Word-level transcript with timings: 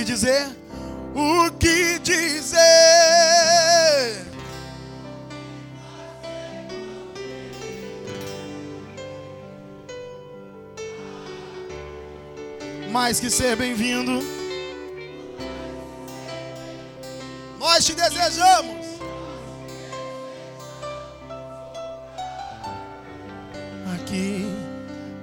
que 0.00 0.04
dizer? 0.04 0.46
O 1.14 1.50
que 1.58 1.98
dizer? 1.98 2.60
Mais 12.90 13.20
que 13.20 13.28
ser 13.28 13.56
bem-vindo. 13.56 14.20
Nós 17.58 17.84
te 17.84 17.94
desejamos. 17.94 18.86
Aqui, 23.94 24.46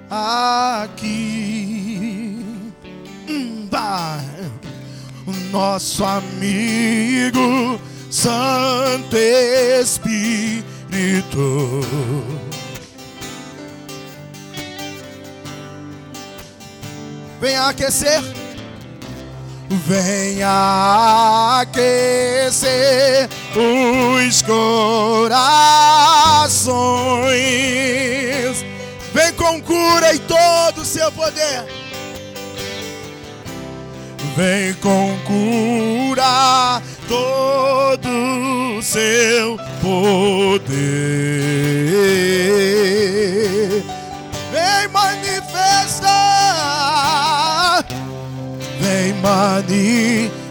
aqui, 0.09 1.16
nosso 5.77 6.04
amigo 6.04 7.79
Santo 8.09 9.15
Espírito. 9.79 10.65
Venha 17.39 17.68
aquecer. 17.68 18.23
Venha 19.69 21.59
aquecer 21.61 23.29
os 23.55 24.41
corações. 24.41 25.37
Vem 29.13 29.32
com 29.33 29.61
cura 29.61 30.15
e 30.15 30.19
todo 30.19 30.82
o 30.82 30.85
seu 30.85 31.11
poder. 31.11 31.76
Vem 34.38 34.73
com 34.75 35.17
cura 35.25 36.80
todo 37.07 38.07
o 38.77 38.83
seu 38.83 39.57
poder. 39.81 40.67
Vem 44.52 44.88
manifestar. 44.93 46.13
Vem 48.80 49.13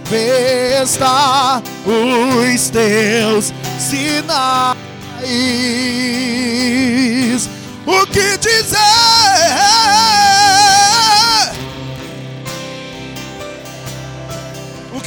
manifestar 0.03 1.63
os 1.87 2.69
teus 2.71 3.55
sinais. 3.79 4.77
O 7.87 8.05
que 8.09 8.37
dizer? 8.39 9.86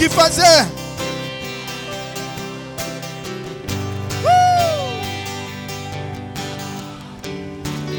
Fazer? 0.09 0.65
Uh! 4.23 4.29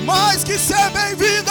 Mais 0.05 0.45
que 0.45 0.59
ser 0.59 0.91
bem-vindo! 0.91 1.51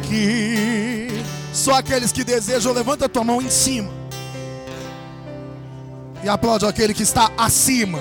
Aqui, 0.00 1.22
só 1.52 1.74
aqueles 1.74 2.10
que 2.10 2.24
desejam, 2.24 2.72
levanta 2.72 3.04
a 3.04 3.08
tua 3.08 3.22
mão 3.22 3.40
em 3.40 3.48
cima 3.48 3.98
e 6.22 6.28
aplaude 6.28 6.66
aquele 6.66 6.92
que 6.92 7.02
está 7.02 7.30
acima, 7.38 8.00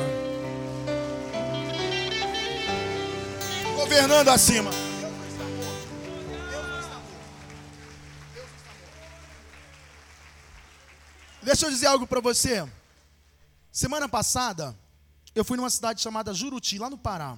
governando 3.88 4.28
acima. 4.28 4.70
Deixa 11.42 11.66
eu 11.66 11.72
dizer 11.72 11.86
algo 11.86 12.06
para 12.06 12.20
você. 12.20 12.68
Semana 13.72 14.10
passada, 14.10 14.78
eu 15.34 15.46
fui 15.46 15.56
numa 15.56 15.70
cidade 15.70 16.02
chamada 16.02 16.34
Juruti, 16.34 16.78
lá 16.78 16.90
no 16.90 16.98
Pará. 16.98 17.38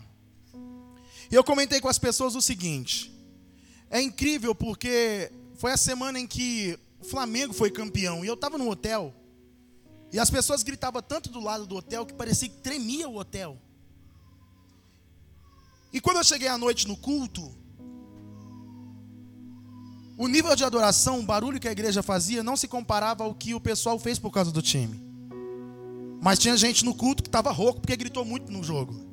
E 1.32 1.36
eu 1.36 1.44
comentei 1.44 1.80
com 1.80 1.88
as 1.88 2.00
pessoas 2.00 2.34
o 2.34 2.42
seguinte: 2.42 3.14
é 3.92 4.02
incrível 4.02 4.56
porque 4.56 5.32
foi 5.56 5.72
a 5.72 5.78
semana 5.78 6.20
em 6.20 6.26
que 6.26 6.80
o 7.00 7.06
Flamengo 7.06 7.54
foi 7.54 7.70
campeão 7.70 8.26
e 8.26 8.28
eu 8.28 8.34
estava 8.34 8.58
no 8.58 8.68
hotel. 8.72 9.14
E 10.12 10.18
as 10.18 10.32
pessoas 10.32 10.64
gritavam 10.64 11.04
tanto 11.04 11.30
do 11.30 11.40
lado 11.40 11.68
do 11.68 11.76
hotel 11.76 12.08
que 12.08 12.14
parecia 12.16 12.50
que 12.50 12.58
tremia 12.58 13.08
o 13.08 13.18
hotel. 13.18 13.56
E 15.92 16.00
quando 16.00 16.18
eu 16.18 16.24
cheguei 16.24 16.48
à 16.48 16.58
noite 16.58 16.88
no 16.88 16.96
culto, 16.96 17.52
o 20.18 20.28
nível 20.28 20.56
de 20.56 20.64
adoração, 20.64 21.20
o 21.20 21.24
barulho 21.24 21.60
que 21.60 21.68
a 21.68 21.72
igreja 21.72 22.04
fazia, 22.04 22.44
não 22.44 22.58
se 22.58 22.68
comparava 22.68 23.24
ao 23.24 23.34
que 23.34 23.54
o 23.54 23.60
pessoal 23.60 23.98
fez 23.98 24.20
por 24.20 24.32
causa 24.32 24.52
do 24.52 24.62
time. 24.62 25.02
Mas 26.22 26.38
tinha 26.38 26.58
gente 26.58 26.84
no 26.84 26.94
culto 26.94 27.24
que 27.24 27.30
estava 27.30 27.52
rouco 27.52 27.80
porque 27.80 27.96
gritou 27.96 28.26
muito 28.26 28.52
no 28.52 28.62
jogo. 28.62 29.08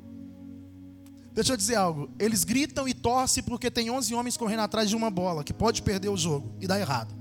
Deixa 1.33 1.53
eu 1.53 1.57
dizer 1.57 1.75
algo. 1.75 2.09
Eles 2.19 2.43
gritam 2.43 2.87
e 2.87 2.93
torcem 2.93 3.41
porque 3.41 3.71
tem 3.71 3.89
11 3.89 4.13
homens 4.13 4.35
correndo 4.35 4.61
atrás 4.61 4.89
de 4.89 4.95
uma 4.95 5.09
bola 5.09 5.43
que 5.43 5.53
pode 5.53 5.81
perder 5.81 6.09
o 6.09 6.17
jogo 6.17 6.51
e 6.59 6.67
dar 6.67 6.79
errado. 6.79 7.15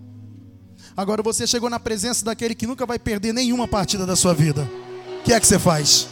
Agora 0.96 1.22
você 1.22 1.46
chegou 1.46 1.70
na 1.70 1.78
presença 1.78 2.24
daquele 2.24 2.54
que 2.54 2.66
nunca 2.66 2.86
vai 2.86 2.98
perder 2.98 3.32
nenhuma 3.32 3.68
partida 3.68 4.04
da 4.04 4.16
sua 4.16 4.34
vida. 4.34 4.68
O 5.20 5.22
que 5.22 5.32
é 5.32 5.38
que 5.38 5.46
você 5.46 5.58
faz? 5.58 6.08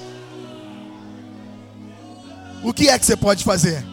O 2.65 2.73
que 2.73 2.89
é 2.89 2.99
que 2.99 3.05
você 3.05 3.15
pode 3.15 3.45
fazer? 3.45 3.85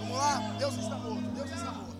Vamos 0.00 0.16
lá? 0.18 0.54
Deus 0.58 0.74
está 0.74 0.96
morto. 0.96 1.22
Deus 1.34 1.50
está 1.50 1.72
morto. 1.72 1.96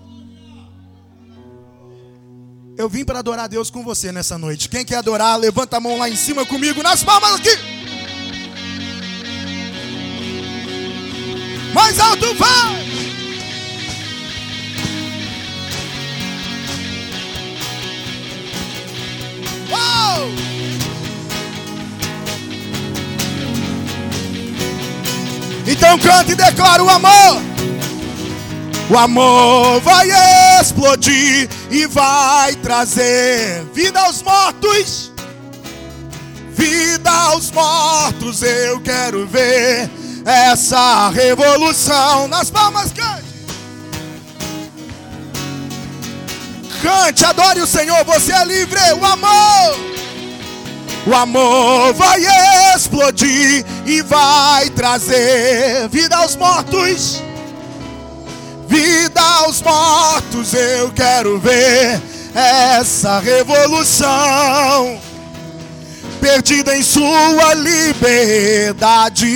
Eu 2.76 2.86
vim 2.90 3.02
para 3.02 3.20
adorar 3.20 3.48
Deus 3.48 3.70
com 3.70 3.82
você 3.82 4.12
nessa 4.12 4.36
noite. 4.36 4.68
Quem 4.68 4.84
quer 4.84 4.96
adorar, 4.96 5.38
levanta 5.38 5.78
a 5.78 5.80
mão 5.80 5.96
lá 5.96 6.10
em 6.10 6.16
cima 6.16 6.44
comigo, 6.44 6.82
nas 6.82 7.02
palmas 7.02 7.36
aqui. 7.36 7.56
Mais 11.72 11.98
alto 11.98 12.34
vai! 12.34 12.76
Uou! 19.70 20.55
Então 25.76 25.98
canta 25.98 26.32
e 26.32 26.34
declara 26.34 26.82
o 26.82 26.88
amor. 26.88 27.42
O 28.88 28.96
amor 28.96 29.80
vai 29.80 30.08
explodir 30.60 31.48
e 31.70 31.86
vai 31.86 32.54
trazer 32.56 33.62
vida 33.74 34.00
aos 34.00 34.22
mortos. 34.22 35.12
Vida 36.50 37.10
aos 37.10 37.50
mortos, 37.50 38.42
eu 38.42 38.80
quero 38.80 39.26
ver 39.26 39.90
essa 40.24 41.10
revolução. 41.10 42.26
Nas 42.26 42.50
palmas, 42.50 42.92
cante. 42.92 43.26
Cante, 46.80 47.24
adore 47.24 47.60
o 47.60 47.66
Senhor, 47.66 48.02
você 48.04 48.32
é 48.32 48.44
livre. 48.44 48.80
O 48.98 49.04
amor. 49.04 49.95
O 51.06 51.14
amor 51.14 51.94
vai 51.94 52.20
explodir 52.74 53.64
e 53.86 54.02
vai 54.02 54.68
trazer 54.70 55.88
vida 55.88 56.16
aos 56.16 56.34
mortos. 56.34 57.22
Vida 58.66 59.20
aos 59.20 59.62
mortos, 59.62 60.52
eu 60.52 60.90
quero 60.90 61.38
ver 61.38 62.02
essa 62.34 63.20
revolução 63.20 64.98
perdida 66.20 66.76
em 66.76 66.82
sua 66.82 67.54
liberdade. 67.54 69.26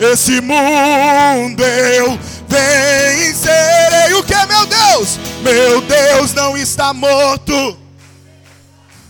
Esse 0.00 0.40
mundo 0.40 1.64
eu 1.64 2.16
vencerei. 2.48 4.14
O 4.14 4.22
que, 4.22 4.34
meu 4.46 4.66
Deus? 4.66 5.18
Meu 5.42 5.80
Deus 5.82 6.34
não 6.34 6.56
está 6.56 6.92
morto. 6.92 7.76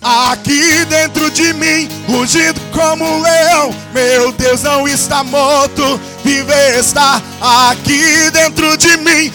Aqui 0.01 0.85
dentro 0.85 1.29
de 1.31 1.53
mim, 1.55 1.89
rugindo 2.07 2.61
como 2.73 3.05
um 3.05 3.21
leão. 3.21 3.75
Meu 3.93 4.31
Deus 4.33 4.63
não 4.63 4.87
está 4.87 5.25
morto, 5.25 6.01
vive 6.25 6.53
está 6.79 7.21
aqui 7.41 8.31
dentro 8.31 8.77
de 8.77 8.97
mim, 8.99 9.33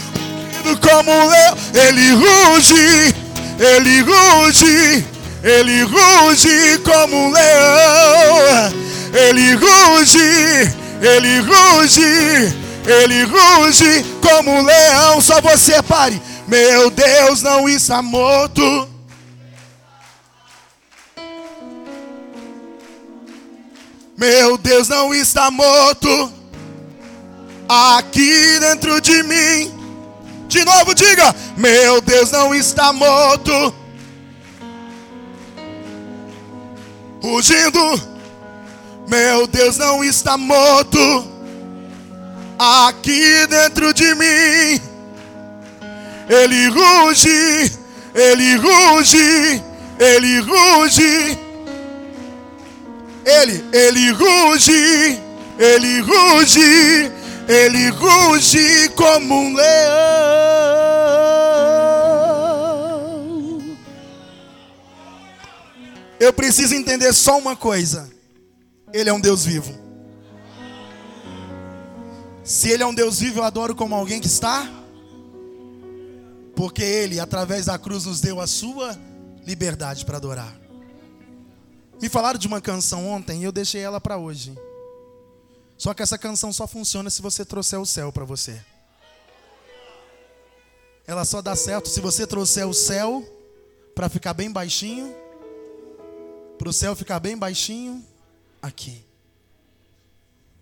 rugindo 0.63 0.79
como 0.79 1.11
um 1.11 1.29
leão. 1.29 1.57
Ele 1.73 2.13
ruge, 2.13 3.15
ele 3.59 4.01
ruge, 4.03 5.05
ele 5.43 5.83
ruge 5.83 6.77
como 6.85 7.27
um 7.27 7.31
leão. 7.31 8.73
Ele 9.13 9.55
ruge, 9.55 10.73
ele 11.01 11.39
ruge, 11.41 12.55
ele 12.85 13.23
ruge 13.23 14.05
como 14.21 14.51
um 14.51 14.63
leão. 14.63 15.21
Só 15.21 15.39
você 15.41 15.81
pare. 15.83 16.21
Meu 16.47 16.89
Deus 16.89 17.41
não 17.41 17.67
está 17.67 18.01
morto. 18.01 18.89
Meu 24.17 24.57
Deus 24.57 24.87
não 24.89 25.13
está 25.13 25.49
morto. 25.49 26.31
Aqui 27.67 28.59
dentro 28.59 28.99
de 29.01 29.23
mim. 29.23 29.73
De 30.47 30.63
novo, 30.63 30.93
diga: 30.93 31.35
Meu 31.57 32.01
Deus 32.01 32.31
não 32.31 32.53
está 32.53 32.93
morto. 32.93 33.73
Rugindo. 37.21 38.13
Meu 39.07 39.47
Deus 39.47 39.77
não 39.77 40.03
está 40.03 40.37
morto. 40.37 41.32
Aqui 42.57 43.47
dentro 43.47 43.93
de 43.93 44.15
mim. 44.15 44.81
Ele 46.29 46.67
ruge, 46.69 47.71
ele 48.15 48.55
ruge, 48.55 49.63
ele 49.99 50.39
ruge. 50.39 51.37
Ele, 53.25 53.63
ele 53.71 54.11
ruge, 54.11 55.21
ele 55.57 55.99
ruge, 56.01 57.11
ele 57.47 57.89
ruge 57.89 58.89
como 58.95 59.33
um 59.33 59.55
leão. 59.55 60.93
Eu 66.19 66.33
preciso 66.33 66.75
entender 66.75 67.13
só 67.13 67.37
uma 67.37 67.55
coisa. 67.55 68.09
Ele 68.93 69.09
é 69.09 69.13
um 69.13 69.19
Deus 69.19 69.43
vivo. 69.45 69.82
Se 72.43 72.69
Ele 72.69 72.83
é 72.83 72.85
um 72.85 72.93
Deus 72.93 73.19
vivo, 73.19 73.39
eu 73.39 73.43
adoro 73.43 73.75
como 73.75 73.95
alguém 73.95 74.19
que 74.19 74.27
está. 74.27 74.69
Porque 76.55 76.83
Ele, 76.83 77.19
através 77.19 77.67
da 77.67 77.79
cruz, 77.79 78.05
nos 78.05 78.19
deu 78.19 78.41
a 78.41 78.47
sua 78.47 78.97
liberdade 79.45 80.05
para 80.05 80.17
adorar. 80.17 80.53
Me 82.01 82.09
falaram 82.09 82.37
de 82.37 82.47
uma 82.47 82.59
canção 82.59 83.07
ontem 83.07 83.41
e 83.41 83.43
eu 83.45 83.51
deixei 83.51 83.81
ela 83.81 84.01
para 84.01 84.17
hoje. 84.17 84.53
Só 85.77 85.93
que 85.93 86.03
essa 86.03 86.17
canção 86.17 86.51
só 86.51 86.67
funciona 86.67 87.09
se 87.09 87.21
você 87.21 87.45
trouxer 87.45 87.79
o 87.79 87.85
céu 87.85 88.11
para 88.11 88.25
você. 88.25 88.61
Ela 91.07 91.23
só 91.25 91.41
dá 91.41 91.55
certo 91.55 91.89
se 91.89 92.01
você 92.01 92.27
trouxer 92.27 92.67
o 92.67 92.73
céu 92.73 93.25
para 93.95 94.09
ficar 94.09 94.33
bem 94.33 94.51
baixinho. 94.51 95.15
Para 96.57 96.69
o 96.69 96.73
céu 96.73 96.95
ficar 96.95 97.19
bem 97.19 97.37
baixinho 97.37 98.05
aqui. 98.61 99.03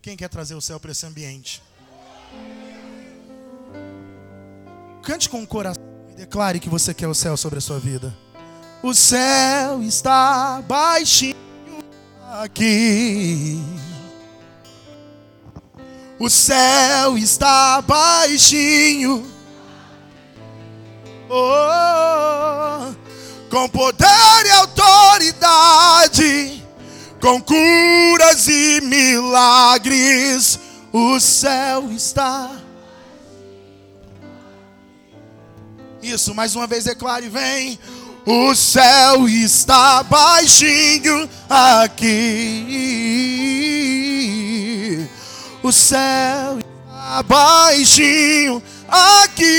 Quem 0.02 0.18
quer 0.18 0.30
trazer 0.30 0.56
o 0.56 0.62
céu 0.62 0.80
para 0.80 0.92
esse 0.92 1.06
ambiente? 1.06 1.62
Cante 5.04 5.30
com 5.30 5.42
o 5.42 5.48
coração 5.48 5.84
e 6.10 6.16
declare 6.16 6.60
que 6.60 6.70
você 6.70 6.94
quer 6.94 7.08
o 7.08 7.14
céu 7.14 7.36
sobre 7.36 7.60
a 7.60 7.62
sua 7.62 7.80
vida. 7.80 8.16
O 8.84 8.94
céu 8.94 9.82
está 9.82 10.62
baixinho 10.68 11.36
aqui. 12.42 13.62
O 16.20 16.30
céu 16.30 17.18
está 17.18 17.82
baixinho. 17.82 19.26
Oh, 21.30 22.94
com 23.50 23.70
poder 23.70 24.46
e 24.46 24.52
autoridade 24.52 26.62
com 27.22 27.40
curas 27.40 28.48
e 28.48 28.82
milagres, 28.82 30.60
o 30.92 31.20
céu 31.20 31.92
está. 31.92 32.50
Isso, 36.02 36.34
mais 36.34 36.56
uma 36.56 36.66
vez 36.68 36.86
declare, 36.86 37.30
vem. 37.30 37.78
O 38.26 38.56
céu 38.56 39.28
está 39.28 40.04
baixinho 40.04 41.30
aqui. 41.50 42.68
O 45.64 45.72
céu 45.72 46.60
está 46.60 47.24
baixinho 47.24 48.62
aqui. 48.88 49.52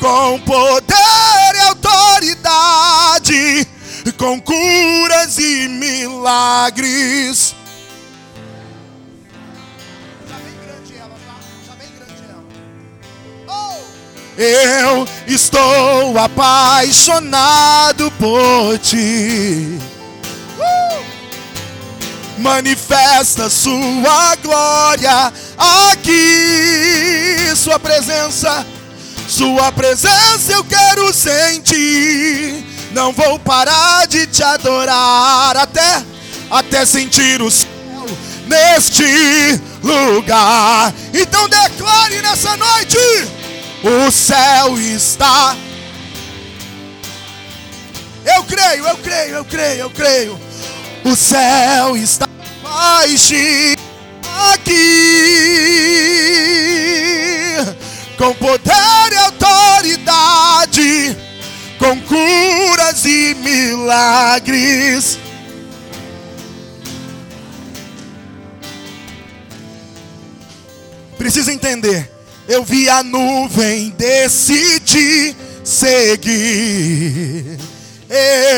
Com 0.00 0.38
poder 0.40 1.54
e 1.54 1.60
autoridade 1.68 3.66
com 4.20 4.38
curas 4.38 5.38
e 5.38 5.66
milagres. 5.66 7.54
Eu 14.36 15.06
estou 15.26 16.18
apaixonado 16.18 18.10
por 18.12 18.78
ti. 18.78 19.78
Uh! 20.58 21.04
Manifesta 22.38 23.50
sua 23.50 24.36
glória 24.42 25.32
aqui, 25.90 27.54
sua 27.54 27.78
presença. 27.78 28.66
Sua 29.28 29.70
presença 29.70 30.52
eu 30.52 30.64
quero 30.64 31.12
sentir 31.12 32.70
não 32.92 33.12
vou 33.12 33.38
parar 33.38 34.06
de 34.06 34.26
te 34.26 34.42
adorar 34.42 35.56
até 35.56 36.02
até 36.50 36.84
sentir 36.84 37.40
o 37.40 37.50
céu 37.50 37.68
neste 38.46 39.60
lugar. 39.82 40.92
Então 41.14 41.48
declare 41.48 42.20
nessa 42.20 42.56
noite: 42.56 42.98
o 43.82 44.10
céu 44.10 44.78
está. 44.78 45.56
Eu 48.24 48.44
creio, 48.44 48.86
eu 48.86 48.96
creio, 48.98 49.34
eu 49.36 49.44
creio, 49.44 49.80
eu 49.80 49.90
creio. 49.90 50.40
O 51.04 51.16
céu 51.16 51.96
está 51.96 52.28
baixinho 52.62 53.76
aqui, 54.52 54.76
com 58.18 58.34
poder 58.34 59.12
e 59.12 59.16
autoridade 59.16 61.16
com 61.80 61.98
curas 62.02 63.04
e 63.06 63.34
milagres. 63.36 65.18
Precisa 71.16 71.52
entender. 71.52 72.19
Eu 72.50 72.64
vi 72.64 72.88
a 72.88 73.04
nuvem, 73.04 73.94
decidi 73.96 75.36
seguir. 75.62 77.56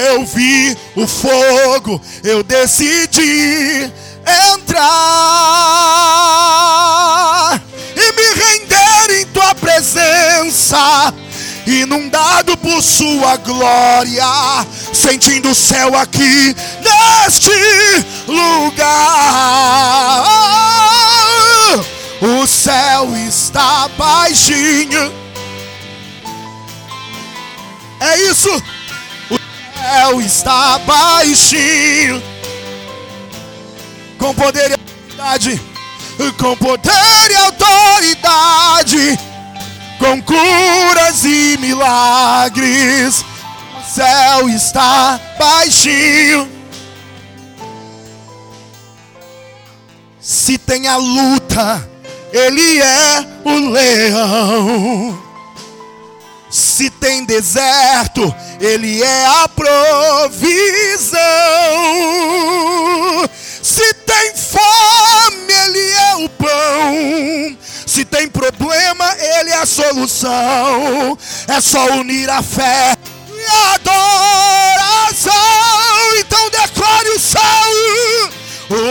Eu 0.08 0.24
vi 0.24 0.74
o 0.96 1.06
fogo, 1.06 2.00
eu 2.24 2.42
decidi 2.42 3.92
entrar 4.56 4.80
e 7.94 8.12
me 8.12 8.32
render 8.32 9.20
em 9.20 9.26
tua 9.26 9.54
presença 9.56 11.12
inundado 11.66 12.56
por 12.56 12.82
sua 12.82 13.36
glória, 13.36 14.24
sentindo 14.94 15.50
o 15.50 15.54
céu 15.54 15.94
aqui 15.94 16.56
neste 16.80 17.50
lugar. 18.26 19.82
O 22.22 22.46
céu 22.46 23.16
está 23.16 23.88
baixinho. 23.98 25.12
É 27.98 28.22
isso. 28.30 28.50
O 29.28 29.38
céu 29.76 30.20
está 30.20 30.78
baixinho. 30.78 32.22
Com 34.18 34.32
poder 34.34 34.70
e 34.70 34.74
autoridade. 34.74 35.60
Com 36.38 36.56
poder 36.56 37.30
e 37.30 37.36
autoridade 37.36 39.18
com 40.02 40.20
curas 40.20 41.24
e 41.24 41.56
milagres. 41.60 43.24
O 43.78 43.94
céu 43.94 44.48
está 44.48 45.20
baixinho. 45.38 46.50
Se 50.20 50.58
tem 50.58 50.88
a 50.88 50.96
luta, 50.96 51.88
ele 52.32 52.80
é 52.80 53.26
o 53.44 53.70
leão. 53.70 55.22
Se 56.50 56.90
tem 56.90 57.24
deserto, 57.24 58.34
ele 58.60 59.02
é 59.02 59.26
a 59.26 59.48
provisão. 59.48 61.20
Se 63.62 63.94
tem 63.94 64.34
fome, 64.36 65.52
ele 65.52 65.90
é 65.90 66.16
o 66.16 66.28
pão. 66.28 67.58
Se 67.86 68.04
tem 68.06 68.26
problema, 68.26 69.14
Ele 69.18 69.50
é 69.50 69.58
a 69.58 69.66
solução. 69.66 71.18
É 71.46 71.60
só 71.60 71.84
unir 71.98 72.30
a 72.30 72.42
fé 72.42 72.96
e 73.28 73.44
a 73.44 73.74
adoração. 73.74 75.32
Então 76.18 76.48
declare 76.48 77.10
o 77.10 77.20
céu. 77.20 77.42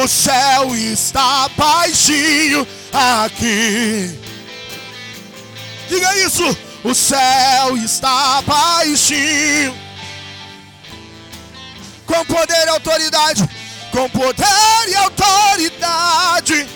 O 0.04 0.08
céu 0.08 0.76
está 0.76 1.50
baixinho 1.58 2.68
aqui. 2.94 4.20
Diga 5.90 6.18
isso. 6.18 6.58
O 6.84 6.96
céu 6.96 7.78
está 7.78 8.42
baixinho. 8.42 9.76
Com 12.06 12.26
poder 12.26 12.66
e 12.66 12.70
autoridade. 12.70 13.50
Com 13.92 14.10
poder 14.10 14.88
e 14.88 14.96
autoridade. 14.96 16.68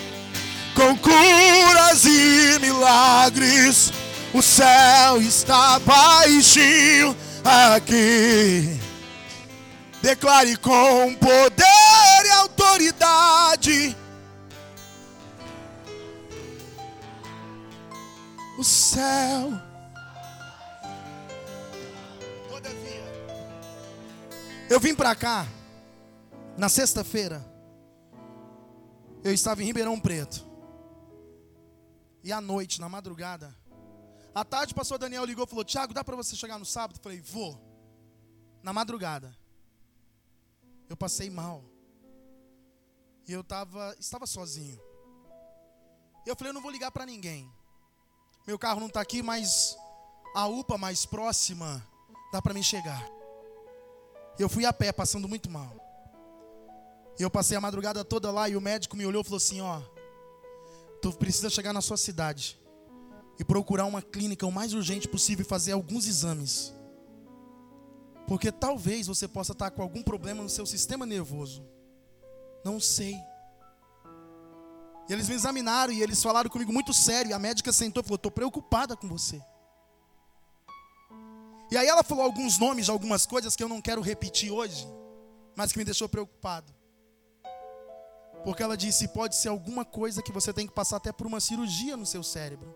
Com 0.75 0.95
curas 0.97 2.05
e 2.05 2.59
milagres. 2.59 3.91
O 4.33 4.41
céu 4.41 5.21
está 5.21 5.79
baixinho 5.79 7.15
aqui. 7.43 8.79
Declare 10.01 10.55
com 10.57 11.15
poder 11.15 12.25
e 12.25 12.29
autoridade. 12.31 14.04
O 18.57 18.63
céu. 18.63 19.49
Todavia. 22.49 23.03
Eu 24.69 24.79
vim 24.79 24.95
para 24.95 25.15
cá 25.15 25.45
na 26.57 26.69
sexta-feira. 26.69 27.45
Eu 29.23 29.33
estava 29.33 29.61
em 29.61 29.65
Ribeirão 29.65 29.99
Preto. 29.99 30.45
E 32.23 32.31
à 32.31 32.41
noite, 32.41 32.81
na 32.81 32.89
madrugada, 32.89 33.55
à 34.33 34.43
tarde, 34.43 34.73
o 34.73 34.75
pastor 34.75 34.97
Daniel 34.97 35.25
ligou 35.25 35.45
e 35.45 35.47
falou: 35.47 35.63
Tiago, 35.63 35.93
dá 35.93 36.03
para 36.03 36.15
você 36.15 36.35
chegar 36.35 36.57
no 36.57 36.65
sábado? 36.65 36.97
Eu 36.97 37.03
falei: 37.03 37.21
Vou. 37.21 37.59
Na 38.63 38.73
madrugada 38.73 39.35
eu 40.89 40.95
passei 40.95 41.29
mal. 41.29 41.63
E 43.27 43.31
eu 43.31 43.43
tava, 43.43 43.95
estava 43.99 44.25
sozinho. 44.27 44.79
Eu 46.25 46.35
falei, 46.35 46.49
eu 46.49 46.53
não 46.53 46.61
vou 46.61 46.71
ligar 46.71 46.91
para 46.91 47.05
ninguém. 47.05 47.51
Meu 48.45 48.59
carro 48.59 48.79
não 48.79 48.87
está 48.87 49.01
aqui, 49.01 49.23
mas 49.23 49.75
a 50.35 50.47
UPA 50.47 50.77
mais 50.77 51.05
próxima 51.05 51.85
dá 52.31 52.41
para 52.41 52.53
mim 52.53 52.61
chegar. 52.61 53.03
Eu 54.37 54.47
fui 54.47 54.65
a 54.65 54.73
pé, 54.73 54.91
passando 54.91 55.27
muito 55.27 55.49
mal. 55.49 55.75
Eu 57.17 57.29
passei 57.29 57.57
a 57.57 57.61
madrugada 57.61 58.03
toda 58.03 58.29
lá 58.29 58.47
e 58.47 58.55
o 58.55 58.61
médico 58.61 58.95
me 58.95 59.05
olhou 59.05 59.21
e 59.21 59.23
falou 59.23 59.37
assim: 59.37 59.61
Ó, 59.61 59.81
tu 61.01 61.11
precisa 61.13 61.49
chegar 61.49 61.73
na 61.73 61.81
sua 61.81 61.97
cidade 61.97 62.59
e 63.39 63.43
procurar 63.43 63.85
uma 63.85 64.01
clínica 64.01 64.45
o 64.45 64.51
mais 64.51 64.73
urgente 64.73 65.07
possível 65.07 65.43
e 65.43 65.47
fazer 65.47 65.71
alguns 65.71 66.07
exames. 66.07 66.73
Porque 68.27 68.51
talvez 68.51 69.07
você 69.07 69.27
possa 69.27 69.53
estar 69.53 69.71
com 69.71 69.81
algum 69.81 70.03
problema 70.03 70.43
no 70.43 70.49
seu 70.49 70.65
sistema 70.65 71.05
nervoso. 71.05 71.63
Não 72.63 72.79
sei. 72.79 73.15
E 75.07 75.13
eles 75.13 75.29
me 75.29 75.35
examinaram 75.35 75.93
e 75.93 76.01
eles 76.01 76.21
falaram 76.21 76.49
comigo 76.49 76.73
muito 76.73 76.93
sério. 76.93 77.31
E 77.31 77.33
a 77.33 77.39
médica 77.39 77.71
sentou 77.71 78.01
e 78.01 78.03
falou: 78.03 78.15
Estou 78.15 78.31
preocupada 78.31 78.95
com 78.95 79.07
você. 79.07 79.41
E 81.71 81.77
aí 81.77 81.87
ela 81.87 82.03
falou 82.03 82.23
alguns 82.23 82.57
nomes 82.57 82.85
de 82.85 82.91
algumas 82.91 83.25
coisas 83.25 83.55
que 83.55 83.63
eu 83.63 83.69
não 83.69 83.81
quero 83.81 84.01
repetir 84.01 84.51
hoje, 84.51 84.87
mas 85.55 85.71
que 85.71 85.77
me 85.77 85.85
deixou 85.85 86.07
preocupado. 86.07 86.73
Porque 88.43 88.61
ela 88.61 88.77
disse: 88.77 89.07
pode 89.07 89.35
ser 89.35 89.49
alguma 89.49 89.83
coisa 89.83 90.21
que 90.21 90.31
você 90.31 90.53
tem 90.53 90.67
que 90.67 90.73
passar 90.73 90.97
até 90.97 91.11
por 91.11 91.25
uma 91.25 91.39
cirurgia 91.39 91.97
no 91.97 92.05
seu 92.05 92.23
cérebro. 92.23 92.75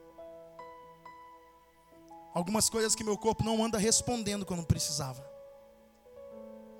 Algumas 2.34 2.70
coisas 2.70 2.96
que 2.96 3.04
meu 3.04 3.18
corpo 3.18 3.44
não 3.44 3.64
anda 3.64 3.78
respondendo 3.78 4.46
quando 4.46 4.66
precisava. 4.66 5.24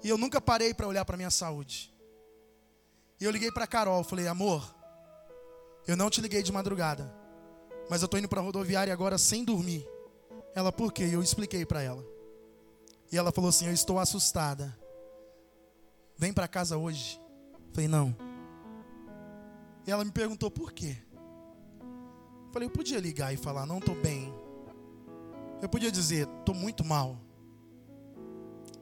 E 0.04 0.10
eu 0.10 0.18
nunca 0.18 0.40
parei 0.40 0.74
para 0.74 0.88
olhar 0.88 1.06
para 1.06 1.18
minha 1.18 1.32
saúde. 1.32 1.94
E 3.20 3.26
eu 3.26 3.32
liguei 3.32 3.52
para 3.52 3.68
Carol, 3.68 4.04
falei: 4.04 4.28
"Amor, 4.28 4.76
eu 5.90 5.98
não 5.98 6.10
te 6.10 6.22
liguei 6.22 6.44
de 6.44 6.52
madrugada, 6.52 7.12
mas 7.90 8.02
eu 8.02 8.08
tô 8.08 8.18
indo 8.18 8.28
para 8.28 8.40
a 8.40 8.44
rodoviária 8.44 8.94
agora 8.94 9.18
sem 9.18 9.44
dormir". 9.44 9.88
Ela: 10.54 10.72
"Por 10.72 10.94
quê?" 10.94 11.10
Eu 11.12 11.22
expliquei 11.22 11.66
para 11.66 11.82
ela. 11.82 12.06
E 13.12 13.18
ela 13.18 13.32
falou 13.32 13.50
assim: 13.50 13.66
"Eu 13.66 13.74
estou 13.74 13.98
assustada. 14.00 14.78
Vem 16.18 16.32
para 16.32 16.48
casa 16.48 16.78
hoje". 16.78 17.20
falei: 17.72 17.88
"Não". 17.88 18.16
E 19.86 19.92
ela 19.92 20.06
me 20.06 20.12
perguntou 20.12 20.52
por 20.52 20.72
quê. 20.72 20.98
falei: 22.52 22.68
"Eu 22.68 22.72
podia 22.72 23.00
ligar 23.00 23.34
e 23.34 23.38
falar: 23.38 23.66
"Não 23.66 23.80
estou 23.80 23.96
bem". 23.96 24.34
Eu 25.62 25.70
podia 25.70 25.92
dizer: 25.92 26.28
"Estou 26.40 26.54
muito 26.54 26.86
mal". 26.86 27.18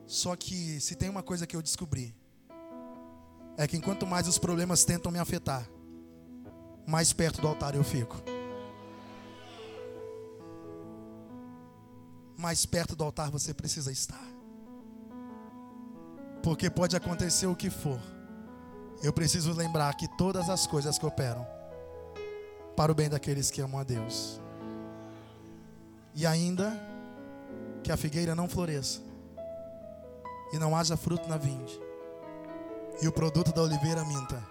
Só 0.06 0.36
que 0.36 0.80
se 0.80 0.96
tem 0.96 1.10
uma 1.10 1.22
coisa 1.22 1.46
que 1.46 1.56
eu 1.56 1.62
descobri, 1.62 2.16
é 3.58 3.68
que 3.68 3.76
enquanto 3.76 4.06
mais 4.06 4.28
os 4.28 4.38
problemas 4.38 4.86
tentam 4.86 5.12
me 5.12 5.20
afetar, 5.20 5.70
mais 6.88 7.12
perto 7.12 7.42
do 7.42 7.48
altar 7.50 7.76
eu 7.76 7.84
fico. 7.84 8.16
Mais 12.38 12.66
perto 12.66 12.96
do 12.96 13.04
altar 13.04 13.30
você 13.30 13.54
precisa 13.54 13.92
estar. 13.92 14.26
Porque 16.42 16.70
pode 16.70 16.96
acontecer 16.96 17.46
o 17.46 17.56
que 17.56 17.70
for. 17.70 18.00
Eu 19.04 19.12
preciso 19.12 19.52
lembrar 19.52 19.94
que 19.96 20.08
todas 20.18 20.50
as 20.50 20.66
coisas 20.66 20.98
cooperam 20.98 21.46
para 22.76 22.92
o 22.92 22.96
bem 22.96 23.10
daqueles 23.10 23.52
que 23.52 23.60
amam 23.60 23.82
a 23.82 23.84
Deus. 23.84 24.40
E 26.16 26.26
ainda 26.26 26.72
que 27.84 27.92
a 27.92 27.98
figueira 27.98 28.34
não 28.34 28.48
floresça, 28.48 29.02
e 30.54 30.58
não 30.58 30.76
haja 30.76 30.96
fruto 30.96 31.28
na 31.28 31.38
vinde, 31.38 31.80
e 33.02 33.08
o 33.08 33.12
produto 33.12 33.54
da 33.54 33.62
oliveira 33.62 34.04
minta, 34.06 34.44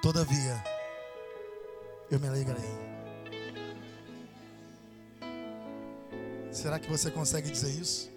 todavia 0.00 0.62
eu 2.10 2.18
me 2.18 2.28
alegrei. 2.28 2.90
Será 6.50 6.78
que 6.78 6.90
você 6.90 7.10
consegue 7.10 7.50
dizer 7.50 7.70
isso? 7.70 8.10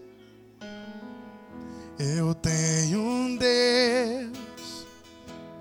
Eu 2.00 2.34
tenho 2.34 3.00
um 3.00 3.38
Deus 3.38 4.88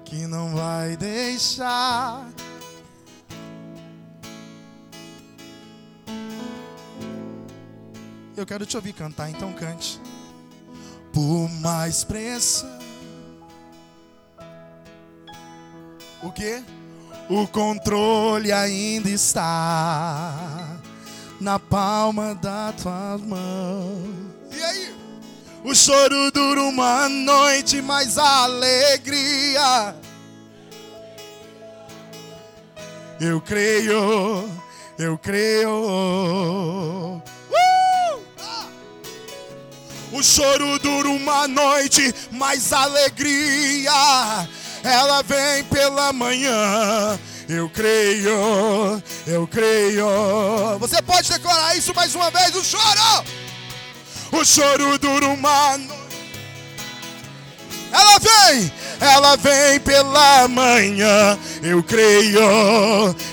que 0.04 0.26
não 0.26 0.54
vai 0.54 0.96
deixar. 0.96 2.26
Eu 8.34 8.46
quero 8.46 8.64
te 8.64 8.76
ouvir 8.76 8.94
cantar, 8.94 9.28
então 9.28 9.52
cante 9.52 10.00
por 11.12 11.48
mais 11.60 12.02
pressão. 12.02 12.78
O 16.22 16.32
que? 16.32 16.64
O 17.28 17.46
controle 17.46 18.52
ainda 18.52 19.08
está 19.08 20.78
na 21.40 21.58
palma 21.58 22.34
das 22.34 22.74
tuas 22.82 23.20
mãos. 23.22 24.08
E 24.52 24.62
aí? 24.62 24.94
O 25.64 25.74
choro 25.74 26.30
dura 26.32 26.62
uma 26.62 27.08
noite, 27.08 27.80
mas 27.80 28.18
a 28.18 28.44
alegria. 28.44 29.94
Eu 33.20 33.40
creio, 33.40 34.50
eu 34.98 35.16
creio. 35.16 35.70
O 40.12 40.22
choro 40.22 40.78
dura 40.80 41.08
uma 41.08 41.48
noite, 41.48 42.14
mas 42.30 42.72
a 42.72 42.82
alegria 42.82 44.48
ela 44.82 45.22
vem 45.22 45.64
pela 45.64 46.12
manhã. 46.12 47.18
Eu 47.48 47.68
creio, 47.68 49.02
eu 49.26 49.46
creio. 49.46 50.06
Você 50.78 51.02
pode 51.02 51.28
declarar 51.30 51.76
isso 51.76 51.94
mais 51.94 52.14
uma 52.14 52.30
vez? 52.30 52.54
O 52.54 52.64
choro, 52.64 53.24
o 54.32 54.44
choro 54.44 54.98
dura 54.98 55.26
uma 55.28 55.78
noite. 55.78 56.02
Ela 57.92 58.18
vem, 58.18 58.72
ela 59.02 59.36
vem 59.36 59.80
pela 59.80 60.46
manhã. 60.46 61.36
Eu 61.60 61.82
creio, 61.82 62.40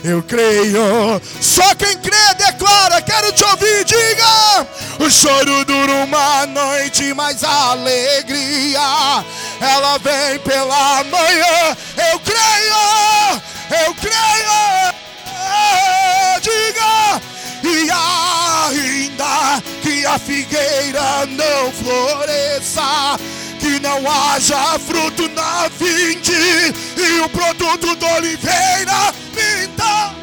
eu 0.03 0.23
creio. 0.23 1.21
Só 1.39 1.75
quem 1.75 1.95
crê 1.97 2.33
declara, 2.37 2.99
quero 3.03 3.31
te 3.31 3.45
ouvir, 3.45 3.85
diga. 3.85 4.67
O 4.99 5.09
choro 5.11 5.63
dura 5.65 5.93
uma 6.03 6.47
noite, 6.47 7.13
mas 7.13 7.43
a 7.43 7.71
alegria 7.71 9.23
ela 9.61 9.99
vem 9.99 10.39
pela 10.39 11.03
manhã. 11.03 11.77
Eu 12.11 12.19
creio, 12.19 13.85
eu 13.85 13.93
creio. 13.93 14.89
Diga, 16.41 17.21
e 17.63 17.91
ainda 18.71 19.61
que 19.83 20.05
a 20.05 20.17
figueira 20.17 21.27
não 21.27 21.71
floresça 21.71 23.19
que 23.59 23.79
não 23.79 23.99
haja 24.09 24.79
fruto 24.79 25.27
na 25.29 25.67
vinde 25.77 26.73
e 26.97 27.19
o 27.21 27.29
produto 27.29 27.95
da 27.95 28.15
oliveira 28.15 29.13
minta. 29.35 30.15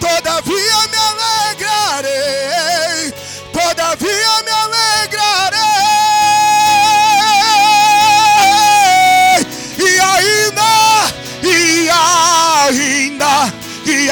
Todavia 0.00 0.78
me 0.88 0.96
alegrarei, 1.10 3.12
todavia 3.52 4.34
me 4.44 4.50
alegrarei, 4.50 5.60
e 9.78 10.00
ainda, 10.00 10.72
e 11.42 11.90
ainda 11.90 13.50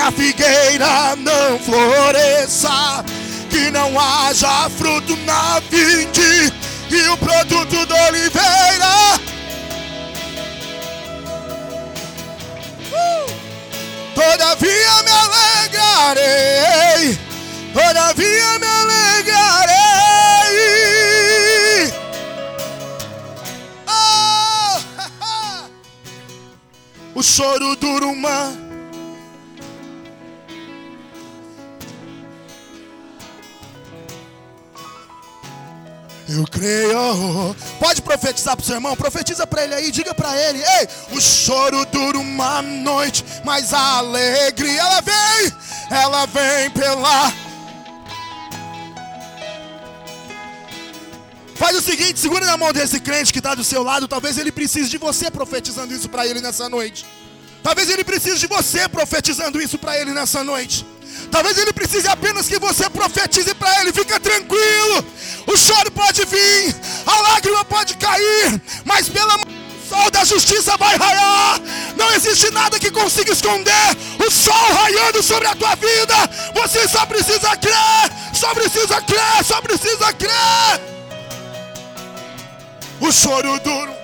a 0.09 0.13
figueira 0.13 1.17
não 1.17 1.59
floresça, 1.59 3.05
que 3.49 3.71
não 3.71 3.99
haja 3.99 4.69
fruto 4.71 5.17
na 5.25 5.61
vinde 5.61 6.53
e 6.91 7.09
o 7.09 7.17
produto 7.17 7.87
da 7.87 8.07
oliveira. 8.09 9.21
Uh! 12.93 13.27
Todavia 14.15 15.03
me 15.03 15.11
alegrarei, 15.71 17.19
todavia 17.73 18.59
me 18.59 18.67
alegrarei. 18.67 19.79
Oh! 23.87 24.81
o 27.19 27.23
choro 27.23 27.77
dura 27.77 28.07
uma 28.07 28.68
Eu 36.29 36.45
creio. 36.45 37.57
Pode 37.81 38.03
profetizar 38.03 38.55
para 38.55 38.63
o 38.63 38.67
seu 38.67 38.75
irmão? 38.75 38.95
Profetiza 38.95 39.47
para 39.47 39.65
ele 39.65 39.75
aí, 39.75 39.91
diga 39.91 40.15
para 40.15 40.37
ele: 40.37 40.59
Ei, 40.59 40.89
o 41.17 41.21
choro 41.21 41.87
dura 41.87 42.19
uma 42.19 42.61
noite, 42.61 43.25
mas 43.45 43.73
a 43.73 43.99
alegria 43.99 44.79
ela 44.79 45.01
vem, 45.01 45.53
ela 45.91 46.27
vem 46.27 46.71
pela. 46.71 47.33
Faz 51.55 51.77
o 51.77 51.81
seguinte, 51.81 52.21
segura 52.21 52.47
na 52.47 52.57
mão 52.57 52.73
desse 52.73 53.01
crente 53.01 53.33
que 53.33 53.41
está 53.41 53.55
do 53.55 53.65
seu 53.65 53.83
lado. 53.83 54.07
Talvez 54.07 54.37
ele 54.37 54.53
precise 54.53 54.89
de 54.89 54.99
você 54.99 55.31
profetizando 55.31 55.95
isso 55.95 56.09
para 56.09 56.27
ele 56.27 56.41
nessa 56.41 56.69
noite. 56.69 57.07
Talvez 57.63 57.91
ele 57.91 58.05
precise 58.05 58.39
de 58.39 58.47
você 58.47 58.89
profetizando 58.89 59.61
isso 59.61 59.79
para 59.79 59.99
ele 59.99 60.13
nessa 60.13 60.43
noite. 60.45 60.87
Talvez 61.31 61.59
ele 61.59 61.73
precise 61.73 62.09
apenas 62.09 62.47
que 62.49 62.59
você 62.59 62.89
profetize 62.89 63.53
para 63.55 63.81
ele. 63.81 63.93
Fica 63.93 64.19
tranquilo. 64.21 65.05
O 65.47 65.57
choro 65.57 65.91
pode 65.91 66.25
vir, 66.25 66.75
a 67.07 67.21
lágrima 67.33 67.65
pode 67.65 67.97
cair, 67.97 68.61
mas 68.85 69.09
pela 69.09 69.39
sol 69.89 70.11
da 70.11 70.25
justiça 70.25 70.77
vai 70.77 70.97
raiar. 70.97 71.61
Não 71.97 72.13
existe 72.15 72.51
nada 72.51 72.79
que 72.79 72.91
consiga 72.91 73.33
esconder 73.33 73.97
o 74.25 74.31
sol 74.31 74.73
raiando 74.75 75.23
sobre 75.23 75.49
a 75.49 75.55
tua 75.55 75.75
vida. 75.75 76.15
Você 76.55 76.87
só 76.87 77.07
precisa 77.07 77.57
crer, 77.57 78.13
só 78.35 78.55
precisa 78.55 79.01
crer, 79.01 79.45
só 79.45 79.61
precisa 79.63 80.13
crer. 80.13 80.81
O 83.01 83.11
choro 83.13 83.59
duro. 83.61 83.98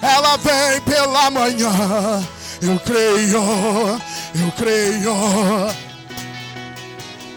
Ela 0.00 0.36
vem 0.36 0.80
pela 0.82 1.30
manhã 1.30 2.22
eu 2.60 2.78
creio, 2.80 4.00
eu 4.34 4.52
creio. 4.56 5.14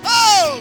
Oh! 0.03 0.59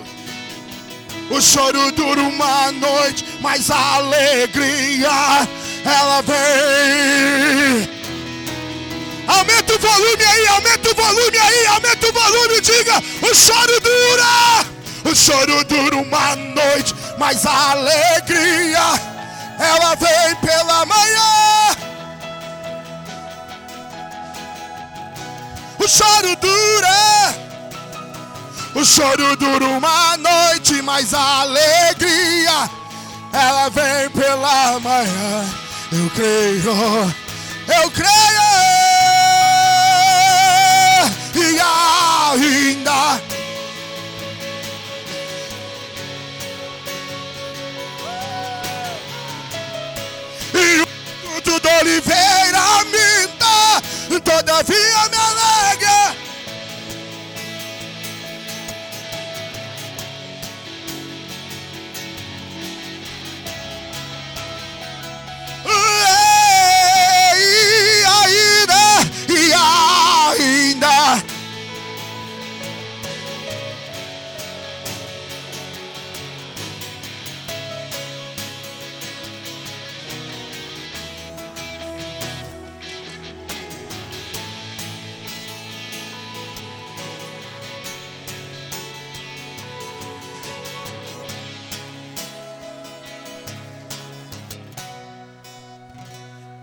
O 1.34 1.40
choro 1.40 1.90
dura 1.92 2.20
uma 2.20 2.72
noite, 2.72 3.24
mas 3.40 3.70
a 3.70 3.94
alegria 3.94 5.48
ela 5.84 6.20
vem. 6.22 7.88
Aumenta 9.26 9.74
o 9.74 9.78
volume 9.78 10.24
aí, 10.24 10.46
aumenta 10.48 10.90
o 10.90 10.94
volume 10.94 11.38
aí, 11.38 11.66
aumenta 11.66 12.06
o 12.06 12.12
volume, 12.12 12.60
diga: 12.60 13.02
o 13.22 13.34
choro 13.34 13.80
dura, 13.80 14.66
o 15.10 15.14
choro 15.14 15.64
dura 15.64 15.96
uma 15.96 16.36
noite, 16.36 16.94
mas 17.18 17.46
a 17.46 17.70
alegria 17.70 19.00
ela 19.58 19.94
vem 19.94 20.36
pela 20.36 20.84
manhã. 20.84 21.89
O 25.82 25.88
choro 25.88 26.36
dura, 26.36 27.34
o 28.74 28.84
choro 28.84 29.34
dura 29.36 29.64
uma 29.64 30.14
noite, 30.18 30.82
mas 30.82 31.14
a 31.14 31.40
alegria 31.40 32.70
ela 33.32 33.70
vem 33.70 34.10
pela 34.10 34.78
manhã. 34.78 35.48
Eu 35.90 36.10
creio, 36.10 37.14
eu 37.66 37.90
creio, 37.92 38.50
e 41.34 41.58
ainda. 41.58 43.22
E 50.52 50.82
o 50.82 50.86
fruto 51.40 51.68
oliveira 51.80 52.84
minta, 52.84 53.82
todavia 54.22 55.08
me 55.10 55.49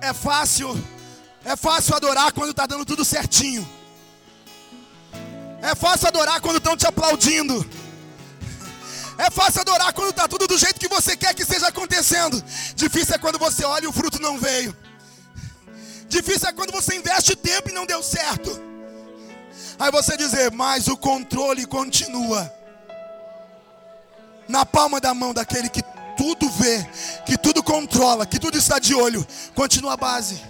É 0.07 0.13
fácil, 0.13 0.81
é 1.43 1.53
fácil 1.57 1.93
adorar 1.93 2.31
quando 2.31 2.51
está 2.51 2.65
dando 2.65 2.85
tudo 2.85 3.03
certinho. 3.03 3.76
É 5.61 5.75
fácil 5.75 6.07
adorar 6.07 6.39
quando 6.41 6.57
estão 6.57 6.77
te 6.77 6.87
aplaudindo. 6.87 7.65
É 9.17 9.31
fácil 9.31 9.61
adorar 9.61 9.91
quando 9.93 10.11
está 10.11 10.27
tudo 10.27 10.47
do 10.47 10.57
jeito 10.57 10.79
que 10.79 10.87
você 10.87 11.17
quer 11.17 11.33
que 11.33 11.41
esteja 11.41 11.67
acontecendo. 11.67 12.43
Difícil 12.75 13.15
é 13.15 13.17
quando 13.17 13.39
você 13.39 13.65
olha 13.65 13.85
e 13.85 13.87
o 13.87 13.93
fruto 13.93 14.21
não 14.21 14.37
veio. 14.37 14.75
Difícil 16.07 16.47
é 16.47 16.53
quando 16.53 16.71
você 16.71 16.95
investe 16.95 17.35
tempo 17.35 17.69
e 17.69 17.73
não 17.73 17.85
deu 17.85 18.03
certo. 18.03 18.49
Aí 19.79 19.91
você 19.91 20.15
dizer, 20.15 20.51
mas 20.51 20.87
o 20.87 20.95
controle 20.95 21.65
continua 21.65 22.51
na 24.47 24.65
palma 24.65 24.99
da 24.99 25.13
mão 25.13 25.33
daquele 25.33 25.69
que 25.69 25.81
tudo 26.15 26.49
vê, 26.49 26.83
que 27.25 27.37
tudo 27.37 27.61
controla, 27.61 28.25
que 28.25 28.39
tudo 28.39 28.57
está 28.57 28.79
de 28.79 28.95
olho, 28.95 29.25
continua 29.53 29.93
a 29.93 29.97
base. 29.97 30.41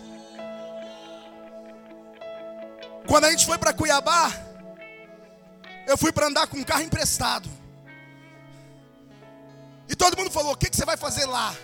Quando 3.07 3.25
a 3.25 3.31
gente 3.31 3.45
foi 3.45 3.57
para 3.57 3.73
Cuiabá, 3.73 4.31
eu 5.87 5.97
fui 5.97 6.11
para 6.11 6.27
andar 6.27 6.47
com 6.47 6.57
um 6.57 6.63
carro 6.63 6.83
emprestado. 6.83 7.49
E 9.87 9.95
todo 9.95 10.17
mundo 10.17 10.29
falou: 10.29 10.51
o 10.51 10.57
que, 10.57 10.69
que 10.69 10.75
você 10.75 10.85
vai 10.85 10.97
fazer 10.97 11.25
lá? 11.25 11.55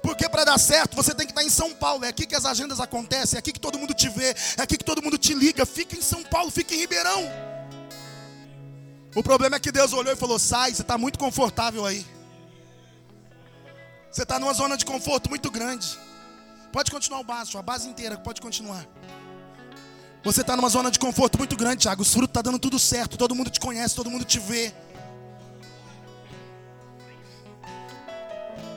Porque 0.00 0.28
para 0.28 0.44
dar 0.44 0.58
certo, 0.58 0.96
você 0.96 1.14
tem 1.14 1.26
que 1.26 1.32
estar 1.32 1.44
em 1.44 1.50
São 1.50 1.74
Paulo. 1.74 2.04
É 2.04 2.08
aqui 2.08 2.24
que 2.26 2.34
as 2.34 2.44
agendas 2.44 2.80
acontecem, 2.80 3.36
é 3.36 3.40
aqui 3.40 3.52
que 3.52 3.60
todo 3.60 3.78
mundo 3.78 3.92
te 3.92 4.08
vê, 4.08 4.34
é 4.56 4.62
aqui 4.62 4.78
que 4.78 4.84
todo 4.84 5.02
mundo 5.02 5.18
te 5.18 5.34
liga. 5.34 5.66
Fica 5.66 5.96
em 5.96 6.02
São 6.02 6.22
Paulo, 6.22 6.50
fica 6.50 6.74
em 6.74 6.78
Ribeirão. 6.78 7.22
O 9.14 9.22
problema 9.22 9.56
é 9.56 9.60
que 9.60 9.72
Deus 9.72 9.92
olhou 9.92 10.12
e 10.12 10.16
falou: 10.16 10.38
sai, 10.38 10.72
você 10.72 10.82
está 10.82 10.96
muito 10.96 11.18
confortável 11.18 11.84
aí. 11.84 12.06
Você 14.12 14.22
está 14.22 14.38
numa 14.38 14.52
zona 14.52 14.76
de 14.76 14.84
conforto 14.84 15.28
muito 15.28 15.50
grande. 15.50 15.98
Pode 16.70 16.90
continuar 16.90 17.20
o 17.20 17.24
básico, 17.24 17.58
a 17.58 17.62
base 17.62 17.88
inteira, 17.88 18.16
pode 18.16 18.40
continuar. 18.40 18.86
Você 20.24 20.40
está 20.40 20.54
numa 20.54 20.68
zona 20.68 20.90
de 20.90 20.98
conforto 20.98 21.36
muito 21.36 21.56
grande, 21.56 21.82
Thiago. 21.82 22.02
Os 22.02 22.12
frutos 22.12 22.28
estão 22.30 22.42
tá 22.42 22.50
dando 22.50 22.60
tudo 22.60 22.78
certo, 22.78 23.16
todo 23.16 23.34
mundo 23.34 23.50
te 23.50 23.58
conhece, 23.58 23.94
todo 23.94 24.10
mundo 24.10 24.24
te 24.24 24.38
vê. 24.38 24.72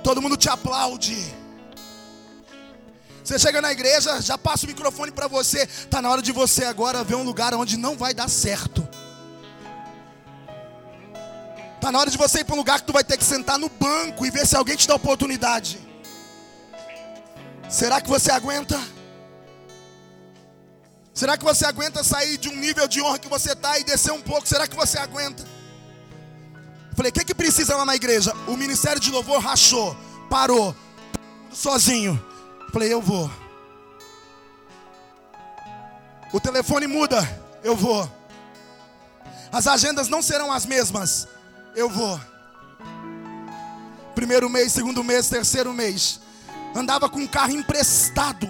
Todo 0.03 0.21
mundo 0.21 0.36
te 0.36 0.49
aplaude. 0.49 1.17
Você 3.23 3.39
chega 3.39 3.62
na 3.62 3.71
igreja, 3.71 4.21
já 4.21 4.38
passa 4.38 4.65
o 4.65 4.67
microfone 4.67 5.12
para 5.12 5.27
você. 5.27 5.63
Está 5.63 6.01
na 6.01 6.10
hora 6.10 6.21
de 6.21 6.31
você 6.31 6.65
agora 6.65 7.03
ver 7.03 7.15
um 7.15 7.23
lugar 7.23 7.53
onde 7.53 7.77
não 7.77 7.95
vai 7.95 8.13
dar 8.13 8.29
certo. 8.29 8.88
Está 11.75 11.91
na 11.91 11.99
hora 11.99 12.10
de 12.10 12.17
você 12.17 12.39
ir 12.39 12.43
para 12.43 12.55
um 12.55 12.58
lugar 12.58 12.79
que 12.79 12.88
tu 12.88 12.93
vai 12.93 13.03
ter 13.03 13.17
que 13.17 13.23
sentar 13.23 13.60
no 13.60 13.69
banco 13.69 14.25
e 14.25 14.31
ver 14.31 14.47
se 14.47 14.55
alguém 14.55 14.75
te 14.75 14.88
dá 14.88 14.95
oportunidade. 14.95 15.79
Será 17.69 18.01
que 18.01 18.10
você 18.10 18.31
aguenta? 18.31 18.79
Será 21.15 21.38
que 21.38 21.45
você 21.45 21.65
aguenta 21.65 22.04
sair 22.04 22.38
de 22.38 22.49
um 22.49 22.56
nível 22.58 22.86
de 22.89 23.01
honra 23.01 23.17
que 23.17 23.30
você 23.30 23.54
está 23.54 23.80
e 23.80 23.86
descer 23.86 24.12
um 24.12 24.21
pouco? 24.21 24.45
Será 24.45 24.67
que 24.67 24.75
você 24.75 24.97
aguenta? 24.97 25.45
Falei, 26.93 27.10
o 27.10 27.13
que, 27.13 27.23
que 27.23 27.34
precisa 27.34 27.78
lá 27.78 27.86
na 27.86 27.95
igreja? 27.95 28.34
O 28.47 28.58
ministério 28.58 28.99
de 28.99 29.10
louvor 29.10 29.39
rachou, 29.39 29.95
parou, 30.30 30.75
sozinho. 31.54 32.21
Falei, 32.73 32.91
eu 32.91 33.01
vou. 33.01 33.32
O 36.34 36.39
telefone 36.41 36.86
muda, 36.86 37.17
eu 37.63 37.78
vou. 37.78 38.12
As 39.54 39.67
agendas 39.67 40.10
não 40.10 40.21
serão 40.21 40.51
as 40.51 40.65
mesmas, 40.65 41.30
eu 41.78 41.89
vou. 41.89 42.19
Primeiro 44.13 44.49
mês, 44.49 44.73
segundo 44.73 45.01
mês, 45.01 45.30
terceiro 45.30 45.71
mês. 45.73 46.19
Andava 46.75 47.08
com 47.08 47.19
um 47.19 47.28
carro 47.28 47.54
emprestado. 47.54 48.49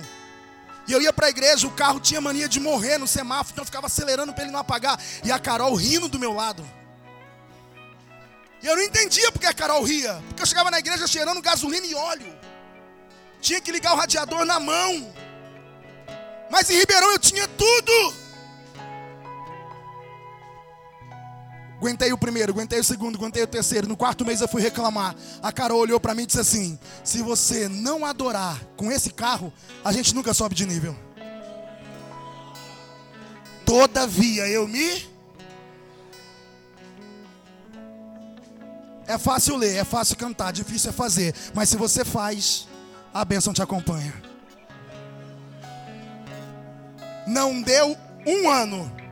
E 0.88 0.91
eu 0.91 1.02
ia 1.02 1.12
para 1.12 1.28
a 1.28 1.30
igreja, 1.30 1.65
o 1.67 1.71
carro 1.71 2.00
tinha 2.00 2.21
mania 2.21 2.48
de 2.48 2.60
morrer 2.60 2.98
no 2.98 3.08
semáforo, 3.08 3.50
então 3.54 3.62
eu 3.63 3.65
ficava 3.65 3.88
acelerando 3.88 4.34
para 4.34 4.43
ele 4.43 4.52
não 4.52 4.60
apagar. 4.60 5.00
E 5.24 5.32
a 5.32 5.39
Carol 5.39 5.74
rindo 5.74 6.08
do 6.08 6.19
meu 6.19 6.34
lado. 6.34 6.65
E 8.62 8.67
eu 8.67 8.76
não 8.76 8.84
entendia 8.84 9.32
porque 9.32 9.48
a 9.48 9.54
Carol 9.54 9.84
ria. 9.84 10.21
Porque 10.28 10.41
eu 10.41 10.45
chegava 10.45 10.71
na 10.71 10.80
igreja 10.80 11.08
cheirando 11.08 11.41
gasolina 11.41 11.86
e 11.86 11.95
óleo. 11.95 12.36
Tinha 13.41 13.62
que 13.62 13.71
ligar 13.71 13.93
o 13.93 13.98
radiador 13.98 14.45
na 14.45 14.60
mão. 14.60 15.13
Mas 16.50 16.69
em 16.69 16.78
Ribeirão 16.78 17.12
eu 17.12 17.19
tinha 17.19 17.48
tudo. 17.48 18.25
Aguentei 21.78 22.12
o 22.14 22.18
primeiro, 22.18 22.54
aguentei 22.54 22.80
o 22.80 22.84
segundo, 22.84 23.18
aguentei 23.18 23.44
o 23.44 23.48
terceiro. 23.48 23.88
No 23.88 23.98
quarto 23.98 24.26
mês 24.26 24.42
eu 24.42 24.48
fui 24.48 24.62
reclamar. 24.62 25.16
A 25.42 25.52
Carol 25.52 25.80
olhou 25.80 26.00
para 26.00 26.16
mim 26.16 26.24
e 26.24 26.26
disse 26.26 26.40
assim: 26.40 26.80
Se 27.04 27.22
você 27.22 27.68
não 27.68 28.06
adorar 28.06 28.62
com 28.78 28.92
esse 28.92 29.10
carro, 29.12 29.52
a 29.84 29.92
gente 29.92 30.16
nunca 30.16 30.34
sobe 30.34 30.56
de 30.56 30.66
nível. 30.66 30.96
Todavia 33.66 34.48
eu 34.48 34.68
me. 34.68 35.14
É 39.08 39.18
fácil 39.18 39.56
ler, 39.56 39.76
é 39.76 39.84
fácil 39.84 40.16
cantar, 40.16 40.52
difícil 40.52 40.90
é 40.90 40.94
fazer. 40.94 41.36
Mas 41.54 41.70
se 41.70 41.78
você 41.78 42.04
faz, 42.06 42.68
a 43.14 43.24
bênção 43.26 43.54
te 43.54 43.62
acompanha. 43.62 44.14
Não 47.28 47.62
deu 47.62 47.98
um 48.26 48.50
ano 48.50 49.05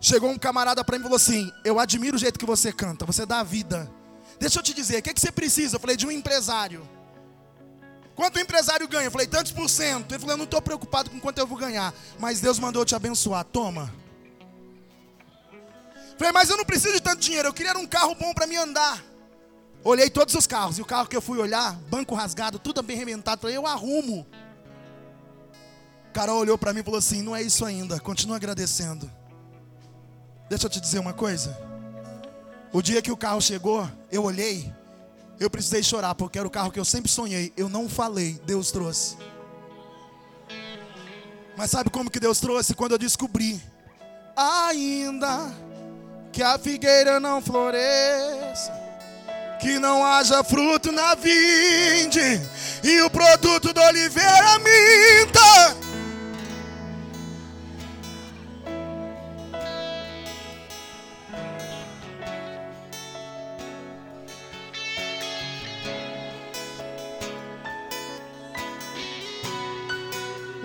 Chegou 0.00 0.30
um 0.30 0.38
camarada 0.38 0.84
para 0.84 0.96
mim 0.96 1.02
e 1.02 1.04
falou 1.04 1.16
assim: 1.16 1.52
Eu 1.64 1.78
admiro 1.78 2.16
o 2.16 2.18
jeito 2.18 2.38
que 2.38 2.46
você 2.46 2.72
canta, 2.72 3.04
você 3.04 3.26
dá 3.26 3.42
vida. 3.42 3.90
Deixa 4.38 4.58
eu 4.58 4.62
te 4.62 4.72
dizer, 4.72 4.98
o 4.98 5.02
que, 5.02 5.10
é 5.10 5.14
que 5.14 5.20
você 5.20 5.32
precisa? 5.32 5.76
Eu 5.76 5.80
falei: 5.80 5.96
De 5.96 6.06
um 6.06 6.10
empresário. 6.10 6.88
Quanto 8.14 8.36
o 8.36 8.40
empresário 8.40 8.86
ganha? 8.88 9.06
Eu 9.06 9.10
falei: 9.10 9.26
Tantos 9.26 9.52
por 9.52 9.68
cento. 9.68 10.12
Ele 10.12 10.18
falou: 10.18 10.34
Eu 10.34 10.38
não 10.38 10.44
estou 10.44 10.62
preocupado 10.62 11.10
com 11.10 11.18
quanto 11.18 11.38
eu 11.38 11.46
vou 11.46 11.58
ganhar, 11.58 11.92
mas 12.18 12.40
Deus 12.40 12.58
mandou 12.58 12.84
te 12.84 12.94
abençoar. 12.94 13.44
Toma. 13.44 13.92
Eu 15.52 16.18
falei: 16.18 16.32
Mas 16.32 16.48
eu 16.48 16.56
não 16.56 16.64
preciso 16.64 16.94
de 16.94 17.00
tanto 17.00 17.20
dinheiro, 17.20 17.48
eu 17.48 17.54
queria 17.54 17.76
um 17.76 17.86
carro 17.86 18.14
bom 18.14 18.32
para 18.32 18.46
me 18.46 18.56
andar. 18.56 19.02
Olhei 19.84 20.10
todos 20.10 20.34
os 20.34 20.46
carros, 20.46 20.78
e 20.78 20.82
o 20.82 20.84
carro 20.84 21.08
que 21.08 21.16
eu 21.16 21.22
fui 21.22 21.38
olhar, 21.38 21.74
banco 21.88 22.14
rasgado, 22.14 22.58
tudo 22.58 22.82
bem 22.82 22.96
arrebentado. 22.96 23.40
Falei: 23.40 23.56
Eu 23.56 23.66
arrumo. 23.66 24.26
Carol 26.12 26.38
olhou 26.38 26.58
para 26.58 26.72
mim 26.72 26.80
e 26.80 26.84
falou 26.84 26.98
assim: 26.98 27.22
Não 27.22 27.34
é 27.34 27.42
isso 27.42 27.64
ainda, 27.64 27.98
continua 28.00 28.36
agradecendo. 28.36 29.10
Deixa 30.48 30.66
eu 30.66 30.70
te 30.70 30.80
dizer 30.80 30.98
uma 30.98 31.12
coisa. 31.12 31.56
O 32.72 32.82
dia 32.82 33.02
que 33.02 33.12
o 33.12 33.16
carro 33.16 33.40
chegou, 33.40 33.88
eu 34.10 34.24
olhei, 34.24 34.72
eu 35.38 35.48
precisei 35.48 35.82
chorar, 35.82 36.14
porque 36.14 36.38
era 36.38 36.48
o 36.48 36.50
carro 36.50 36.70
que 36.70 36.80
eu 36.80 36.84
sempre 36.84 37.10
sonhei. 37.10 37.52
Eu 37.56 37.68
não 37.68 37.88
falei, 37.88 38.40
Deus 38.44 38.70
trouxe. 38.70 39.16
Mas 41.56 41.70
sabe 41.70 41.90
como 41.90 42.10
que 42.10 42.20
Deus 42.20 42.40
trouxe? 42.40 42.74
Quando 42.74 42.92
eu 42.92 42.98
descobri, 42.98 43.60
ainda 44.36 45.52
que 46.32 46.42
a 46.42 46.58
figueira 46.58 47.18
não 47.18 47.42
floresça, 47.42 48.72
que 49.60 49.78
não 49.78 50.04
haja 50.04 50.42
fruto 50.44 50.92
na 50.92 51.14
vinde, 51.14 52.40
e 52.84 53.00
o 53.02 53.10
produto 53.10 53.72
da 53.72 53.88
oliveira 53.88 54.58
minta. 54.58 55.87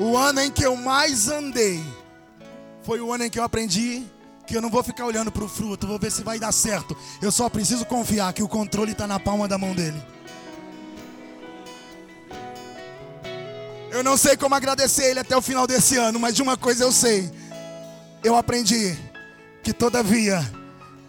O 0.04 0.18
ano 0.18 0.42
em 0.42 0.52
que 0.52 0.66
eu 0.66 0.76
mais 0.76 1.30
andei 1.30 1.82
foi 2.82 3.00
o 3.00 3.14
ano 3.14 3.24
em 3.24 3.30
que 3.30 3.40
eu 3.40 3.44
aprendi 3.44 4.04
que 4.46 4.54
eu 4.54 4.62
não 4.62 4.70
vou 4.70 4.84
ficar 4.84 5.06
olhando 5.06 5.32
para 5.32 5.46
o 5.46 5.48
fruto, 5.48 5.88
vou 5.88 5.98
ver 5.98 6.12
se 6.12 6.22
vai 6.22 6.38
dar 6.38 6.52
certo. 6.52 6.94
Eu 7.22 7.32
só 7.32 7.48
preciso 7.48 7.86
confiar 7.86 8.34
que 8.34 8.44
o 8.44 8.48
controle 8.50 8.92
está 8.92 9.08
na 9.08 9.18
palma 9.18 9.48
da 9.48 9.58
mão 9.58 9.74
dele. 9.74 10.04
Eu 13.92 14.04
não 14.04 14.18
sei 14.18 14.36
como 14.36 14.54
agradecer 14.54 15.06
ele 15.06 15.22
até 15.22 15.38
o 15.38 15.42
final 15.42 15.66
desse 15.66 15.96
ano, 15.96 16.20
mas 16.20 16.36
de 16.36 16.42
uma 16.42 16.58
coisa 16.58 16.84
eu 16.84 16.92
sei. 16.92 17.32
Eu 18.22 18.36
aprendi 18.36 18.98
que 19.64 19.72
todavia 19.72 20.44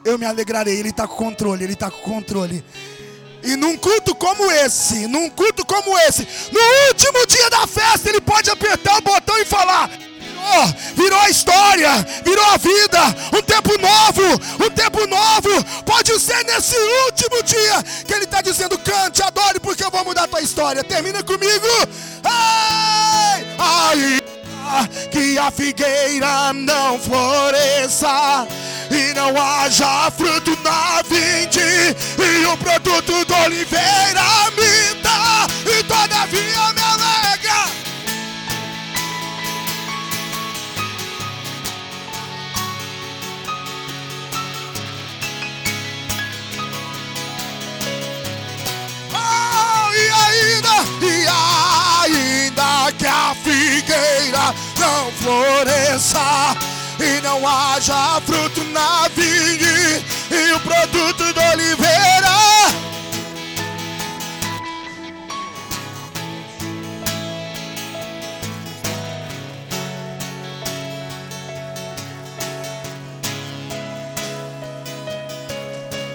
eu 0.04 0.16
me 0.16 0.24
alegrarei. 0.24 0.78
Ele 0.78 0.90
está 0.90 1.09
com 1.09 1.16
controle, 1.16 1.64
ele 1.64 1.72
está 1.72 1.90
com 1.90 1.98
controle. 1.98 2.64
E 3.44 3.57
num 3.57 3.76
culto 3.76 4.14
como 4.14 4.50
esse, 4.50 5.07
num 5.07 5.28
culto 5.28 5.66
como 5.66 5.98
esse, 6.00 6.26
no 6.50 6.61
último 6.88 7.26
dia 7.26 7.50
da 7.50 7.66
festa, 7.66 8.09
ele 8.09 8.20
pode 8.20 8.50
apertar 8.50 8.98
o 8.98 9.02
botão 9.02 9.38
e 9.38 9.44
falar: 9.44 9.90
virou, 10.44 10.74
virou 10.94 11.20
a 11.20 11.30
história, 11.30 12.07
virou 12.24 12.44
a 12.46 12.57
vida, 12.57 13.00
um 13.37 13.42
tempo 13.42 13.78
novo, 13.78 14.64
um 14.64 14.70
tempo 14.70 15.07
novo. 15.07 15.64
Pode 15.85 16.18
ser 16.20 16.44
nesse 16.44 16.76
último 17.07 17.42
dia 17.42 17.83
que 18.07 18.14
ele 18.14 18.24
está 18.24 18.40
dizendo: 18.40 18.78
cante, 18.78 19.22
adore, 19.22 19.61
porque 19.61 19.85
eu 19.85 19.90
vou 19.90 20.04
mudar 20.04 20.24
a 20.24 20.28
tua 20.28 20.40
história. 20.40 20.85
Termina 20.85 21.22
comigo. 21.22 21.66
Ai, 22.24 23.46
ai, 23.59 24.22
que 25.11 25.38
a 25.38 25.50
figueira 25.50 26.52
não 26.52 26.98
floresça 26.98 28.46
e 28.90 29.14
não 29.14 29.40
haja 29.40 30.11
fruto 30.11 30.54
na 30.64 31.03
vinde, 31.03 31.94
e 32.18 32.46
o 32.46 32.57
produto 32.57 33.24
do 33.27 33.35
oliveira 33.44 34.50
minta, 34.57 35.46
e 35.70 35.83
todavia 35.85 36.72
me 36.72 36.83
alegra. 36.83 37.61
Oh, 49.12 49.92
e 49.92 50.11
ainda, 50.24 50.77
e 51.03 51.29
ainda 52.09 52.92
que 52.98 53.07
a 53.07 53.37
figueira 53.44 54.55
não 54.79 55.12
floresça 55.12 56.57
e 56.98 57.20
não 57.20 57.46
haja 57.46 58.20
fruto 58.24 58.64
na 58.72 59.09
vinha 59.14 59.44
e 60.35 60.53
o 60.53 60.61
produto 60.61 61.33
da 61.33 61.53
oliveira. 61.53 62.35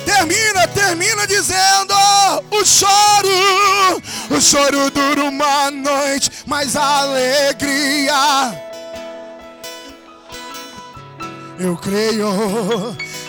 Termina, 0.06 0.68
termina 0.68 1.26
dizendo 1.26 1.94
o 2.52 2.66
choro, 2.66 4.02
o 4.30 4.42
choro 4.42 4.92
dura 4.92 5.24
uma 5.24 5.72
noite, 5.72 6.30
mas 6.46 6.76
a 6.76 7.02
alegria 7.02 8.70
eu 11.60 11.76
creio, 11.76 12.26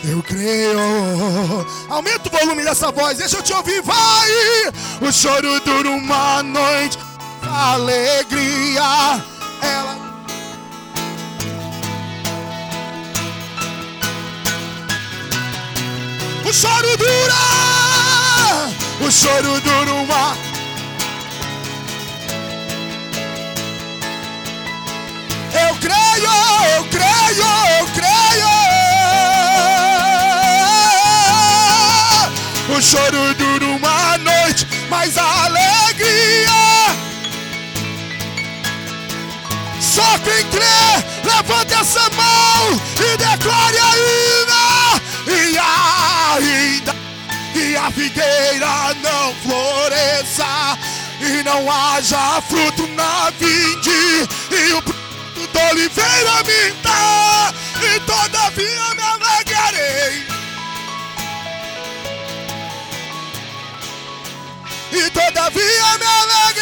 eu 0.04 0.22
creio. 0.22 1.66
Aumenta 1.88 2.28
o 2.28 2.38
volume 2.38 2.64
dessa 2.64 2.90
voz, 2.90 3.18
deixa 3.18 3.36
eu 3.36 3.42
te 3.42 3.52
ouvir, 3.52 3.82
vai. 3.82 4.28
O 5.00 5.12
choro 5.12 5.60
dura 5.60 5.90
uma 5.90 6.42
noite, 6.42 6.98
a 7.42 7.72
alegria, 7.72 9.22
ela. 9.62 10.10
O 16.44 16.52
choro 16.52 16.96
dura, 16.96 17.34
o 19.06 19.10
choro 19.10 19.60
dura 19.60 19.94
uma. 19.94 20.36
Eu 25.52 25.76
creio, 25.76 26.30
eu 26.76 26.84
creio, 26.84 27.69
Choro 32.80 33.34
dura 33.34 33.66
uma 33.66 34.16
noite, 34.18 34.66
mas 34.88 35.18
a 35.18 35.44
alegria. 35.44 36.50
Só 39.80 40.18
quem 40.18 40.46
crê, 40.48 41.24
levanta 41.24 41.74
essa 41.74 42.08
mão 42.10 42.80
e 42.96 43.16
declare 43.18 43.78
ainda. 43.78 45.00
E 45.26 45.58
ainda 46.38 46.96
que 47.52 47.76
a 47.76 47.90
figueira 47.90 48.94
não 49.02 49.34
floresça 49.42 50.78
e 51.20 51.42
não 51.42 51.70
haja 51.70 52.40
fruto 52.48 52.86
na 52.88 53.30
vinde 53.38 54.26
e 54.50 54.72
o 54.72 54.82
produto 54.82 55.00
fruto 55.50 55.58
oliveira 55.70 56.42
dá, 56.82 57.52
e 57.82 58.00
todavia 58.00 58.94
me 58.94 59.02
alegrarei. 59.02 59.39
E 64.92 65.10
todavia 65.10 65.98
me 65.98 66.06
alegrarei. 66.06 66.59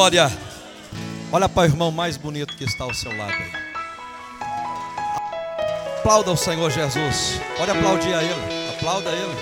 Glória, 0.00 0.32
olha 1.30 1.46
para 1.46 1.60
o 1.60 1.64
irmão 1.66 1.90
mais 1.90 2.16
bonito 2.16 2.56
que 2.56 2.64
está 2.64 2.84
ao 2.84 2.94
seu 2.94 3.14
lado 3.14 3.34
aí. 3.34 3.52
Aplauda 5.98 6.32
o 6.32 6.36
Senhor 6.38 6.70
Jesus. 6.70 7.38
Pode 7.58 7.70
aplaudir 7.70 8.14
a 8.14 8.22
Ele. 8.22 8.70
Aplauda 8.70 9.10
Ele. 9.10 9.34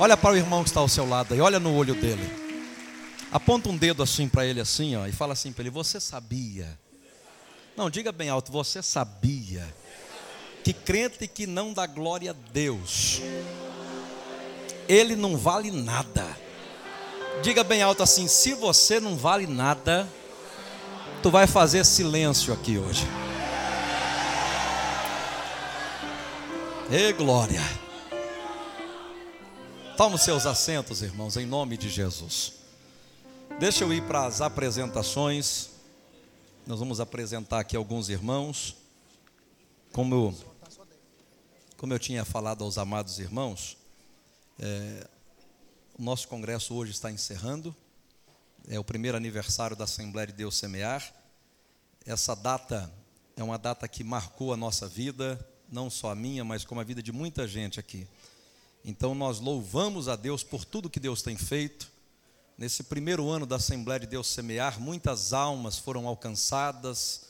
Olha 0.00 0.16
para 0.16 0.32
o 0.32 0.36
irmão 0.36 0.64
que 0.64 0.70
está 0.70 0.80
ao 0.80 0.88
seu 0.88 1.08
lado 1.08 1.34
aí. 1.34 1.40
Olha 1.40 1.60
no 1.60 1.72
olho 1.76 1.94
dele. 1.94 2.28
Aponta 3.30 3.68
um 3.68 3.76
dedo 3.76 4.02
assim 4.02 4.28
para 4.28 4.44
ele 4.44 4.60
assim, 4.60 4.96
ó, 4.96 5.06
e 5.06 5.12
fala 5.12 5.32
assim 5.32 5.52
para 5.52 5.62
ele: 5.62 5.70
Você 5.70 6.00
sabia? 6.00 6.76
Não, 7.76 7.88
diga 7.88 8.10
bem 8.10 8.28
alto. 8.28 8.50
Você 8.50 8.82
sabia 8.82 9.64
que 10.64 10.72
crente 10.72 11.28
que 11.28 11.46
não 11.46 11.72
dá 11.72 11.86
glória 11.86 12.32
a 12.32 12.52
Deus, 12.52 13.20
ele 14.88 15.14
não 15.14 15.36
vale 15.36 15.70
nada. 15.70 16.44
Diga 17.42 17.62
bem 17.62 17.82
alto 17.82 18.02
assim: 18.02 18.26
se 18.26 18.54
você 18.54 18.98
não 18.98 19.16
vale 19.16 19.46
nada, 19.46 20.08
tu 21.22 21.30
vai 21.30 21.46
fazer 21.46 21.84
silêncio 21.84 22.52
aqui 22.52 22.78
hoje. 22.78 23.06
Ei, 26.90 27.12
glória. 27.12 27.60
Toma 29.96 30.16
os 30.16 30.22
seus 30.22 30.46
assentos, 30.46 31.02
irmãos, 31.02 31.36
em 31.36 31.46
nome 31.46 31.76
de 31.76 31.88
Jesus. 31.88 32.52
Deixa 33.58 33.82
eu 33.82 33.92
ir 33.92 34.02
para 34.02 34.26
as 34.26 34.40
apresentações. 34.40 35.70
Nós 36.66 36.78
vamos 36.78 37.00
apresentar 37.00 37.60
aqui 37.60 37.76
alguns 37.76 38.08
irmãos. 38.08 38.76
Como 39.92 40.14
eu, 40.14 40.34
como 41.76 41.94
eu 41.94 41.98
tinha 41.98 42.24
falado 42.24 42.62
aos 42.62 42.76
amados 42.76 43.18
irmãos, 43.18 43.76
é, 44.60 45.06
o 45.98 46.02
nosso 46.02 46.28
congresso 46.28 46.74
hoje 46.74 46.92
está 46.92 47.10
encerrando. 47.10 47.74
É 48.68 48.78
o 48.78 48.84
primeiro 48.84 49.16
aniversário 49.16 49.74
da 49.74 49.84
Assembleia 49.84 50.26
de 50.26 50.34
Deus 50.34 50.54
Semear. 50.56 51.02
Essa 52.04 52.36
data 52.36 52.92
é 53.34 53.42
uma 53.42 53.56
data 53.56 53.88
que 53.88 54.04
marcou 54.04 54.52
a 54.52 54.56
nossa 54.58 54.86
vida, 54.86 55.40
não 55.72 55.88
só 55.88 56.10
a 56.10 56.14
minha, 56.14 56.44
mas 56.44 56.64
como 56.64 56.82
a 56.82 56.84
vida 56.84 57.02
de 57.02 57.12
muita 57.12 57.48
gente 57.48 57.80
aqui. 57.80 58.06
Então 58.84 59.14
nós 59.14 59.40
louvamos 59.40 60.06
a 60.06 60.16
Deus 60.16 60.42
por 60.42 60.66
tudo 60.66 60.90
que 60.90 61.00
Deus 61.00 61.22
tem 61.22 61.34
feito. 61.34 61.90
Nesse 62.58 62.82
primeiro 62.82 63.30
ano 63.30 63.46
da 63.46 63.56
Assembleia 63.56 64.00
de 64.00 64.06
Deus 64.06 64.26
Semear, 64.26 64.78
muitas 64.78 65.32
almas 65.32 65.78
foram 65.78 66.06
alcançadas. 66.06 67.22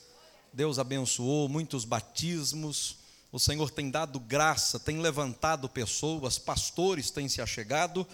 Deus 0.51 0.77
abençoou, 0.77 1.47
muitos 1.47 1.85
batismos. 1.85 2.97
O 3.31 3.39
Senhor 3.39 3.71
tem 3.71 3.89
dado 3.89 4.19
graça, 4.19 4.77
tem 4.77 4.99
levantado 4.99 5.69
pessoas, 5.69 6.37
pastores 6.37 7.09
têm 7.09 7.29
se 7.29 7.41
achegado 7.41 8.05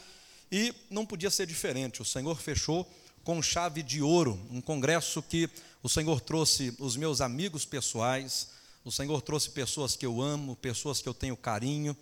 e 0.53 0.71
não 0.87 1.03
podia 1.03 1.31
ser 1.31 1.47
diferente. 1.47 1.99
O 1.99 2.05
Senhor 2.05 2.39
fechou 2.39 2.87
com 3.23 3.41
chave 3.41 3.81
de 3.81 4.03
ouro, 4.03 4.39
um 4.51 4.61
congresso 4.61 5.19
que 5.23 5.49
o 5.81 5.89
Senhor 5.89 6.21
trouxe 6.21 6.75
os 6.77 6.95
meus 6.95 7.21
amigos 7.21 7.65
pessoais, 7.65 8.49
o 8.85 8.91
Senhor 8.91 9.19
trouxe 9.23 9.49
pessoas 9.49 9.95
que 9.95 10.05
eu 10.05 10.21
amo, 10.21 10.55
pessoas 10.55 11.01
que 11.01 11.09
eu 11.09 11.13
tenho 11.13 11.35
carinho. 11.35 11.97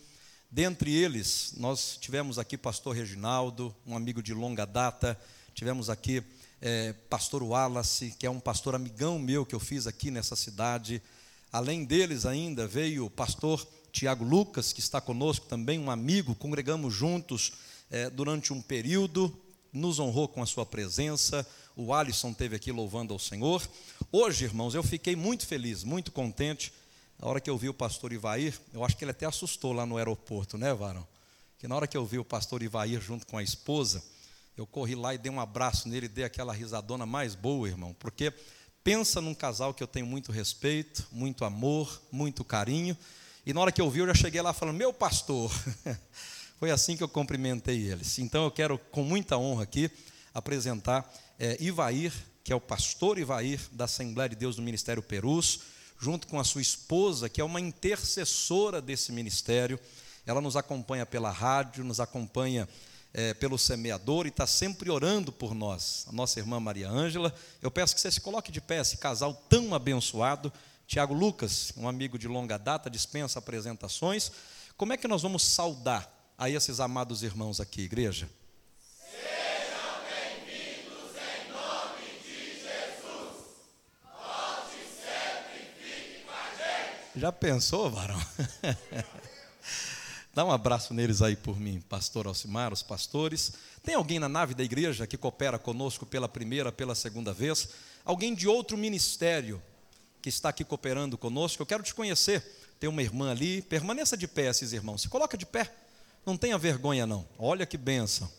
Dentre 0.52 0.94
eles, 0.94 1.54
nós 1.56 1.98
tivemos 2.02 2.38
aqui 2.38 2.58
pastor 2.58 2.94
Reginaldo, 2.94 3.74
um 3.88 3.96
amigo 3.96 4.22
de 4.22 4.34
longa 4.34 4.66
data, 4.66 5.18
tivemos 5.54 5.90
aqui 5.90 6.22
é, 6.60 6.92
pastor 7.10 7.42
Wallace, 7.44 8.14
que 8.20 8.26
é 8.26 8.30
um 8.30 8.40
pastor 8.40 8.76
amigão 8.76 9.18
meu 9.18 9.46
que 9.46 9.56
eu 9.56 9.62
fiz 9.62 9.88
aqui 9.88 10.12
nessa 10.12 10.36
cidade. 10.36 11.02
Além 11.54 11.86
deles 11.86 12.26
ainda 12.26 12.68
veio 12.68 13.06
o 13.06 13.10
pastor 13.10 13.66
Tiago 13.94 14.26
Lucas, 14.26 14.74
que 14.74 14.82
está 14.82 15.00
conosco 15.00 15.46
também, 15.46 15.80
um 15.80 15.90
amigo, 15.90 16.36
congregamos 16.36 16.94
juntos 16.94 17.54
é, 17.92 18.10
durante 18.10 18.54
um 18.54 18.62
período, 18.62 19.38
nos 19.72 20.00
honrou 20.00 20.28
com 20.28 20.42
a 20.42 20.46
sua 20.46 20.66
presença. 20.66 21.46
O 21.76 21.94
Alisson 21.94 22.34
teve 22.34 22.56
aqui 22.56 22.72
louvando 22.72 23.14
ao 23.14 23.20
Senhor. 23.20 23.62
Hoje, 24.12 24.46
irmãos, 24.46 24.74
eu 24.74 24.82
fiquei 24.82 25.16
muito 25.16 25.46
feliz, 25.46 25.84
muito 25.84 26.12
contente. 26.12 26.74
Na 27.20 27.28
hora 27.28 27.42
que 27.42 27.50
eu 27.50 27.58
vi 27.58 27.70
o 27.70 27.74
pastor 27.74 28.14
Ivair, 28.14 28.58
eu 28.74 28.84
acho 28.84 28.98
que 28.98 29.04
ele 29.04 29.12
até 29.12 29.26
assustou 29.26 29.74
lá 29.74 29.86
no 29.86 29.98
aeroporto, 29.98 30.58
né, 30.58 30.74
Varão? 30.74 31.06
Que 31.60 31.68
na 31.68 31.76
hora 31.76 31.86
que 31.86 31.96
eu 31.96 32.06
vi 32.06 32.18
o 32.18 32.26
pastor 32.26 32.64
Ivair 32.64 33.00
junto 33.02 33.28
com 33.28 33.38
a 33.38 33.44
esposa, 33.44 34.02
eu 34.58 34.66
corri 34.66 34.96
lá 34.96 35.14
e 35.14 35.18
dei 35.18 35.32
um 35.32 35.40
abraço 35.40 35.88
nele, 35.88 36.08
dei 36.08 36.24
aquela 36.24 36.54
risadona 36.54 37.06
mais 37.06 37.36
boa, 37.36 37.68
irmão, 37.68 37.96
porque 38.00 38.34
pensa 38.84 39.22
num 39.22 39.36
casal 39.36 39.74
que 39.74 39.84
eu 39.84 39.88
tenho 39.88 40.06
muito 40.06 40.32
respeito, 40.32 41.08
muito 41.12 41.46
amor, 41.46 42.02
muito 42.12 42.44
carinho. 42.44 42.98
E 43.46 43.54
na 43.54 43.62
hora 43.62 43.72
que 43.72 43.82
eu 43.82 43.90
vi, 43.90 44.00
eu 44.00 44.08
já 44.08 44.16
cheguei 44.16 44.42
lá 44.42 44.54
falando: 44.54 44.78
Meu 44.78 44.94
pastor. 44.94 45.52
Foi 46.62 46.70
assim 46.70 46.96
que 46.96 47.02
eu 47.02 47.10
cumprimentei 47.10 47.90
eles. 47.92 48.20
Então 48.20 48.44
eu 48.44 48.52
quero, 48.52 48.78
com 48.78 49.02
muita 49.02 49.36
honra 49.36 49.64
aqui, 49.64 49.90
apresentar 50.32 51.12
é, 51.40 51.58
Ivair, 51.60 52.14
que 52.44 52.54
é 52.54 52.56
o 52.56 52.62
pastor 52.62 53.18
Ivair 53.18 53.60
da 53.72 53.86
Assembleia 53.86 54.30
de 54.30 54.36
Deus 54.36 54.58
do 54.58 54.62
Ministério 54.62 55.02
Perus, 55.02 55.62
junto 56.00 56.28
com 56.28 56.40
a 56.40 56.44
sua 56.44 56.62
esposa, 56.62 57.28
que 57.28 57.42
é 57.42 57.44
uma 57.44 57.60
intercessora 57.60 58.80
desse 58.80 59.12
ministério. 59.12 59.80
Ela 60.24 60.40
nos 60.40 60.56
acompanha 60.56 61.04
pela 61.04 61.32
rádio, 61.32 61.84
nos 61.84 62.00
acompanha 62.00 62.70
é, 63.12 63.34
pelo 63.34 63.58
semeador 63.58 64.28
e 64.28 64.30
está 64.30 64.46
sempre 64.46 64.92
orando 64.92 65.32
por 65.32 65.56
nós. 65.56 66.06
A 66.10 66.12
nossa 66.12 66.40
irmã 66.40 66.60
Maria 66.60 66.88
Ângela. 66.88 67.34
Eu 67.60 67.72
peço 67.72 67.96
que 67.96 68.02
você 68.02 68.12
se 68.12 68.22
coloque 68.22 68.52
de 68.52 68.62
pé, 68.62 68.82
esse 68.82 68.98
casal 68.98 69.34
tão 69.50 69.74
abençoado. 69.74 70.54
Tiago 70.86 71.16
Lucas, 71.16 71.74
um 71.76 71.90
amigo 71.90 72.20
de 72.20 72.28
longa 72.28 72.60
data, 72.60 72.88
dispensa 72.88 73.40
apresentações. 73.40 74.32
Como 74.78 74.94
é 74.94 74.98
que 74.98 75.08
nós 75.08 75.24
vamos 75.24 75.42
saudar 75.42 76.21
a 76.42 76.50
esses 76.50 76.80
amados 76.80 77.22
irmãos 77.22 77.60
aqui, 77.60 77.84
igreja? 77.84 78.28
Sejam 79.00 80.02
bem-vindos 80.10 81.12
em 81.16 81.52
nome 81.52 82.20
de 82.24 82.54
Jesus. 82.56 83.36
Sempre 84.98 85.70
fique 85.80 86.26
com 86.26 86.32
a 86.32 86.50
gente. 86.58 87.20
Já 87.20 87.32
pensou, 87.32 87.92
varão? 87.92 88.20
Dá 90.34 90.44
um 90.44 90.52
abraço 90.52 90.96
neles 90.96 91.22
aí 91.22 91.36
por 91.36 91.60
mim, 91.60 91.80
pastor 91.88 92.26
Alcimar, 92.26 92.74
os 92.74 92.82
pastores. 92.82 93.54
Tem 93.84 93.94
alguém 93.94 94.18
na 94.18 94.28
nave 94.28 94.56
da 94.56 94.64
igreja 94.64 95.06
que 95.06 95.18
coopera 95.18 95.60
conosco 95.60 96.08
pela 96.08 96.28
primeira, 96.28 96.72
pela 96.72 96.96
segunda 96.96 97.32
vez? 97.32 97.70
Alguém 98.04 98.34
de 98.34 98.48
outro 98.48 98.76
ministério 98.76 99.62
que 100.20 100.30
está 100.30 100.50
aqui 100.50 100.66
cooperando 100.66 101.20
conosco? 101.20 101.62
Eu 101.62 101.68
quero 101.68 101.84
te 101.84 101.94
conhecer. 101.94 102.44
Tem 102.80 102.90
uma 102.90 103.04
irmã 103.04 103.30
ali. 103.30 103.62
Permaneça 103.62 104.18
de 104.18 104.28
pé, 104.28 104.48
esses 104.50 104.74
irmãos. 104.74 105.04
Se 105.04 105.08
coloca 105.08 105.38
de 105.38 105.46
pé. 105.46 105.81
Não 106.26 106.38
tenha 106.38 106.58
vergonha, 106.58 107.06
não. 107.06 107.28
Olha 107.38 107.66
que 107.66 107.78
benção. 107.78 108.32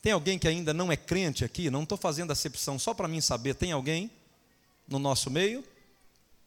Tem 0.00 0.12
alguém 0.12 0.38
que 0.38 0.48
ainda 0.48 0.74
não 0.74 0.92
é 0.92 0.96
crente 0.96 1.44
aqui? 1.44 1.70
Não 1.70 1.82
estou 1.82 1.96
fazendo 1.96 2.30
acepção 2.30 2.78
só 2.78 2.92
para 2.92 3.08
mim 3.08 3.20
saber. 3.20 3.54
Tem 3.54 3.72
alguém 3.72 4.10
no 4.86 4.98
nosso 4.98 5.30
meio? 5.30 5.64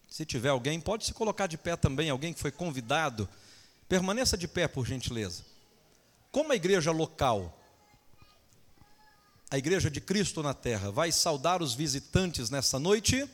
Se 0.08 0.26
tiver 0.26 0.50
alguém, 0.50 0.80
pode 0.80 1.06
se 1.06 1.14
colocar 1.14 1.48
de 1.48 1.58
pé 1.58 1.76
também. 1.76 2.10
Alguém 2.10 2.34
que 2.34 2.40
foi 2.40 2.52
convidado. 2.52 3.28
Permaneça 3.90 4.38
de 4.38 4.48
pé, 4.48 4.68
por 4.68 4.86
gentileza. 4.86 5.44
Como 6.32 6.52
a 6.52 6.56
igreja 6.56 6.92
local, 6.92 7.58
a 9.50 9.58
igreja 9.58 9.90
de 9.90 10.02
Cristo 10.02 10.44
na 10.44 10.54
terra, 10.54 10.92
vai 10.92 11.12
saudar 11.12 11.62
os 11.62 11.74
visitantes 11.74 12.50
nessa 12.50 12.78
noite? 12.78 13.28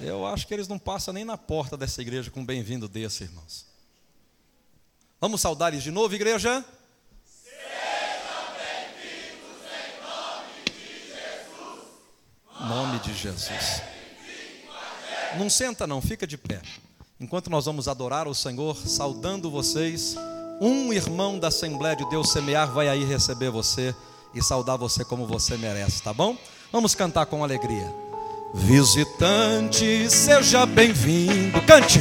Eu 0.00 0.26
acho 0.26 0.46
que 0.46 0.52
eles 0.52 0.68
não 0.68 0.78
passam 0.78 1.14
nem 1.14 1.24
na 1.24 1.38
porta 1.38 1.76
dessa 1.76 2.02
igreja 2.02 2.30
com 2.30 2.40
um 2.40 2.44
bem-vindo 2.44 2.86
desse, 2.88 3.24
irmãos. 3.24 3.66
Vamos 5.18 5.40
saudar 5.40 5.72
eles 5.72 5.82
de 5.82 5.90
novo, 5.90 6.14
igreja? 6.14 6.62
Sejam 7.24 7.56
bem-vindos 8.58 9.66
em 9.72 9.88
nome 10.04 10.64
de 10.66 11.08
Jesus. 11.14 12.68
Nome 12.68 12.98
de 12.98 13.14
Jesus. 13.14 13.82
Não 15.38 15.48
senta 15.48 15.86
não, 15.86 16.02
fica 16.02 16.26
de 16.26 16.36
pé. 16.36 16.60
enquanto 17.18 17.48
nós 17.48 17.64
vamos 17.64 17.88
adorar 17.88 18.28
o 18.28 18.34
Senhor, 18.34 18.76
saudando 18.76 19.50
vocês, 19.50 20.14
um 20.60 20.92
irmão 20.92 21.38
da 21.38 21.48
Assembleia 21.48 21.96
de 21.96 22.08
Deus 22.10 22.30
Semear 22.30 22.70
vai 22.70 22.88
aí 22.88 23.04
receber 23.04 23.50
você 23.50 23.94
e 24.34 24.42
saudar 24.42 24.76
você 24.76 25.02
como 25.06 25.26
você 25.26 25.56
merece, 25.56 26.02
tá 26.02 26.12
bom? 26.12 26.36
Vamos 26.70 26.94
cantar 26.94 27.24
com 27.24 27.42
alegria. 27.42 28.05
Visitante, 28.58 30.10
seja 30.10 30.64
bem-vindo. 30.64 31.60
Cante. 31.62 32.00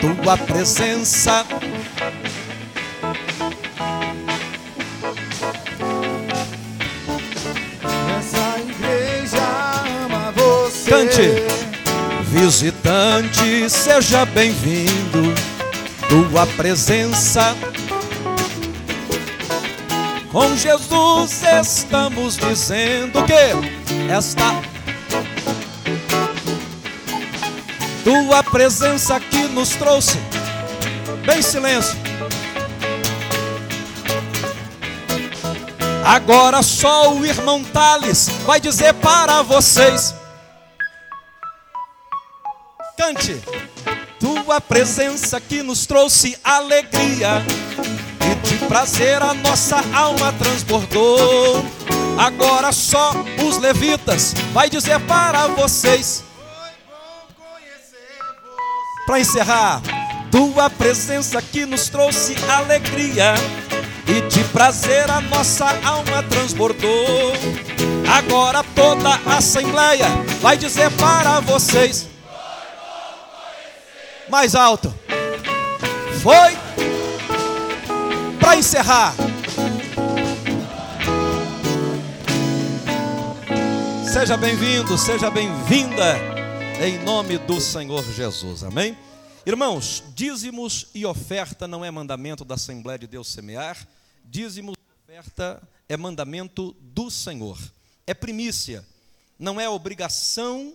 Tua 0.00 0.36
presença 0.36 1.44
Essa 8.18 8.58
igreja 8.60 9.84
ama 10.06 10.32
você. 10.32 10.90
Cante. 10.90 11.28
Visitante, 12.24 13.68
seja 13.68 14.24
bem-vindo. 14.24 15.34
Tua 16.08 16.46
presença. 16.46 17.54
Com 20.32 20.56
Jesus 20.56 21.42
estamos 21.42 22.36
dizendo 22.38 23.22
que 23.24 24.10
esta 24.10 24.62
tua 28.10 28.42
presença 28.42 29.20
que 29.20 29.44
nos 29.46 29.68
trouxe. 29.76 30.18
Bem 31.24 31.40
silêncio. 31.40 31.96
Agora 36.04 36.60
só 36.60 37.14
o 37.14 37.24
irmão 37.24 37.62
Tales 37.62 38.28
vai 38.44 38.58
dizer 38.58 38.94
para 38.94 39.42
vocês. 39.42 40.12
Cante. 42.98 43.40
Tua 44.18 44.60
presença 44.60 45.40
que 45.40 45.62
nos 45.62 45.86
trouxe 45.86 46.36
alegria 46.42 47.44
e 48.26 48.48
de 48.48 48.56
prazer 48.66 49.22
a 49.22 49.32
nossa 49.34 49.76
alma 49.94 50.32
transbordou. 50.32 51.64
Agora 52.18 52.72
só 52.72 53.12
os 53.46 53.56
levitas 53.58 54.34
vai 54.52 54.68
dizer 54.68 54.98
para 55.00 55.46
vocês. 55.46 56.24
Para 59.10 59.18
encerrar, 59.18 59.82
tua 60.30 60.70
presença 60.70 61.42
que 61.42 61.66
nos 61.66 61.88
trouxe 61.88 62.36
alegria 62.48 63.34
e 64.06 64.20
de 64.28 64.44
prazer 64.50 65.10
a 65.10 65.20
nossa 65.20 65.66
alma 65.84 66.22
transbordou. 66.22 67.32
Agora 68.08 68.62
toda 68.72 69.08
a 69.26 69.38
assembleia 69.38 70.06
vai 70.40 70.56
dizer 70.56 70.88
para 70.92 71.40
vocês. 71.40 72.08
Mais 74.28 74.54
alto. 74.54 74.94
Foi 76.22 76.56
para 78.38 78.54
encerrar. 78.54 79.12
Seja 84.04 84.36
bem-vindo, 84.36 84.96
seja 84.96 85.28
bem-vinda 85.32 86.39
em 86.82 86.98
nome 87.04 87.36
do 87.36 87.60
Senhor 87.60 88.02
Jesus. 88.10 88.64
Amém? 88.64 88.96
Irmãos, 89.44 90.02
dízimos 90.14 90.86
e 90.94 91.04
oferta 91.04 91.68
não 91.68 91.84
é 91.84 91.90
mandamento 91.90 92.42
da 92.42 92.54
Assembleia 92.54 92.98
de 92.98 93.06
Deus 93.06 93.28
semear, 93.28 93.86
dízimos 94.24 94.74
e 94.74 95.12
oferta 95.12 95.62
é 95.86 95.94
mandamento 95.94 96.74
do 96.80 97.10
Senhor. 97.10 97.58
É 98.06 98.14
primícia, 98.14 98.82
não 99.38 99.60
é 99.60 99.68
obrigação 99.68 100.74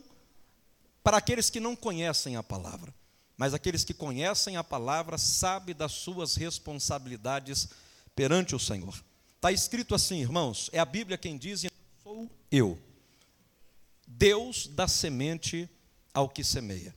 para 1.04 1.18
aqueles 1.18 1.50
que 1.50 1.60
não 1.60 1.76
conhecem 1.76 2.36
a 2.36 2.44
palavra. 2.44 2.94
Mas 3.36 3.56
aqueles 3.56 3.84
que 3.84 3.94
conhecem 3.94 4.58
a 4.58 4.64
palavra 4.64 5.18
sabem 5.18 5.74
das 5.74 5.94
suas 5.94 6.36
responsabilidades 6.36 7.68
perante 8.16 8.56
o 8.56 8.60
Senhor. 8.60 8.94
Está 9.38 9.52
escrito 9.52 9.96
assim, 9.96 10.22
irmãos, 10.22 10.70
é 10.72 10.78
a 10.78 10.86
Bíblia 10.86 11.18
quem 11.18 11.36
diz, 11.36 11.66
sou 12.04 12.30
eu. 12.52 12.78
Deus 14.08 14.68
dá 14.68 14.88
semente 14.88 15.68
ao 16.16 16.30
que 16.30 16.44
semeia. 16.44 16.96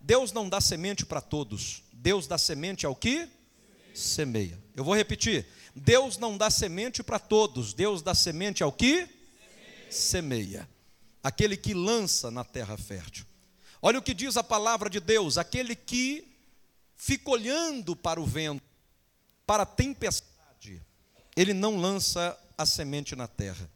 Deus 0.00 0.32
não 0.32 0.48
dá 0.48 0.60
semente 0.60 1.04
para 1.04 1.20
todos. 1.20 1.82
Deus 1.92 2.26
dá 2.26 2.38
semente 2.38 2.86
ao 2.86 2.94
que 2.94 3.28
semeia. 3.92 4.58
Eu 4.74 4.84
vou 4.84 4.94
repetir. 4.94 5.46
Deus 5.74 6.16
não 6.16 6.38
dá 6.38 6.48
semente 6.48 7.02
para 7.02 7.18
todos. 7.18 7.74
Deus 7.74 8.00
dá 8.00 8.14
semente 8.14 8.62
ao 8.62 8.72
que 8.72 9.06
semeia. 9.90 10.66
Aquele 11.22 11.56
que 11.56 11.74
lança 11.74 12.30
na 12.30 12.44
terra 12.44 12.78
fértil. 12.78 13.26
Olha 13.82 13.98
o 13.98 14.02
que 14.02 14.14
diz 14.14 14.36
a 14.36 14.44
palavra 14.44 14.88
de 14.88 15.00
Deus: 15.00 15.36
aquele 15.36 15.74
que 15.74 16.26
fica 16.96 17.30
olhando 17.30 17.96
para 17.96 18.20
o 18.20 18.24
vento, 18.24 18.62
para 19.46 19.64
a 19.64 19.66
tempestade, 19.66 20.80
ele 21.36 21.52
não 21.52 21.76
lança 21.76 22.38
a 22.56 22.64
semente 22.64 23.16
na 23.16 23.26
terra. 23.26 23.68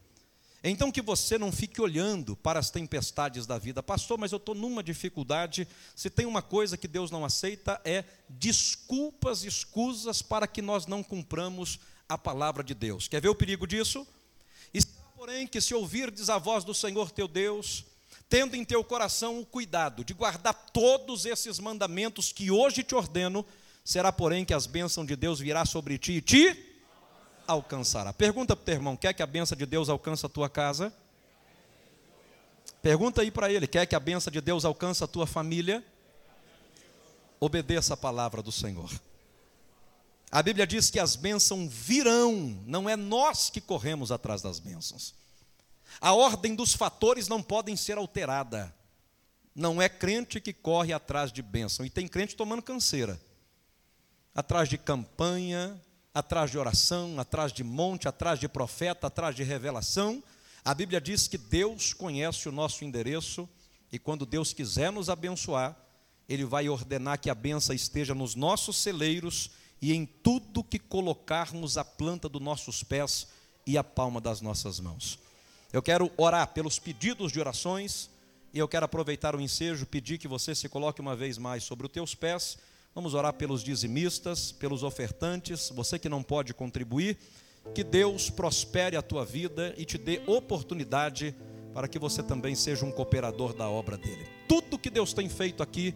Então 0.67 0.91
que 0.91 1.03
você 1.03 1.37
não 1.37 1.53
fique 1.53 1.79
olhando 1.79 2.35
para 2.35 2.59
as 2.59 2.71
tempestades 2.71 3.47
da 3.47 3.59
vida. 3.59 3.83
Pastor, 3.83 4.17
mas 4.17 4.33
eu 4.33 4.39
estou 4.39 4.55
numa 4.55 4.83
dificuldade. 4.83 5.69
Se 5.95 6.09
tem 6.09 6.25
uma 6.25 6.41
coisa 6.41 6.79
que 6.79 6.89
Deus 6.89 7.11
não 7.11 7.23
aceita 7.23 7.79
é 7.85 8.03
desculpas, 8.31 9.45
escusas 9.45 10.23
para 10.23 10.47
que 10.47 10.63
nós 10.63 10.87
não 10.87 11.03
cumpramos 11.03 11.79
a 12.09 12.17
palavra 12.17 12.65
de 12.65 12.73
Deus. 12.73 13.07
Quer 13.07 13.21
ver 13.21 13.29
o 13.29 13.35
perigo 13.35 13.67
disso? 13.67 14.07
Está, 14.73 15.03
porém, 15.15 15.47
que 15.47 15.61
se 15.61 15.75
ouvirdes 15.75 16.31
a 16.31 16.39
voz 16.39 16.65
do 16.65 16.73
Senhor 16.73 17.11
teu 17.11 17.29
Deus, 17.29 17.85
tendo 18.27 18.57
em 18.57 18.65
teu 18.65 18.83
coração 18.83 19.39
o 19.39 19.45
cuidado 19.45 20.03
de 20.03 20.15
guardar 20.15 20.55
todos 20.73 21.27
esses 21.27 21.59
mandamentos 21.59 22.33
que 22.33 22.51
hoje 22.51 22.83
te 22.83 22.95
ordeno, 22.95 23.45
será, 23.85 24.11
porém, 24.11 24.47
que 24.47 24.55
as 24.55 24.67
bênçãos 24.67 25.07
de 25.07 25.15
Deus 25.15 25.41
virá 25.41 25.67
sobre 25.67 25.99
ti 25.99 26.13
e 26.13 26.21
te 26.23 26.74
alcançará. 27.47 28.13
Pergunta 28.13 28.55
para 28.55 28.63
o 28.63 28.65
teu 28.65 28.75
irmão: 28.75 28.97
quer 28.97 29.13
que 29.13 29.23
a 29.23 29.27
benção 29.27 29.57
de 29.57 29.67
Deus 29.67 29.89
alcance 29.89 30.25
a 30.25 30.29
tua 30.29 30.49
casa? 30.49 30.93
Pergunta 32.83 33.23
aí 33.23 33.31
para 33.31 33.51
ele: 33.51 33.67
quer 33.67 33.87
que 33.87 33.95
a 33.95 34.01
benção 34.01 34.31
de 34.31 34.41
Deus 34.41 34.65
alcance 34.65 35.03
a 35.03 35.07
tua 35.07 35.27
família? 35.27 35.85
Obedeça 37.41 37.95
a 37.95 37.97
palavra 37.97 38.43
do 38.43 38.53
Senhor. 38.53 38.91
A 40.31 40.43
Bíblia 40.43 40.67
diz 40.67 40.91
que 40.91 40.99
as 40.99 41.15
bênçãos 41.15 41.73
virão, 41.73 42.61
não 42.67 42.89
é 42.89 42.97
nós 42.97 43.51
que 43.51 43.61
corremos 43.61 44.11
atrás 44.11 44.43
das 44.43 44.59
bênçãos. 44.59 45.15
A 46.01 46.13
ordem 46.13 46.55
dos 46.55 46.75
fatores 46.75 47.29
não 47.29 47.43
podem 47.43 47.77
ser 47.77 47.99
alterada. 47.99 48.75
Não 49.55 49.81
é 49.81 49.89
crente 49.89 50.41
que 50.41 50.53
corre 50.53 50.93
atrás 50.93 51.31
de 51.31 51.41
bênção. 51.41 51.87
E 51.87 51.91
tem 51.91 52.09
crente 52.09 52.35
tomando 52.35 52.63
canseira. 52.63 53.21
Atrás 54.35 54.69
de 54.69 54.77
campanha, 54.77 55.81
atrás 56.15 56.49
de 56.51 56.57
oração, 56.57 57.19
atrás 57.19 57.53
de 57.53 57.65
monte, 57.65 58.07
atrás 58.07 58.39
de 58.39 58.49
profeta, 58.49 59.09
atrás 59.09 59.35
de 59.35 59.43
revelação. 59.43 60.23
A 60.65 60.73
Bíblia 60.73 61.01
diz 61.01 61.27
que 61.27 61.37
Deus 61.37 61.93
conhece 61.93 62.49
o 62.49 62.53
nosso 62.53 62.85
endereço 62.85 63.49
e 63.91 63.99
quando 63.99 64.25
Deus 64.25 64.53
quiser 64.53 64.93
nos 64.93 65.11
abençoar, 65.11 65.77
Ele 66.29 66.45
vai 66.45 66.69
ordenar 66.69 67.19
que 67.19 67.29
a 67.29 67.35
benção 67.35 67.75
esteja 67.75 68.15
nos 68.15 68.37
nossos 68.37 68.77
celeiros 68.77 69.51
e 69.83 69.93
em 69.93 70.07
tudo 70.07 70.65
que 70.65 70.79
colocarmos 70.79 71.77
a 71.77 71.85
planta 71.85 72.29
dos 72.29 72.41
nossos 72.41 72.85
pés 72.85 73.27
e 73.67 73.77
a 73.77 73.83
palma 73.85 74.21
das 74.21 74.41
nossas 74.41 74.79
mãos. 74.79 75.19
Eu 75.73 75.83
quero 75.83 76.11
orar 76.17 76.49
pelos 76.49 76.79
pedidos 76.79 77.33
de 77.33 77.41
orações 77.41 78.09
e 78.53 78.59
eu 78.59 78.69
quero 78.69 78.85
aproveitar 78.85 79.35
o 79.35 79.41
ensejo, 79.41 79.85
pedir 79.85 80.19
que 80.19 80.29
você 80.29 80.55
se 80.55 80.69
coloque 80.69 81.01
uma 81.01 81.17
vez 81.17 81.37
mais 81.39 81.65
sobre 81.65 81.87
os 81.87 81.93
teus 81.93 82.15
pés 82.15 82.57
Vamos 82.95 83.13
orar 83.13 83.33
pelos 83.33 83.65
dizimistas, 83.65 84.53
pelos 84.53 84.85
ofertantes, 84.85 85.69
você 85.75 85.99
que 85.99 86.09
não 86.09 86.23
pode 86.23 86.55
contribuir, 86.55 87.19
que 87.75 87.83
Deus 87.83 88.31
prospere 88.31 88.97
a 88.97 89.03
tua 89.03 89.25
vida 89.25 89.75
e 89.77 89.85
te 89.85 89.99
dê 89.99 90.23
oportunidade 90.29 91.35
para 91.73 91.89
que 91.89 91.99
você 91.99 92.23
também 92.23 92.55
seja 92.55 92.87
um 92.87 92.93
cooperador 92.93 93.53
da 93.53 93.69
obra 93.69 93.99
dele. 93.99 94.29
Tudo 94.49 94.79
que 94.79 94.89
Deus 94.89 95.13
tem 95.13 95.29
feito 95.29 95.61
aqui 95.61 95.93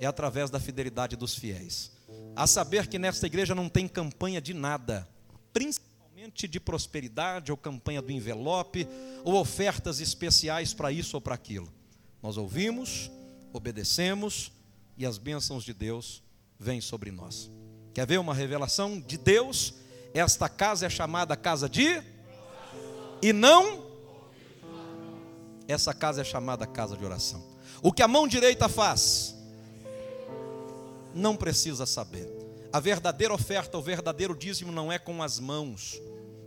é 0.00 0.06
através 0.06 0.50
da 0.50 0.58
fidelidade 0.58 1.14
dos 1.14 1.36
fiéis. 1.36 1.92
A 2.34 2.48
saber 2.48 2.88
que 2.88 2.98
nesta 2.98 3.26
igreja 3.26 3.54
não 3.54 3.68
tem 3.68 3.86
campanha 3.86 4.40
de 4.40 4.52
nada, 4.52 5.06
principalmente 5.52 6.48
de 6.48 6.58
prosperidade 6.58 7.52
ou 7.52 7.56
campanha 7.56 8.02
do 8.02 8.10
envelope 8.10 8.88
ou 9.22 9.36
ofertas 9.36 10.00
especiais 10.00 10.74
para 10.74 10.90
isso 10.90 11.16
ou 11.16 11.20
para 11.20 11.36
aquilo. 11.36 11.72
Nós 12.20 12.36
ouvimos, 12.36 13.08
obedecemos 13.52 14.50
e 14.98 15.06
as 15.06 15.16
bênçãos 15.16 15.62
de 15.62 15.72
Deus 15.72 16.24
vem 16.60 16.80
sobre 16.80 17.10
nós. 17.10 17.50
Quer 17.94 18.06
ver 18.06 18.20
uma 18.20 18.34
revelação 18.34 19.00
de 19.00 19.16
Deus? 19.16 19.74
Esta 20.12 20.48
casa 20.48 20.86
é 20.86 20.90
chamada 20.90 21.34
casa 21.36 21.68
de 21.68 22.02
e 23.22 23.32
não 23.32 23.88
essa 25.66 25.94
casa 25.94 26.20
é 26.20 26.24
chamada 26.24 26.66
casa 26.66 26.96
de 26.96 27.04
oração. 27.04 27.42
O 27.82 27.92
que 27.92 28.02
a 28.02 28.08
mão 28.08 28.26
direita 28.26 28.68
faz 28.68 29.36
não 31.14 31.36
precisa 31.36 31.86
saber. 31.86 32.28
A 32.72 32.80
verdadeira 32.80 33.32
oferta, 33.32 33.78
o 33.78 33.82
verdadeiro 33.82 34.36
dízimo 34.36 34.70
não 34.70 34.92
é 34.92 34.98
com 34.98 35.22
as 35.22 35.38
mãos, 35.38 36.00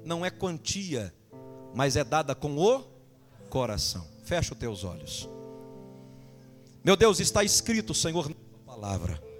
não 0.06 0.26
é 0.26 0.30
quantia, 0.30 1.14
mas 1.74 1.96
é 1.96 2.04
dada 2.04 2.36
com 2.36 2.58
o 2.58 2.84
coração. 3.50 4.08
Fecha 4.24 4.54
os 4.54 4.60
teus 4.60 4.84
olhos. 4.84 5.28
Meu 6.84 6.96
Deus, 6.96 7.20
está 7.20 7.44
escrito, 7.44 7.94
Senhor, 7.94 8.30
palavra. 8.66 9.33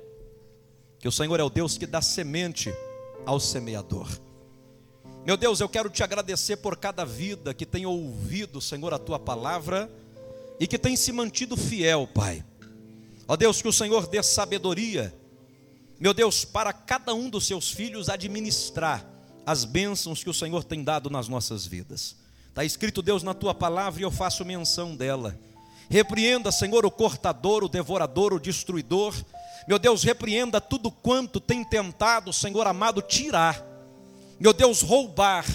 Que 1.04 1.08
o 1.10 1.12
Senhor 1.12 1.38
é 1.38 1.44
o 1.44 1.50
Deus 1.50 1.78
que 1.78 1.86
dá 1.86 2.02
semente 2.02 2.74
ao 3.26 3.38
semeador. 3.38 4.08
Meu 5.26 5.36
Deus, 5.36 5.60
eu 5.60 5.68
quero 5.68 5.90
te 5.90 6.02
agradecer 6.02 6.56
por 6.56 6.78
cada 6.78 7.04
vida 7.04 7.54
que 7.54 7.66
tem 7.66 7.86
ouvido, 7.86 8.62
Senhor, 8.62 8.94
a 8.94 8.98
tua 8.98 9.20
palavra 9.20 9.92
e 10.62 10.66
que 10.66 10.78
tem 10.78 10.96
se 10.96 11.12
mantido 11.12 11.58
fiel, 11.58 12.08
Pai. 12.08 12.42
Ó 13.28 13.36
Deus, 13.36 13.62
que 13.62 13.68
o 13.68 13.74
Senhor 13.74 14.08
dê 14.08 14.24
sabedoria, 14.24 15.14
meu 16.00 16.14
Deus, 16.14 16.46
para 16.46 16.72
cada 16.72 17.14
um 17.14 17.30
dos 17.30 17.46
seus 17.48 17.70
filhos 17.70 18.08
administrar 18.08 19.06
as 19.46 19.66
bênçãos 19.66 20.24
que 20.24 20.30
o 20.30 20.34
Senhor 20.34 20.64
tem 20.64 20.86
dado 20.86 21.10
nas 21.10 21.28
nossas 21.28 21.66
vidas. 21.66 22.16
Está 22.48 22.64
escrito, 22.64 23.02
Deus, 23.02 23.24
na 23.24 23.34
tua 23.34 23.54
palavra 23.54 24.00
e 24.00 24.06
eu 24.06 24.12
faço 24.12 24.46
menção 24.46 24.96
dela. 24.96 25.38
Repreenda, 25.90 26.50
Senhor, 26.50 26.86
o 26.86 26.92
cortador, 26.92 27.62
o 27.62 27.68
devorador, 27.68 28.32
o 28.32 28.40
destruidor. 28.40 29.14
Meu 29.68 29.80
Deus, 29.80 30.04
repreenda 30.04 30.60
tudo 30.60 30.92
quanto 30.92 31.40
tem 31.40 31.64
tentado, 31.64 32.34
Senhor 32.34 32.68
amado, 32.68 33.02
tirar. 33.02 33.64
Meu 34.40 34.52
Deus, 34.52 34.82
roubar 34.82 35.46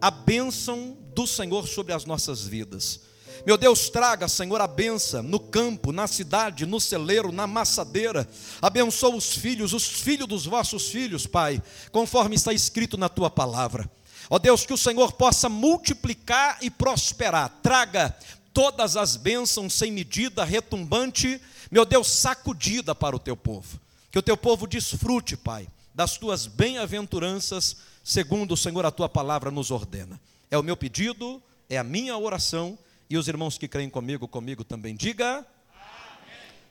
a 0.00 0.10
bênção 0.10 0.96
do 1.14 1.26
Senhor 1.26 1.66
sobre 1.66 1.92
as 1.92 2.04
nossas 2.04 2.42
vidas. 2.42 3.00
Meu 3.46 3.56
Deus, 3.58 3.90
traga, 3.90 4.26
Senhor, 4.26 4.60
a 4.60 4.66
benção 4.66 5.22
no 5.22 5.38
campo, 5.38 5.92
na 5.92 6.06
cidade, 6.06 6.64
no 6.64 6.80
celeiro, 6.80 7.30
na 7.30 7.46
maçadeira. 7.46 8.28
Abençoa 8.60 9.14
os 9.14 9.34
filhos, 9.34 9.72
os 9.72 9.86
filhos 9.86 10.26
dos 10.26 10.46
vossos 10.46 10.88
filhos, 10.88 11.26
Pai, 11.26 11.62
conforme 11.92 12.36
está 12.36 12.52
escrito 12.52 12.96
na 12.96 13.08
tua 13.08 13.28
palavra. 13.28 13.90
Ó 14.30 14.38
Deus, 14.38 14.64
que 14.64 14.72
o 14.72 14.78
Senhor 14.78 15.12
possa 15.12 15.48
multiplicar 15.48 16.58
e 16.62 16.70
prosperar. 16.70 17.60
Traga 17.62 18.16
todas 18.54 18.96
as 18.96 19.16
bênçãos 19.16 19.74
sem 19.74 19.92
medida, 19.92 20.44
retumbante, 20.44 21.40
meu 21.74 21.84
Deus, 21.84 22.06
sacudida 22.06 22.94
para 22.94 23.16
o 23.16 23.18
teu 23.18 23.36
povo. 23.36 23.80
Que 24.08 24.16
o 24.16 24.22
teu 24.22 24.36
povo 24.36 24.64
desfrute, 24.64 25.36
Pai, 25.36 25.66
das 25.92 26.16
tuas 26.16 26.46
bem-aventuranças, 26.46 27.78
segundo 28.04 28.54
o 28.54 28.56
Senhor 28.56 28.86
a 28.86 28.92
tua 28.92 29.08
palavra 29.08 29.50
nos 29.50 29.72
ordena. 29.72 30.20
É 30.52 30.56
o 30.56 30.62
meu 30.62 30.76
pedido, 30.76 31.42
é 31.68 31.76
a 31.76 31.82
minha 31.82 32.16
oração, 32.16 32.78
e 33.10 33.18
os 33.18 33.26
irmãos 33.26 33.58
que 33.58 33.66
creem 33.66 33.90
comigo, 33.90 34.28
comigo 34.28 34.62
também, 34.62 34.94
diga. 34.94 35.38
Amém. 35.38 35.46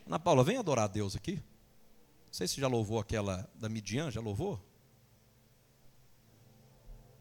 Ana 0.08 0.20
Paula, 0.20 0.42
vem 0.42 0.56
adorar 0.56 0.86
a 0.86 0.88
Deus 0.88 1.18
aqui. 1.18 1.34
Não 1.34 1.42
sei 2.32 2.48
se 2.48 2.62
já 2.62 2.70
louvou 2.70 2.98
aquela 2.98 3.46
da 3.56 3.68
Midian, 3.68 4.10
já 4.10 4.22
louvou? 4.22 4.58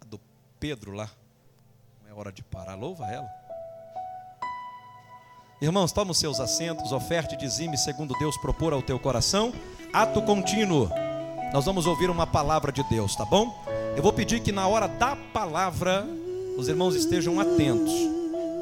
A 0.01 0.05
do 0.05 0.21
Pedro 0.61 0.93
lá. 0.93 1.11
Não 2.01 2.11
é 2.11 2.15
hora 2.15 2.31
de 2.31 2.45
parar, 2.45 2.77
louva 2.77 3.09
ela. 3.09 3.42
Irmãos, 5.63 5.93
toma 5.93 6.11
os 6.11 6.19
seus 6.19 6.41
assentos, 6.41 6.91
oferte 6.91 7.37
dizime 7.37 7.79
segundo 7.79 8.19
Deus 8.19 8.37
propor 8.37 8.73
ao 8.73 8.83
teu 8.83 8.99
coração. 8.99 9.53
Ato 9.93 10.21
contínuo. 10.21 10.91
Nós 11.53 11.65
vamos 11.65 11.87
ouvir 11.87 12.11
uma 12.11 12.27
palavra 12.27 12.73
de 12.73 12.83
Deus, 12.91 13.15
tá 13.15 13.25
bom? 13.25 13.55
Eu 13.97 14.03
vou 14.03 14.13
pedir 14.13 14.41
que 14.41 14.51
na 14.51 14.67
hora 14.67 14.89
da 14.89 15.15
palavra 15.15 16.05
os 16.59 16.67
irmãos 16.67 16.97
estejam 16.97 17.39
atentos. 17.39 17.93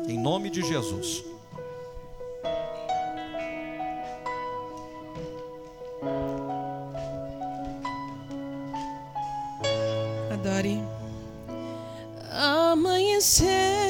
Em 0.07 0.19
nome 0.19 0.51
de 0.51 0.61
Jesus. 0.61 1.25
Adore. 10.31 10.83
Amanhecer 12.31 13.90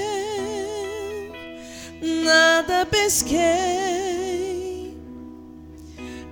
nada 2.00 2.86
pesquei. 2.86 3.40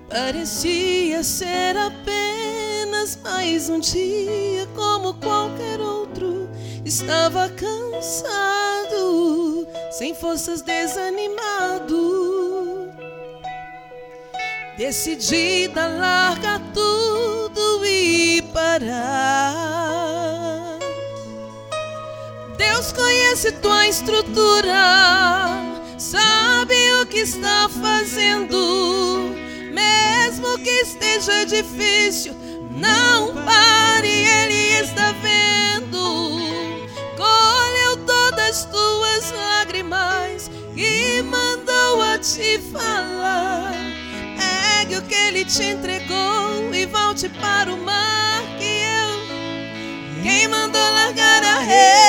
Parecia 0.09 1.23
ser 1.23 1.77
apenas 1.77 3.19
mais 3.23 3.69
um 3.69 3.79
dia, 3.79 4.67
como 4.75 5.13
qualquer 5.15 5.79
outro. 5.79 6.49
Estava 6.83 7.47
cansado, 7.49 7.77
sem 9.91 10.15
forças, 10.15 10.61
desanimado. 10.63 12.09
Decidida 14.77 15.83
a 15.83 15.87
largar 15.87 16.59
tudo 16.73 17.85
e 17.85 18.41
parar. 18.53 20.38
Deus 22.79 22.93
conhece 22.93 23.51
tua 23.51 23.89
estrutura, 23.89 24.71
sabe 25.97 26.75
o 27.01 27.05
que 27.07 27.19
está 27.19 27.67
fazendo, 27.67 29.35
mesmo 29.73 30.57
que 30.59 30.69
esteja 30.69 31.45
difícil, 31.45 32.33
não 32.71 33.35
pare, 33.43 34.07
Ele 34.07 34.79
está 34.79 35.11
vendo. 35.11 36.39
Colheu 37.17 37.97
todas 38.05 38.63
tuas 38.63 39.29
lágrimas 39.33 40.49
e 40.73 41.21
mandou 41.23 42.01
a 42.01 42.17
te 42.17 42.59
falar. 42.71 43.73
Pegue 44.37 44.95
o 44.95 45.01
que 45.01 45.15
Ele 45.15 45.43
te 45.43 45.63
entregou 45.63 46.73
e 46.73 46.85
volte 46.85 47.27
para 47.27 47.73
o 47.73 47.77
mar 47.77 48.41
que 48.57 48.63
eu. 48.63 50.23
Quem 50.23 50.47
mandou 50.47 50.81
largar 50.81 51.43
a 51.43 51.59
rede? 51.59 52.08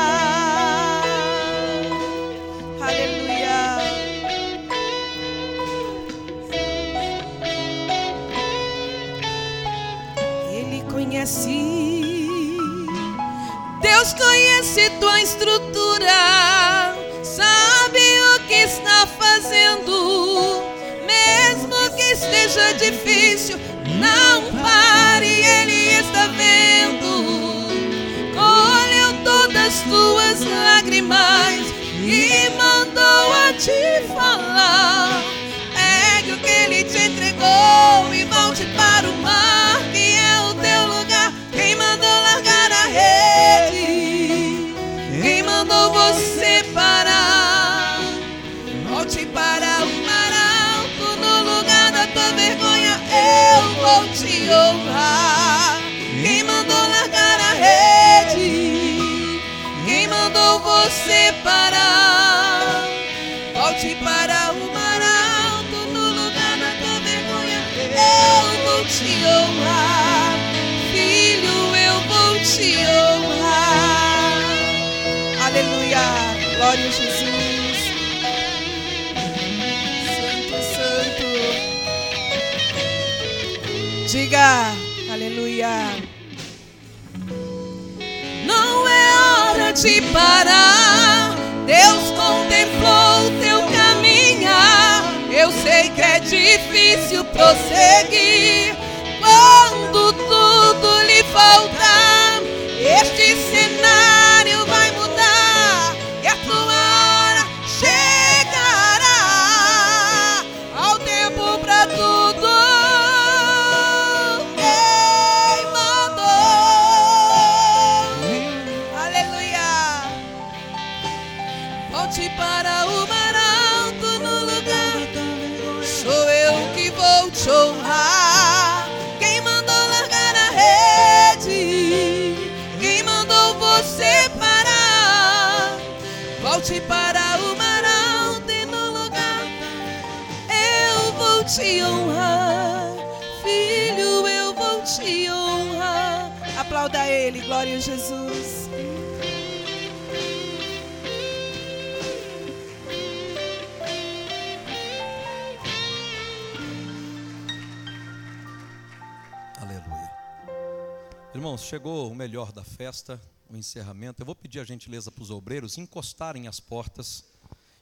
Chegou 161.71 162.11
o 162.11 162.13
melhor 162.13 162.51
da 162.51 162.65
festa, 162.65 163.17
o 163.49 163.55
encerramento. 163.55 164.21
Eu 164.21 164.25
vou 164.25 164.35
pedir 164.35 164.59
a 164.59 164.63
gentileza 164.65 165.09
para 165.09 165.23
os 165.23 165.31
obreiros 165.31 165.77
encostarem 165.77 166.45
as 166.45 166.59
portas. 166.59 167.23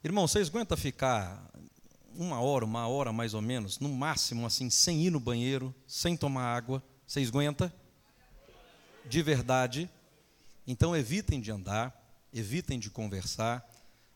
Irmãos, 0.04 0.30
vocês 0.30 0.48
aguentam 0.48 0.78
ficar 0.78 1.44
uma 2.14 2.40
hora, 2.40 2.66
uma 2.66 2.88
hora 2.88 3.12
mais 3.12 3.34
ou 3.34 3.42
menos, 3.42 3.80
no 3.80 3.90
máximo 3.90 4.46
assim, 4.46 4.70
sem 4.70 5.02
ir 5.02 5.10
no 5.10 5.20
banheiro, 5.20 5.74
sem 5.88 6.16
tomar 6.16 6.56
água? 6.56 6.84
Vocês 7.08 7.30
aguentam? 7.30 7.72
De 9.08 9.24
verdade. 9.24 9.90
Então 10.68 10.96
evitem 10.96 11.42
de 11.42 11.50
andar, 11.50 11.92
evitem 12.32 12.78
de 12.78 12.92
conversar, 12.92 13.68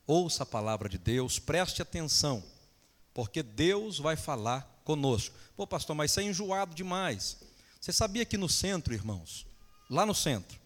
ouça 0.05 0.43
a 0.43 0.45
palavra 0.45 0.87
de 0.87 0.99
Deus, 0.99 1.39
preste 1.39 1.81
atenção, 1.81 2.43
porque 3.11 3.41
Deus 3.41 3.97
vai 3.97 4.15
falar 4.15 4.81
conosco. 4.83 5.35
Pô, 5.57 5.65
pastor, 5.65 5.95
mas 5.95 6.11
isso 6.11 6.19
é 6.19 6.23
enjoado 6.25 6.75
demais. 6.75 7.37
Você 7.81 7.91
sabia 7.91 8.23
que 8.23 8.37
no 8.37 8.47
centro, 8.47 8.93
irmãos, 8.93 9.51
lá 9.93 10.05
no 10.05 10.15
centro, 10.15 10.59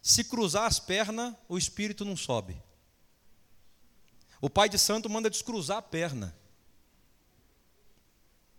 se 0.00 0.24
cruzar 0.24 0.64
as 0.64 0.78
pernas, 0.78 1.34
o 1.48 1.58
espírito 1.58 2.04
não 2.04 2.16
sobe. 2.16 2.60
O 4.40 4.48
pai 4.48 4.68
de 4.68 4.78
santo 4.78 5.10
manda 5.10 5.28
descruzar 5.28 5.78
a 5.78 5.82
perna. 5.82 6.34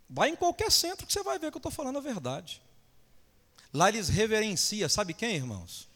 Vai 0.07 0.30
em 0.30 0.36
qualquer 0.36 0.72
centro 0.72 1.07
que 1.07 1.13
você 1.13 1.24
vai 1.24 1.39
ver 1.39 1.49
que 1.49 1.57
eu 1.57 1.59
estou 1.59 1.72
falando 1.72 1.97
a 1.97 2.01
verdade. 2.01 2.61
Lá 3.74 3.89
eles 3.89 4.09
reverenciam, 4.09 4.88
sabe 4.89 5.13
quem, 5.13 5.36
irmãos? 5.36 5.88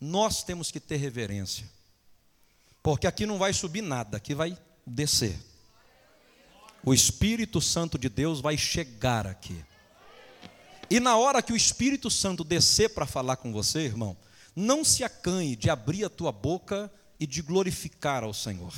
Nós 0.00 0.44
temos 0.44 0.70
que 0.70 0.78
ter 0.78 0.96
reverência. 0.96 1.68
Porque 2.82 3.06
aqui 3.06 3.26
não 3.26 3.38
vai 3.38 3.52
subir 3.52 3.82
nada, 3.82 4.18
aqui 4.18 4.34
vai 4.34 4.56
descer. 4.86 5.36
O 6.84 6.94
Espírito 6.94 7.60
Santo 7.60 7.98
de 7.98 8.08
Deus 8.08 8.40
vai 8.40 8.56
chegar 8.56 9.26
aqui. 9.26 9.64
E 10.90 10.98
na 11.00 11.16
hora 11.16 11.42
que 11.42 11.52
o 11.52 11.56
Espírito 11.56 12.10
Santo 12.10 12.42
descer 12.42 12.90
para 12.90 13.06
falar 13.06 13.36
com 13.36 13.52
você, 13.52 13.80
irmão, 13.80 14.16
não 14.56 14.82
se 14.82 15.04
acanhe 15.04 15.54
de 15.54 15.68
abrir 15.68 16.04
a 16.04 16.08
tua 16.08 16.32
boca 16.32 16.90
e 17.20 17.26
de 17.26 17.42
glorificar 17.42 18.24
ao 18.24 18.32
Senhor. 18.32 18.72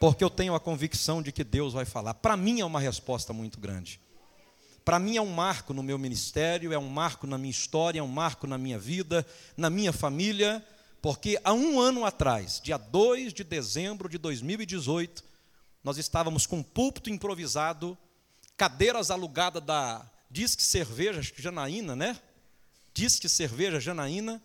Porque 0.00 0.24
eu 0.24 0.30
tenho 0.30 0.54
a 0.54 0.60
convicção 0.60 1.22
de 1.22 1.30
que 1.30 1.44
Deus 1.44 1.72
vai 1.72 1.84
falar. 1.84 2.14
Para 2.14 2.36
mim 2.36 2.60
é 2.60 2.64
uma 2.64 2.80
resposta 2.80 3.32
muito 3.32 3.60
grande. 3.60 4.00
Para 4.84 4.98
mim 4.98 5.16
é 5.16 5.22
um 5.22 5.30
marco 5.32 5.72
no 5.72 5.82
meu 5.82 5.98
ministério, 5.98 6.72
é 6.72 6.78
um 6.78 6.88
marco 6.88 7.26
na 7.26 7.38
minha 7.38 7.50
história, 7.50 8.00
é 8.00 8.02
um 8.02 8.08
marco 8.08 8.46
na 8.46 8.58
minha 8.58 8.78
vida, 8.78 9.24
na 9.56 9.70
minha 9.70 9.92
família, 9.92 10.64
porque 11.00 11.38
há 11.44 11.52
um 11.52 11.78
ano 11.78 12.04
atrás, 12.04 12.60
dia 12.62 12.76
2 12.76 13.32
de 13.32 13.44
dezembro 13.44 14.08
de 14.08 14.18
2018, 14.18 15.22
nós 15.84 15.96
estávamos 15.96 16.46
com 16.46 16.56
um 16.56 16.62
púlpito 16.62 17.08
improvisado, 17.08 17.96
cadeiras 18.56 19.10
alugadas 19.10 19.62
da 19.62 20.09
Disque 20.30 20.62
Cerveja 20.62 21.20
Janaína, 21.36 21.96
né? 21.96 22.16
Disque 22.94 23.28
Cerveja 23.28 23.80
Janaína, 23.80 24.40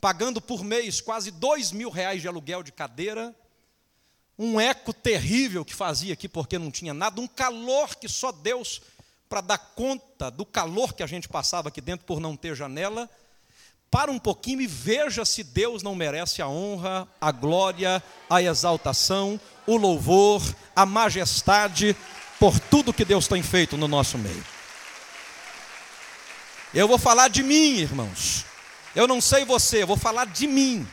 pagando 0.00 0.40
por 0.40 0.62
mês 0.62 1.00
quase 1.00 1.32
dois 1.32 1.72
mil 1.72 1.90
reais 1.90 2.22
de 2.22 2.28
aluguel 2.28 2.62
de 2.62 2.70
cadeira, 2.70 3.34
um 4.38 4.60
eco 4.60 4.92
terrível 4.92 5.64
que 5.64 5.74
fazia 5.74 6.12
aqui 6.12 6.28
porque 6.28 6.56
não 6.56 6.70
tinha 6.70 6.94
nada, 6.94 7.20
um 7.20 7.26
calor 7.26 7.96
que 7.96 8.08
só 8.08 8.30
Deus 8.30 8.80
para 9.28 9.40
dar 9.40 9.58
conta 9.58 10.30
do 10.30 10.46
calor 10.46 10.94
que 10.94 11.02
a 11.02 11.06
gente 11.06 11.28
passava 11.28 11.68
aqui 11.68 11.80
dentro 11.80 12.06
por 12.06 12.20
não 12.20 12.36
ter 12.36 12.54
janela. 12.54 13.10
Para 13.90 14.12
um 14.12 14.18
pouquinho 14.18 14.60
e 14.60 14.66
veja 14.66 15.24
se 15.24 15.42
Deus 15.42 15.82
não 15.82 15.94
merece 15.94 16.40
a 16.40 16.48
honra, 16.48 17.08
a 17.20 17.32
glória, 17.32 18.02
a 18.30 18.40
exaltação, 18.40 19.40
o 19.66 19.76
louvor, 19.76 20.42
a 20.76 20.86
majestade 20.86 21.96
por 22.38 22.60
tudo 22.60 22.92
que 22.92 23.04
Deus 23.04 23.26
tem 23.26 23.42
feito 23.42 23.76
no 23.76 23.88
nosso 23.88 24.16
meio. 24.16 24.57
Eu 26.74 26.86
vou 26.86 26.98
falar 26.98 27.28
de 27.28 27.42
mim, 27.42 27.78
irmãos. 27.78 28.44
Eu 28.94 29.06
não 29.06 29.20
sei 29.20 29.44
você, 29.44 29.82
eu 29.82 29.86
vou 29.86 29.96
falar 29.96 30.26
de 30.26 30.46
mim. 30.46 30.86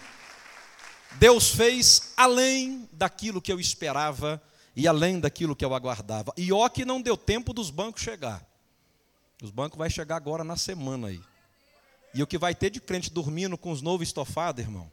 Deus 1.14 1.50
fez 1.50 2.14
além 2.16 2.88
daquilo 2.94 3.42
que 3.42 3.52
eu 3.52 3.60
esperava 3.60 4.42
e 4.76 4.88
além 4.88 5.20
daquilo 5.20 5.56
que 5.56 5.66
eu 5.66 5.74
aguardava. 5.74 6.34
E 6.38 6.52
ó 6.52 6.70
que 6.70 6.86
não 6.86 7.02
deu 7.02 7.18
tempo 7.18 7.54
dos 7.54 7.70
bancos 7.70 8.02
chegar. 8.02 8.46
Os 9.42 9.52
bancos 9.52 9.78
vai 9.78 9.90
chegar 9.90 10.16
agora 10.16 10.44
na 10.44 10.56
semana 10.56 11.08
aí. 11.08 11.22
E 12.14 12.24
o 12.24 12.28
que 12.28 12.38
vai 12.38 12.56
ter 12.56 12.70
de 12.70 12.80
crente 12.80 13.12
dormindo 13.12 13.58
com 13.58 13.72
os 13.72 13.82
novos 13.82 14.08
estofados, 14.08 14.64
irmão? 14.64 14.90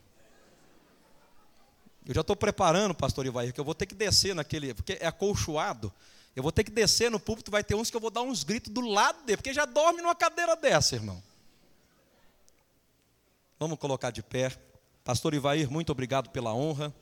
Eu 2.05 2.13
já 2.15 2.23
estou 2.23 2.35
preparando, 2.35 2.93
pastor 2.93 3.25
Ivair, 3.25 3.53
que 3.53 3.61
eu 3.61 3.65
vou 3.65 3.75
ter 3.75 3.87
que 3.87 3.95
descer 3.95 4.35
naquele, 4.35 4.75
porque 4.75 4.99
é 5.01 5.07
acolchoado. 5.07 5.93
Eu 6.35 6.43
vou 6.43 6.51
ter 6.51 6.65
que 6.65 6.71
descer 6.71 7.11
no 7.11 7.21
púlpito, 7.21 7.51
vai 7.51 7.63
ter 7.63 7.75
uns 7.75 7.91
que 7.91 7.97
eu 7.97 8.01
vou 8.01 8.11
dar 8.11 8.23
uns 8.23 8.43
gritos 8.43 8.73
do 8.73 8.81
lado 8.81 9.23
dele, 9.25 9.37
porque 9.37 9.53
já 9.53 9.67
dorme 9.67 10.01
numa 10.01 10.15
cadeira 10.15 10.57
dessa, 10.57 10.95
irmão. 10.95 11.23
Vamos 13.59 13.79
colocar 13.79 14.11
de 14.11 14.23
pé. 14.23 14.51
Pastor 15.05 15.35
Ivair, 15.35 15.71
muito 15.71 15.93
obrigado 15.93 16.31
pela 16.31 16.55
honra. 16.55 16.93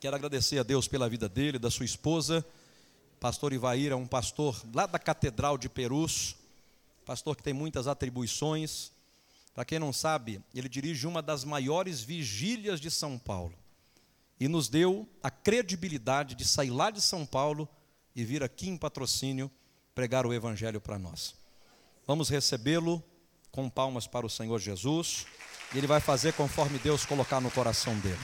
Quero 0.00 0.16
agradecer 0.16 0.58
a 0.58 0.62
Deus 0.62 0.88
pela 0.88 1.08
vida 1.08 1.28
dele, 1.28 1.58
da 1.58 1.70
sua 1.70 1.84
esposa. 1.84 2.44
Pastor 3.20 3.52
Ivair 3.52 3.92
é 3.92 3.96
um 3.96 4.06
pastor 4.06 4.60
lá 4.74 4.86
da 4.86 4.98
Catedral 4.98 5.58
de 5.58 5.68
Perus, 5.68 6.36
pastor 7.04 7.36
que 7.36 7.42
tem 7.42 7.52
muitas 7.52 7.86
atribuições. 7.86 8.92
Para 9.54 9.64
quem 9.64 9.78
não 9.78 9.92
sabe, 9.92 10.40
ele 10.54 10.68
dirige 10.68 11.06
uma 11.06 11.22
das 11.22 11.44
maiores 11.44 12.02
vigílias 12.02 12.80
de 12.80 12.90
São 12.90 13.18
Paulo 13.18 13.54
e 14.38 14.48
nos 14.48 14.68
deu 14.68 15.08
a 15.22 15.30
credibilidade 15.30 16.34
de 16.34 16.44
sair 16.44 16.70
lá 16.70 16.90
de 16.90 17.00
São 17.00 17.24
Paulo 17.24 17.68
e 18.16 18.24
vir 18.24 18.42
aqui 18.42 18.68
em 18.68 18.78
patrocínio 18.78 19.50
pregar 19.94 20.24
o 20.24 20.32
Evangelho 20.32 20.80
para 20.80 20.98
nós. 20.98 21.34
Vamos 22.06 22.30
recebê-lo 22.30 23.04
com 23.52 23.68
palmas 23.68 24.06
para 24.06 24.24
o 24.24 24.30
Senhor 24.30 24.58
Jesus 24.58 25.26
e 25.74 25.78
ele 25.78 25.86
vai 25.86 26.00
fazer 26.00 26.32
conforme 26.32 26.78
Deus 26.78 27.04
colocar 27.04 27.40
no 27.40 27.50
coração 27.50 27.96
dele. 27.98 28.18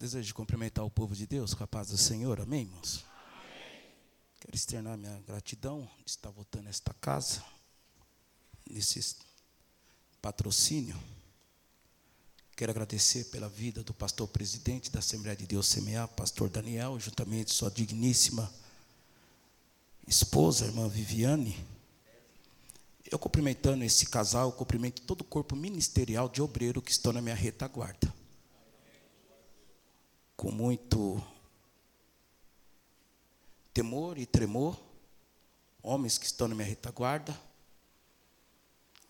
Desejo 0.00 0.34
cumprimentar 0.34 0.82
o 0.82 0.90
povo 0.90 1.14
de 1.14 1.26
Deus 1.26 1.52
com 1.52 1.62
a 1.62 1.66
paz 1.66 1.88
do 1.88 1.98
Senhor, 1.98 2.40
amém, 2.40 2.62
irmãos? 2.62 3.04
Quero 4.40 4.56
externar 4.56 4.96
minha 4.96 5.22
gratidão 5.26 5.86
de 6.06 6.12
estar 6.12 6.30
voltando 6.30 6.68
a 6.68 6.70
esta 6.70 6.94
casa, 6.94 7.44
nesse 8.66 9.16
patrocínio. 10.22 10.98
Quero 12.56 12.70
agradecer 12.70 13.24
pela 13.24 13.46
vida 13.46 13.84
do 13.84 13.92
pastor 13.92 14.26
presidente 14.26 14.90
da 14.90 15.00
Assembleia 15.00 15.36
de 15.36 15.46
Deus 15.46 15.66
Semear, 15.66 16.08
pastor 16.08 16.48
Daniel, 16.48 16.98
juntamente 16.98 17.52
sua 17.52 17.70
digníssima 17.70 18.50
esposa, 20.08 20.64
irmã 20.64 20.88
Viviane. 20.88 21.62
Eu 23.10 23.18
cumprimentando 23.18 23.84
esse 23.84 24.06
casal, 24.06 24.48
eu 24.48 24.52
cumprimento 24.52 25.02
todo 25.02 25.20
o 25.20 25.24
corpo 25.24 25.54
ministerial 25.54 26.26
de 26.26 26.40
obreiro 26.40 26.80
que 26.80 26.90
estão 26.90 27.12
na 27.12 27.20
minha 27.20 27.34
retaguarda 27.34 28.18
com 30.40 30.50
muito 30.50 31.22
temor 33.74 34.16
e 34.16 34.24
tremor, 34.24 34.74
homens 35.82 36.16
que 36.16 36.24
estão 36.24 36.48
na 36.48 36.54
minha 36.54 36.66
retaguarda, 36.66 37.38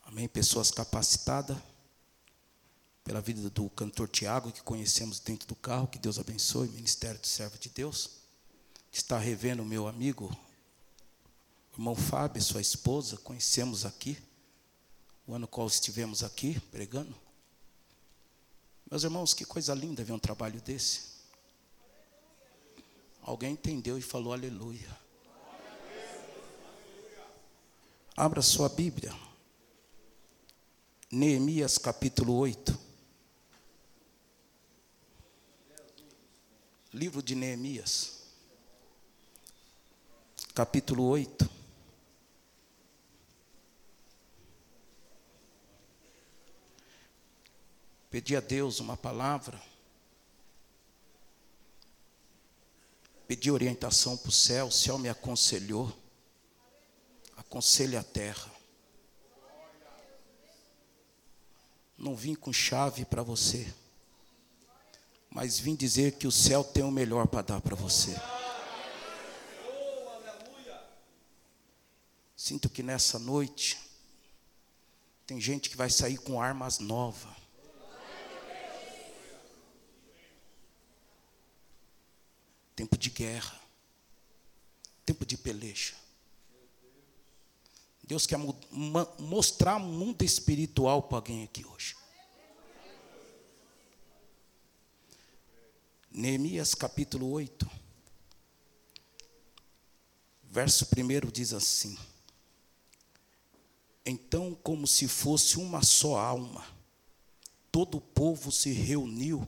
amém, 0.03 0.27
pessoas 0.27 0.73
capacitadas, 0.73 1.57
pela 3.05 3.21
vida 3.21 3.49
do 3.49 3.71
cantor 3.71 4.09
Tiago, 4.09 4.51
que 4.51 4.61
conhecemos 4.61 5.21
dentro 5.21 5.47
do 5.47 5.55
carro, 5.55 5.87
que 5.87 6.01
Deus 6.01 6.19
abençoe, 6.19 6.67
ministério 6.67 7.21
de 7.21 7.29
servo 7.29 7.57
de 7.59 7.69
Deus, 7.69 8.11
está 8.91 9.17
revendo 9.17 9.63
o 9.63 9.67
meu 9.67 9.87
amigo, 9.87 10.37
irmão 11.73 11.95
Fábio, 11.95 12.43
sua 12.43 12.61
esposa, 12.61 13.17
conhecemos 13.19 13.87
aqui, 13.87 14.19
o 15.29 15.33
ano 15.33 15.47
qual 15.47 15.69
estivemos 15.69 16.25
aqui 16.25 16.59
pregando. 16.73 17.15
Meus 18.91 19.05
irmãos, 19.05 19.33
que 19.33 19.45
coisa 19.45 19.73
linda 19.75 20.03
ver 20.03 20.13
um 20.13 20.19
trabalho 20.19 20.61
desse. 20.61 21.10
Alguém 23.23 23.53
entendeu 23.53 23.99
e 23.99 24.03
falou 24.03 24.33
aleluia. 24.33 24.99
Abra 28.17 28.43
sua 28.43 28.69
Bíblia. 28.69 29.15
Neemias 31.11 31.79
capítulo 31.79 32.37
8. 32.37 32.79
Livro 36.93 37.23
de 37.23 37.35
Neemias. 37.35 38.25
Capítulo 40.55 41.05
8. 41.05 41.49
Pedi 48.11 48.35
a 48.35 48.41
Deus 48.41 48.81
uma 48.81 48.97
palavra. 48.97 49.70
Pedi 53.31 53.49
orientação 53.49 54.17
para 54.17 54.29
o 54.29 54.33
céu, 54.33 54.67
o 54.67 54.73
céu 54.73 54.99
me 54.99 55.09
aconselhou. 55.09 55.97
Aconselhe 57.37 57.97
a 57.97 58.03
terra. 58.03 58.51
Não 61.97 62.17
vim 62.17 62.35
com 62.35 62.53
chave 62.53 63.05
para 63.05 63.23
você, 63.23 63.73
mas 65.31 65.61
vim 65.61 65.77
dizer 65.77 66.17
que 66.19 66.27
o 66.27 66.33
céu 66.33 66.65
tem 66.65 66.83
o 66.83 66.91
melhor 66.91 67.29
para 67.29 67.43
dar 67.43 67.61
para 67.61 67.77
você. 67.77 68.21
Sinto 72.35 72.69
que 72.69 72.83
nessa 72.83 73.17
noite 73.17 73.79
tem 75.25 75.41
gente 75.41 75.71
que 75.71 75.77
vai 75.77 75.89
sair 75.89 76.19
com 76.19 76.43
armas 76.43 76.81
novas. 76.81 77.40
Tempo 82.81 82.97
de 82.97 83.11
guerra. 83.11 83.61
Tempo 85.05 85.27
de 85.27 85.37
peleja. 85.37 85.95
Deus 88.03 88.27
quer 88.27 88.39
mostrar 89.19 89.77
o 89.77 89.81
mundo 89.81 90.23
espiritual 90.23 91.03
para 91.03 91.19
alguém 91.19 91.45
aqui 91.45 91.63
hoje. 91.67 91.95
Neemias 96.11 96.75
capítulo 96.75 97.31
8, 97.33 97.71
verso 100.45 100.87
1 100.87 101.31
diz 101.31 101.53
assim: 101.53 101.99
Então, 104.07 104.55
como 104.63 104.87
se 104.87 105.07
fosse 105.07 105.59
uma 105.59 105.83
só 105.83 106.17
alma, 106.17 106.67
todo 107.71 107.99
o 107.99 108.01
povo 108.01 108.51
se 108.51 108.73
reuniu 108.73 109.47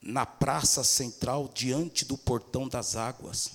na 0.00 0.24
praça 0.24 0.84
central 0.84 1.50
diante 1.52 2.04
do 2.04 2.16
portão 2.16 2.68
das 2.68 2.96
águas 2.96 3.50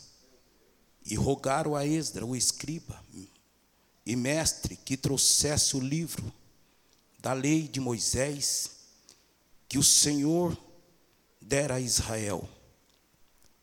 e 1.05 1.15
rogaram 1.15 1.75
a 1.75 1.85
Esdra, 1.85 2.25
o 2.25 2.35
escriba 2.35 3.01
e 4.05 4.15
mestre, 4.15 4.75
que 4.75 4.97
trouxesse 4.97 5.75
o 5.75 5.79
livro 5.79 6.31
da 7.19 7.33
lei 7.33 7.67
de 7.67 7.79
Moisés 7.79 8.71
que 9.67 9.77
o 9.77 9.83
Senhor 9.83 10.57
dera 11.41 11.75
a 11.75 11.79
Israel. 11.79 12.47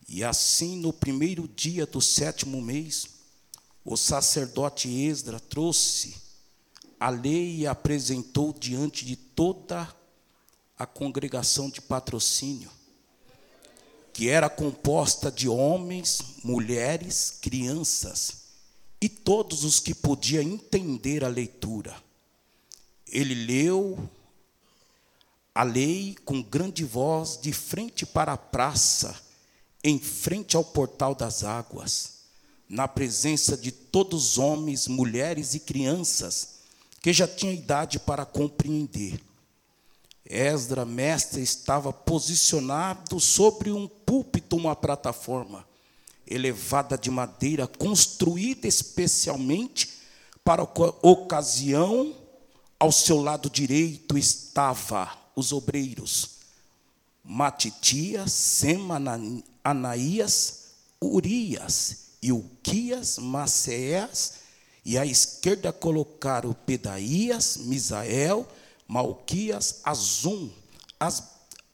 E 0.08 0.24
assim, 0.24 0.76
no 0.76 0.92
primeiro 0.92 1.46
dia 1.46 1.86
do 1.86 2.00
sétimo 2.00 2.60
mês, 2.60 3.06
o 3.84 3.96
sacerdote 3.96 4.88
Esdra 4.88 5.38
trouxe 5.38 6.16
a 6.98 7.08
lei 7.08 7.58
e 7.58 7.66
apresentou 7.66 8.52
diante 8.52 9.04
de 9.04 9.16
toda 9.16 9.82
a 9.82 9.94
congregação 10.86 11.70
de 11.70 11.80
patrocínio 11.80 12.70
que 14.12 14.28
era 14.28 14.50
composta 14.50 15.30
de 15.30 15.48
homens, 15.48 16.20
mulheres, 16.42 17.38
crianças 17.40 18.40
e 19.00 19.08
todos 19.08 19.64
os 19.64 19.80
que 19.80 19.94
podiam 19.94 20.42
entender 20.42 21.24
a 21.24 21.28
leitura. 21.28 21.96
Ele 23.06 23.34
leu 23.34 24.10
a 25.54 25.62
lei 25.62 26.16
com 26.24 26.42
grande 26.42 26.84
voz 26.84 27.38
de 27.40 27.52
frente 27.52 28.04
para 28.04 28.32
a 28.34 28.36
praça, 28.36 29.18
em 29.82 29.98
frente 29.98 30.56
ao 30.56 30.64
portal 30.64 31.14
das 31.14 31.42
águas, 31.42 32.18
na 32.68 32.86
presença 32.86 33.56
de 33.56 33.72
todos 33.72 34.32
os 34.32 34.38
homens, 34.38 34.86
mulheres 34.86 35.54
e 35.54 35.60
crianças 35.60 36.60
que 37.00 37.12
já 37.12 37.26
tinham 37.26 37.54
idade 37.54 37.98
para 37.98 38.26
compreender. 38.26 39.18
Esdra, 40.30 40.84
mestre, 40.84 41.42
estava 41.42 41.92
posicionado 41.92 43.18
sobre 43.18 43.72
um 43.72 43.88
púlpito, 43.88 44.56
uma 44.56 44.76
plataforma 44.76 45.66
elevada 46.24 46.96
de 46.96 47.10
madeira, 47.10 47.66
construída 47.66 48.68
especialmente 48.68 49.90
para 50.44 50.62
ocasião. 50.62 52.14
Ao 52.78 52.92
seu 52.92 53.20
lado 53.20 53.50
direito 53.50 54.16
estava 54.16 55.12
os 55.34 55.52
obreiros 55.52 56.40
Matitias, 57.22 58.32
Sema, 58.32 58.98
Anaías, 59.62 60.68
Urias, 61.02 61.96
Ilquias, 62.22 63.18
Maceés, 63.18 64.34
e 64.84 64.96
à 64.96 65.04
esquerda 65.04 65.72
colocaram 65.72 66.52
Pedaías, 66.52 67.58
Misael, 67.58 68.48
Malquias, 68.90 69.82
Azum, 69.84 70.50
As, 70.98 71.22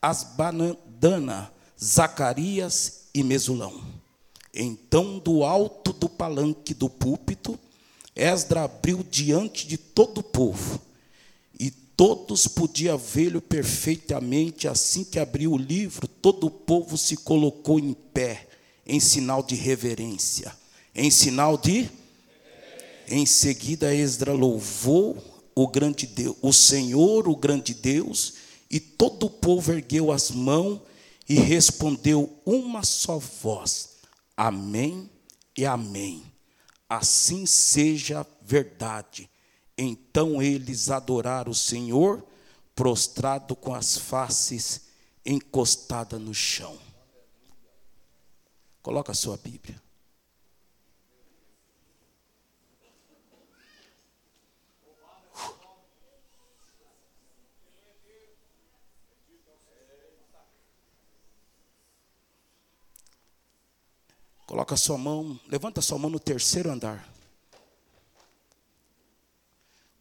Asbanadana, 0.03 1.51
Zacarias 1.83 3.05
e 3.14 3.23
Mesulão. 3.23 3.83
Então, 4.53 5.19
do 5.19 5.43
alto 5.43 5.95
do 5.95 6.11
palanque 6.11 6.75
do 6.75 6.91
púlpito, 6.91 7.59
Esdra 8.14 8.64
abriu 8.64 9.03
diante 9.11 9.67
de 9.67 9.79
todo 9.79 10.19
o 10.19 10.23
povo, 10.23 10.79
e 11.59 11.71
todos 11.71 12.47
podiam 12.47 12.99
vê-lo 12.99 13.41
perfeitamente. 13.41 14.69
Assim 14.69 15.03
que 15.03 15.19
abriu 15.19 15.53
o 15.53 15.59
livro, 15.59 16.07
todo 16.07 16.49
o 16.49 16.51
povo 16.51 16.99
se 16.99 17.17
colocou 17.17 17.79
em 17.79 17.95
pé, 17.95 18.47
em 18.87 19.01
sinal 19.01 19.43
de 19.43 19.55
reverência. 19.55 20.55
Em 20.95 21.11
sinal 21.11 21.57
de. 21.57 21.91
Em 23.09 23.25
seguida, 23.25 23.95
Esdra 23.95 24.35
louvou 24.35 25.36
o 25.59 25.66
grande 25.66 26.07
Deus, 26.07 26.36
o 26.42 26.52
Senhor, 26.52 27.26
o 27.26 27.34
grande 27.34 27.72
Deus, 27.72 28.34
e 28.70 28.78
todo 28.78 29.24
o 29.24 29.30
povo 29.30 29.72
ergueu 29.72 30.12
as 30.12 30.30
mãos 30.30 30.82
e 31.26 31.34
respondeu 31.34 32.38
uma 32.44 32.82
só 32.82 33.18
voz: 33.18 33.96
Amém 34.36 35.11
e 35.57 35.64
Amém. 35.64 36.22
Assim 36.86 37.46
seja 37.46 38.24
verdade. 38.42 39.30
Então 39.78 40.42
eles 40.42 40.90
adoraram 40.90 41.50
o 41.50 41.54
Senhor, 41.54 42.24
prostrado 42.74 43.57
com 43.57 43.74
as 43.74 43.96
faces 43.96 44.82
encostadas 45.24 46.20
no 46.20 46.34
chão. 46.34 46.78
Coloca 48.82 49.12
a 49.12 49.14
sua 49.14 49.38
Bíblia. 49.38 49.86
Coloca 64.57 64.72
a 64.72 64.78
sua 64.78 64.96
mão, 64.96 65.38
levanta 65.48 65.80
a 65.80 65.82
sua 65.82 65.98
mão 65.98 66.09
no 66.09 66.18
terceiro 66.18 66.70
andar. 66.70 67.07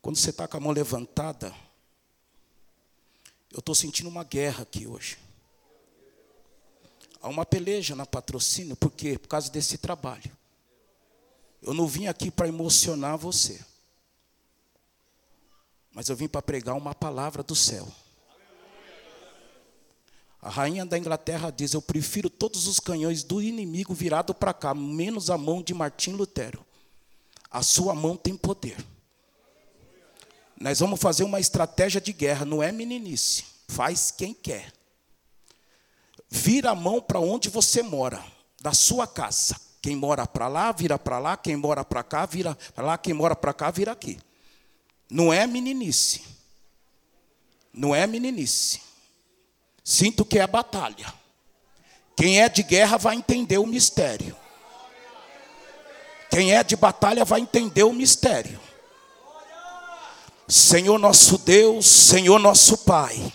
Quando 0.01 0.15
você 0.15 0.29
está 0.29 0.47
com 0.47 0.55
a 0.55 0.61
mão 0.61 0.71
levantada, 0.71 1.53
eu 3.51 3.59
estou 3.59 3.75
sentindo 3.75 4.07
uma 4.07 4.23
guerra 4.23 4.63
aqui 4.63 4.87
hoje. 4.87 5.17
Há 7.21 7.27
uma 7.27 7.45
peleja 7.45 7.97
na 7.97 8.05
patrocínio, 8.05 8.77
por 8.77 8.91
quê? 8.91 9.19
Por 9.19 9.27
causa 9.27 9.51
desse 9.51 9.77
trabalho. 9.77 10.31
Eu 11.61 11.73
não 11.73 11.85
vim 11.85 12.07
aqui 12.07 12.31
para 12.31 12.47
emocionar 12.47 13.17
você, 13.17 13.59
mas 15.91 16.07
eu 16.07 16.15
vim 16.15 16.29
para 16.29 16.41
pregar 16.41 16.77
uma 16.77 16.95
palavra 16.95 17.43
do 17.43 17.57
céu. 17.57 17.85
A 20.45 20.49
rainha 20.51 20.85
da 20.85 20.95
Inglaterra 20.95 21.49
diz: 21.49 21.73
Eu 21.73 21.81
prefiro 21.81 22.29
todos 22.29 22.67
os 22.67 22.79
canhões 22.79 23.23
do 23.23 23.41
inimigo 23.41 23.95
virado 23.95 24.31
para 24.31 24.53
cá, 24.53 24.75
menos 24.75 25.31
a 25.31 25.39
mão 25.39 25.59
de 25.59 25.73
Martim 25.73 26.11
Lutero. 26.11 26.63
A 27.49 27.63
sua 27.63 27.95
mão 27.95 28.15
tem 28.15 28.37
poder. 28.37 28.77
Nós 30.61 30.79
vamos 30.79 30.99
fazer 30.99 31.23
uma 31.23 31.39
estratégia 31.39 31.99
de 31.99 32.13
guerra, 32.13 32.45
não 32.45 32.61
é 32.61 32.71
meninice. 32.71 33.43
Faz 33.67 34.11
quem 34.11 34.35
quer. 34.35 34.71
Vira 36.29 36.69
a 36.69 36.75
mão 36.75 37.01
para 37.01 37.19
onde 37.19 37.49
você 37.49 37.81
mora, 37.81 38.23
da 38.61 38.71
sua 38.71 39.07
casa. 39.07 39.59
Quem 39.81 39.95
mora 39.95 40.27
para 40.27 40.47
lá, 40.47 40.71
vira 40.71 40.99
para 40.99 41.17
lá. 41.17 41.35
Quem 41.35 41.55
mora 41.55 41.83
para 41.83 42.03
cá, 42.03 42.23
vira 42.27 42.55
para 42.75 42.85
lá. 42.85 42.97
Quem 42.99 43.15
mora 43.15 43.35
para 43.35 43.51
cá, 43.51 43.71
vira 43.71 43.93
aqui. 43.93 44.19
Não 45.09 45.33
é 45.33 45.47
meninice. 45.47 46.21
Não 47.73 47.95
é 47.95 48.05
meninice. 48.05 48.84
Sinto 49.85 50.25
que 50.25 50.39
é 50.39 50.47
batalha. 50.47 51.13
Quem 52.17 52.41
é 52.41 52.49
de 52.49 52.63
guerra 52.63 52.97
vai 52.97 53.15
entender 53.15 53.59
o 53.59 53.67
mistério. 53.67 54.35
Quem 56.31 56.55
é 56.55 56.63
de 56.63 56.75
batalha 56.75 57.23
vai 57.23 57.41
entender 57.41 57.83
o 57.83 57.93
mistério. 57.93 58.59
Senhor 60.47 60.97
nosso 60.97 61.37
Deus, 61.37 61.85
Senhor 61.85 62.39
nosso 62.39 62.79
Pai. 62.79 63.31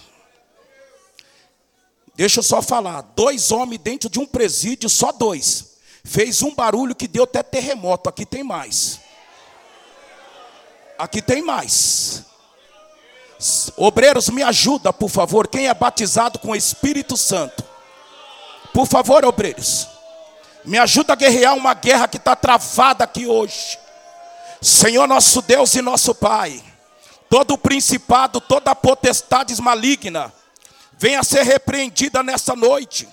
Deixa 2.16 2.40
eu 2.40 2.42
só 2.42 2.60
falar, 2.60 3.00
dois 3.00 3.52
homens 3.52 3.80
dentro 3.80 4.10
de 4.10 4.18
um 4.18 4.26
presídio, 4.26 4.90
só 4.90 5.12
dois. 5.12 5.76
Fez 6.02 6.42
um 6.42 6.52
barulho 6.52 6.96
que 6.96 7.06
deu 7.06 7.22
até 7.24 7.44
terremoto, 7.44 8.08
aqui 8.08 8.26
tem 8.26 8.42
mais. 8.42 9.00
Aqui 10.98 11.22
tem 11.22 11.42
mais. 11.42 12.24
Obreiros, 13.76 14.28
me 14.28 14.42
ajuda, 14.42 14.92
por 14.92 15.08
favor. 15.08 15.48
Quem 15.48 15.68
é 15.68 15.74
batizado 15.74 16.38
com 16.38 16.50
o 16.50 16.56
Espírito 16.56 17.16
Santo? 17.16 17.64
Por 18.72 18.86
favor, 18.86 19.24
obreiros. 19.24 19.88
Me 20.64 20.78
ajuda 20.78 21.14
a 21.14 21.16
guerrear 21.16 21.54
uma 21.54 21.74
guerra 21.74 22.06
que 22.06 22.18
está 22.18 22.36
travada 22.36 23.04
aqui 23.04 23.26
hoje. 23.26 23.78
Senhor 24.60 25.06
nosso 25.06 25.40
Deus 25.42 25.74
e 25.74 25.80
nosso 25.80 26.14
Pai 26.14 26.62
todo 27.30 27.54
o 27.54 27.58
principado, 27.58 28.40
toda 28.40 28.72
a 28.72 28.74
potestade 28.74 29.58
maligna, 29.62 30.32
venha 30.98 31.22
ser 31.22 31.44
repreendida 31.44 32.24
nessa 32.24 32.56
noite, 32.56 33.08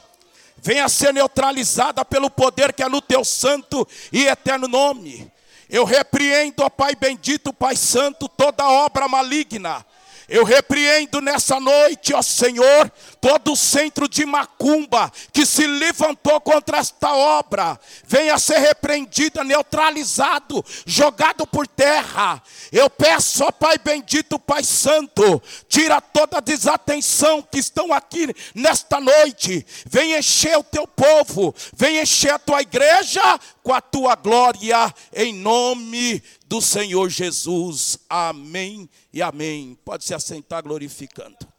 venha 0.58 0.90
ser 0.90 1.14
neutralizada 1.14 2.04
pelo 2.04 2.28
poder 2.28 2.74
que 2.74 2.82
é 2.82 2.90
no 2.90 3.00
teu 3.00 3.24
santo 3.24 3.88
e 4.12 4.26
eterno 4.26 4.68
nome. 4.68 5.32
Eu 5.70 5.86
repreendo, 5.86 6.64
ó 6.64 6.70
Pai 6.70 6.96
bendito, 6.96 7.54
Pai 7.54 7.76
santo, 7.76 8.28
toda 8.28 8.68
obra 8.68 9.08
maligna 9.08 9.86
eu 10.28 10.44
repreendo 10.44 11.22
nessa 11.22 11.60
noite, 11.60 12.14
ó 12.14 12.22
Senhor, 12.22 12.92
todo 13.22 13.56
centro 13.56 14.08
de 14.08 14.26
macumba 14.26 15.12
que 15.32 15.46
se 15.46 15.66
levantou 15.66 16.40
contra 16.42 16.78
esta 16.78 17.14
obra, 17.14 17.80
venha 18.06 18.38
ser 18.38 18.60
repreendido, 18.60 19.44
neutralizado, 19.44 20.64
jogado 20.86 21.46
por 21.46 21.68
terra. 21.68 22.42
Eu 22.72 22.90
peço, 22.90 23.44
ó 23.44 23.52
Pai 23.52 23.78
bendito, 23.78 24.40
Pai 24.40 24.64
santo, 24.64 25.42
tira 25.68 26.00
toda 26.00 26.38
a 26.38 26.42
desatenção 26.42 27.42
que 27.42 27.60
estão 27.60 27.94
aqui 27.94 28.28
nesta 28.54 29.00
noite. 29.00 29.66
Vem 29.86 30.18
encher 30.18 30.58
o 30.58 30.64
teu 30.64 30.88
povo, 30.88 31.54
vem 31.74 32.00
encher 32.00 32.34
a 32.34 32.40
tua 32.40 32.62
igreja 32.62 33.22
com 33.64 33.74
a 33.74 33.82
tua 33.82 34.16
glória, 34.16 34.94
em 35.14 35.34
nome 35.34 36.24
do 36.46 36.62
Senhor 36.62 37.10
Jesus. 37.10 38.00
Amém 38.10 38.90
e 39.12 39.22
amém. 39.22 39.78
Pode 39.84 40.06
se 40.06 40.14
assentar 40.14 40.64
glorificando. 40.64 41.57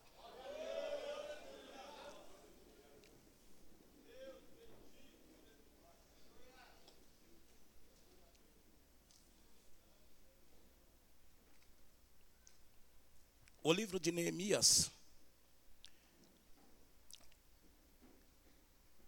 O 13.68 13.72
livro 13.74 14.00
de 14.00 14.10
Neemias 14.10 14.90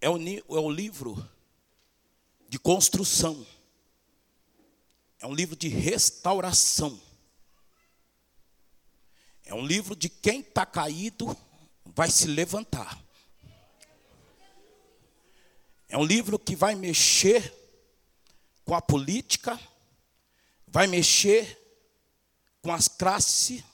é 0.03 0.11
o, 0.11 0.19
é 0.19 0.43
o 0.61 0.71
livro 0.71 1.17
de 2.47 2.59
construção. 2.59 3.47
É 5.19 5.27
um 5.27 5.33
livro 5.33 5.57
de 5.57 5.67
restauração. 5.69 7.01
É 9.47 9.55
um 9.55 9.65
livro 9.65 9.97
de 9.97 10.11
quem 10.11 10.41
está 10.41 10.67
caído 10.67 11.35
vai 11.87 12.11
se 12.11 12.27
levantar. 12.27 13.03
É 15.89 15.97
um 15.97 16.05
livro 16.05 16.39
que 16.39 16.55
vai 16.55 16.75
mexer 16.75 17.51
com 18.63 18.75
a 18.75 18.83
política, 18.83 19.59
vai 20.67 20.87
mexer 20.87 21.59
com 22.61 22.71
as 22.71 22.89
classes 22.89 23.70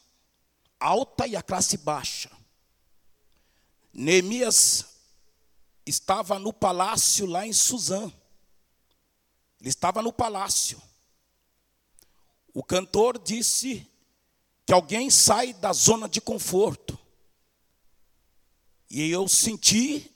alta 0.78 1.26
e 1.26 1.36
a 1.36 1.42
classe 1.42 1.76
baixa. 1.76 2.30
Neemias 3.92 4.84
estava 5.86 6.38
no 6.38 6.52
palácio 6.52 7.26
lá 7.26 7.46
em 7.46 7.52
Suzã. 7.52 8.12
Ele 9.60 9.68
estava 9.68 10.02
no 10.02 10.12
palácio. 10.12 10.80
O 12.52 12.62
cantor 12.62 13.18
disse 13.18 13.86
que 14.66 14.72
alguém 14.72 15.10
sai 15.10 15.52
da 15.54 15.72
zona 15.72 16.08
de 16.08 16.20
conforto. 16.20 16.98
E 18.90 19.10
eu 19.10 19.26
senti 19.28 20.10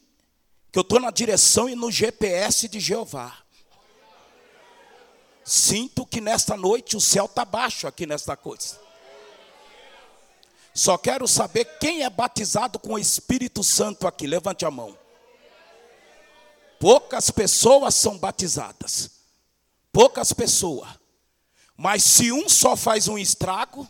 que 0.71 0.79
eu 0.79 0.83
estou 0.83 1.01
na 1.01 1.11
direção 1.11 1.69
e 1.69 1.75
no 1.75 1.91
GPS 1.91 2.69
de 2.69 2.79
Jeová. 2.79 3.37
Sinto 5.45 6.07
que 6.07 6.21
nesta 6.21 6.57
noite 6.57 6.97
o 6.97 7.01
céu 7.01 7.25
está 7.25 7.45
baixo 7.45 7.87
aqui 7.87 8.07
nesta 8.07 8.37
coisa. 8.37 8.89
Só 10.73 10.97
quero 10.97 11.27
saber 11.27 11.64
quem 11.79 12.03
é 12.03 12.11
batizado 12.11 12.79
com 12.79 12.95
o 12.95 12.99
Espírito 12.99 13.62
Santo 13.62 14.07
aqui. 14.07 14.27
Levante 14.27 14.64
a 14.64 14.71
mão. 14.71 14.97
Poucas 16.79 17.31
pessoas 17.31 17.95
são 17.95 18.16
batizadas. 18.16 19.11
Poucas 19.93 20.33
pessoas. 20.33 20.89
Mas 21.77 22.05
se 22.05 22.31
um 22.31 22.49
só 22.49 22.77
faz 22.77 23.09
um 23.09 23.18
estrago, 23.18 23.89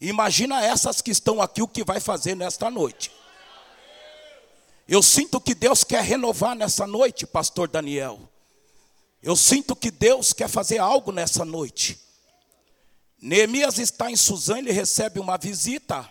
imagina 0.00 0.64
essas 0.64 1.00
que 1.00 1.10
estão 1.10 1.42
aqui 1.42 1.60
o 1.62 1.68
que 1.68 1.84
vai 1.84 2.00
fazer 2.00 2.34
nesta 2.34 2.70
noite. 2.70 3.12
Eu 4.88 5.02
sinto 5.02 5.40
que 5.40 5.54
Deus 5.54 5.84
quer 5.84 6.02
renovar 6.02 6.54
nessa 6.54 6.86
noite, 6.86 7.26
pastor 7.26 7.68
Daniel. 7.68 8.28
Eu 9.22 9.36
sinto 9.36 9.76
que 9.76 9.90
Deus 9.90 10.32
quer 10.32 10.48
fazer 10.48 10.78
algo 10.78 11.12
nessa 11.12 11.44
noite. 11.44 12.00
Neemias 13.20 13.78
está 13.78 14.10
em 14.10 14.16
Suzã, 14.16 14.58
ele 14.58 14.72
recebe 14.72 15.20
uma 15.20 15.38
visita. 15.38 16.08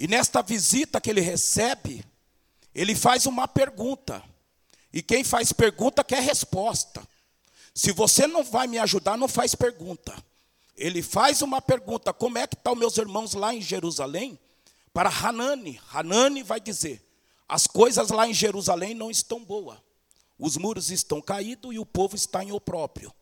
E 0.00 0.06
nesta 0.06 0.40
visita 0.42 1.00
que 1.00 1.10
ele 1.10 1.20
recebe, 1.20 2.04
ele 2.72 2.94
faz 2.94 3.26
uma 3.26 3.48
pergunta. 3.48 4.22
E 4.92 5.02
quem 5.02 5.24
faz 5.24 5.52
pergunta 5.52 6.04
quer 6.04 6.22
resposta. 6.22 7.02
Se 7.74 7.90
você 7.90 8.24
não 8.28 8.44
vai 8.44 8.68
me 8.68 8.78
ajudar, 8.78 9.18
não 9.18 9.26
faz 9.26 9.56
pergunta. 9.56 10.16
Ele 10.76 11.02
faz 11.02 11.42
uma 11.42 11.60
pergunta: 11.60 12.12
como 12.12 12.38
é 12.38 12.46
que 12.46 12.54
estão 12.54 12.74
tá 12.74 12.78
meus 12.78 12.96
irmãos 12.96 13.34
lá 13.34 13.52
em 13.52 13.60
Jerusalém? 13.60 14.38
Para 14.92 15.10
Hanani. 15.10 15.80
Hanani 15.92 16.44
vai 16.44 16.60
dizer: 16.60 17.04
as 17.48 17.66
coisas 17.66 18.10
lá 18.10 18.28
em 18.28 18.32
Jerusalém 18.32 18.94
não 18.94 19.10
estão 19.10 19.44
boas. 19.44 19.80
Os 20.38 20.56
muros 20.56 20.92
estão 20.92 21.20
caídos 21.20 21.74
e 21.74 21.78
o 21.80 21.84
povo 21.84 22.14
está 22.14 22.44
em 22.44 22.52
opróprio. 22.52 23.12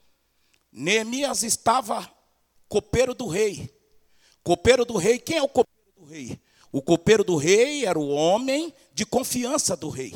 Neemias 0.71 1.43
estava 1.43 2.07
copeiro 2.69 3.15
do 3.15 3.27
rei. 3.27 3.75
Copeiro 4.45 4.85
do 4.85 4.99
rei, 4.99 5.19
quem 5.19 5.39
é 5.39 5.43
o 5.43 5.49
copeiro 5.49 5.93
do 5.97 6.05
rei? 6.05 6.39
O 6.77 6.83
copeiro 6.83 7.25
do 7.25 7.37
rei 7.37 7.87
era 7.87 7.99
o 7.99 8.11
homem 8.11 8.71
de 8.93 9.07
confiança 9.07 9.75
do 9.75 9.89
rei. 9.89 10.15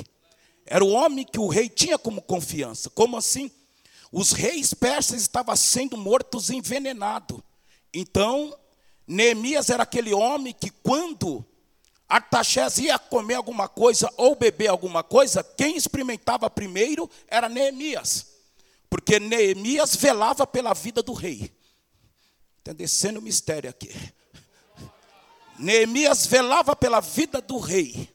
Era 0.66 0.84
o 0.84 0.90
homem 0.90 1.24
que 1.24 1.40
o 1.40 1.48
rei 1.48 1.70
tinha 1.70 1.98
como 1.98 2.20
confiança. 2.20 2.90
Como 2.90 3.16
assim? 3.16 3.50
Os 4.12 4.32
reis 4.32 4.74
persas 4.74 5.22
estavam 5.22 5.56
sendo 5.56 5.96
mortos 5.96 6.50
envenenados. 6.50 7.40
Então, 7.94 8.54
Neemias 9.06 9.70
era 9.70 9.84
aquele 9.84 10.12
homem 10.12 10.52
que 10.52 10.68
quando 10.68 11.42
Artaxerxes 12.06 12.84
ia 12.84 12.98
comer 12.98 13.36
alguma 13.36 13.66
coisa 13.66 14.12
ou 14.18 14.36
beber 14.36 14.68
alguma 14.68 15.02
coisa, 15.02 15.42
quem 15.42 15.78
experimentava 15.78 16.50
primeiro 16.50 17.08
era 17.26 17.48
Neemias. 17.48 18.26
Porque 18.90 19.18
Neemias 19.18 19.96
velava 19.96 20.46
pela 20.46 20.74
vida 20.74 21.02
do 21.02 21.14
rei. 21.14 21.50
Está 22.58 22.74
descendo 22.74 23.18
o 23.18 23.22
mistério 23.22 23.70
aqui. 23.70 23.90
Neemias 25.60 26.26
velava 26.26 26.74
pela 26.74 27.00
vida 27.00 27.40
do 27.40 27.58
rei. 27.58 28.08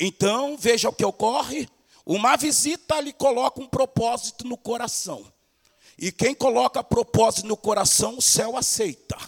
Então, 0.00 0.56
veja 0.56 0.88
o 0.88 0.92
que 0.92 1.04
ocorre. 1.04 1.68
Uma 2.04 2.36
visita 2.36 2.98
lhe 3.00 3.12
coloca 3.12 3.60
um 3.60 3.66
propósito 3.66 4.46
no 4.46 4.56
coração. 4.56 5.30
E 5.98 6.10
quem 6.10 6.34
coloca 6.34 6.82
propósito 6.82 7.46
no 7.46 7.56
coração, 7.56 8.16
o 8.16 8.22
céu 8.22 8.56
aceita. 8.56 9.18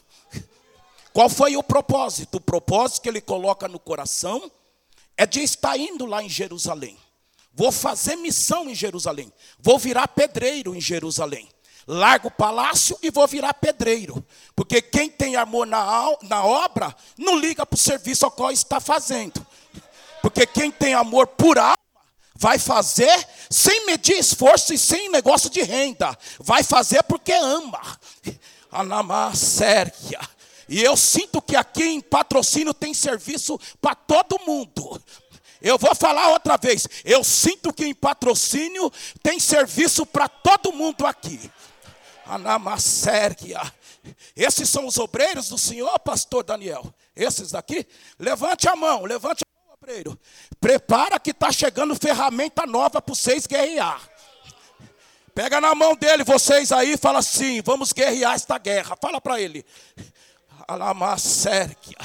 Qual 1.12 1.28
foi 1.28 1.56
o 1.56 1.62
propósito? 1.62 2.36
O 2.36 2.40
propósito 2.40 3.02
que 3.02 3.08
ele 3.08 3.20
coloca 3.20 3.68
no 3.68 3.78
coração 3.78 4.50
é 5.16 5.26
de 5.26 5.40
estar 5.40 5.76
indo 5.76 6.06
lá 6.06 6.22
em 6.22 6.28
Jerusalém. 6.28 6.96
Vou 7.52 7.70
fazer 7.70 8.16
missão 8.16 8.70
em 8.70 8.74
Jerusalém. 8.74 9.30
Vou 9.58 9.78
virar 9.78 10.08
pedreiro 10.08 10.74
em 10.74 10.80
Jerusalém. 10.80 11.48
Largo 11.86 12.28
o 12.28 12.30
palácio 12.30 12.98
e 13.02 13.10
vou 13.10 13.26
virar 13.26 13.54
pedreiro. 13.54 14.24
Porque 14.54 14.80
quem 14.82 15.10
tem 15.10 15.36
amor 15.36 15.66
na, 15.66 16.16
na 16.22 16.44
obra, 16.44 16.94
não 17.16 17.38
liga 17.38 17.64
para 17.64 17.74
o 17.74 17.78
serviço 17.78 18.24
ao 18.24 18.30
qual 18.30 18.50
está 18.50 18.80
fazendo. 18.80 19.44
Porque 20.22 20.46
quem 20.46 20.70
tem 20.70 20.94
amor 20.94 21.26
por 21.26 21.58
alma, 21.58 21.76
vai 22.34 22.58
fazer 22.58 23.26
sem 23.50 23.84
medir 23.86 24.18
esforço 24.18 24.72
e 24.72 24.78
sem 24.78 25.10
negócio 25.10 25.50
de 25.50 25.62
renda. 25.62 26.16
Vai 26.38 26.62
fazer 26.62 27.02
porque 27.02 27.32
ama. 27.32 27.80
Anamasérgia. 28.72 30.20
E 30.68 30.80
eu 30.82 30.96
sinto 30.96 31.42
que 31.42 31.56
aqui 31.56 31.84
em 31.84 32.00
patrocínio 32.00 32.72
tem 32.72 32.94
serviço 32.94 33.58
para 33.80 33.94
todo 33.94 34.40
mundo. 34.46 35.02
Eu 35.60 35.76
vou 35.76 35.94
falar 35.94 36.28
outra 36.28 36.56
vez. 36.56 36.86
Eu 37.04 37.22
sinto 37.22 37.72
que 37.72 37.84
em 37.84 37.94
patrocínio 37.94 38.90
tem 39.22 39.38
serviço 39.38 40.06
para 40.06 40.28
todo 40.28 40.72
mundo 40.72 41.06
aqui. 41.06 41.50
Anamasérgia. 42.26 43.60
Esses 44.36 44.68
são 44.68 44.86
os 44.86 44.98
obreiros 44.98 45.48
do 45.48 45.58
Senhor, 45.58 45.98
pastor 46.00 46.44
Daniel. 46.44 46.92
Esses 47.14 47.50
daqui? 47.50 47.86
Levante 48.18 48.68
a 48.68 48.76
mão, 48.76 49.04
levante 49.04 49.44
a 49.44 49.68
mão, 49.68 49.74
obreiro. 49.74 50.18
Prepara 50.60 51.18
que 51.18 51.30
está 51.30 51.52
chegando 51.52 51.94
ferramenta 51.94 52.66
nova 52.66 53.02
para 53.02 53.14
vocês 53.14 53.46
guerrear. 53.46 54.00
Pega 55.34 55.60
na 55.60 55.74
mão 55.74 55.94
dele, 55.94 56.24
vocês 56.24 56.72
aí, 56.72 56.96
fala 56.96 57.20
assim: 57.20 57.60
vamos 57.62 57.92
guerrear 57.92 58.34
esta 58.34 58.58
guerra. 58.58 58.96
Fala 59.00 59.20
para 59.20 59.40
ele. 59.40 59.64
Alamasérquia, 60.66 61.98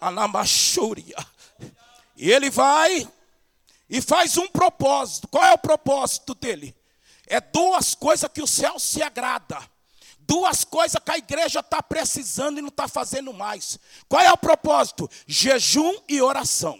Alamachúria. 0.00 1.16
E 2.16 2.30
ele 2.30 2.50
vai 2.50 3.06
e 3.88 4.00
faz 4.00 4.36
um 4.36 4.48
propósito. 4.48 5.28
Qual 5.28 5.44
é 5.44 5.52
o 5.52 5.58
propósito 5.58 6.34
dele? 6.34 6.74
É 7.26 7.40
duas 7.40 7.94
coisas 7.94 8.30
que 8.32 8.42
o 8.42 8.46
céu 8.46 8.78
se 8.78 9.02
agrada. 9.02 9.58
Duas 10.20 10.64
coisas 10.64 11.00
que 11.04 11.10
a 11.10 11.18
igreja 11.18 11.60
está 11.60 11.82
precisando 11.82 12.58
e 12.58 12.62
não 12.62 12.68
está 12.68 12.88
fazendo 12.88 13.32
mais. 13.32 13.78
Qual 14.08 14.22
é 14.22 14.32
o 14.32 14.36
propósito? 14.36 15.08
Jejum 15.26 15.94
e 16.08 16.20
oração. 16.20 16.78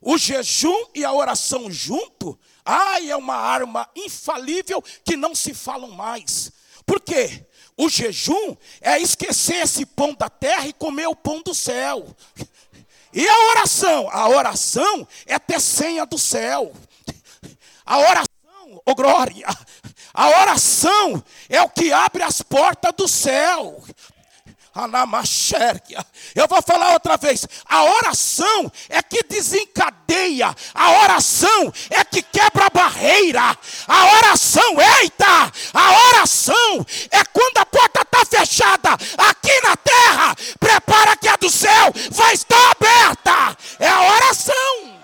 O 0.00 0.18
jejum 0.18 0.86
e 0.94 1.04
a 1.04 1.12
oração 1.12 1.70
junto, 1.70 2.38
ai, 2.64 3.10
é 3.10 3.16
uma 3.16 3.36
arma 3.36 3.88
infalível 3.94 4.82
que 5.04 5.16
não 5.16 5.34
se 5.34 5.54
falam 5.54 5.92
mais. 5.92 6.50
Por 6.84 7.00
quê? 7.00 7.46
O 7.76 7.88
jejum 7.88 8.56
é 8.80 8.98
esquecer 8.98 9.62
esse 9.62 9.86
pão 9.86 10.12
da 10.14 10.28
terra 10.28 10.66
e 10.66 10.72
comer 10.72 11.06
o 11.06 11.16
pão 11.16 11.40
do 11.40 11.54
céu. 11.54 12.14
E 13.12 13.28
a 13.28 13.38
oração? 13.50 14.08
A 14.10 14.28
oração 14.28 15.06
é 15.26 15.38
ter 15.38 15.60
senha 15.60 16.04
do 16.04 16.18
céu. 16.18 16.72
A 17.84 17.98
oração, 17.98 18.26
oh 18.84 18.94
glória, 18.94 19.46
a 20.14 20.28
oração 20.28 21.22
é 21.48 21.60
o 21.62 21.68
que 21.68 21.92
abre 21.92 22.22
as 22.22 22.42
portas 22.42 22.92
do 22.96 23.08
céu. 23.08 23.82
Eu 26.34 26.48
vou 26.48 26.62
falar 26.62 26.94
outra 26.94 27.18
vez. 27.18 27.46
A 27.66 27.84
oração 27.84 28.72
é 28.88 29.02
que 29.02 29.22
desencadeia. 29.24 30.54
A 30.74 30.90
oração 31.02 31.72
é 31.90 32.02
que 32.04 32.22
quebra 32.22 32.66
a 32.66 32.70
barreira. 32.70 33.58
A 33.86 34.16
oração, 34.16 34.76
eita! 35.00 35.52
A 35.74 36.08
oração 36.08 36.86
é 37.10 37.22
quando 37.24 37.58
a 37.58 37.66
porta 37.66 38.00
está 38.00 38.24
fechada 38.24 38.92
aqui 38.92 39.60
na 39.62 39.76
terra. 39.76 40.34
Prepara 40.58 41.16
que 41.18 41.28
a 41.28 41.36
do 41.36 41.50
céu 41.50 41.92
vai 42.10 42.32
estar 42.32 42.70
aberta. 42.70 43.56
É 43.78 43.88
a 43.88 44.14
oração. 44.14 45.01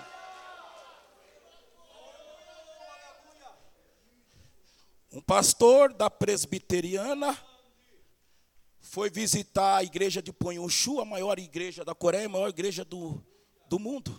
Um 5.19 5.21
pastor 5.21 5.93
da 5.93 6.09
presbiteriana 6.09 7.37
foi 8.79 9.09
visitar 9.09 9.75
a 9.75 9.83
igreja 9.83 10.21
de 10.21 10.31
Ponhoshu, 10.31 11.01
a 11.01 11.03
maior 11.03 11.37
igreja 11.37 11.83
da 11.83 11.93
Coreia, 11.93 12.25
a 12.25 12.29
maior 12.29 12.47
igreja 12.47 12.85
do, 12.85 13.21
do 13.67 13.77
mundo. 13.77 14.17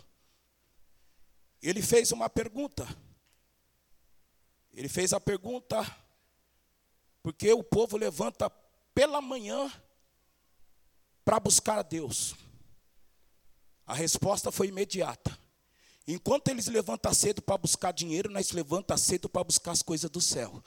Ele 1.63 1.81
fez 1.81 2.13
uma 2.13 2.29
pergunta. 2.29 2.87
Ele 4.75 4.91
fez 4.91 5.15
a 5.15 5.19
pergunta 5.19 5.81
porque 7.23 7.51
o 7.51 7.65
povo 7.65 7.97
levanta 7.97 8.51
pela 8.95 9.23
manhã 9.23 9.73
para 11.25 11.41
buscar 11.41 11.79
a 11.79 11.83
Deus. 11.83 12.35
A 13.87 13.95
resposta 13.95 14.53
foi 14.53 14.69
imediata. 14.69 15.41
Enquanto 16.07 16.49
eles 16.49 16.67
levantam 16.67 17.15
cedo 17.15 17.41
para 17.41 17.57
buscar 17.57 17.93
dinheiro, 17.93 18.31
nós 18.31 18.51
levantamos 18.51 19.03
cedo 19.03 19.31
para 19.31 19.45
buscar 19.45 19.71
as 19.71 19.81
coisas 19.81 20.11
do 20.11 20.21
céu. 20.21 20.63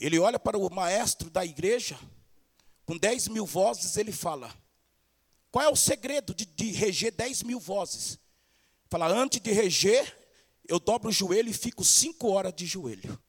Ele 0.00 0.18
olha 0.18 0.38
para 0.38 0.56
o 0.56 0.72
maestro 0.72 1.28
da 1.28 1.44
igreja, 1.44 1.98
com 2.86 2.96
10 2.96 3.28
mil 3.28 3.44
vozes, 3.44 3.98
ele 3.98 4.10
fala: 4.10 4.50
Qual 5.52 5.62
é 5.62 5.68
o 5.68 5.76
segredo 5.76 6.34
de, 6.34 6.46
de 6.46 6.70
reger 6.70 7.12
10 7.12 7.42
mil 7.42 7.60
vozes? 7.60 8.18
Fala, 8.88 9.06
antes 9.06 9.40
de 9.40 9.52
reger, 9.52 10.18
eu 10.66 10.80
dobro 10.80 11.10
o 11.10 11.12
joelho 11.12 11.50
e 11.50 11.54
fico 11.54 11.84
cinco 11.84 12.30
horas 12.30 12.54
de 12.54 12.64
joelho. 12.66 13.20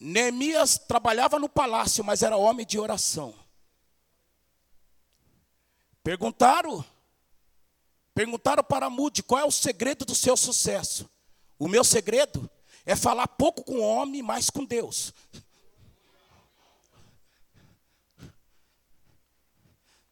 Neemias 0.00 0.76
trabalhava 0.78 1.38
no 1.38 1.48
palácio, 1.48 2.02
mas 2.02 2.22
era 2.22 2.36
homem 2.36 2.66
de 2.66 2.78
oração. 2.78 3.34
Perguntaram 6.02 6.84
Perguntaram 8.14 8.62
para 8.62 8.88
Mude 8.88 9.22
qual 9.22 9.40
é 9.40 9.44
o 9.44 9.50
segredo 9.50 10.04
do 10.04 10.14
seu 10.14 10.36
sucesso. 10.36 11.10
O 11.58 11.66
meu 11.66 11.82
segredo 11.82 12.48
é 12.86 12.94
falar 12.94 13.26
pouco 13.26 13.64
com 13.64 13.74
o 13.74 13.82
homem, 13.82 14.22
mais 14.22 14.50
com 14.50 14.64
Deus. 14.64 15.12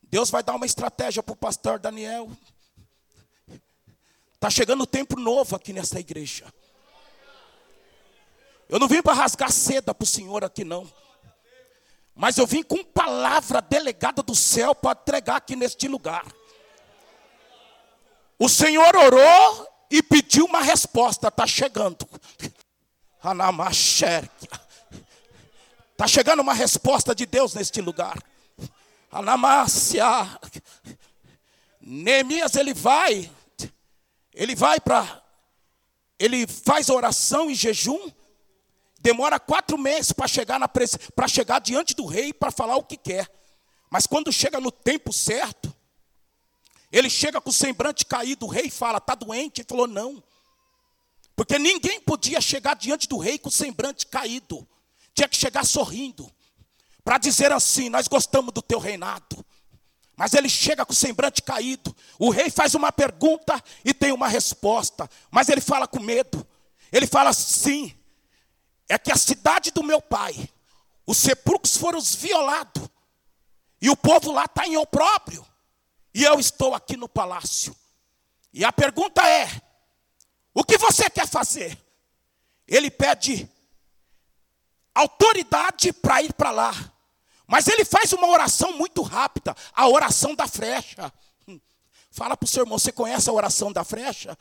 Deus 0.03 0.31
vai 0.31 0.43
dar 0.43 0.55
uma 0.57 0.67
estratégia 0.67 1.23
para 1.23 1.33
o 1.33 1.37
pastor 1.37 1.79
Daniel. 1.79 2.31
Está 4.35 4.51
chegando 4.51 4.87
tempo 4.87 5.19
novo 5.19 5.55
aqui 5.55 5.73
nessa 5.73 6.01
igreja. 6.01 6.53
Eu 8.69 8.79
não 8.79 8.89
vim 8.89 9.01
para 9.01 9.15
rasgar 9.15 9.53
seda 9.53 9.95
para 9.95 10.05
o 10.05 10.07
Senhor 10.07 10.45
aqui, 10.45 10.65
não. 10.65 10.91
Mas 12.15 12.37
eu 12.37 12.47
vim 12.47 12.63
com 12.63 12.83
palavra 12.85 13.61
delegada 13.61 14.23
do 14.23 14.35
céu 14.35 14.75
para 14.75 14.99
entregar 15.01 15.37
aqui 15.37 15.55
neste 15.55 15.87
lugar. 15.87 16.27
O 18.43 18.49
Senhor 18.49 18.97
orou 18.97 19.69
e 19.89 20.03
pediu 20.03 20.47
uma 20.47 20.61
resposta, 20.61 21.29
está 21.29 21.47
chegando. 21.47 22.05
Está 25.93 26.09
chegando 26.09 26.41
uma 26.41 26.53
resposta 26.53 27.15
de 27.15 27.25
Deus 27.25 27.55
neste 27.55 27.81
lugar. 27.81 28.21
Anamácia. 29.13 30.05
Neemias 31.81 32.57
ele 32.57 32.75
vai, 32.75 33.31
ele 34.35 34.57
vai 34.57 34.81
para, 34.81 35.23
ele 36.19 36.45
faz 36.49 36.89
oração 36.89 37.49
e 37.49 37.55
jejum, 37.55 38.11
demora 38.99 39.39
quatro 39.39 39.79
meses 39.79 40.11
para 40.11 40.27
chegar, 40.27 40.59
na, 40.59 40.67
para 40.67 41.29
chegar 41.29 41.61
diante 41.61 41.95
do 41.95 42.07
rei 42.07 42.33
para 42.33 42.51
falar 42.51 42.75
o 42.75 42.83
que 42.83 42.97
quer. 42.97 43.33
Mas 43.89 44.05
quando 44.05 44.33
chega 44.33 44.59
no 44.59 44.73
tempo 44.73 45.13
certo, 45.13 45.73
ele 46.93 47.09
chega 47.09 47.41
com 47.41 47.49
o 47.49 47.53
semblante 47.53 48.05
caído, 48.05 48.45
o 48.45 48.49
rei 48.49 48.69
fala: 48.69 48.99
Está 48.99 49.15
doente? 49.15 49.63
Ele 49.63 49.69
falou: 49.69 49.87
Não. 49.87 50.23
Porque 51.35 51.59
ninguém 51.59 51.99
podia 51.99 52.39
chegar 52.39 52.77
diante 52.77 53.09
do 53.09 53.17
rei 53.17 53.39
com 53.39 53.49
o 53.49 53.53
semblante 53.53 54.07
caído. 54.07 54.69
Tinha 55.15 55.27
que 55.27 55.37
chegar 55.37 55.65
sorrindo. 55.65 56.31
Para 57.03 57.17
dizer 57.17 57.51
assim: 57.51 57.89
Nós 57.89 58.07
gostamos 58.07 58.53
do 58.53 58.61
teu 58.61 58.79
reinado. 58.79 59.45
Mas 60.15 60.35
ele 60.35 60.51
chega 60.51 60.85
com 60.85 60.93
o 60.93 60.97
semblante 60.97 61.41
caído. 61.41 61.97
O 62.19 62.29
rei 62.29 62.51
faz 62.51 62.75
uma 62.75 62.93
pergunta 62.93 63.61
e 63.83 63.95
tem 63.95 64.13
uma 64.13 64.29
resposta. 64.29 65.09
Mas 65.31 65.49
ele 65.49 65.63
fala 65.63 65.89
com 65.89 65.99
medo. 65.99 66.47
Ele 66.93 67.07
fala 67.07 67.31
assim: 67.31 67.97
É 68.87 68.99
que 68.99 69.11
a 69.11 69.17
cidade 69.17 69.71
do 69.71 69.83
meu 69.83 70.03
pai, 70.03 70.47
os 71.07 71.17
sepulcros 71.17 71.75
foram 71.75 72.03
violados. 72.03 72.87
E 73.81 73.89
o 73.89 73.97
povo 73.97 74.31
lá 74.31 74.45
está 74.45 74.67
em 74.67 74.77
opróbrio. 74.77 75.45
E 76.15 76.25
eu 76.25 76.39
estou 76.39 76.75
aqui 76.75 76.97
no 76.97 77.09
palácio. 77.09 77.77
E 78.53 78.65
a 78.65 78.73
pergunta 78.73 79.27
é: 79.27 79.49
o 80.55 80.63
que 80.63 80.77
você 80.77 81.09
quer 81.09 81.27
fazer? 81.27 81.79
Ele 82.67 82.91
pede 82.91 83.49
autoridade 84.95 85.93
para 85.93 86.23
ir 86.23 86.33
para 86.35 86.51
lá. 86.51 86.73
Mas 87.47 87.67
ele 87.67 87.85
faz 87.85 88.13
uma 88.13 88.29
oração 88.29 88.73
muito 88.73 89.03
rápida, 89.03 89.55
a 89.75 89.89
oração 89.89 90.35
da 90.35 90.47
frecha. 90.47 91.13
Fala 92.11 92.37
para 92.37 92.45
o 92.45 92.49
seu 92.49 92.63
irmão, 92.63 92.79
você 92.79 92.93
conhece 92.93 93.29
a 93.29 93.33
oração 93.33 93.73
da 93.73 93.85
frecha? 93.85 94.37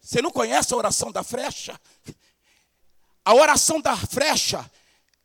Você 0.00 0.22
não 0.22 0.30
conhece 0.30 0.72
a 0.72 0.76
oração 0.76 1.12
da 1.12 1.22
frecha? 1.22 1.78
A 3.24 3.34
oração 3.34 3.80
da 3.80 3.96
frecha, 3.96 4.70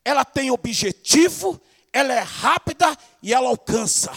ela 0.03 0.25
tem 0.25 0.49
objetivo, 0.49 1.61
ela 1.93 2.13
é 2.13 2.21
rápida 2.21 2.97
e 3.21 3.33
ela 3.33 3.47
alcança. 3.47 4.11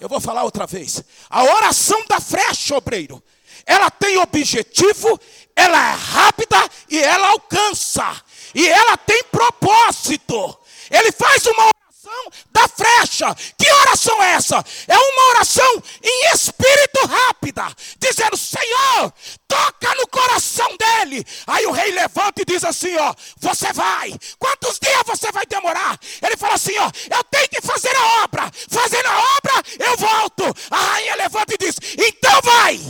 Eu 0.00 0.08
vou 0.08 0.20
falar 0.20 0.42
outra 0.42 0.66
vez. 0.66 1.02
A 1.30 1.44
oração 1.44 2.04
da 2.08 2.20
frecha, 2.20 2.76
obreiro, 2.76 3.22
ela 3.64 3.90
tem 3.90 4.18
objetivo, 4.18 5.20
ela 5.54 5.92
é 5.92 5.94
rápida 5.94 6.56
e 6.88 6.98
ela 6.98 7.28
alcança. 7.28 8.22
E 8.54 8.68
ela 8.68 8.96
tem 8.96 9.22
propósito. 9.24 10.58
Ele 10.90 11.12
faz 11.12 11.46
uma 11.46 11.71
oração 12.02 12.32
da 12.50 12.68
frecha. 12.68 13.34
Que 13.56 13.70
oração 13.72 14.22
é 14.22 14.32
essa? 14.32 14.64
É 14.88 14.96
uma 14.96 15.28
oração 15.30 15.82
em 16.02 16.34
espírito 16.34 17.06
rápida, 17.06 17.64
dizendo: 17.98 18.36
Senhor, 18.36 19.12
toca 19.46 19.94
no 19.94 20.06
coração 20.08 20.68
dele. 20.76 21.24
Aí 21.46 21.66
o 21.66 21.72
rei 21.72 21.92
levanta 21.92 22.42
e 22.42 22.44
diz 22.44 22.64
assim: 22.64 22.96
Ó, 22.96 23.14
você 23.38 23.72
vai. 23.72 24.12
Quantos 24.38 24.78
dias 24.78 25.02
você 25.06 25.30
vai 25.30 25.46
demorar? 25.46 25.98
Ele 26.22 26.36
fala 26.36 26.54
assim: 26.54 26.76
Ó, 26.78 26.90
eu 27.14 27.24
tenho 27.24 27.48
que 27.48 27.60
fazer 27.60 27.94
a 27.96 28.24
obra. 28.24 28.50
Fazendo 28.68 29.06
a 29.06 29.18
obra, 29.36 29.62
eu 29.78 29.96
volto. 29.96 30.44
A 30.70 30.76
rainha 30.76 31.14
levanta 31.16 31.54
e 31.54 31.58
diz: 31.58 31.76
Então 31.96 32.40
vai. 32.42 32.80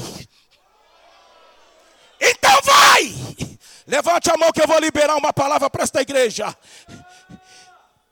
Então 2.21 2.61
vai. 2.63 3.15
Levante 3.87 4.31
a 4.31 4.37
mão 4.37 4.53
que 4.53 4.63
eu 4.63 4.67
vou 4.67 4.79
liberar 4.79 5.17
uma 5.17 5.33
palavra 5.33 5.69
para 5.69 5.83
esta 5.83 6.01
igreja. 6.01 6.57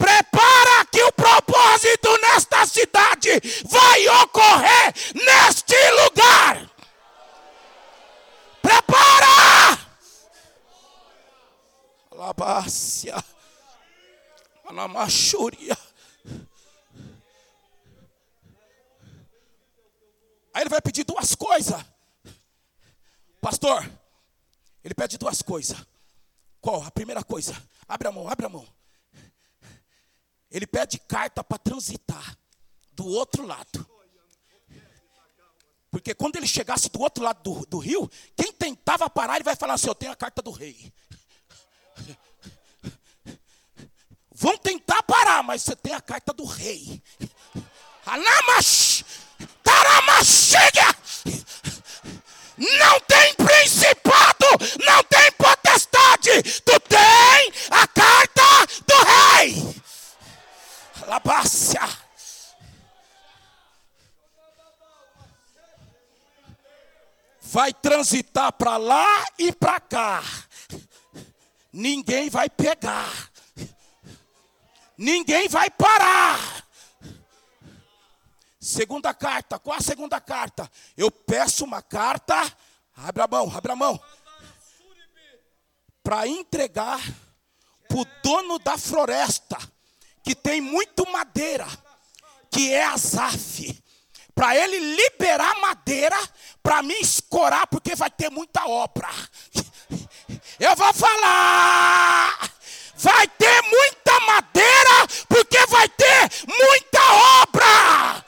Prepara 0.00 0.86
que 0.86 1.02
o 1.02 1.12
propósito 1.12 2.08
nesta 2.22 2.64
cidade 2.64 3.28
vai 3.68 4.08
ocorrer 4.22 4.94
neste 5.14 5.76
lugar. 5.90 6.70
Prepara! 8.62 9.78
Alabácia. 12.10 13.22
Alamachúria. 14.64 15.76
Aí 20.54 20.62
ele 20.62 20.70
vai 20.70 20.80
pedir 20.80 21.04
duas 21.04 21.34
coisas. 21.34 21.84
Pastor, 23.38 23.86
ele 24.82 24.94
pede 24.94 25.18
duas 25.18 25.42
coisas. 25.42 25.76
Qual? 26.58 26.82
A 26.82 26.90
primeira 26.90 27.22
coisa. 27.22 27.54
Abre 27.86 28.08
a 28.08 28.12
mão, 28.12 28.28
abre 28.28 28.46
a 28.46 28.48
mão. 28.48 28.79
Ele 30.50 30.66
pede 30.66 30.98
carta 30.98 31.44
para 31.44 31.58
transitar 31.58 32.36
do 32.92 33.06
outro 33.06 33.46
lado. 33.46 33.88
Porque 35.90 36.14
quando 36.14 36.36
ele 36.36 36.46
chegasse 36.46 36.88
do 36.88 37.00
outro 37.00 37.22
lado 37.22 37.42
do, 37.42 37.66
do 37.66 37.78
rio, 37.78 38.10
quem 38.36 38.52
tentava 38.52 39.10
parar, 39.10 39.36
ele 39.36 39.44
vai 39.44 39.56
falar 39.56 39.74
assim: 39.74 39.88
Eu 39.88 39.94
tenho 39.94 40.12
a 40.12 40.16
carta 40.16 40.40
do 40.40 40.50
rei. 40.50 40.92
Vão 44.32 44.56
tentar 44.56 45.02
parar, 45.02 45.42
mas 45.42 45.62
você 45.62 45.76
tem 45.76 45.92
a 45.92 46.00
carta 46.00 46.32
do 46.32 46.44
rei. 46.44 47.02
Não 52.56 53.00
tem 53.00 53.34
principado, 53.34 53.99
Vai 67.52 67.74
transitar 67.74 68.52
para 68.52 68.76
lá 68.76 69.26
e 69.36 69.50
para 69.50 69.80
cá. 69.80 70.22
Ninguém 71.72 72.30
vai 72.30 72.48
pegar. 72.48 73.28
Ninguém 74.96 75.48
vai 75.48 75.68
parar. 75.68 76.64
Segunda 78.60 79.12
carta, 79.12 79.58
qual 79.58 79.76
a 79.76 79.80
segunda 79.80 80.20
carta? 80.20 80.70
Eu 80.96 81.10
peço 81.10 81.64
uma 81.64 81.82
carta, 81.82 82.36
abre 82.94 83.20
a 83.20 83.26
mão, 83.26 83.50
abre 83.52 83.72
a 83.72 83.76
mão, 83.76 84.00
para 86.04 86.28
entregar 86.28 87.00
para 87.88 87.98
o 87.98 88.06
dono 88.22 88.60
da 88.60 88.78
floresta, 88.78 89.58
que 90.22 90.36
tem 90.36 90.60
muito 90.60 91.10
madeira, 91.10 91.66
que 92.48 92.72
é 92.72 92.84
Azaf, 92.84 93.79
para 94.40 94.56
ele 94.56 94.78
liberar 94.96 95.54
madeira 95.60 96.16
para 96.62 96.82
me 96.82 96.94
escorar, 96.94 97.66
porque 97.66 97.94
vai 97.94 98.10
ter 98.10 98.30
muita 98.30 98.66
obra. 98.66 99.10
Eu 100.58 100.74
vou 100.74 100.94
falar, 100.94 102.50
vai 102.96 103.28
ter 103.28 103.62
muita 103.64 104.18
madeira, 104.20 105.06
porque 105.28 105.58
vai 105.66 105.86
ter 105.90 106.30
muita 106.48 107.00
obra. 107.42 108.24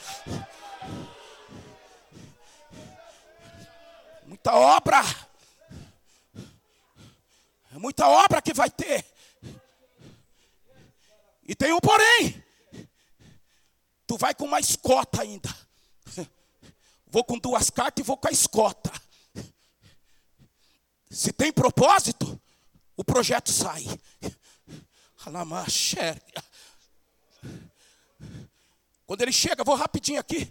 Muita 4.27 4.53
obra. 4.53 5.03
É 7.75 7.79
muita 7.79 8.07
obra 8.07 8.43
que 8.43 8.53
vai 8.53 8.69
ter. 8.69 9.03
E 11.49 11.55
tem 11.55 11.73
um 11.73 11.81
porém. 11.81 12.45
Tu 14.07 14.19
vai 14.19 14.35
com 14.35 14.45
uma 14.45 14.61
escota 14.61 15.23
ainda. 15.23 15.62
Vou 17.13 17.23
com 17.23 17.39
duas 17.39 17.69
cartas 17.69 18.03
e 18.03 18.07
vou 18.07 18.17
com 18.17 18.27
a 18.27 18.31
escota. 18.31 18.91
Se 21.11 21.31
tem 21.31 21.53
propósito, 21.53 22.41
o 22.97 23.05
projeto 23.05 23.53
sai. 23.53 23.85
Quando 29.05 29.21
ele 29.21 29.31
chega, 29.31 29.63
vou 29.63 29.75
rapidinho 29.75 30.19
aqui. 30.19 30.51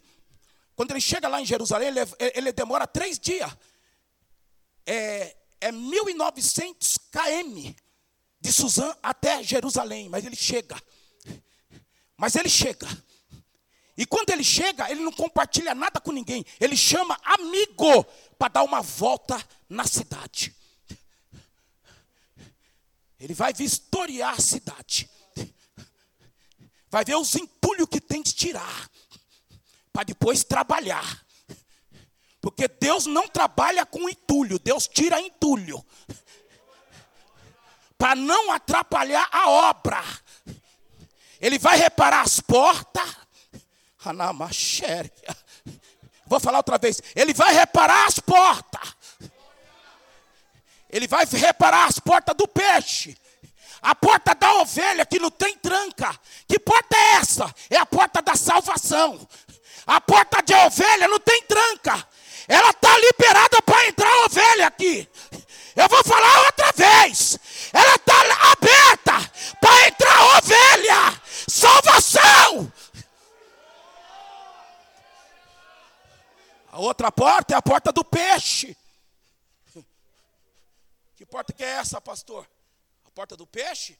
Quando 0.75 0.91
ele 0.91 1.01
chega 1.01 1.27
lá 1.27 1.41
em 1.41 1.45
Jerusalém, 1.47 1.87
ele, 1.87 1.99
ele 2.35 2.51
demora 2.51 2.85
três 2.85 3.17
dias. 3.17 3.51
É, 4.85 5.35
é 5.59 5.71
1.900 5.71 6.99
km 7.09 7.73
de 8.39 8.53
Suzã 8.53 8.95
até 9.01 9.41
Jerusalém, 9.41 10.09
mas 10.09 10.23
ele 10.25 10.35
chega. 10.35 10.79
Mas 12.15 12.35
ele 12.35 12.49
chega. 12.49 12.87
E 14.01 14.05
quando 14.07 14.31
ele 14.31 14.43
chega, 14.43 14.89
ele 14.89 15.01
não 15.01 15.11
compartilha 15.11 15.75
nada 15.75 16.01
com 16.01 16.11
ninguém. 16.11 16.43
Ele 16.59 16.75
chama 16.75 17.19
amigo 17.23 18.03
para 18.35 18.47
dar 18.47 18.63
uma 18.63 18.81
volta 18.81 19.39
na 19.69 19.85
cidade. 19.85 20.55
Ele 23.19 23.35
vai 23.35 23.53
vistoriar 23.53 24.33
a 24.33 24.41
cidade. 24.41 25.07
Vai 26.89 27.05
ver 27.05 27.15
os 27.15 27.35
entulhos 27.35 27.87
que 27.87 28.01
tem 28.01 28.23
de 28.23 28.33
tirar. 28.33 28.89
Para 29.93 30.05
depois 30.05 30.43
trabalhar. 30.43 31.23
Porque 32.41 32.67
Deus 32.67 33.05
não 33.05 33.27
trabalha 33.27 33.85
com 33.85 34.09
entulho, 34.09 34.57
Deus 34.57 34.87
tira 34.87 35.21
entulho. 35.21 35.85
Para 37.99 38.15
não 38.15 38.51
atrapalhar 38.51 39.29
a 39.31 39.47
obra. 39.47 40.03
Ele 41.39 41.59
vai 41.59 41.77
reparar 41.77 42.21
as 42.21 42.39
portas. 42.39 43.21
Vou 46.25 46.39
falar 46.39 46.59
outra 46.59 46.77
vez. 46.77 47.01
Ele 47.15 47.33
vai 47.33 47.53
reparar 47.53 48.07
as 48.07 48.19
portas. 48.19 48.95
Ele 50.89 51.07
vai 51.07 51.25
reparar 51.25 51.85
as 51.85 51.99
portas 51.99 52.35
do 52.35 52.47
peixe. 52.47 53.17
A 53.81 53.95
porta 53.95 54.35
da 54.35 54.53
ovelha 54.55 55.05
que 55.05 55.19
não 55.19 55.31
tem 55.31 55.57
tranca. 55.57 56.17
Que 56.47 56.59
porta 56.59 56.95
é 56.95 57.13
essa? 57.15 57.53
É 57.69 57.77
a 57.77 57.85
porta 57.85 58.21
da 58.21 58.35
salvação. 58.35 59.27
A 59.87 59.99
porta 59.99 60.41
de 60.41 60.53
ovelha 60.53 61.07
não 61.07 61.19
tem 61.19 61.41
tranca. 61.43 62.07
Ela 62.47 62.69
está 62.69 62.97
liberada 62.97 63.61
para 63.61 63.87
entrar 63.87 64.09
a 64.09 64.25
ovelha 64.25 64.67
aqui. 64.67 65.07
Eu 65.75 65.87
vou 65.87 66.03
falar 66.03 66.45
outra 66.45 66.71
vez. 66.73 67.39
Ela 67.71 67.95
está 67.95 68.51
aberta 68.51 69.31
para 69.59 69.87
entrar 69.87 70.17
a 70.17 70.37
ovelha. 70.37 71.21
Salvação. 71.47 72.71
A 76.71 76.79
outra 76.79 77.11
porta 77.11 77.53
é 77.53 77.57
a 77.57 77.61
porta 77.61 77.91
do 77.91 78.01
peixe. 78.01 78.77
Que 81.17 81.25
porta 81.25 81.51
que 81.51 81.61
é 81.61 81.67
essa, 81.67 81.99
pastor? 81.99 82.49
A 83.05 83.11
porta 83.11 83.35
do 83.35 83.45
peixe? 83.45 83.99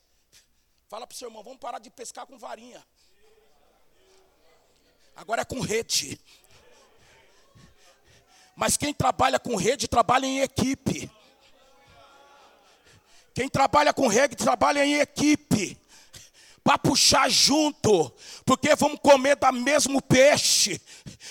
Fala 0.88 1.06
para 1.06 1.14
o 1.14 1.18
seu 1.18 1.28
irmão, 1.28 1.44
vamos 1.44 1.60
parar 1.60 1.80
de 1.80 1.90
pescar 1.90 2.26
com 2.26 2.38
varinha. 2.38 2.82
Agora 5.18 5.42
é 5.42 5.46
com 5.46 5.60
rede. 5.60 6.18
Mas 8.56 8.78
quem 8.78 8.94
trabalha 8.94 9.38
com 9.38 9.58
rede, 9.58 9.90
trabalha 9.90 10.26
em 10.26 10.40
equipe. 10.40 11.12
Quem 13.34 13.50
trabalha 13.50 13.94
com 13.94 14.08
rede, 14.08 14.38
trabalha 14.38 14.86
em 14.86 14.96
equipe 14.96 15.81
para 16.64 16.78
puxar 16.78 17.30
junto, 17.30 18.14
porque 18.46 18.76
vamos 18.76 19.00
comer 19.02 19.36
da 19.36 19.52
mesmo 19.52 20.02
peixe. 20.02 20.80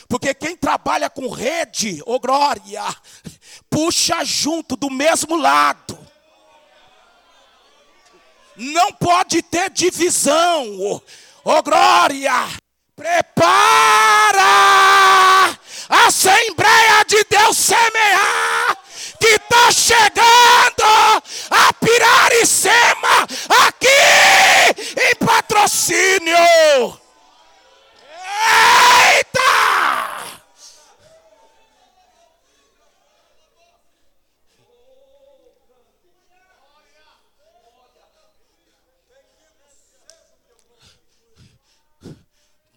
Porque 0.08 0.34
quem 0.34 0.56
trabalha 0.56 1.08
com 1.08 1.28
rede, 1.28 2.02
ô 2.04 2.14
oh 2.14 2.20
glória, 2.20 2.82
puxa 3.68 4.24
junto 4.24 4.76
do 4.76 4.90
mesmo 4.90 5.36
lado. 5.36 5.98
Não 8.56 8.92
pode 8.92 9.42
ter 9.42 9.70
divisão. 9.70 11.02
Oh 11.44 11.62
glória! 11.62 12.48
Prepara 12.94 14.42
a 15.88 16.06
Assembleia 16.06 17.04
de 17.06 17.24
Deus 17.24 17.56
semear 17.56 18.76
que 19.18 19.26
está 19.26 19.72
chegando 19.72 21.22
a 21.50 21.72
Piraricema 21.74 23.26
aqui 23.66 23.88
em 25.10 25.14
patrocínio. 25.60 27.00
Eita! 29.16 29.40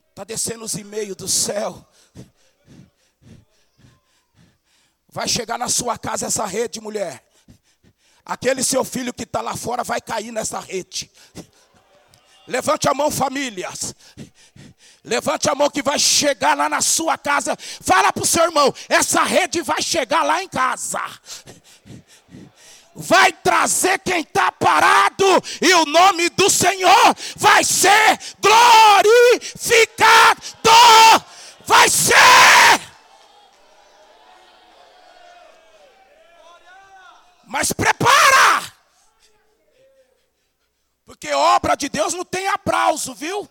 Está 0.09 0.23
descendo 0.23 0.65
os 0.65 0.73
e-mails 0.75 1.15
do 1.15 1.27
céu. 1.27 1.87
Vai 5.07 5.27
chegar 5.27 5.57
na 5.57 5.69
sua 5.69 5.97
casa 5.97 6.25
essa 6.25 6.45
rede, 6.45 6.81
mulher. 6.81 7.23
Aquele 8.25 8.63
seu 8.63 8.83
filho 8.83 9.13
que 9.13 9.23
está 9.23 9.41
lá 9.41 9.55
fora 9.55 9.83
vai 9.83 10.01
cair 10.01 10.31
nessa 10.31 10.59
rede. 10.59 11.11
Levante 12.47 12.89
a 12.89 12.93
mão, 12.93 13.09
famílias. 13.09 13.95
Levante 15.03 15.49
a 15.49 15.55
mão 15.55 15.69
que 15.69 15.81
vai 15.81 15.99
chegar 15.99 16.55
lá 16.55 16.69
na 16.69 16.81
sua 16.81 17.17
casa. 17.17 17.57
Fala 17.59 18.13
para 18.13 18.23
o 18.23 18.27
seu 18.27 18.43
irmão: 18.43 18.73
essa 18.87 19.21
rede 19.23 19.61
vai 19.61 19.81
chegar 19.81 20.23
lá 20.23 20.41
em 20.41 20.47
casa. 20.47 21.01
Vai 22.95 23.33
trazer 23.33 23.99
quem 23.99 24.21
está 24.21 24.51
parado, 24.51 25.25
e 25.61 25.73
o 25.73 25.85
nome 25.85 26.29
do 26.29 26.49
Senhor 26.49 27.15
vai 27.35 27.63
ser 27.63 28.19
glorificado. 28.39 30.41
Vai 31.65 31.89
ser. 31.89 32.13
Mas 37.45 37.71
prepara! 37.71 38.52
Porque 41.23 41.33
obra 41.33 41.75
de 41.75 41.87
Deus 41.87 42.13
não 42.13 42.25
tem 42.25 42.49
aplauso, 42.49 43.15
viu? 43.15 43.49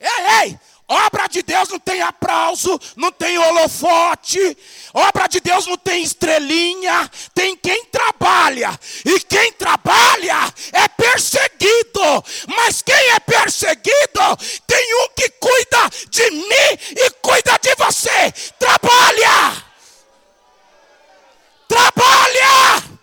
Ei, 0.00 0.42
ei! 0.42 0.60
Obra 0.88 1.28
de 1.28 1.40
Deus 1.40 1.68
não 1.68 1.78
tem 1.78 2.02
aplauso, 2.02 2.80
não 2.96 3.12
tem 3.12 3.38
holofote. 3.38 4.58
Obra 4.92 5.28
de 5.28 5.38
Deus 5.38 5.68
não 5.68 5.76
tem 5.76 6.02
estrelinha. 6.02 7.08
Tem 7.32 7.56
quem 7.56 7.84
trabalha. 7.84 8.76
E 9.04 9.20
quem 9.20 9.52
trabalha 9.52 10.52
é 10.72 10.88
perseguido. 10.88 12.24
Mas 12.56 12.82
quem 12.82 13.10
é 13.10 13.20
perseguido 13.20 14.36
tem 14.66 15.04
um 15.04 15.08
que 15.10 15.30
cuida 15.30 15.90
de 16.10 16.28
mim 16.32 16.78
e 16.96 17.10
cuida 17.22 17.56
de 17.62 17.72
você. 17.76 18.32
Trabalha! 18.58 19.64
Trabalha! 21.68 22.95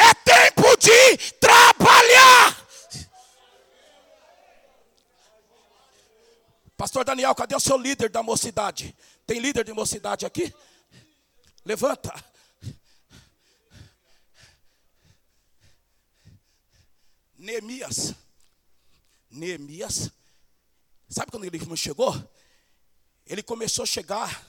É 0.00 0.14
tempo 0.14 0.76
de 0.78 1.32
trabalhar! 1.34 2.56
Pastor 6.74 7.04
Daniel, 7.04 7.34
cadê 7.34 7.54
o 7.54 7.60
seu 7.60 7.76
líder 7.76 8.08
da 8.08 8.22
mocidade? 8.22 8.96
Tem 9.26 9.38
líder 9.38 9.64
de 9.64 9.72
mocidade 9.74 10.24
aqui? 10.24 10.54
Levanta. 11.62 12.12
Neemias. 17.36 18.14
Neemias. 19.30 20.10
Sabe 21.10 21.30
quando 21.30 21.44
ele 21.44 21.76
chegou? 21.76 22.14
Ele 23.26 23.42
começou 23.42 23.82
a 23.82 23.86
chegar, 23.86 24.42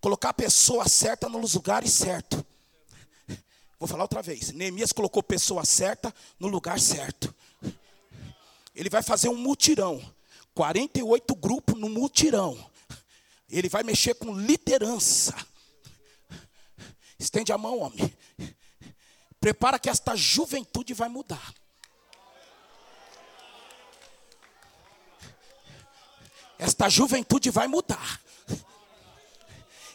colocar 0.00 0.30
a 0.30 0.34
pessoa 0.34 0.88
certa 0.88 1.28
nos 1.28 1.52
lugares 1.52 1.92
certos. 1.92 2.42
Vou 3.78 3.86
falar 3.86 4.04
outra 4.04 4.22
vez. 4.22 4.52
Neemias 4.52 4.92
colocou 4.92 5.22
pessoa 5.22 5.64
certa 5.64 6.14
no 6.38 6.48
lugar 6.48 6.80
certo. 6.80 7.34
Ele 8.74 8.90
vai 8.90 9.02
fazer 9.02 9.28
um 9.28 9.36
mutirão. 9.36 10.02
48 10.54 11.34
grupos 11.34 11.78
no 11.78 11.88
mutirão. 11.88 12.58
Ele 13.48 13.68
vai 13.68 13.82
mexer 13.82 14.14
com 14.14 14.34
liderança. 14.34 15.34
Estende 17.18 17.52
a 17.52 17.58
mão, 17.58 17.80
homem. 17.80 18.12
Prepara 19.38 19.78
que 19.78 19.88
esta 19.88 20.16
juventude 20.16 20.94
vai 20.94 21.08
mudar. 21.08 21.54
Esta 26.58 26.88
juventude 26.88 27.50
vai 27.50 27.66
mudar. 27.66 28.20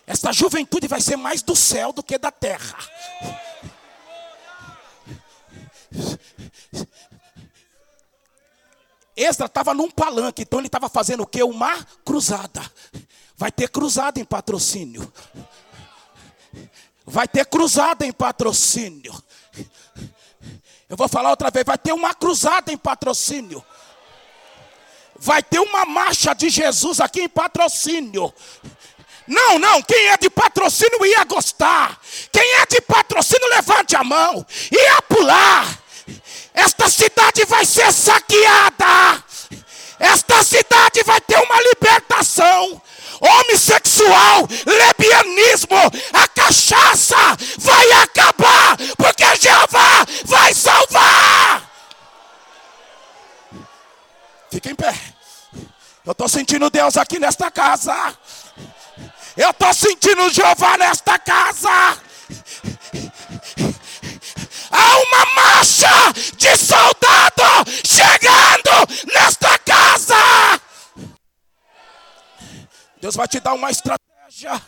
Esta 0.06 0.32
juventude 0.32 0.88
vai 0.88 1.02
ser 1.02 1.16
mais 1.16 1.42
do 1.42 1.56
céu 1.56 1.92
do 1.92 2.04
que 2.04 2.18
da 2.18 2.32
terra. 2.32 2.78
Esdra 9.16 9.46
estava 9.46 9.74
num 9.74 9.90
palanque, 9.90 10.44
então 10.44 10.60
ele 10.60 10.68
estava 10.68 10.90
fazendo 10.90 11.24
o 11.24 11.28
que? 11.28 11.44
Uma 11.44 11.86
cruzada. 12.04 12.62
Vai 13.36 13.52
ter 13.52 13.70
cruzada 13.70 14.20
em 14.20 14.26
patrocínio. 14.26 15.12
Vai 17.06 17.28
ter 17.28 17.46
cruzada 17.46 18.06
em 18.06 18.12
patrocínio. 18.12 19.14
Eu 20.88 20.98
vou 20.98 21.08
falar 21.08 21.30
outra 21.30 21.50
vez, 21.50 21.66
vai 21.66 21.78
ter 21.78 21.94
uma 21.94 22.14
cruzada 22.14 22.72
em 22.72 22.78
patrocínio. 22.78 23.64
Vai 25.16 25.44
ter 25.44 25.60
uma 25.60 25.86
marcha 25.86 26.34
de 26.34 26.50
Jesus 26.50 27.00
aqui 27.00 27.22
em 27.22 27.30
patrocínio. 27.30 28.34
Não, 29.28 29.60
não, 29.60 29.82
quem 29.84 30.08
é 30.08 30.18
de 30.18 30.30
patrocínio 30.30 31.06
ia 31.06 31.24
gostar. 31.24 32.00
Quem 32.32 32.56
é 32.56 32.66
de 32.66 32.82
patrocínio, 32.82 33.48
levante 33.50 33.96
a 33.96 34.04
mão. 34.04 34.46
Ia 34.72 35.02
pular. 35.04 35.81
Esta 36.54 36.90
cidade 36.90 37.46
vai 37.46 37.66
ser 37.66 37.92
saqueada. 37.92 39.24
Esta 40.00 40.44
cidade 40.44 41.04
vai 41.04 41.22
ter 41.22 41.38
uma 41.38 41.62
libertação. 41.62 42.82
Homossexual, 43.22 44.48
lebianismo, 44.66 45.78
a 46.12 46.28
cachaça 46.28 47.16
vai 47.60 47.92
acabar, 47.92 48.76
porque 48.98 49.24
Jeová 49.40 50.06
vai 50.26 50.54
salvar. 50.56 51.70
Fica 54.50 54.72
em 54.72 54.76
pé. 54.76 54.94
Eu 56.04 56.14
estou 56.14 56.28
sentindo 56.28 56.68
Deus 56.72 56.98
aqui 56.98 57.20
nesta 57.20 57.52
casa. 57.52 58.18
Eu 59.38 59.52
estou 59.52 59.74
sentindo 59.74 60.30
Jeová 60.30 60.78
nesta 60.78 61.20
casa. 61.20 61.70
Há 64.72 64.98
uma 64.98 65.26
marcha 65.82 66.14
de 66.38 66.58
soldado 66.58 67.72
chegando 67.84 68.88
nesta 69.14 69.58
casa. 69.60 70.62
Deus 73.00 73.16
vai 73.16 73.28
te 73.28 73.40
dar 73.40 73.54
uma 73.54 73.72
estratégia. 73.72 74.62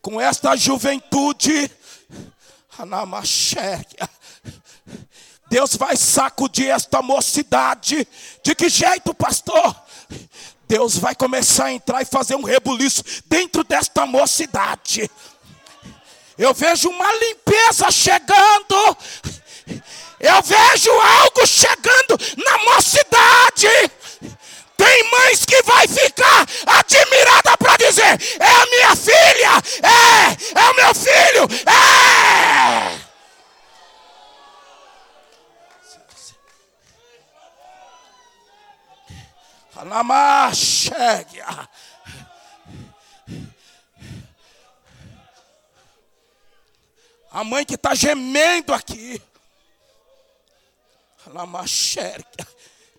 Com 0.00 0.18
esta 0.18 0.56
juventude, 0.56 1.70
Deus 5.50 5.76
vai 5.76 5.96
sacudir 5.96 6.70
esta 6.70 7.02
mocidade. 7.02 8.08
De 8.42 8.54
que 8.54 8.70
jeito, 8.70 9.12
pastor? 9.12 9.76
Deus 10.66 10.96
vai 10.96 11.14
começar 11.14 11.66
a 11.66 11.72
entrar 11.72 12.00
e 12.00 12.06
fazer 12.06 12.36
um 12.36 12.44
rebuliço 12.44 13.02
dentro 13.26 13.62
desta 13.62 14.06
mocidade. 14.06 15.10
Eu 16.40 16.54
vejo 16.54 16.88
uma 16.88 17.12
limpeza 17.16 17.90
chegando. 17.90 18.96
Eu 20.18 20.42
vejo 20.42 20.90
algo 20.90 21.46
chegando 21.46 22.18
na 22.38 22.56
mocidade. 22.64 23.68
Tem 24.74 25.10
mães 25.10 25.44
que 25.44 25.62
vai 25.64 25.86
ficar 25.86 26.46
admirada 26.66 27.58
para 27.58 27.76
dizer: 27.76 28.18
é 28.40 28.48
a 28.48 28.66
minha 28.66 28.96
filha, 28.96 29.62
é, 29.82 30.60
é 30.60 30.70
o 30.70 30.76
meu 30.76 30.94
filho, 30.94 31.46
é. 31.66 33.10
Alamachegia. 39.76 41.68
A 47.30 47.44
mãe 47.44 47.64
que 47.64 47.74
está 47.74 47.94
gemendo 47.94 48.74
aqui. 48.74 49.22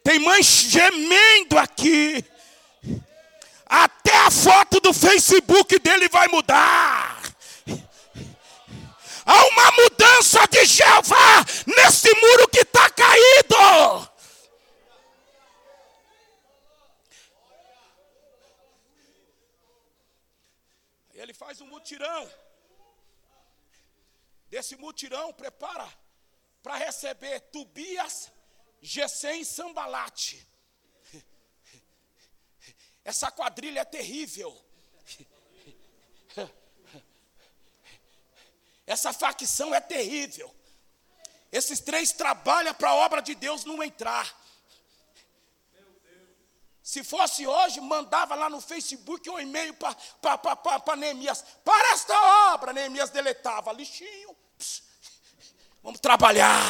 Tem 0.03 0.20
mãe 0.20 0.41
gemendo 0.41 1.58
aqui. 1.58 2.24
Até 3.66 4.16
a 4.18 4.32
foto 4.32 4.80
do 4.80 4.94
Facebook 4.94 5.80
dele 5.80 6.08
vai 6.10 6.28
mudar. 6.28 7.22
Há 9.26 9.45
uma 9.45 9.72
de 10.52 10.66
Jeová 10.66 11.45
nesse 11.66 12.14
muro 12.14 12.48
que 12.49 12.60
está 12.60 12.90
caído. 12.90 14.10
Ele 21.14 21.34
faz 21.34 21.62
um 21.62 21.68
mutirão. 21.68 22.28
Desse 24.52 24.76
mutirão, 24.76 25.32
prepara 25.32 25.90
para 26.61 26.76
receber 26.76 27.40
Tubias, 27.53 28.30
Gesem 28.82 29.40
e 29.41 29.45
Sambalate. 29.45 30.45
Essa 33.06 33.32
quadrilha 33.32 33.80
é 33.80 33.86
terrível. 33.86 34.53
Essa 38.86 39.14
facção 39.14 39.73
é 39.73 39.80
terrível. 39.80 40.53
Esses 41.49 41.80
três 41.80 42.11
trabalham 42.11 42.73
para 42.73 42.90
a 42.90 42.95
obra 42.95 43.22
de 43.22 43.34
Deus 43.34 43.64
não 43.64 43.82
entrar. 43.82 44.38
Se 46.84 47.06
fosse 47.06 47.48
hoje, 47.48 47.80
mandava 47.80 48.36
lá 48.36 48.49
no 48.49 48.60
Facebook 48.60 49.30
um 49.30 49.40
e-mail 49.40 49.73
para 49.76 50.95
Neemias. 50.98 51.41
Para 51.64 51.94
esta 51.94 52.53
obra, 52.53 52.73
Neemias 52.73 53.10
deletava. 53.11 53.72
Lixinho. 53.72 54.40
Vamos 55.84 55.99
trabalhar. 55.99 56.62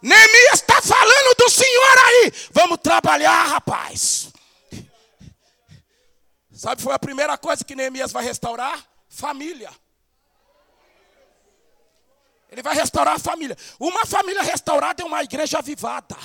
Neemias 0.00 0.54
está 0.54 0.80
falando 0.80 1.34
do 1.36 1.50
Senhor 1.50 1.98
aí. 2.06 2.32
Vamos 2.52 2.78
trabalhar, 2.78 3.44
rapaz. 3.46 4.28
Sabe, 6.52 6.82
foi 6.82 6.92
a 6.92 6.98
primeira 6.98 7.38
coisa 7.38 7.64
que 7.64 7.74
Neemias 7.74 8.12
vai 8.12 8.24
restaurar? 8.24 8.84
Família. 9.08 9.70
Ele 12.50 12.62
vai 12.62 12.74
restaurar 12.74 13.14
a 13.14 13.18
família. 13.18 13.56
Uma 13.78 14.06
família 14.06 14.42
restaurada 14.42 15.02
é 15.02 15.06
uma 15.06 15.22
igreja 15.22 15.58
avivada. 15.58 16.16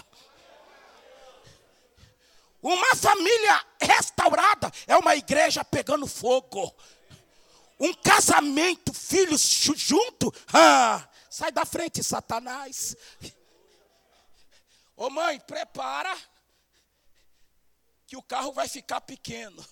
Uma 2.61 2.95
família 2.95 3.65
restaurada 3.81 4.71
é 4.87 4.95
uma 4.97 5.15
igreja 5.15 5.65
pegando 5.65 6.07
fogo. 6.07 6.73
Um 7.79 7.93
casamento, 7.93 8.93
filhos 8.93 9.41
junto. 9.75 10.33
Ah, 10.53 11.07
sai 11.29 11.51
da 11.51 11.65
frente, 11.65 12.03
Satanás. 12.03 12.95
Ô 14.95 15.09
mãe, 15.09 15.39
prepara 15.39 16.15
que 18.05 18.15
o 18.15 18.21
carro 18.21 18.53
vai 18.53 18.67
ficar 18.67 19.01
pequeno. 19.01 19.65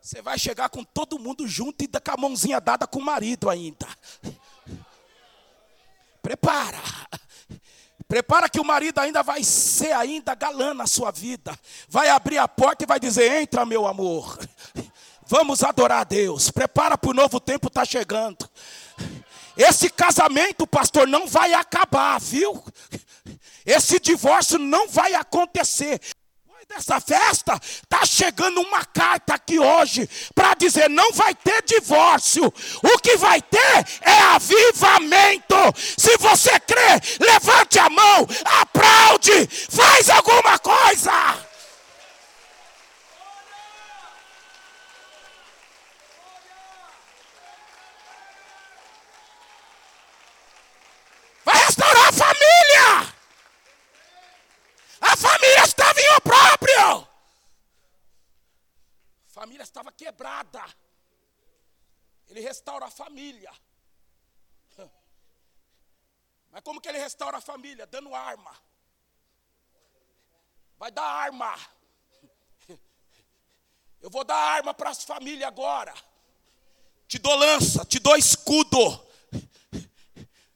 Você 0.00 0.22
vai 0.22 0.38
chegar 0.38 0.68
com 0.68 0.82
todo 0.82 1.18
mundo 1.18 1.46
junto 1.46 1.84
e 1.84 1.88
com 1.88 2.10
a 2.10 2.16
mãozinha 2.16 2.60
dada 2.60 2.86
com 2.86 2.98
o 2.98 3.04
marido 3.04 3.48
ainda. 3.48 3.86
Prepara. 6.22 6.80
Prepara 8.08 8.48
que 8.48 8.58
o 8.58 8.64
marido 8.64 8.98
ainda 8.98 9.22
vai 9.22 9.44
ser 9.44 9.92
ainda 9.92 10.34
galã 10.34 10.74
na 10.74 10.86
sua 10.86 11.10
vida. 11.10 11.56
Vai 11.88 12.08
abrir 12.08 12.38
a 12.38 12.48
porta 12.48 12.82
e 12.82 12.86
vai 12.86 12.98
dizer: 12.98 13.40
"Entra, 13.40 13.64
meu 13.64 13.86
amor. 13.86 14.38
Vamos 15.30 15.62
adorar 15.62 16.00
a 16.00 16.04
Deus. 16.04 16.50
Prepara 16.50 16.98
para 16.98 17.10
o 17.10 17.14
novo 17.14 17.38
tempo 17.38 17.68
está 17.68 17.84
chegando." 17.84 18.50
Esse 19.56 19.88
casamento, 19.88 20.66
pastor, 20.66 21.06
não 21.06 21.28
vai 21.28 21.52
acabar, 21.52 22.18
viu? 22.18 22.64
Esse 23.64 24.00
divórcio 24.00 24.58
não 24.58 24.88
vai 24.88 25.14
acontecer 25.14 26.00
dessa 26.68 27.00
festa, 27.00 27.60
está 27.62 28.04
chegando 28.04 28.60
uma 28.60 28.84
carta 28.84 29.34
aqui 29.34 29.58
hoje 29.58 30.08
para 30.34 30.54
dizer: 30.54 30.90
não 30.90 31.12
vai 31.12 31.32
ter 31.32 31.62
divórcio, 31.62 32.52
o 32.82 32.98
que 32.98 33.16
vai 33.16 33.40
ter 33.40 33.86
é 34.00 34.20
avivamento. 34.34 35.56
Se 35.96 36.16
você 36.16 36.58
crê, 36.60 37.00
levante 37.20 37.78
a 37.78 37.88
mão, 37.88 38.26
aplaude, 38.62 39.46
faz 39.70 40.10
alguma 40.10 40.58
coisa. 40.58 41.50
Vai 51.44 51.56
restaurar 51.64 52.08
a 52.08 52.12
família. 52.12 53.14
A 55.00 55.16
família 55.16 55.64
estava 55.64 56.00
em 56.00 56.14
opróprio. 56.16 57.08
A 59.28 59.32
família 59.32 59.58
estava 59.70 59.90
quebrada. 59.92 60.62
Ele 62.28 62.40
restaura 62.40 62.86
a 62.86 62.90
família. 62.90 63.50
Mas 66.50 66.62
como 66.62 66.80
que 66.80 66.88
ele 66.88 66.98
restaura 66.98 67.38
a 67.38 67.40
família? 67.40 67.86
Dando 67.86 68.14
arma. 68.14 68.54
Vai 70.76 70.90
dar 70.90 71.04
arma. 71.04 71.54
Eu 74.00 74.10
vou 74.10 74.24
dar 74.24 74.36
arma 74.36 74.74
para 74.74 74.90
as 74.90 75.04
famílias 75.04 75.48
agora. 75.48 75.94
Te 77.06 77.18
dou 77.18 77.34
lança, 77.34 77.84
te 77.84 77.98
dou 77.98 78.16
escudo. 78.16 78.78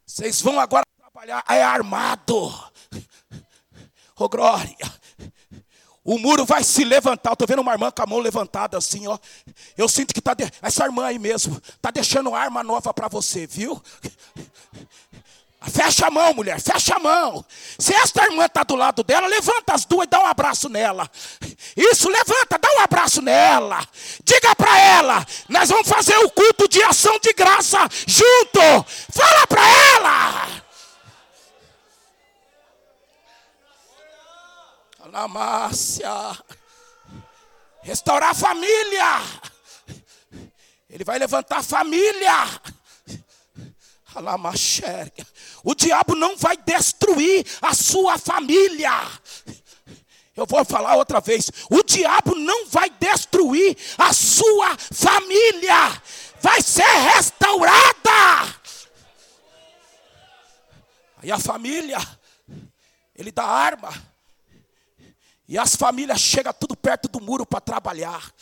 Vocês 0.06 0.40
vão 0.40 0.60
agora 0.60 0.84
trabalhar 0.96 1.44
é 1.48 1.62
armado. 1.62 2.52
Oh 4.16 4.28
glória. 4.28 5.03
O 6.04 6.18
muro 6.18 6.44
vai 6.44 6.62
se 6.62 6.84
levantar. 6.84 7.32
Estou 7.32 7.48
vendo 7.48 7.62
uma 7.62 7.72
irmã 7.72 7.90
com 7.90 8.02
a 8.02 8.06
mão 8.06 8.18
levantada 8.18 8.76
assim, 8.76 9.06
ó. 9.06 9.18
Eu 9.76 9.88
sinto 9.88 10.12
que 10.12 10.20
tá 10.20 10.34
de... 10.34 10.44
essa 10.60 10.84
irmã 10.84 11.06
aí 11.06 11.18
mesmo 11.18 11.60
tá 11.80 11.90
deixando 11.90 12.34
arma 12.34 12.62
nova 12.62 12.92
para 12.92 13.08
você, 13.08 13.46
viu? 13.46 13.82
Fecha 15.70 16.08
a 16.08 16.10
mão, 16.10 16.34
mulher, 16.34 16.60
fecha 16.60 16.94
a 16.94 16.98
mão. 16.98 17.42
Se 17.78 17.94
esta 17.94 18.24
irmã 18.24 18.44
está 18.44 18.62
do 18.64 18.74
lado 18.74 19.02
dela, 19.02 19.26
levanta 19.26 19.72
as 19.74 19.86
duas 19.86 20.06
e 20.06 20.10
dá 20.10 20.20
um 20.20 20.26
abraço 20.26 20.68
nela. 20.68 21.10
Isso, 21.74 22.10
levanta, 22.10 22.58
dá 22.58 22.68
um 22.76 22.80
abraço 22.80 23.22
nela. 23.22 23.82
Diga 24.22 24.54
para 24.54 24.78
ela, 24.78 25.26
nós 25.48 25.70
vamos 25.70 25.88
fazer 25.88 26.18
o 26.18 26.30
culto 26.30 26.68
de 26.68 26.82
ação 26.82 27.18
de 27.18 27.32
graça 27.32 27.78
junto. 28.06 28.86
Fala 29.10 29.46
para 29.46 29.62
ela. 29.96 30.63
Alamácia. 35.14 36.10
Restaurar 37.82 38.30
a 38.30 38.34
família. 38.34 39.22
Ele 40.90 41.04
vai 41.04 41.20
levantar 41.20 41.58
a 41.58 41.62
família. 41.62 42.32
O 45.62 45.74
diabo 45.74 46.16
não 46.16 46.36
vai 46.36 46.56
destruir 46.56 47.46
a 47.62 47.72
sua 47.72 48.18
família. 48.18 48.90
Eu 50.36 50.46
vou 50.46 50.64
falar 50.64 50.96
outra 50.96 51.20
vez. 51.20 51.48
O 51.70 51.82
diabo 51.84 52.34
não 52.34 52.66
vai 52.66 52.90
destruir 52.90 53.76
a 53.96 54.12
sua 54.12 54.76
família. 54.76 56.02
Vai 56.40 56.60
ser 56.60 56.82
restaurada. 57.14 58.54
Aí 61.18 61.30
a 61.30 61.38
família, 61.38 61.98
ele 63.14 63.30
dá 63.30 63.44
arma 63.44 64.13
e 65.46 65.58
as 65.58 65.76
famílias 65.76 66.20
chegam 66.20 66.52
tudo 66.52 66.76
perto 66.76 67.08
do 67.08 67.20
muro 67.20 67.44
para 67.44 67.60
trabalhar. 67.60 68.32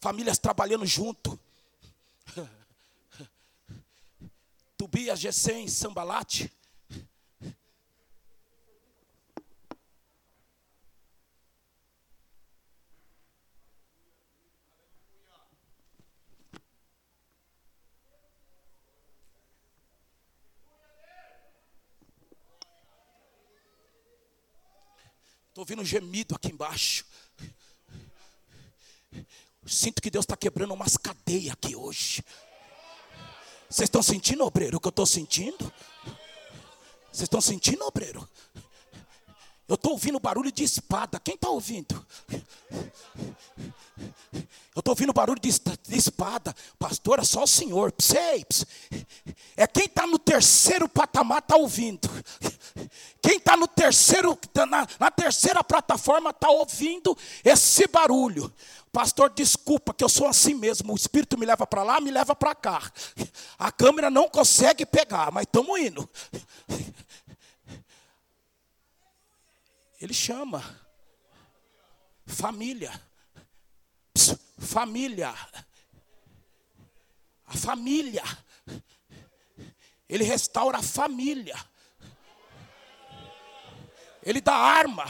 Famílias 0.00 0.38
trabalhando 0.38 0.84
junto. 0.84 1.38
Tobias, 4.76 5.18
Gesem, 5.18 5.68
Sambalate. 5.68 6.52
Estou 25.52 25.64
ouvindo 25.64 25.82
um 25.82 25.84
gemido 25.84 26.34
aqui 26.34 26.50
embaixo. 26.50 27.04
Sinto 29.66 30.00
que 30.00 30.10
Deus 30.10 30.22
está 30.22 30.34
quebrando 30.34 30.72
umas 30.72 30.96
cadeias 30.96 31.52
aqui 31.52 31.76
hoje. 31.76 32.24
Vocês 33.68 33.86
estão 33.86 34.02
sentindo, 34.02 34.46
obreiro, 34.46 34.78
o 34.78 34.80
que 34.80 34.86
eu 34.86 34.90
estou 34.90 35.04
sentindo? 35.04 35.70
Vocês 37.12 37.24
estão 37.24 37.42
sentindo, 37.42 37.84
obreiro? 37.84 38.26
Eu 39.68 39.76
estou 39.76 39.92
ouvindo 39.92 40.18
barulho 40.18 40.52
de 40.52 40.64
espada. 40.64 41.20
Quem 41.20 41.34
está 41.34 41.48
ouvindo? 41.48 42.06
Eu 44.74 44.80
estou 44.80 44.92
ouvindo 44.92 45.12
barulho 45.12 45.40
de, 45.40 45.50
espada. 45.96 46.54
Pastor, 46.78 47.18
é 47.18 47.24
só 47.24 47.44
o 47.44 47.46
senhor. 47.46 47.92
Psei, 47.92 48.44
É 49.56 49.66
quem 49.66 49.84
está 49.84 50.06
no 50.06 50.18
terceiro 50.18 50.88
patamar 50.88 51.38
está 51.38 51.56
ouvindo. 51.56 52.08
Quem 53.22 53.36
está 53.36 53.56
no 53.56 53.68
terceiro, 53.68 54.34
tá 54.52 54.66
na, 54.66 54.86
na 54.98 55.10
terceira 55.10 55.62
plataforma 55.62 56.30
está 56.30 56.50
ouvindo 56.50 57.16
esse 57.44 57.86
barulho. 57.86 58.52
Pastor, 58.90 59.30
desculpa 59.30 59.94
que 59.94 60.02
eu 60.02 60.08
sou 60.08 60.26
assim 60.26 60.54
mesmo. 60.54 60.92
O 60.92 60.96
espírito 60.96 61.38
me 61.38 61.46
leva 61.46 61.66
para 61.66 61.82
lá, 61.82 62.00
me 62.00 62.10
leva 62.10 62.34
para 62.34 62.54
cá. 62.54 62.92
A 63.58 63.70
câmera 63.70 64.10
não 64.10 64.28
consegue 64.28 64.84
pegar, 64.84 65.30
mas 65.30 65.44
estamos 65.44 65.78
indo. 65.80 66.08
Ele 70.02 70.12
chama 70.12 70.60
família. 72.26 72.90
Pss, 74.12 74.36
família. 74.58 75.32
A 77.46 77.56
família. 77.56 78.24
Ele 80.08 80.24
restaura 80.24 80.78
a 80.78 80.82
família. 80.82 81.54
Ele 84.24 84.40
dá 84.40 84.56
arma 84.56 85.06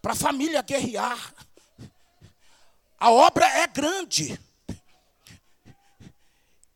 para 0.00 0.12
a 0.12 0.16
família 0.16 0.62
guerrear. 0.62 1.34
A 2.96 3.10
obra 3.10 3.44
é 3.44 3.66
grande. 3.66 4.40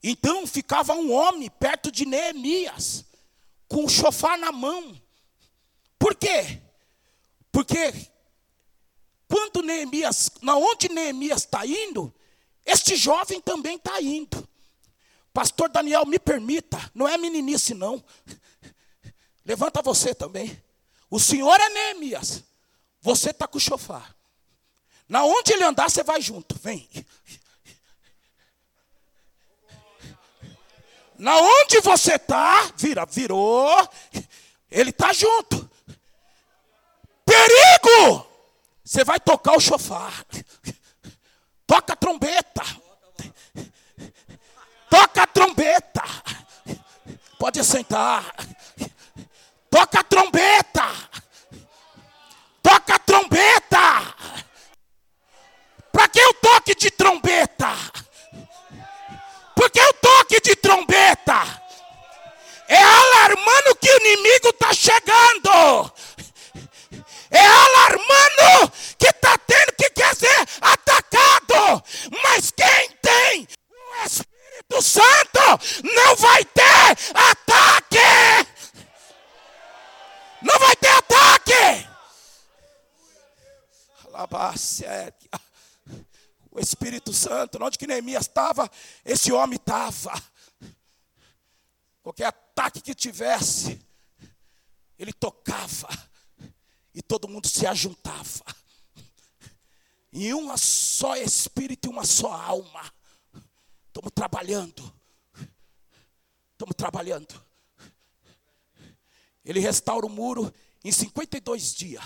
Então 0.02 0.44
ficava 0.48 0.94
um 0.94 1.12
homem 1.12 1.48
perto 1.48 1.92
de 1.92 2.04
Neemias, 2.04 3.04
com 3.68 3.84
o 3.84 3.88
chofar 3.88 4.36
na 4.36 4.50
mão. 4.50 5.05
Por 5.98 6.14
quê? 6.14 6.62
Porque 7.50 7.92
quando 9.28 9.62
Neemias, 9.62 10.30
na 10.42 10.56
onde 10.56 10.88
Neemias 10.88 11.42
está 11.42 11.66
indo, 11.66 12.14
este 12.64 12.96
jovem 12.96 13.40
também 13.40 13.76
está 13.76 14.00
indo. 14.00 14.48
Pastor 15.32 15.68
Daniel, 15.68 16.06
me 16.06 16.18
permita, 16.18 16.90
não 16.94 17.06
é 17.06 17.18
meninice 17.18 17.74
não. 17.74 18.02
Levanta 19.44 19.82
você 19.82 20.14
também. 20.14 20.62
O 21.10 21.20
senhor 21.20 21.60
é 21.60 21.68
Neemias. 21.68 22.42
Você 23.00 23.30
está 23.30 23.46
com 23.46 23.58
o 23.58 23.60
chofar. 23.60 24.16
Na 25.08 25.24
onde 25.24 25.52
ele 25.52 25.62
andar, 25.62 25.88
você 25.88 26.02
vai 26.02 26.20
junto. 26.20 26.58
Vem. 26.58 26.88
Na 31.18 31.38
onde 31.38 31.80
você 31.80 32.16
está, 32.16 32.72
vira, 32.76 33.06
virou. 33.06 33.88
Ele 34.70 34.90
está 34.90 35.12
junto. 35.12 35.70
Perigo! 37.36 38.26
Você 38.84 39.04
vai 39.04 39.20
tocar 39.20 39.56
o 39.56 39.60
chofar. 39.60 40.24
Toca 41.66 41.92
a 41.92 41.96
trombeta. 41.96 42.62
Toca 44.88 45.22
a 45.22 45.26
trombeta. 45.26 46.02
Pode 47.38 47.62
sentar. 47.64 48.24
Toca 49.70 50.00
a 50.00 50.04
trombeta. 50.04 50.84
Toca 52.62 52.94
a 52.94 52.98
trombeta. 52.98 54.14
Para 55.92 56.08
que 56.08 56.24
o 56.24 56.34
toque 56.34 56.74
de 56.74 56.90
trombeta? 56.90 57.68
Porque 59.54 59.80
o 59.80 59.92
toque 59.94 60.40
de 60.40 60.54
trombeta 60.56 61.66
é 62.68 62.82
alarmando 62.82 63.74
que 63.80 63.90
o 63.90 63.96
inimigo 63.96 64.48
está 64.48 64.72
chegando. 64.72 65.92
É 67.30 67.46
alarmando 67.46 68.72
que 68.98 69.06
está 69.06 69.36
tendo 69.38 69.72
que 69.76 69.90
quer 69.90 70.14
ser 70.14 70.48
atacado. 70.60 71.82
Mas 72.22 72.50
quem 72.50 72.90
tem 73.02 73.48
o 73.78 74.04
Espírito 74.04 74.82
Santo 74.82 75.40
não 75.82 76.16
vai 76.16 76.44
ter 76.44 76.96
ataque. 77.14 78.46
Não 80.42 80.58
vai 80.58 80.76
ter 80.76 80.88
ataque. 80.88 81.86
O 86.50 86.58
Espírito 86.58 87.12
Santo, 87.12 87.62
onde 87.62 87.76
que 87.76 87.86
Neemias 87.86 88.22
estava, 88.22 88.70
esse 89.04 89.30
homem 89.30 89.56
estava. 89.56 90.10
Qualquer 92.02 92.26
ataque 92.26 92.80
que 92.80 92.94
tivesse, 92.94 93.78
ele 94.98 95.12
tocava 95.12 95.88
e 96.96 97.02
todo 97.02 97.28
mundo 97.28 97.46
se 97.46 97.66
ajuntava. 97.66 98.42
Em 100.10 100.32
uma 100.32 100.56
só 100.56 101.14
espírito 101.14 101.86
e 101.86 101.90
uma 101.90 102.06
só 102.06 102.32
alma. 102.32 102.90
Estamos 103.88 104.10
trabalhando. 104.14 104.82
Estamos 106.52 106.74
trabalhando. 106.74 107.38
Ele 109.44 109.60
restaura 109.60 110.06
o 110.06 110.08
muro 110.08 110.50
em 110.82 110.90
52 110.90 111.74
dias. 111.74 112.02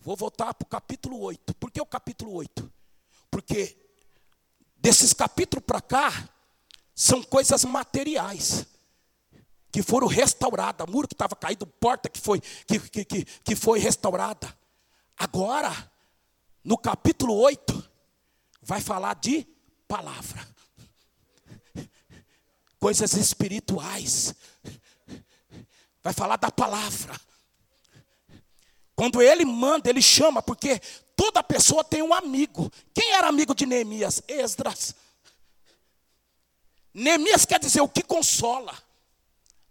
Vou 0.00 0.16
voltar 0.16 0.52
para 0.52 0.66
o 0.66 0.68
capítulo 0.68 1.20
8. 1.20 1.54
Por 1.54 1.70
que 1.70 1.80
o 1.80 1.86
capítulo 1.86 2.32
8? 2.32 2.72
Porque 3.30 3.78
desses 4.76 5.12
capítulos 5.12 5.64
para 5.64 5.80
cá, 5.80 6.28
são 6.96 7.22
coisas 7.22 7.64
materiais 7.64 8.66
que 9.74 9.82
foram 9.82 10.06
restauradas, 10.06 10.86
muro 10.88 11.08
que 11.08 11.14
estava 11.14 11.34
caído, 11.34 11.66
porta 11.66 12.08
que 12.08 12.20
foi, 12.20 12.40
que, 12.40 12.78
que, 12.78 13.04
que, 13.04 13.24
que 13.24 13.56
foi 13.56 13.80
restaurada. 13.80 14.56
Agora, 15.18 15.90
no 16.62 16.78
capítulo 16.78 17.34
8, 17.34 17.90
vai 18.62 18.80
falar 18.80 19.16
de 19.16 19.44
palavra. 19.88 20.46
Coisas 22.78 23.14
espirituais. 23.14 24.36
Vai 26.04 26.12
falar 26.12 26.36
da 26.36 26.52
palavra. 26.52 27.20
Quando 28.94 29.20
ele 29.20 29.44
manda, 29.44 29.90
ele 29.90 30.00
chama, 30.00 30.40
porque 30.40 30.80
toda 31.16 31.42
pessoa 31.42 31.82
tem 31.82 32.00
um 32.00 32.14
amigo. 32.14 32.70
Quem 32.94 33.10
era 33.10 33.26
amigo 33.26 33.52
de 33.56 33.66
Neemias? 33.66 34.22
Esdras. 34.28 34.94
Neemias 36.94 37.44
quer 37.44 37.58
dizer 37.58 37.80
o 37.80 37.88
que 37.88 38.04
consola. 38.04 38.83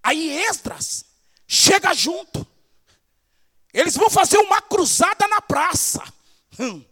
Aí 0.04 0.44
Esdras 0.44 1.06
chega 1.48 1.94
junto. 1.94 2.46
Eles 3.74 3.96
vão 3.96 4.10
fazer 4.10 4.38
uma 4.38 4.62
cruzada 4.62 5.28
na 5.30 5.42
praça. 5.42 6.04
Hum. 6.60 6.86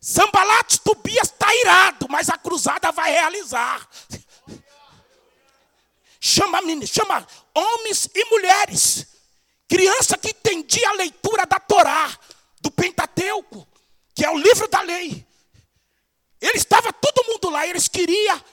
Sambalat 0.00 0.78
Tobias 0.78 1.28
está 1.28 1.54
irado, 1.54 2.08
mas 2.10 2.28
a 2.28 2.36
cruzada 2.36 2.90
vai 2.90 3.12
realizar. 3.12 3.88
Chama, 6.20 6.58
chama 6.86 7.26
homens 7.54 8.08
e 8.12 8.24
mulheres. 8.26 9.06
Criança 9.68 10.18
que 10.18 10.30
entendia 10.30 10.88
a 10.90 10.94
leitura 10.94 11.46
da 11.46 11.58
Torá, 11.58 12.18
do 12.60 12.70
Pentateuco, 12.70 13.66
que 14.14 14.24
é 14.24 14.30
o 14.30 14.36
livro 14.36 14.68
da 14.68 14.82
lei. 14.82 15.26
Ele 16.40 16.58
estava 16.58 16.92
todo 16.92 17.26
mundo 17.28 17.48
lá, 17.48 17.66
eles 17.66 17.86
queriam 17.86 18.44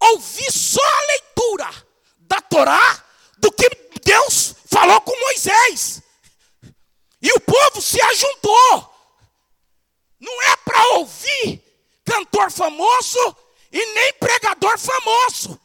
ouvir 0.00 0.50
só 0.50 0.80
a 0.80 1.06
leitura 1.08 1.93
da 2.34 2.40
Torá 2.42 3.04
do 3.38 3.52
que 3.52 3.68
Deus 4.02 4.54
falou 4.66 5.00
com 5.02 5.18
Moisés. 5.20 6.02
E 7.22 7.32
o 7.32 7.40
povo 7.40 7.80
se 7.80 8.00
ajuntou. 8.00 8.92
Não 10.20 10.42
é 10.42 10.56
para 10.56 10.82
ouvir 10.96 11.62
cantor 12.04 12.50
famoso 12.50 13.36
e 13.72 13.86
nem 13.94 14.12
pregador 14.14 14.78
famoso. 14.78 15.60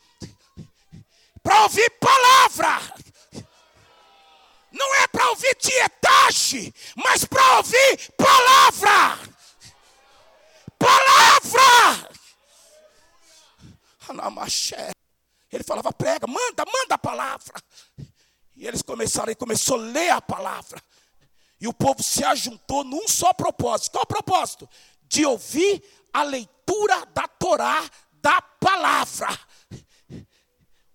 Para 1.41 1.63
ouvir 1.63 1.89
palavra. 1.99 2.93
Não 4.71 4.95
é 4.95 5.07
para 5.07 5.29
ouvir 5.29 5.55
tietagem, 5.55 6.73
mas 6.95 7.25
para 7.25 7.57
ouvir 7.57 8.11
palavra. 8.15 9.19
Palavra! 10.77 12.09
Anamaché. 14.07 14.98
Ele 15.51 15.63
falava, 15.63 15.91
prega, 15.91 16.27
manda, 16.27 16.63
manda 16.65 16.95
a 16.95 16.97
palavra. 16.97 17.53
E 18.55 18.67
eles 18.67 18.81
começaram, 18.81 19.31
e 19.31 19.35
começou 19.35 19.77
a 19.79 19.83
ler 19.83 20.09
a 20.09 20.21
palavra. 20.21 20.81
E 21.59 21.67
o 21.67 21.73
povo 21.73 22.03
se 22.03 22.23
ajuntou 22.23 22.83
num 22.83 23.07
só 23.07 23.33
propósito. 23.33 23.91
Qual 23.91 24.03
o 24.03 24.07
propósito? 24.07 24.69
De 25.03 25.25
ouvir 25.25 25.83
a 26.13 26.23
leitura 26.23 27.05
da 27.07 27.27
Torá, 27.27 27.89
da 28.13 28.41
palavra. 28.41 29.27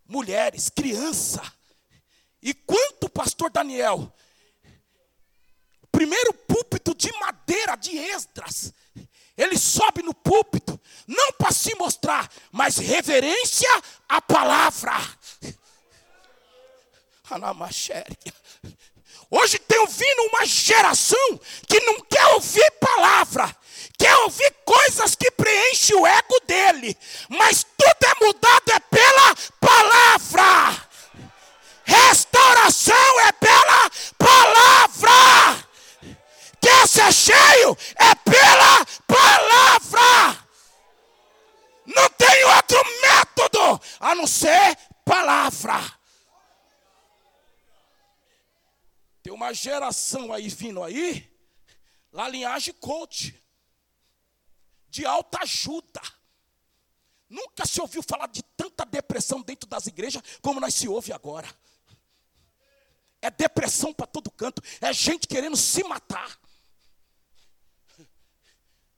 Mulheres, 0.06 0.68
criança. 0.68 1.42
E 2.40 2.52
quanto 2.54 3.08
pastor 3.08 3.50
Daniel, 3.50 4.12
primeiro 5.90 6.32
púlpito 6.34 6.94
de 6.94 7.10
madeira 7.18 7.76
de 7.76 7.96
Esdras, 7.96 8.72
ele 9.36 9.58
sobe 9.58 10.02
no 10.02 10.14
púlpito, 10.14 10.80
não 11.06 11.32
para 11.32 11.52
se 11.52 11.74
mostrar, 11.74 12.30
mas 12.52 12.78
reverência 12.78 13.68
à 14.08 14.20
palavra. 14.20 14.94
Hoje 19.30 19.58
tem 19.58 19.78
ouvindo 19.80 20.22
uma 20.32 20.46
geração 20.46 21.40
que 21.66 21.80
não 21.80 22.00
quer 22.00 22.26
ouvir 22.34 22.70
palavra, 22.72 23.56
quer 23.98 24.14
ouvir 24.18 24.54
coisas 24.64 25.14
que 25.14 25.30
preenchem 25.32 25.96
o 25.96 26.06
ego 26.06 26.40
dele, 26.46 26.96
mas 27.28 27.64
tudo 27.64 28.06
é 28.06 28.24
mudado 28.24 28.70
é 28.70 28.78
pela 28.78 29.34
palavra. 29.60 30.88
Restauração 31.84 33.20
é 33.20 33.32
pela 33.32 33.90
palavra 34.16 34.93
você 36.86 37.00
é 37.00 37.10
cheio 37.12 37.76
é 37.96 38.14
pela 38.14 38.84
palavra. 39.06 40.46
Não 41.86 42.10
tem 42.10 42.44
outro 42.44 42.78
método 43.00 43.80
a 44.00 44.14
não 44.14 44.26
ser 44.26 44.76
palavra. 45.04 45.80
Tem 49.22 49.32
uma 49.32 49.54
geração 49.54 50.30
aí 50.30 50.48
vindo 50.48 50.82
aí, 50.82 51.26
lá 52.12 52.28
linhagem 52.28 52.74
coach, 52.74 53.42
de 54.90 55.06
alta 55.06 55.38
ajuda. 55.42 56.02
Nunca 57.30 57.64
se 57.64 57.80
ouviu 57.80 58.02
falar 58.02 58.26
de 58.26 58.42
tanta 58.42 58.84
depressão 58.84 59.40
dentro 59.40 59.66
das 59.66 59.86
igrejas 59.86 60.22
como 60.42 60.60
nós 60.60 60.74
se 60.74 60.86
ouve 60.86 61.14
agora. 61.14 61.48
É 63.22 63.30
depressão 63.30 63.94
para 63.94 64.06
todo 64.06 64.30
canto, 64.30 64.62
é 64.82 64.92
gente 64.92 65.26
querendo 65.26 65.56
se 65.56 65.82
matar. 65.82 66.43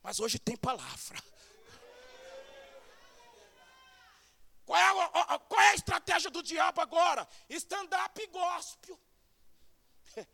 Mas 0.07 0.21
hoje 0.21 0.39
tem 0.39 0.57
palavra. 0.57 1.21
Qual 4.65 4.79
é 4.79 5.05
a, 5.35 5.39
qual 5.41 5.61
é 5.61 5.71
a 5.71 5.75
estratégia 5.75 6.31
do 6.31 6.45
diabo 6.45 6.81
agora? 6.81 7.27
Stand-up 7.51 8.27
gospel. 8.29 9.01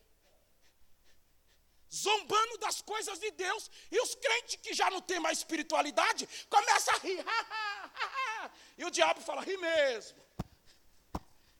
Zombando 1.90 2.58
das 2.58 2.82
coisas 2.82 3.18
de 3.18 3.30
Deus. 3.30 3.70
E 3.90 3.98
os 3.98 4.14
crentes 4.14 4.56
que 4.56 4.74
já 4.74 4.90
não 4.90 5.00
têm 5.00 5.18
mais 5.18 5.38
espiritualidade 5.38 6.28
começam 6.50 6.94
a 6.94 6.98
rir. 6.98 7.24
e 8.76 8.84
o 8.84 8.90
diabo 8.90 9.22
fala: 9.22 9.40
ri 9.40 9.56
mesmo. 9.56 10.22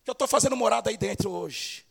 Que 0.04 0.10
eu 0.10 0.12
estou 0.12 0.28
fazendo 0.28 0.54
morada 0.54 0.90
aí 0.90 0.98
dentro 0.98 1.30
hoje. 1.30 1.86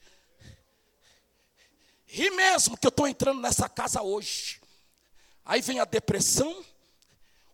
Ri 2.05 2.29
mesmo 2.29 2.77
que 2.77 2.85
eu 2.85 2.89
estou 2.89 3.07
entrando 3.07 3.41
nessa 3.41 3.67
casa 3.67 4.03
hoje. 4.03 4.60
Aí 5.51 5.59
vem 5.59 5.81
a 5.81 5.83
depressão, 5.83 6.63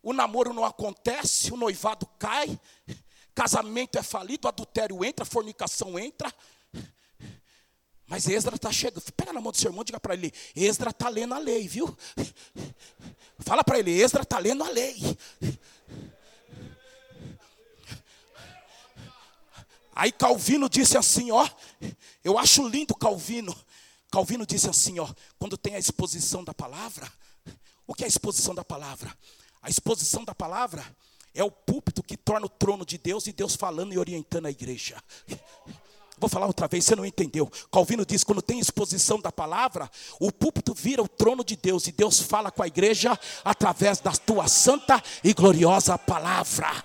o 0.04 0.14
namoro 0.14 0.54
não 0.54 0.64
acontece, 0.64 1.52
o 1.52 1.58
noivado 1.58 2.06
cai, 2.20 2.48
casamento 3.34 3.98
é 3.98 4.04
falido, 4.04 4.48
adultério 4.48 5.04
entra, 5.04 5.26
fornicação 5.26 5.98
entra. 5.98 6.32
Mas 8.06 8.28
Esdra 8.28 8.56
está 8.56 8.72
chegando. 8.72 9.02
Pega 9.14 9.34
na 9.34 9.42
mão 9.42 9.52
do 9.52 9.58
seu 9.58 9.70
irmão 9.70 9.82
e 9.82 9.86
diga 9.86 10.00
para 10.00 10.14
ele: 10.14 10.32
Esdra 10.56 10.92
está 10.92 11.10
lendo 11.10 11.34
a 11.34 11.40
lei, 11.40 11.68
viu? 11.68 11.98
Fala 13.40 13.64
para 13.64 13.80
ele: 13.80 13.90
Esdra 14.00 14.22
está 14.22 14.38
lendo 14.38 14.64
a 14.64 14.70
lei. 14.70 15.18
Aí 19.96 20.12
Calvino 20.12 20.70
disse 20.70 21.00
assim: 21.00 21.32
Ó, 21.32 21.50
eu 22.24 22.38
acho 22.38 22.68
lindo 22.68 22.94
Calvino. 22.94 23.58
Calvino 24.12 24.46
disse 24.46 24.70
assim: 24.70 25.00
Ó, 25.00 25.12
quando 25.40 25.58
tem 25.58 25.74
a 25.74 25.80
exposição 25.80 26.44
da 26.44 26.54
palavra, 26.54 27.12
o 27.88 27.94
que 27.94 28.04
é 28.04 28.06
a 28.06 28.10
exposição 28.10 28.54
da 28.54 28.64
palavra? 28.64 29.18
A 29.62 29.70
exposição 29.70 30.24
da 30.24 30.36
palavra 30.36 30.86
é 31.34 31.44
o 31.44 31.50
púlpito 31.50 32.04
que 32.04 32.18
torna 32.18 32.46
o 32.46 32.50
trono 32.50 32.86
de 32.86 32.98
Deus 32.98 33.26
e 33.28 33.32
Deus 33.32 33.56
falando 33.56 33.94
e 33.94 33.98
orientando 33.98 34.46
a 34.46 34.52
igreja. 34.52 35.02
Vou 36.20 36.28
falar 36.28 36.48
outra 36.48 36.68
vez, 36.68 36.84
você 36.84 36.96
não 36.96 37.06
entendeu. 37.06 37.50
Calvino 37.72 38.04
diz: 38.06 38.24
quando 38.24 38.42
tem 38.42 38.60
exposição 38.60 39.22
da 39.22 39.32
palavra, 39.32 39.90
o 40.20 40.32
púlpito 40.32 40.74
vira 40.74 41.02
o 41.02 41.08
trono 41.08 41.44
de 41.44 41.56
Deus 41.56 41.86
e 41.86 41.92
Deus 41.92 42.20
fala 42.20 42.50
com 42.50 42.64
a 42.64 42.68
igreja 42.68 43.18
através 43.46 44.00
da 44.00 44.12
tua 44.12 44.48
santa 44.48 45.02
e 45.24 45.32
gloriosa 45.34 45.98
palavra. 45.98 46.84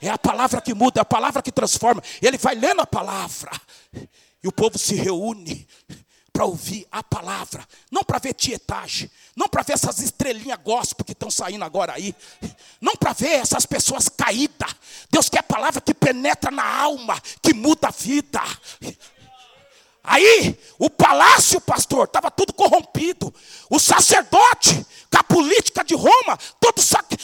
É 0.00 0.08
a 0.08 0.16
palavra 0.16 0.60
que 0.60 0.72
muda, 0.72 1.00
é 1.00 1.02
a 1.02 1.04
palavra 1.04 1.42
que 1.42 1.50
transforma. 1.50 2.02
Ele 2.22 2.38
vai 2.38 2.54
lendo 2.54 2.80
a 2.80 2.86
palavra 2.86 3.50
e 3.92 4.46
o 4.46 4.52
povo 4.52 4.78
se 4.78 4.94
reúne 4.94 5.66
para 6.36 6.44
ouvir 6.44 6.86
a 6.92 7.02
palavra, 7.02 7.66
não 7.90 8.04
para 8.04 8.18
ver 8.18 8.34
tietagem, 8.34 9.10
não 9.34 9.48
para 9.48 9.62
ver 9.62 9.72
essas 9.72 10.00
estrelinhas 10.00 10.58
gospel 10.62 11.02
que 11.02 11.12
estão 11.12 11.30
saindo 11.30 11.64
agora 11.64 11.94
aí, 11.94 12.14
não 12.78 12.94
para 12.94 13.14
ver 13.14 13.36
essas 13.36 13.64
pessoas 13.64 14.10
caídas. 14.10 14.76
Deus 15.10 15.30
quer 15.30 15.38
a 15.38 15.42
palavra 15.42 15.80
que 15.80 15.94
penetra 15.94 16.50
na 16.50 16.62
alma, 16.62 17.18
que 17.40 17.54
muda 17.54 17.88
a 17.88 17.90
vida. 17.90 18.42
Aí, 20.04 20.60
o 20.78 20.90
palácio, 20.90 21.58
pastor, 21.58 22.04
estava 22.04 22.30
tudo 22.30 22.52
corrompido. 22.52 23.34
O 23.70 23.80
sacerdote, 23.80 24.86
com 25.10 25.18
a 25.18 25.24
política 25.24 25.82
de 25.82 25.94
Roma, 25.94 26.36
tudo, 26.60 26.82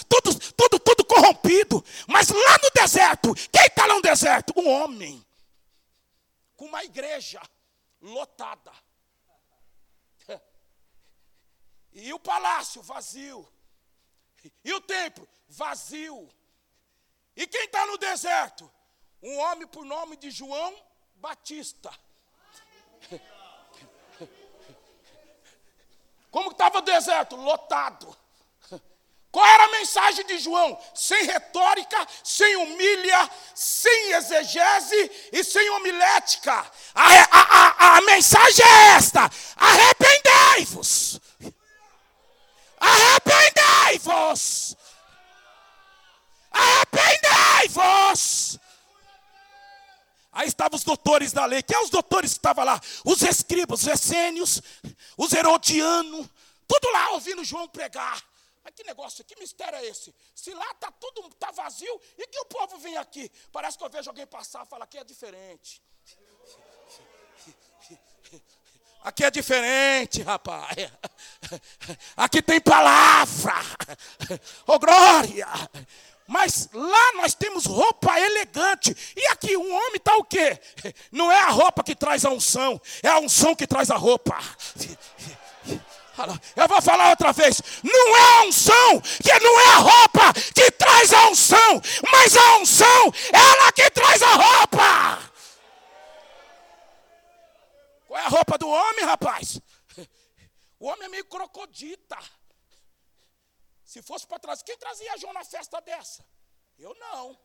tudo, 0.08 0.40
tudo, 0.56 0.78
tudo 0.78 1.04
corrompido. 1.04 1.84
Mas 2.06 2.30
lá 2.30 2.58
no 2.62 2.70
deserto, 2.80 3.34
quem 3.52 3.66
está 3.66 3.84
lá 3.84 3.94
no 3.94 4.00
deserto? 4.00 4.54
Um 4.56 4.70
homem, 4.70 5.22
com 6.56 6.64
uma 6.64 6.82
igreja 6.82 7.42
lotada. 8.00 8.72
E 11.92 12.12
o 12.12 12.18
palácio 12.18 12.82
vazio. 12.82 13.46
E 14.64 14.72
o 14.72 14.80
templo 14.80 15.28
vazio. 15.48 16.28
E 17.36 17.46
quem 17.46 17.64
está 17.64 17.86
no 17.86 17.98
deserto? 17.98 18.70
Um 19.22 19.38
homem 19.38 19.66
por 19.66 19.84
nome 19.84 20.16
de 20.16 20.30
João 20.30 20.74
Batista. 21.14 21.92
Como 26.30 26.50
estava 26.50 26.78
o 26.78 26.82
deserto? 26.82 27.36
Lotado. 27.36 28.16
Qual 29.30 29.46
era 29.46 29.64
a 29.64 29.70
mensagem 29.70 30.26
de 30.26 30.38
João? 30.38 30.78
Sem 30.94 31.24
retórica, 31.24 32.06
sem 32.22 32.54
humilha, 32.56 33.30
sem 33.54 34.12
exegese 34.12 35.30
e 35.32 35.42
sem 35.42 35.70
homilética. 35.70 36.52
A, 36.94 37.08
a, 37.30 37.94
a, 37.94 37.96
a 37.96 38.00
mensagem 38.02 38.64
é 38.64 38.96
esta: 38.96 39.30
arrependei-vos. 39.56 41.18
Arrependei-vos! 42.82 44.76
Arrependei-vos! 46.50 48.58
Aí 50.32 50.48
estavam 50.48 50.76
os 50.76 50.82
doutores 50.82 51.32
da 51.32 51.44
lei. 51.44 51.62
Quem 51.62 51.76
é 51.76 51.82
os 51.82 51.90
doutores 51.90 52.32
que 52.32 52.38
estavam 52.38 52.64
lá? 52.64 52.80
Os 53.04 53.22
escribas, 53.22 53.82
os 53.82 53.86
essênios, 53.86 54.60
os 55.16 55.32
herodianos, 55.32 56.26
tudo 56.66 56.90
lá 56.90 57.10
ouvindo 57.10 57.44
João 57.44 57.68
pregar. 57.68 58.20
Mas 58.64 58.74
que 58.74 58.84
negócio, 58.84 59.24
que 59.24 59.38
mistério 59.38 59.78
é 59.78 59.86
esse? 59.86 60.14
Se 60.34 60.54
lá 60.54 60.70
está 60.70 60.90
tudo 60.92 61.28
tá 61.34 61.50
vazio, 61.50 62.00
e 62.16 62.26
que 62.26 62.38
o 62.38 62.46
povo 62.46 62.78
vem 62.78 62.96
aqui? 62.96 63.30
Parece 63.52 63.76
que 63.76 63.84
eu 63.84 63.90
vejo 63.90 64.08
alguém 64.08 64.26
passar 64.26 64.64
e 64.64 64.68
falar 64.68 64.86
que 64.86 64.98
é 64.98 65.04
diferente. 65.04 65.82
Aqui 69.04 69.24
é 69.24 69.30
diferente, 69.30 70.22
rapaz. 70.22 70.90
Aqui 72.16 72.40
tem 72.40 72.60
palavra. 72.60 73.54
Oh, 74.66 74.78
glória. 74.78 75.48
Mas 76.26 76.68
lá 76.72 77.12
nós 77.16 77.34
temos 77.34 77.66
roupa 77.66 78.18
elegante. 78.18 78.96
E 79.16 79.26
aqui 79.26 79.56
um 79.56 79.74
homem 79.74 79.96
está 79.96 80.16
o 80.16 80.24
quê? 80.24 80.58
Não 81.10 81.30
é 81.30 81.40
a 81.40 81.50
roupa 81.50 81.82
que 81.82 81.94
traz 81.94 82.24
a 82.24 82.30
unção, 82.30 82.80
é 83.02 83.08
a 83.08 83.18
unção 83.18 83.54
que 83.54 83.66
traz 83.66 83.90
a 83.90 83.96
roupa. 83.96 84.38
Eu 86.54 86.68
vou 86.68 86.80
falar 86.80 87.10
outra 87.10 87.32
vez. 87.32 87.60
Não 87.82 88.16
é 88.16 88.38
a 88.38 88.42
unção, 88.44 89.00
que 89.00 89.38
não 89.40 89.60
é 89.60 89.66
a 89.66 89.78
roupa 89.78 90.32
que 90.54 90.70
traz 90.70 91.12
a 91.12 91.28
unção, 91.28 91.82
mas 92.10 92.36
a 92.36 92.58
unção, 92.58 93.12
ela 93.32 93.72
que 93.72 93.90
traz 93.90 94.22
a 94.22 94.34
roupa. 94.34 95.11
Qual 98.12 98.20
é 98.20 98.26
a 98.26 98.28
roupa 98.28 98.58
do 98.58 98.68
homem, 98.68 99.06
rapaz? 99.06 99.58
O 100.78 100.86
homem 100.86 101.06
é 101.06 101.08
meio 101.08 101.24
crocodita. 101.24 102.18
Se 103.82 104.02
fosse 104.02 104.26
para 104.26 104.38
trás, 104.38 104.62
quem 104.62 104.76
trazia 104.76 105.16
João 105.16 105.32
na 105.32 105.42
festa 105.42 105.80
dessa? 105.80 106.22
Eu 106.78 106.94
não. 106.96 107.40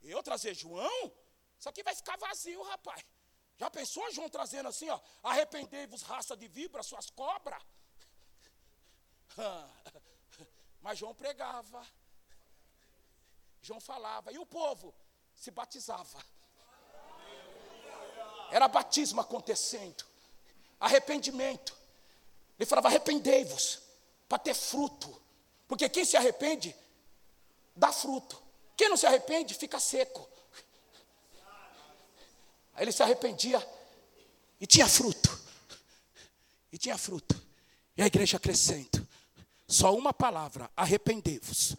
Eu 0.00 0.22
trazer 0.22 0.54
João? 0.54 1.12
Isso 1.58 1.68
aqui 1.68 1.82
vai 1.82 1.94
ficar 1.94 2.16
vazio, 2.16 2.62
rapaz. 2.62 3.04
Já 3.58 3.68
pensou 3.68 4.10
João 4.10 4.30
trazendo 4.30 4.70
assim, 4.70 4.88
ó? 4.88 4.98
Arrependei-vos, 5.22 6.00
raça 6.00 6.34
de 6.34 6.48
vibra, 6.48 6.82
suas 6.82 7.10
cobras. 7.10 7.62
Mas 10.80 10.98
João 10.98 11.14
pregava. 11.14 11.86
João 13.60 13.80
falava. 13.80 14.32
E 14.32 14.38
o 14.38 14.46
povo 14.46 14.94
se 15.34 15.50
batizava. 15.50 16.24
Era 18.50 18.68
batismo 18.68 19.20
acontecendo. 19.20 20.04
Arrependimento. 20.80 21.76
Ele 22.58 22.66
falava: 22.66 22.88
arrependei-vos, 22.88 23.80
para 24.28 24.38
ter 24.38 24.54
fruto. 24.54 25.20
Porque 25.66 25.88
quem 25.88 26.04
se 26.04 26.16
arrepende, 26.16 26.74
dá 27.76 27.92
fruto. 27.92 28.42
Quem 28.76 28.88
não 28.88 28.96
se 28.96 29.06
arrepende, 29.06 29.54
fica 29.54 29.78
seco. 29.78 30.28
Aí 32.74 32.84
ele 32.84 32.92
se 32.92 33.02
arrependia 33.02 33.66
e 34.60 34.66
tinha 34.66 34.88
fruto. 34.88 35.36
E 36.72 36.78
tinha 36.78 36.96
fruto. 36.96 37.40
E 37.96 38.02
a 38.02 38.06
igreja 38.06 38.38
crescendo. 38.38 39.06
Só 39.66 39.94
uma 39.94 40.12
palavra: 40.12 40.70
arrependei-vos. 40.76 41.76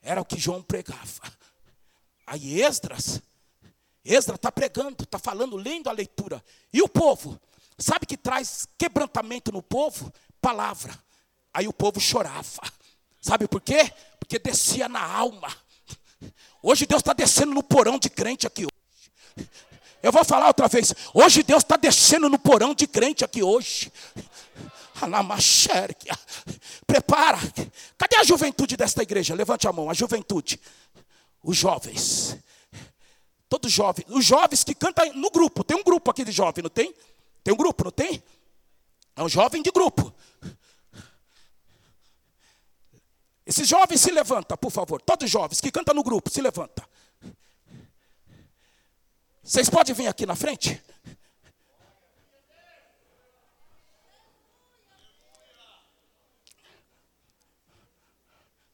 Era 0.00 0.20
o 0.20 0.24
que 0.24 0.38
João 0.38 0.62
pregava. 0.62 1.36
Aí 2.26 2.60
Esdras 2.62 3.20
Esdra 4.08 4.36
está 4.36 4.50
pregando, 4.50 5.04
está 5.04 5.18
falando, 5.18 5.54
lendo 5.54 5.90
a 5.90 5.92
leitura. 5.92 6.42
E 6.72 6.80
o 6.80 6.88
povo? 6.88 7.38
Sabe 7.76 8.06
que 8.06 8.16
traz 8.16 8.66
quebrantamento 8.78 9.52
no 9.52 9.62
povo? 9.62 10.10
Palavra. 10.40 10.98
Aí 11.52 11.68
o 11.68 11.72
povo 11.74 12.00
chorava. 12.00 12.62
Sabe 13.20 13.46
por 13.46 13.60
quê? 13.60 13.92
Porque 14.18 14.38
descia 14.38 14.88
na 14.88 15.04
alma. 15.04 15.54
Hoje 16.62 16.86
Deus 16.86 17.00
está 17.00 17.12
descendo 17.12 17.52
no 17.52 17.62
porão 17.62 17.98
de 17.98 18.08
crente 18.08 18.46
aqui 18.46 18.64
hoje. 18.64 19.48
Eu 20.02 20.10
vou 20.10 20.24
falar 20.24 20.46
outra 20.46 20.68
vez. 20.68 20.94
Hoje 21.12 21.42
Deus 21.42 21.62
está 21.62 21.76
descendo 21.76 22.30
no 22.30 22.38
porão 22.38 22.74
de 22.74 22.86
crente 22.86 23.26
aqui 23.26 23.42
hoje. 23.42 23.92
Prepara. 26.86 27.38
Cadê 27.98 28.16
a 28.16 28.24
juventude 28.24 28.74
desta 28.74 29.02
igreja? 29.02 29.34
Levante 29.34 29.68
a 29.68 29.72
mão, 29.72 29.90
a 29.90 29.94
juventude. 29.94 30.58
Os 31.42 31.58
jovens. 31.58 32.38
Todos 33.48 33.72
jovens. 33.72 34.06
Os 34.08 34.24
jovens 34.24 34.62
que 34.62 34.74
cantam 34.74 35.12
no 35.14 35.30
grupo. 35.30 35.64
Tem 35.64 35.76
um 35.76 35.82
grupo 35.82 36.10
aqui 36.10 36.24
de 36.24 36.32
jovem, 36.32 36.62
não 36.62 36.70
tem? 36.70 36.94
Tem 37.42 37.54
um 37.54 37.56
grupo, 37.56 37.84
não 37.84 37.90
tem? 37.90 38.22
É 39.16 39.22
um 39.22 39.28
jovem 39.28 39.62
de 39.62 39.70
grupo. 39.70 40.14
Esses 43.46 43.66
jovens 43.66 44.02
se 44.02 44.10
levanta, 44.10 44.56
por 44.58 44.70
favor. 44.70 45.00
Todos 45.00 45.30
jovens 45.30 45.60
que 45.60 45.70
cantam 45.70 45.94
no 45.94 46.02
grupo, 46.02 46.28
se 46.28 46.42
levanta. 46.42 46.86
Vocês 49.42 49.70
podem 49.70 49.94
vir 49.94 50.06
aqui 50.06 50.26
na 50.26 50.36
frente? 50.36 50.82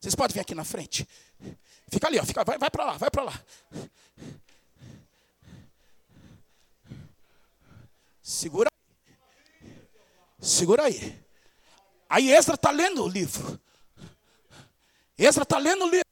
Vocês 0.00 0.16
podem 0.16 0.34
vir 0.34 0.40
aqui 0.40 0.54
na 0.54 0.64
frente? 0.64 1.08
Fica 1.88 2.08
ali, 2.08 2.18
ó, 2.18 2.24
fica, 2.24 2.42
vai, 2.44 2.58
vai 2.58 2.68
para 2.68 2.84
lá, 2.84 2.96
vai 2.98 3.10
para 3.10 3.22
lá. 3.22 3.44
Segura. 8.24 8.70
Segura 10.40 10.84
aí. 10.84 11.22
Aí 12.08 12.32
Ezra 12.32 12.54
está 12.54 12.70
lendo 12.70 13.04
o 13.04 13.08
livro. 13.08 13.60
Ezra 15.18 15.42
está 15.42 15.58
lendo 15.58 15.84
o 15.84 15.90
livro. 15.90 16.08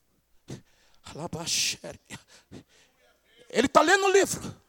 Ele 3.49 3.67
está 3.67 3.81
lendo 3.81 4.05
o 4.05 4.13
livro. 4.13 4.63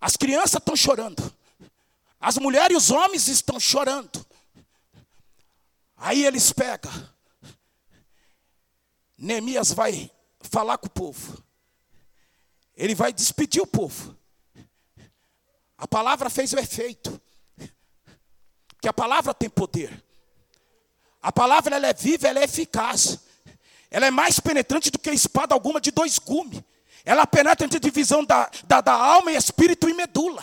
As 0.00 0.16
crianças 0.16 0.54
estão 0.54 0.74
chorando. 0.74 1.32
As 2.20 2.38
mulheres 2.38 2.74
e 2.74 2.76
os 2.76 2.90
homens 2.90 3.28
estão 3.28 3.60
chorando. 3.60 4.26
Aí 5.96 6.26
eles 6.26 6.52
pegam. 6.52 6.92
Neemias 9.16 9.72
vai 9.72 10.10
falar 10.40 10.76
com 10.76 10.88
o 10.88 10.90
povo. 10.90 11.40
Ele 12.76 12.96
vai 12.96 13.12
despedir 13.12 13.62
o 13.62 13.66
povo. 13.66 14.23
A 15.76 15.86
palavra 15.86 16.30
fez 16.30 16.52
o 16.52 16.58
efeito. 16.58 17.20
Que 18.80 18.88
a 18.88 18.92
palavra 18.92 19.32
tem 19.34 19.48
poder. 19.48 20.02
A 21.22 21.32
palavra 21.32 21.76
ela 21.76 21.86
é 21.86 21.94
viva, 21.94 22.28
ela 22.28 22.40
é 22.40 22.44
eficaz. 22.44 23.18
Ela 23.90 24.06
é 24.06 24.10
mais 24.10 24.40
penetrante 24.40 24.90
do 24.90 24.98
que 24.98 25.10
espada 25.10 25.54
alguma 25.54 25.80
de 25.80 25.90
dois 25.90 26.18
gumes. 26.18 26.62
Ela 27.04 27.26
penetra 27.26 27.64
entre 27.66 27.78
a 27.78 27.80
divisão 27.80 28.24
da, 28.24 28.50
da, 28.64 28.80
da 28.80 28.92
alma 28.92 29.32
e 29.32 29.36
espírito 29.36 29.88
e 29.88 29.94
medula. 29.94 30.42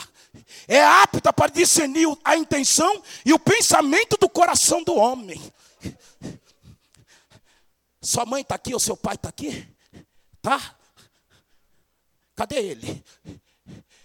É 0.67 0.83
apta 0.83 1.33
para 1.33 1.51
discernir 1.51 2.07
a 2.23 2.37
intenção 2.37 3.03
e 3.25 3.33
o 3.33 3.39
pensamento 3.39 4.15
do 4.17 4.29
coração 4.29 4.83
do 4.83 4.95
homem. 4.95 5.41
Sua 8.01 8.25
mãe 8.25 8.41
está 8.41 8.55
aqui 8.55 8.73
ou 8.73 8.79
seu 8.79 8.97
pai 8.97 9.15
está 9.15 9.29
aqui? 9.29 9.67
Tá? 10.41 10.75
Cadê 12.35 12.55
ele? 12.55 13.03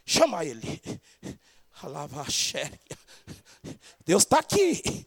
Chama 0.07 0.45
ele. 0.45 0.81
Deus 4.07 4.23
está 4.23 4.39
aqui. 4.39 5.05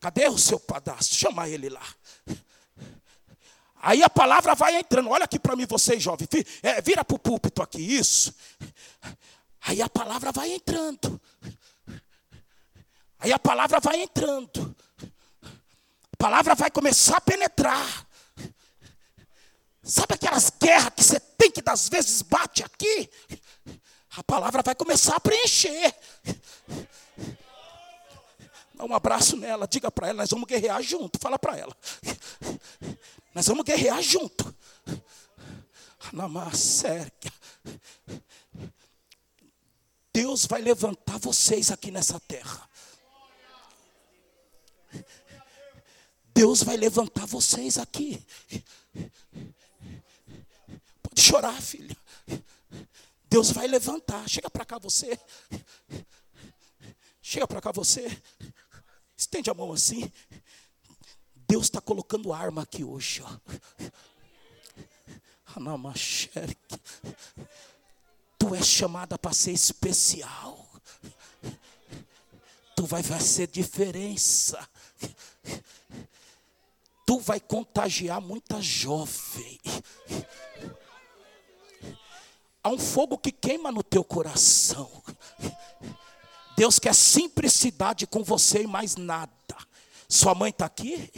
Cadê 0.00 0.26
o 0.26 0.38
seu 0.38 0.58
padastro? 0.58 1.14
Chama 1.14 1.46
ele 1.48 1.68
lá. 1.68 1.86
Aí 3.76 4.02
a 4.02 4.08
palavra 4.08 4.54
vai 4.54 4.76
entrando. 4.76 5.10
Olha 5.10 5.24
aqui 5.24 5.38
para 5.38 5.54
mim, 5.54 5.66
vocês 5.66 6.02
jovens. 6.02 6.28
É, 6.62 6.80
vira 6.80 7.04
para 7.04 7.14
o 7.14 7.18
púlpito 7.18 7.62
aqui, 7.62 7.80
isso. 7.80 8.34
Aí 9.60 9.82
a 9.82 9.88
palavra 9.88 10.32
vai 10.32 10.52
entrando. 10.52 11.20
Aí 13.18 13.32
a 13.32 13.38
palavra 13.38 13.80
vai 13.80 14.00
entrando. 14.00 14.74
A 16.12 16.16
palavra 16.16 16.54
vai 16.54 16.70
começar 16.70 17.18
a 17.18 17.20
penetrar. 17.20 18.05
Sabe 19.86 20.14
aquelas 20.14 20.50
guerras 20.50 20.90
que 20.96 21.04
você 21.04 21.20
tem 21.20 21.48
que 21.48 21.62
das 21.62 21.88
vezes 21.88 22.20
bate 22.20 22.64
aqui? 22.64 23.08
A 24.16 24.24
palavra 24.24 24.60
vai 24.60 24.74
começar 24.74 25.14
a 25.14 25.20
preencher. 25.20 25.94
Dá 28.74 28.84
um 28.84 28.92
abraço 28.92 29.36
nela, 29.36 29.68
diga 29.68 29.88
para 29.88 30.08
ela, 30.08 30.18
nós 30.18 30.30
vamos 30.30 30.48
guerrear 30.48 30.82
junto. 30.82 31.20
Fala 31.20 31.38
para 31.38 31.56
ela. 31.56 31.76
Nós 33.32 33.46
vamos 33.46 33.64
guerrear 33.64 34.02
junto. 34.02 34.52
Namasérquia. 36.12 37.32
Deus 40.12 40.46
vai 40.46 40.62
levantar 40.62 41.18
vocês 41.18 41.70
aqui 41.70 41.92
nessa 41.92 42.18
terra. 42.18 42.68
Deus 46.34 46.62
vai 46.64 46.76
levantar 46.76 47.24
vocês 47.24 47.78
aqui. 47.78 48.20
Pode 51.16 51.28
chorar, 51.28 51.62
filha. 51.62 51.96
Deus 53.24 53.50
vai 53.50 53.66
levantar. 53.66 54.28
Chega 54.28 54.50
para 54.50 54.66
cá 54.66 54.78
você. 54.78 55.18
Chega 57.22 57.48
para 57.48 57.62
cá 57.62 57.72
você. 57.72 58.06
Estende 59.16 59.48
a 59.48 59.54
mão 59.54 59.72
assim. 59.72 60.12
Deus 61.48 61.64
está 61.64 61.80
colocando 61.80 62.34
arma 62.34 62.62
aqui 62.62 62.84
hoje. 62.84 63.22
Ó. 63.22 63.38
Tu 68.38 68.54
és 68.54 68.66
chamada 68.66 69.18
para 69.18 69.32
ser 69.32 69.52
especial. 69.52 70.68
Tu 72.76 72.84
vai 72.84 73.02
fazer 73.02 73.46
diferença. 73.46 74.68
Tu 77.06 77.18
vai 77.20 77.40
contagiar 77.40 78.20
muita 78.20 78.60
jovem. 78.60 79.58
Há 82.66 82.68
um 82.68 82.80
fogo 82.80 83.16
que 83.16 83.30
queima 83.30 83.70
no 83.70 83.80
teu 83.80 84.02
coração. 84.02 84.90
Deus 86.56 86.80
quer 86.80 86.96
simplicidade 86.96 88.08
com 88.08 88.24
você 88.24 88.62
e 88.62 88.66
mais 88.66 88.96
nada. 88.96 89.30
Sua 90.08 90.34
mãe 90.34 90.50
está 90.50 90.66
aqui? 90.66 91.08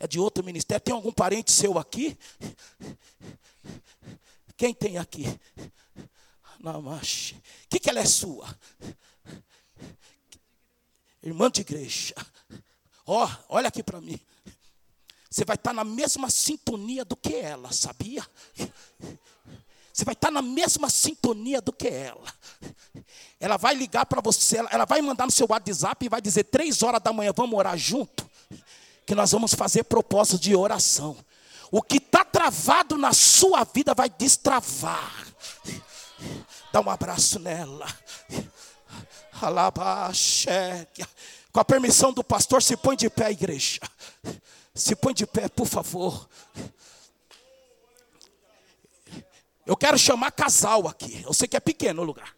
É 0.00 0.06
de 0.06 0.18
outro 0.18 0.42
ministério. 0.42 0.82
Tem 0.82 0.94
algum 0.94 1.12
parente 1.12 1.52
seu 1.52 1.78
aqui? 1.78 2.16
Quem 4.56 4.72
tem 4.72 4.96
aqui? 4.96 5.24
Namaste. 6.58 7.34
O 7.34 7.68
que, 7.68 7.80
que 7.80 7.90
ela 7.90 8.00
é 8.00 8.06
sua? 8.06 8.58
Irmã 11.22 11.50
de 11.50 11.60
igreja. 11.60 12.14
Ó, 13.04 13.26
oh, 13.26 13.56
olha 13.56 13.68
aqui 13.68 13.82
para 13.82 14.00
mim. 14.00 14.18
Você 15.30 15.44
vai 15.44 15.56
estar 15.56 15.72
na 15.72 15.84
mesma 15.84 16.30
sintonia 16.30 17.04
do 17.04 17.16
que 17.16 17.34
ela, 17.34 17.70
sabia? 17.72 18.26
Você 19.92 20.04
vai 20.04 20.14
estar 20.14 20.30
na 20.30 20.40
mesma 20.40 20.88
sintonia 20.88 21.60
do 21.60 21.72
que 21.72 21.88
ela. 21.88 22.32
Ela 23.40 23.56
vai 23.56 23.74
ligar 23.74 24.06
para 24.06 24.20
você, 24.20 24.58
ela 24.70 24.84
vai 24.84 25.02
mandar 25.02 25.26
no 25.26 25.32
seu 25.32 25.46
WhatsApp 25.48 26.06
e 26.06 26.08
vai 26.08 26.20
dizer: 26.20 26.44
três 26.44 26.82
horas 26.82 27.02
da 27.02 27.12
manhã, 27.12 27.32
vamos 27.34 27.58
orar 27.58 27.76
junto? 27.76 28.28
Que 29.04 29.14
nós 29.14 29.32
vamos 29.32 29.54
fazer 29.54 29.84
propósito 29.84 30.38
de 30.38 30.54
oração. 30.54 31.16
O 31.70 31.82
que 31.82 31.98
está 31.98 32.24
travado 32.24 32.96
na 32.96 33.12
sua 33.12 33.64
vida 33.64 33.92
vai 33.94 34.08
destravar. 34.08 35.26
Dá 36.72 36.80
um 36.80 36.88
abraço 36.88 37.38
nela. 37.38 37.86
Com 41.52 41.60
a 41.60 41.64
permissão 41.64 42.12
do 42.12 42.24
pastor, 42.24 42.62
se 42.62 42.76
põe 42.76 42.96
de 42.96 43.10
pé, 43.10 43.30
igreja. 43.30 43.80
Se 44.78 44.94
põe 44.94 45.12
de 45.12 45.26
pé, 45.26 45.48
por 45.48 45.66
favor. 45.66 46.28
Eu 49.66 49.76
quero 49.76 49.98
chamar 49.98 50.30
casal 50.30 50.86
aqui. 50.86 51.22
Eu 51.26 51.34
sei 51.34 51.48
que 51.48 51.56
é 51.56 51.60
pequeno 51.60 52.00
o 52.00 52.04
lugar. 52.04 52.34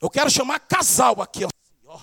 Eu 0.00 0.08
quero 0.08 0.30
chamar 0.30 0.58
casal 0.60 1.20
aqui. 1.20 1.44
Ó. 1.44 2.00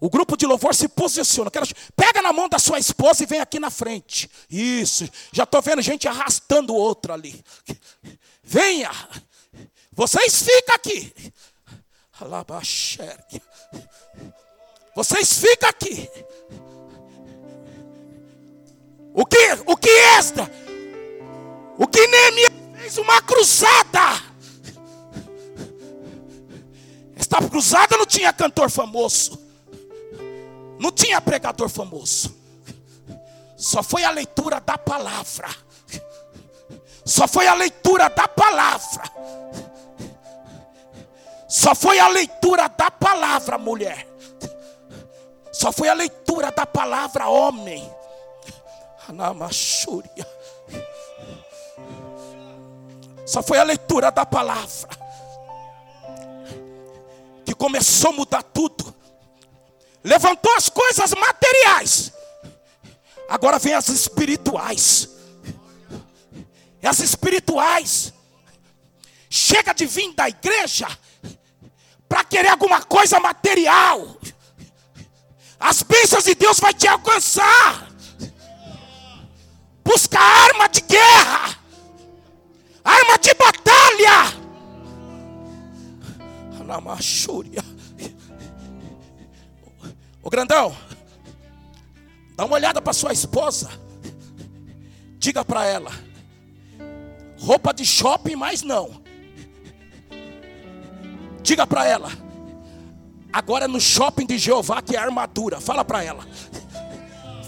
O 0.00 0.08
grupo 0.08 0.36
de 0.36 0.46
louvor 0.46 0.74
se 0.74 0.88
posiciona. 0.88 1.50
Quero... 1.50 1.66
Pega 1.94 2.22
na 2.22 2.32
mão 2.32 2.48
da 2.48 2.58
sua 2.58 2.78
esposa 2.78 3.22
e 3.22 3.26
vem 3.26 3.38
aqui 3.38 3.60
na 3.60 3.70
frente. 3.70 4.28
Isso. 4.50 5.08
Já 5.30 5.44
estou 5.44 5.60
vendo 5.60 5.82
gente 5.82 6.08
arrastando 6.08 6.72
o 6.72 6.76
outro 6.76 7.12
ali. 7.12 7.44
Venha. 8.42 8.90
Vocês 9.92 10.42
ficam 10.42 10.74
aqui. 10.74 11.14
Vocês 14.96 15.38
ficam 15.38 15.68
aqui. 15.68 16.10
O 19.14 19.26
que, 19.26 19.58
o 19.66 19.76
que 19.76 19.90
esta? 19.90 20.50
O 21.78 21.86
que 21.86 22.06
Neemias 22.06 22.52
fez 22.78 22.98
uma 22.98 23.20
cruzada. 23.22 24.22
Esta 27.16 27.38
cruzada 27.48 27.96
não 27.96 28.06
tinha 28.06 28.32
cantor 28.32 28.70
famoso, 28.70 29.38
não 30.78 30.90
tinha 30.90 31.20
pregador 31.20 31.68
famoso. 31.68 32.34
Só 33.56 33.82
foi 33.82 34.02
a 34.02 34.10
leitura 34.10 34.60
da 34.60 34.76
palavra. 34.76 35.48
Só 37.04 37.28
foi 37.28 37.46
a 37.46 37.54
leitura 37.54 38.08
da 38.08 38.26
palavra. 38.26 39.04
Só 41.48 41.74
foi 41.74 41.98
a 41.98 42.08
leitura 42.08 42.68
da 42.68 42.90
palavra, 42.90 43.58
mulher. 43.58 44.06
Só 45.52 45.70
foi 45.70 45.88
a 45.88 45.94
leitura 45.94 46.50
da 46.50 46.66
palavra, 46.66 47.28
homem. 47.28 47.88
Anamachúria. 49.08 50.26
Só 53.26 53.42
foi 53.42 53.58
a 53.58 53.62
leitura 53.62 54.10
da 54.10 54.26
palavra 54.26 54.88
que 57.44 57.54
começou 57.54 58.10
a 58.10 58.14
mudar 58.14 58.42
tudo. 58.42 58.94
Levantou 60.04 60.54
as 60.56 60.68
coisas 60.68 61.12
materiais. 61.12 62.12
Agora 63.28 63.58
vem 63.58 63.74
as 63.74 63.88
espirituais. 63.88 65.08
E 66.82 66.86
as 66.86 66.98
espirituais. 66.98 68.12
Chega 69.30 69.72
de 69.72 69.86
vir 69.86 70.12
da 70.14 70.28
igreja 70.28 70.86
para 72.08 72.24
querer 72.24 72.48
alguma 72.48 72.82
coisa 72.82 73.18
material. 73.20 74.16
As 75.58 75.82
bênçãos 75.82 76.24
de 76.24 76.34
Deus 76.34 76.60
vai 76.60 76.74
te 76.74 76.86
alcançar. 76.86 77.91
Busca 79.84 80.18
arma 80.18 80.68
de 80.68 80.80
guerra. 80.82 81.58
Arma 82.84 83.18
de 83.18 83.34
batalha. 83.34 84.42
Na 86.64 86.80
machúria. 86.80 87.62
Ô 90.22 90.30
grandão, 90.30 90.74
dá 92.36 92.44
uma 92.44 92.54
olhada 92.54 92.80
para 92.80 92.92
sua 92.92 93.12
esposa. 93.12 93.68
Diga 95.18 95.44
para 95.44 95.66
ela: 95.66 95.90
roupa 97.38 97.74
de 97.74 97.84
shopping, 97.84 98.36
mas 98.36 98.62
não. 98.62 99.02
Diga 101.42 101.66
para 101.66 101.86
ela: 101.86 102.10
agora 103.32 103.64
é 103.64 103.68
no 103.68 103.80
shopping 103.80 104.26
de 104.26 104.38
Jeová 104.38 104.80
que 104.80 104.96
é 104.96 104.98
armadura. 104.98 105.60
Fala 105.60 105.84
para 105.84 106.04
ela. 106.04 106.24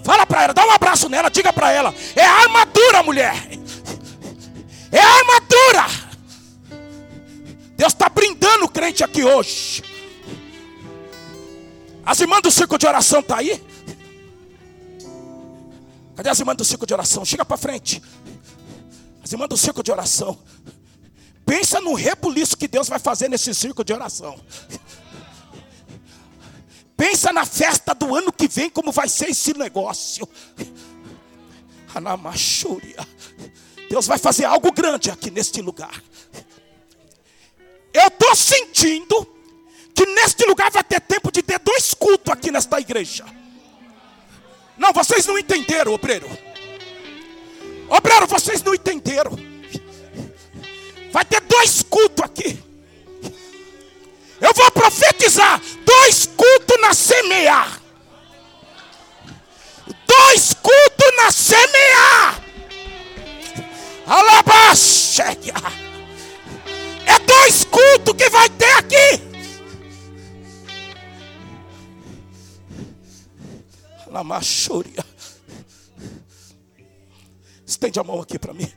Fala 0.05 0.26
para 0.26 0.44
ela, 0.44 0.52
dá 0.52 0.66
um 0.66 0.70
abraço 0.70 1.09
nela, 1.09 1.31
diga 1.31 1.51
para 1.51 1.72
ela: 1.72 1.94
é 2.14 2.24
armadura, 2.24 3.02
mulher. 3.02 3.35
É 4.93 5.01
armadura. 5.01 5.86
Deus 7.74 7.93
está 7.93 8.09
brindando 8.09 8.66
o 8.66 8.68
crente 8.68 9.02
aqui 9.02 9.24
hoje. 9.24 9.82
As 12.05 12.20
irmãs 12.20 12.43
do 12.43 12.51
círculo 12.51 12.78
de 12.78 12.86
oração 12.86 13.20
estão 13.20 13.36
tá 13.36 13.40
aí? 13.40 13.64
Cadê 16.14 16.28
as 16.28 16.39
irmãs 16.39 16.56
do 16.56 16.64
círculo 16.64 16.86
de 16.86 16.94
oração? 16.94 17.24
Chega 17.24 17.44
para 17.44 17.56
frente. 17.56 18.02
As 19.22 19.32
irmãs 19.32 19.48
do 19.48 19.56
círculo 19.56 19.82
de 19.82 19.90
oração. 19.90 20.39
Pensa 21.47 21.81
no 21.81 21.94
rebuliço 21.94 22.59
que 22.59 22.68
Deus 22.68 22.89
vai 22.89 22.98
fazer 22.98 23.28
nesse 23.28 23.55
círculo 23.55 23.85
de 23.85 23.93
oração. 23.94 24.39
Pensa 27.05 27.35
na 27.35 27.44
festa 27.44 27.94
do 27.94 28.16
ano 28.16 28.32
que 28.32 28.48
vem, 28.48 28.70
como 28.70 28.90
vai 28.90 29.10
ser 29.10 29.28
esse 29.28 29.52
negócio. 29.52 30.26
Anamachúria. 31.94 33.06
Deus 33.90 34.06
vai 34.06 34.16
fazer 34.16 34.47
algo 34.47 34.72
grande 34.72 35.10
aqui 35.10 35.31
neste 35.31 35.60
lugar. 35.60 36.02
Eu 37.93 38.06
estou 38.06 38.35
sentindo 38.35 39.28
que 39.94 40.06
neste 40.06 40.47
lugar 40.47 40.70
vai 40.70 40.82
ter 40.82 40.98
tempo 41.02 41.31
de 41.31 41.43
ter 41.43 41.59
dois 41.59 41.93
cultos 41.93 42.32
aqui 42.32 42.51
nesta 42.51 42.81
igreja. 42.81 43.26
Não, 44.78 44.90
vocês 44.90 45.26
não 45.26 45.39
entenderam, 45.39 45.93
obreiro. 45.93 46.26
Obreiro, 47.90 48.26
vocês 48.26 48.62
não 48.62 48.74
entenderam. 48.74 49.32
Vai 51.12 51.26
ter 51.26 51.43
dois 51.43 51.82
cultos 51.82 52.24
aqui. 52.24 52.59
Eu 54.40 54.55
vou 54.55 54.70
profetizar 54.70 55.60
dois 55.85 56.26
na 56.85 56.93
semear. 56.93 57.81
Dois 60.06 60.52
cultos 60.55 61.16
na 61.16 61.31
semear. 61.31 62.44
Alabaxéia. 64.06 65.55
É 67.06 67.19
dois 67.20 67.65
cultos 67.65 68.15
que 68.15 68.28
vai 68.28 68.48
ter 68.51 68.73
aqui. 68.73 69.24
Lamachúria. 74.06 75.05
Estende 77.66 77.98
a 77.98 78.05
mão 78.05 78.20
aqui 78.20 78.39
para 78.39 78.52
mim. 78.52 78.70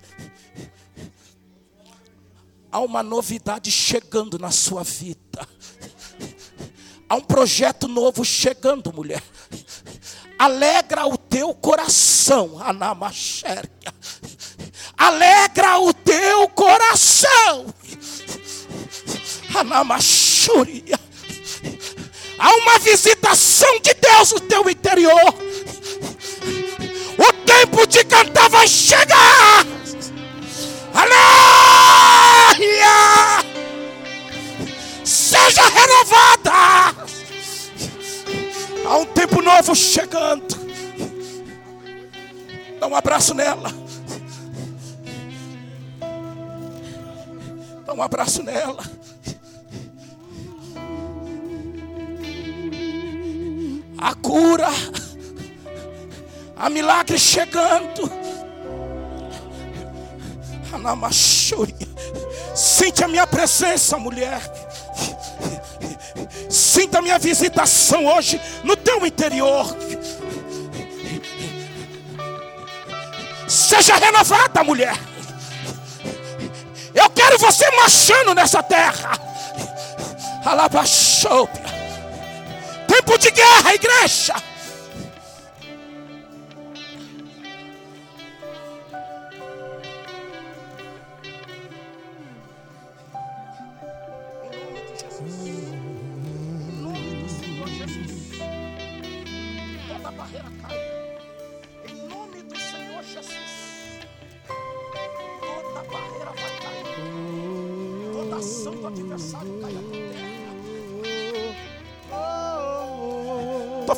Há 2.71 2.79
uma 2.79 3.03
novidade 3.03 3.69
chegando 3.69 4.39
na 4.39 4.51
sua 4.51 4.84
vida. 4.84 5.47
Há 7.09 7.15
um 7.15 7.21
projeto 7.21 7.88
novo 7.88 8.25
chegando, 8.25 8.91
mulher. 8.91 9.23
Alegra 10.38 11.07
o 11.07 11.17
teu 11.17 11.53
coração, 11.53 12.61
Anamachérquia. 12.61 13.93
Alegra 14.97 15.79
o 15.79 15.93
teu 15.93 16.49
coração. 16.49 17.73
Anamachúria. 19.55 20.99
Há 22.38 22.53
uma 22.55 22.77
visitação 22.79 23.79
de 23.79 23.93
Deus 23.95 24.34
no 24.34 24.39
teu 24.41 24.69
interior. 24.69 25.34
O 27.17 27.34
tempo 27.45 27.88
de 27.88 28.03
cantar 28.03 28.49
vai 28.49 28.67
chegar. 28.67 29.65
Aleluia! 30.93 31.27
Seja 35.03 35.61
renovada. 35.67 36.97
Há 38.88 38.97
um 38.99 39.05
tempo 39.05 39.41
novo 39.41 39.76
chegando. 39.76 40.47
Dá 42.80 42.88
um 42.88 42.95
abraço 42.95 43.34
nela. 43.34 43.69
Dá 47.85 47.93
um 47.93 48.01
abraço 48.01 48.41
nela. 48.43 48.81
A 53.97 54.15
cura. 54.15 54.69
A 56.55 56.69
milagre 56.69 57.19
chegando. 57.19 58.09
Anamachúria. 60.72 61.76
Sente 62.55 63.03
a 63.03 63.07
minha 63.09 63.27
presença, 63.27 63.97
mulher. 63.97 64.41
Sinta 66.77 67.01
minha 67.01 67.17
visitação 67.17 68.05
hoje 68.05 68.39
no 68.63 68.75
teu 68.75 69.03
interior. 69.03 69.65
Seja 73.47 73.95
renovada, 73.95 74.63
mulher. 74.63 74.95
Eu 76.93 77.09
quero 77.09 77.39
você 77.39 77.67
marchando 77.71 78.35
nessa 78.35 78.61
terra. 78.61 79.19
Alabachou. 80.45 81.49
Tempo 82.87 83.17
de 83.17 83.31
guerra, 83.31 83.73
igreja. 83.73 84.35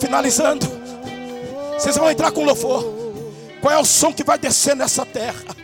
Finalizando. 0.09 0.65
Vocês 1.77 1.95
vão 1.95 2.09
entrar 2.09 2.31
com 2.31 2.43
louvor. 2.43 2.83
Qual 3.61 3.71
é 3.71 3.77
o 3.77 3.85
som 3.85 4.11
que 4.11 4.23
vai 4.23 4.39
descer 4.39 4.75
nessa 4.75 5.05
terra? 5.05 5.55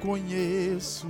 Conheço. 0.00 1.06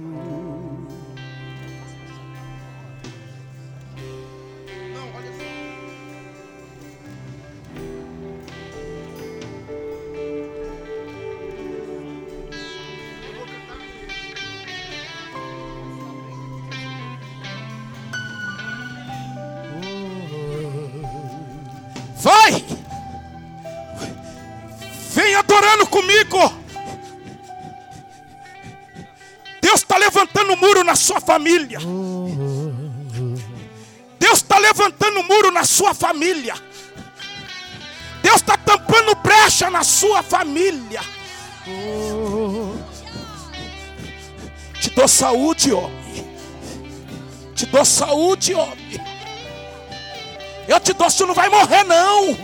Família. 31.36 31.78
Deus 34.18 34.38
está 34.38 34.58
levantando 34.58 35.22
muro 35.22 35.50
na 35.50 35.64
sua 35.64 35.92
família. 35.92 36.54
Deus 38.22 38.36
está 38.36 38.56
tampando 38.56 39.14
brecha 39.16 39.68
na 39.68 39.84
sua 39.84 40.22
família. 40.22 41.00
Te 44.80 44.90
dou 44.90 45.06
saúde, 45.06 45.72
homem. 45.72 46.26
Te 47.54 47.66
dou 47.66 47.84
saúde, 47.84 48.54
homem. 48.54 49.00
Eu 50.66 50.80
te 50.80 50.94
dou, 50.94 51.10
você 51.10 51.26
não 51.26 51.34
vai 51.34 51.50
morrer, 51.50 51.84
não. 51.84 52.34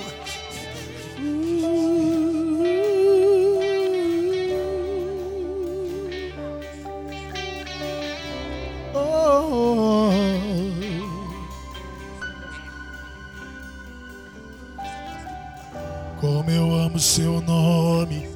Amo 16.93 17.01
seu 17.01 17.40
nome. 17.40 18.28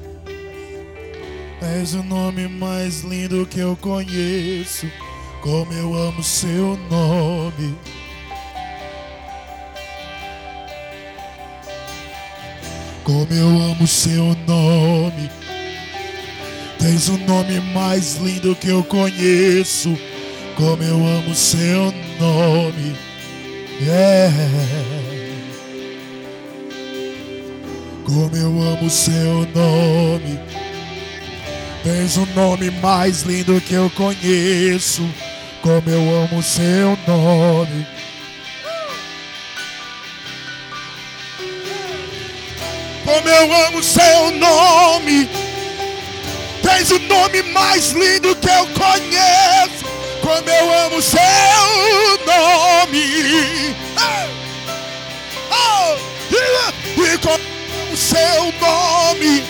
És 1.61 1.93
o 1.93 2.03
nome 2.03 2.47
mais 2.47 3.01
lindo 3.01 3.45
que 3.45 3.59
eu 3.59 3.77
conheço. 3.77 4.87
Como 5.41 5.71
eu 5.73 5.93
amo 5.93 6.23
seu 6.23 6.77
nome. 6.89 7.75
Como 13.03 13.31
eu 13.31 13.47
amo 13.47 13.87
seu 13.87 14.35
nome. 14.47 15.29
Tens 16.79 17.09
o 17.09 17.17
nome 17.19 17.59
mais 17.73 18.15
lindo 18.15 18.55
que 18.55 18.69
eu 18.69 18.83
conheço. 18.83 19.95
Como 20.55 20.81
eu 20.81 20.95
amo 20.95 21.35
seu 21.35 21.93
nome. 22.19 22.95
Yeah. 23.79 25.06
Como 28.07 28.33
eu 28.37 28.47
amo 28.47 28.89
seu 28.89 29.45
nome. 29.53 30.39
Tens 31.83 32.15
o 32.15 32.25
nome 32.27 32.71
mais 32.71 33.23
lindo 33.23 33.59
que 33.59 33.73
eu 33.73 33.89
conheço. 33.89 35.03
Como 35.61 35.89
eu 35.89 36.23
amo 36.23 36.41
seu 36.41 36.97
nome. 37.05 37.85
Como 43.03 43.27
eu 43.27 43.53
amo 43.67 43.83
seu 43.83 44.31
nome. 44.31 45.29
Tens 46.63 46.89
o 46.91 46.99
nome 46.99 47.43
mais 47.51 47.91
lindo 47.91 48.33
que 48.37 48.47
eu 48.47 48.67
conheço. 48.67 49.85
Como 50.21 50.49
eu 50.49 50.85
amo 50.85 51.01
seu 51.01 51.19
nome. 52.25 53.86
Seu 58.07 58.53
nome. 58.61 59.43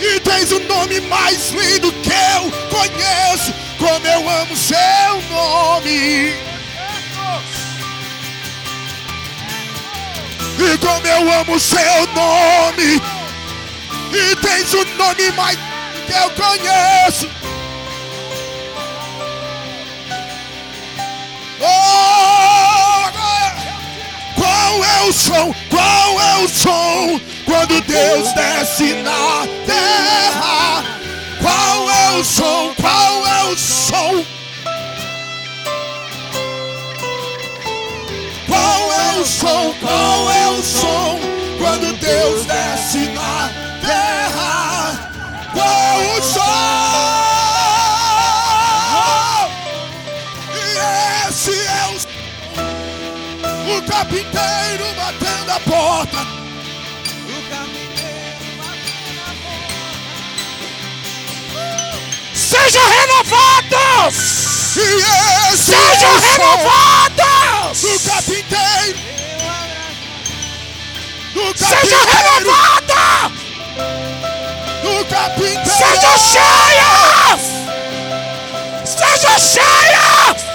E 0.00 0.18
tens 0.20 0.50
o 0.50 0.60
nome 0.60 1.00
mais 1.02 1.50
lindo 1.50 1.92
que 1.92 2.10
eu 2.10 2.50
conheço. 2.70 3.52
Como 3.78 4.06
eu 4.06 4.28
amo 4.28 4.56
seu 4.56 5.22
nome. 5.30 6.34
E 10.58 10.78
como 10.78 11.06
eu 11.06 11.32
amo 11.40 11.60
seu 11.60 12.06
nome. 12.14 13.00
E 14.12 14.36
tens 14.36 14.72
o 14.72 14.84
nome 14.96 15.30
mais 15.32 15.58
que 16.06 16.12
eu 16.12 16.30
conheço. 16.30 17.28
Oh, 21.62 23.10
qual 24.34 24.84
é 24.84 25.02
o 25.02 25.12
som? 25.12 25.54
Qual 25.68 26.20
é 26.20 26.38
o 26.38 26.48
som? 26.48 27.29
Quando 27.50 27.80
Deus 27.80 28.32
desce 28.32 28.94
na 29.02 29.44
terra. 29.66 30.84
Qual 31.42 31.90
é 31.90 32.10
o 32.12 32.24
som? 32.24 32.72
Qual 32.80 33.26
é 33.26 33.44
o 33.46 33.56
som? 33.58 34.24
Qual 38.46 38.92
é 38.92 39.18
o 39.18 39.26
som? 39.26 39.74
Qual 39.80 40.30
é 40.30 40.48
o 40.48 40.62
som? 40.62 41.18
Quando 41.58 41.92
Deus 41.98 42.46
desce 42.46 43.08
na 43.08 43.50
terra. 43.80 45.10
Qual 45.52 45.66
é 45.66 46.18
o 46.18 46.22
som? 46.22 46.40
E 50.54 51.28
esse 51.28 51.50
é 51.50 51.88
o. 51.88 51.96
O 53.76 53.82
carpinteiro 53.82 54.84
batendo 54.96 55.50
a 55.50 55.60
porta. 55.68 56.39
Renovados! 63.30 64.14
Sejam 65.56 66.18
renovados! 66.20 67.80
do 67.80 68.00
carpinteiro. 68.00 68.98
Do 71.34 71.58
Sejam 71.58 72.06
carpinteiro. 72.06 72.40
renovados! 72.40 73.32
Do 74.82 75.04
carpinteiro. 75.06 75.70
Sejam 75.70 76.18
cheias! 76.18 77.42
Sejam 78.84 79.38
cheias! 79.38 80.49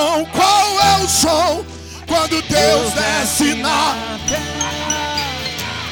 Som? 0.00 0.24
Qual 0.26 0.80
é 0.80 1.04
o 1.04 1.08
som? 1.08 1.64
Quando 2.06 2.42
Deus 2.42 2.92
desce 2.92 3.54
na 3.54 3.96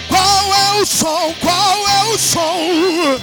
Qual 0.09 0.55
é 0.55 0.81
o 0.81 0.87
som? 0.87 1.35
Qual 1.41 1.89
é 1.89 2.05
o 2.15 2.19
som? 2.19 3.21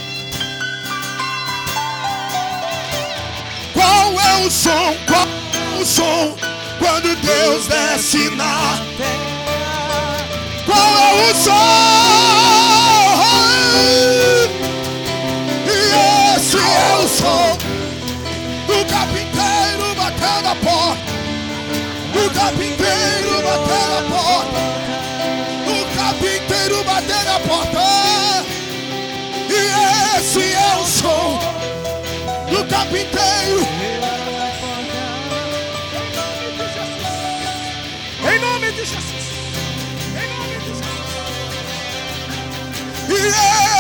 Qual 3.73 4.19
é 4.19 4.45
o 4.45 4.51
som? 4.51 4.95
Qual 5.07 5.27
é 5.53 5.81
o 5.81 5.85
som? 5.85 6.35
Quando 6.79 7.15
Deus 7.15 7.67
desce 7.67 8.29
na 8.35 8.77
Qual 10.65 10.97
é 10.97 11.31
o 11.31 11.35
som? 11.35 11.65
E 15.67 16.37
esse 16.37 16.57
é 16.57 16.95
o 17.03 17.07
som 17.07 17.57
do 18.67 18.85
carpinteiro 18.85 19.24
batendo 20.45 20.49
a 20.49 20.55
porta. 20.55 21.13
Do 22.13 22.30
carpinteiro 22.34 23.41
batendo 23.41 23.95
a 23.97 24.01
porta. 24.11 24.61
Do 25.65 25.77
carpinteiro 25.95 26.84
batendo 26.84 27.30
a 27.30 27.39
porta. 27.39 27.81
E 29.49 30.17
esse 30.17 30.53
é 30.53 30.76
o 30.77 30.85
som 30.85 31.39
do 32.49 32.65
carpinteiro. 32.65 33.67
Em 38.27 38.39
nome 38.39 38.72
de 38.72 38.85
Jesus! 38.85 39.26
Em 40.11 40.27
nome 40.35 40.57
de 40.59 40.69
Jesus! 40.69 41.05
E 43.09 43.11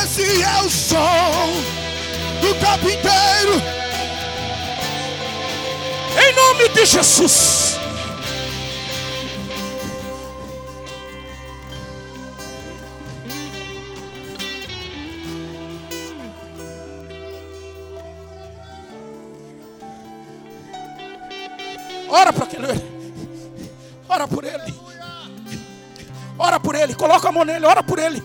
esse 0.03 0.27
é 0.41 0.61
o 0.61 0.69
som 0.69 1.63
do 2.41 2.55
carpinteiro 2.55 3.74
em 6.17 6.35
nome 6.35 6.69
de 6.69 6.85
Jesus. 6.85 7.77
Ora 22.07 22.31
para 22.31 22.47
ele. 22.53 22.85
Ora 24.07 24.27
por 24.27 24.43
ele. 24.43 24.73
Ora 26.37 26.59
por 26.59 26.75
ele. 26.75 26.95
Coloca 26.95 27.27
a 27.27 27.31
mão 27.31 27.43
nele. 27.43 27.65
Ora 27.65 27.83
por 27.83 27.99
ele. 27.99 28.23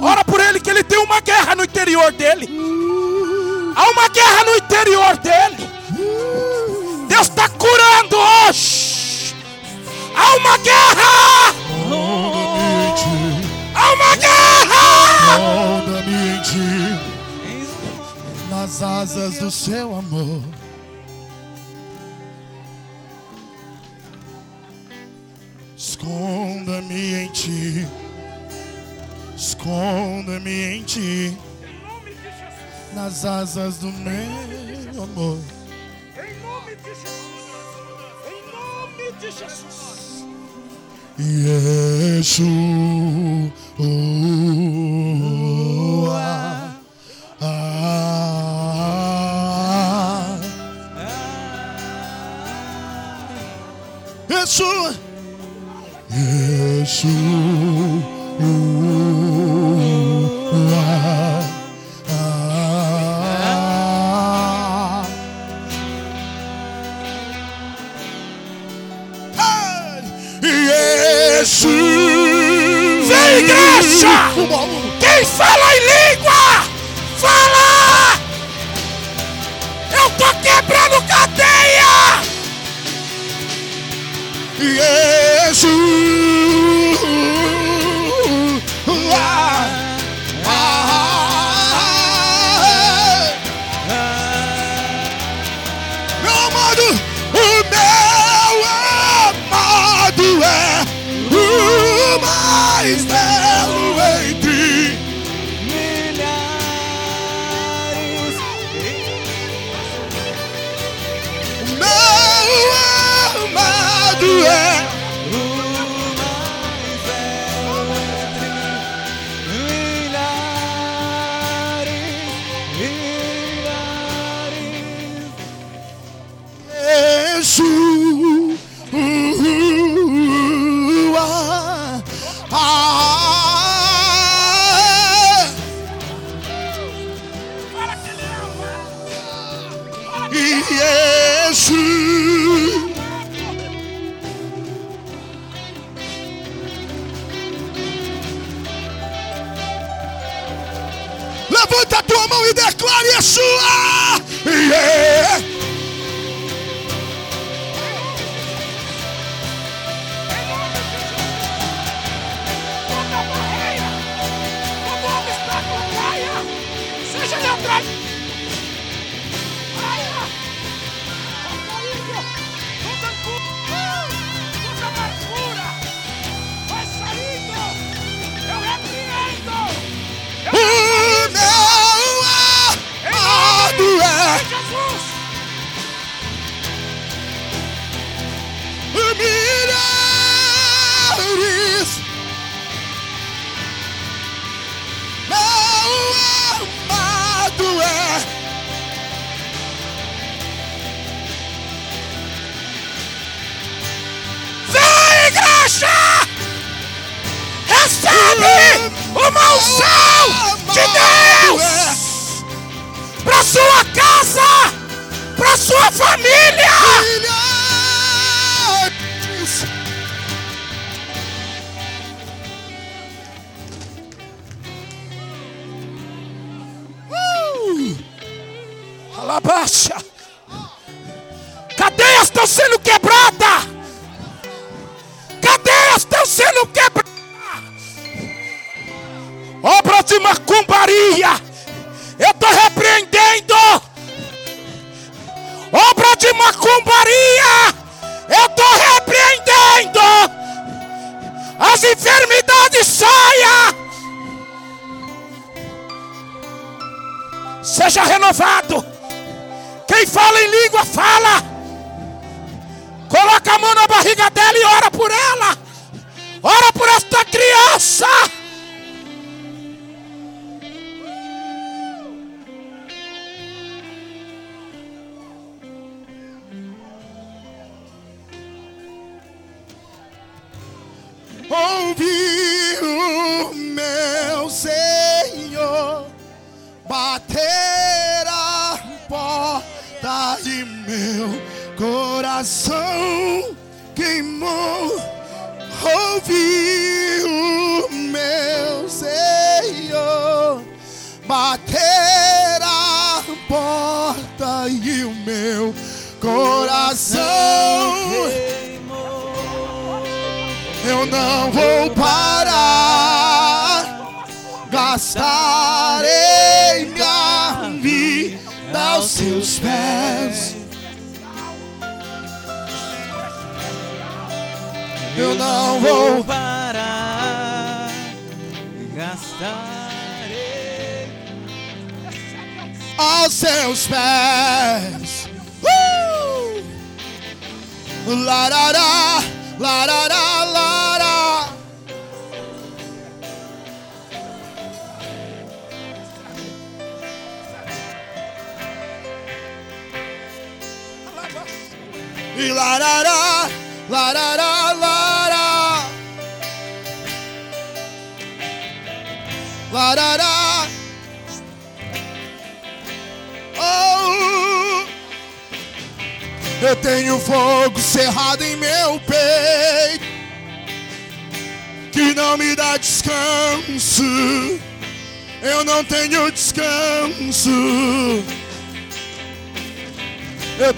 Ora 0.00 0.24
por 0.24 0.40
ele 0.40 0.60
que 0.60 0.70
ele 0.70 0.82
tem 0.82 0.98
uma 0.98 1.20
guerra 1.20 1.54
no 1.54 1.64
interior 1.64 2.10
dele. 2.12 2.48
Há 3.76 3.90
uma 3.90 4.08
guerra 4.08 4.44
no 4.44 4.56
interior 4.56 5.16
dele. 5.18 5.70
Deus 7.08 7.28
está 7.28 7.46
curando 7.50 8.16
hoje. 8.16 9.34
Há 10.14 10.36
uma 10.36 10.56
guerra. 10.56 11.54
Há 13.74 13.92
uma 13.92 14.16
guerra. 14.16 14.56
Nas 18.48 18.82
asas 18.82 19.38
do 19.38 19.50
seu 19.50 19.94
amor. 19.94 20.42
Esconda-me 25.76 27.14
em 27.14 27.28
ti. 27.28 27.86
Esconda-me 29.36 30.78
em 30.78 30.82
ti 30.82 31.36
nas 32.96 33.24
asas 33.26 33.76
do 33.76 33.92
meu 33.92 35.02
amor. 35.02 35.38
Em 36.16 36.40
nome 36.40 36.74
de 36.76 36.94
Jesus. 36.94 37.44
Em 38.26 38.40
nome 38.50 39.12
de 39.20 39.30
Jesus. 39.30 40.24
Yeshua. 42.18 42.46
Ah, 46.08 46.74
ah, 47.42 47.52
ah. 50.96 51.10
Yeshua. 54.30 54.94
Yeshua. 56.80 57.75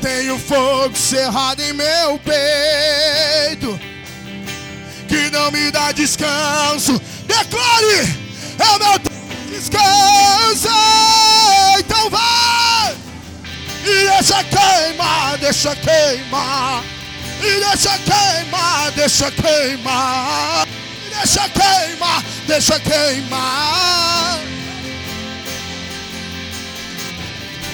Tenho 0.00 0.38
fogo 0.38 0.96
cerrado 0.96 1.60
em 1.60 1.72
meu 1.72 2.18
peito 2.18 3.78
que 5.08 5.30
não 5.30 5.50
me 5.50 5.70
dá 5.70 5.92
descanso. 5.92 7.00
Declare, 7.26 8.16
é 8.58 8.78
meu 8.78 8.98
descanso. 9.50 10.68
Então 11.78 12.10
vai 12.10 12.96
e 13.84 14.08
deixa 14.10 14.44
queimar, 14.44 15.38
deixa 15.38 15.76
queimar. 15.76 16.84
E 17.40 17.60
deixa 17.60 17.98
queimar, 17.98 18.90
deixa 18.92 19.30
queimar. 19.30 20.66
E 21.06 21.14
deixa 21.14 21.48
queimar, 21.48 22.24
deixa 22.46 22.80
queimar. 22.80 24.57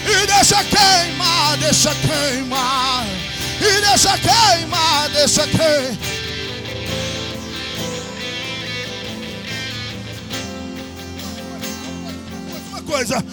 E 0.06 0.26
deixa 0.26 0.62
queimar, 0.64 1.56
deixa 1.58 1.94
queimar. 1.94 3.06
E 3.60 3.80
deixa 3.80 4.18
queimar, 4.18 5.08
deixa 5.10 5.46
queimar. 5.48 5.98
Uma 12.68 12.82
coisa, 12.82 13.24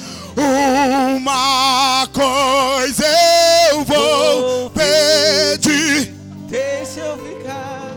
uma 1.17 2.07
coisa 2.13 3.05
eu 3.71 3.83
vou 3.83 4.69
pedir. 4.71 6.13
Deixa 6.47 6.99
eu 7.01 7.17
ficar. 7.17 7.91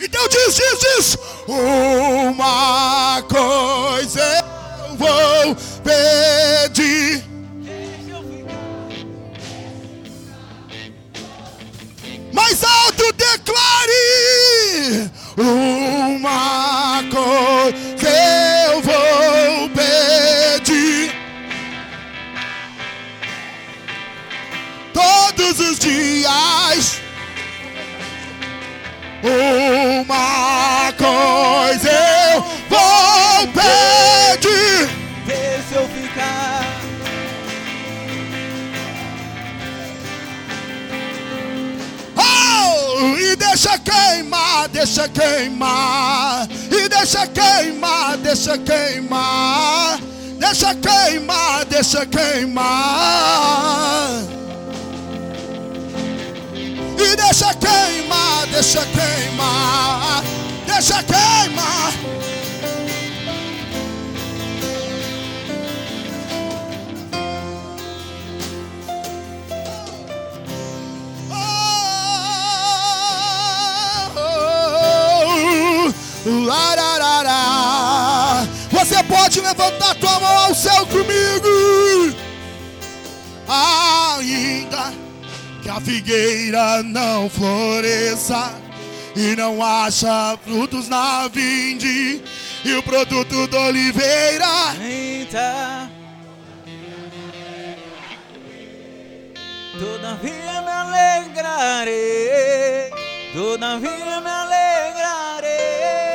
Então 0.00 0.28
diz, 0.28 0.54
diz, 0.54 0.78
diz. 0.80 1.18
Uma 1.50 3.22
coisa 3.22 4.20
eu 4.20 4.96
vou 4.98 5.56
pedir. 5.82 7.24
Mais 12.34 12.62
alto 12.62 13.10
declare. 13.14 15.10
Uma 15.38 17.02
coisa 17.10 18.10
eu 18.66 18.82
vou 18.82 19.70
pedir. 19.70 21.14
Todos 24.92 25.60
os 25.60 25.78
dias. 25.78 27.00
Uma 29.22 30.92
coisa 30.92 31.37
queimar, 43.88 44.68
deixa 44.68 45.08
queimar, 45.08 46.48
e 46.70 46.88
deixa 46.88 47.26
queimar, 47.26 48.16
deixa 48.18 48.58
queimar, 48.58 49.98
deixa 50.38 50.74
queimar, 50.74 51.64
deixa 51.64 52.06
queimar. 52.06 52.68
E 56.98 57.16
deixa 57.16 57.54
queimar, 57.54 58.46
deixa 58.52 58.84
queimar, 58.86 60.22
deixa 60.66 61.02
queimar. 61.04 61.92
Lararara. 76.44 77.38
Você 78.70 79.02
pode 79.04 79.40
levantar 79.40 79.94
tua 79.96 80.20
mão 80.20 80.36
ao 80.46 80.54
céu 80.54 80.86
comigo. 80.86 81.48
Ainda 83.48 84.92
que 85.62 85.68
a 85.68 85.80
figueira 85.80 86.82
não 86.82 87.28
floresça 87.30 88.54
e 89.16 89.34
não 89.36 89.62
haja 89.62 90.38
frutos 90.44 90.88
na 90.88 91.28
vinde 91.28 92.22
e 92.64 92.74
o 92.74 92.82
produto 92.82 93.46
da 93.46 93.60
oliveira 93.60 94.46
Eita. 94.80 95.90
Todavia 99.78 100.60
me 100.62 100.70
alegrarei. 100.70 101.94
Todavia 103.32 104.20
me 104.20 104.30
alegrarei. 104.30 106.07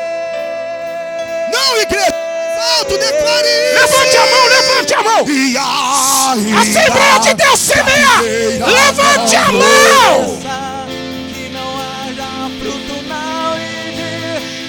Não, 1.63 1.77
igreja! 1.79 2.13
Alto, 2.77 2.97
declare 2.97 3.47
isso! 3.47 3.73
Levante 3.81 4.17
a 4.17 4.25
mão, 4.25 4.47
levante 4.49 4.93
a 4.93 5.01
mão! 5.01 5.21
Assembleia 6.59 7.19
de 7.19 7.33
Deus, 7.35 7.59
semeia! 7.59 8.19
Levante 8.67 9.35
a 9.37 9.51
mão! 9.51 10.39
Que 11.33 11.49
não 11.49 11.77
haja 11.79 12.51
fruto 12.59 12.95
na 13.07 13.55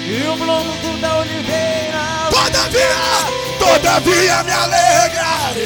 e 0.07 0.23
o 0.25 0.37
fruto 0.37 0.97
da 1.01 1.17
oliveira. 1.17 2.03
Todavia, 2.29 3.03
todavia 3.59 4.43
me 4.43 4.51
alegrarei. 4.51 5.65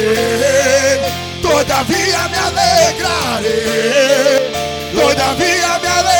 Todavia 1.44 2.28
me 2.30 2.38
alegrarei. 2.38 3.60
Todavia 4.96 5.80
me 5.80 5.88
alegrarei. 5.88 6.19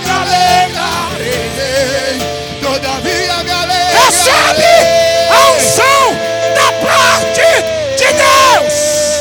Me 0.00 0.10
alegrarei. 0.10 2.18
Todavia 2.60 3.42
me 3.44 3.50
alegrarei. 3.50 4.04
Recebe 4.04 4.72
a 5.30 5.32
unção 5.54 6.02
da 6.54 6.68
parte 6.86 7.48
de 7.96 8.08
Deus. 8.12 8.74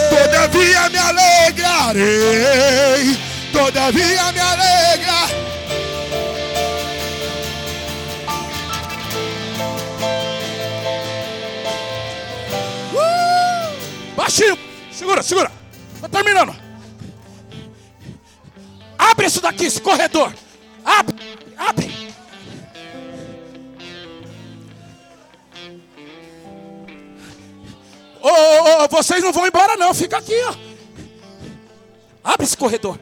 Todavia 0.09 0.83
me 0.89 0.97
alegrarei. 0.97 3.03
Todavia 3.51 4.31
me 4.31 4.39
alegra. 4.39 5.19
Baixinho. 14.15 14.57
Segura, 14.91 15.21
segura. 15.21 15.51
Tô 16.01 16.09
terminando. 16.09 16.55
Abre 18.97 19.27
isso 19.27 19.41
daqui, 19.41 19.65
esse 19.65 19.81
corredor. 19.81 20.33
Abre. 21.57 22.13
Ô, 28.21 28.27
ô, 28.27 28.83
ô, 28.83 28.87
vocês 28.89 29.21
não 29.23 29.31
vão 29.31 29.47
embora 29.47 29.77
não, 29.77 29.93
fica 29.93 30.17
aqui, 30.17 30.33
ó. 30.43 30.55
Abre 32.23 32.45
esse 32.45 32.57
corredor. 32.57 32.99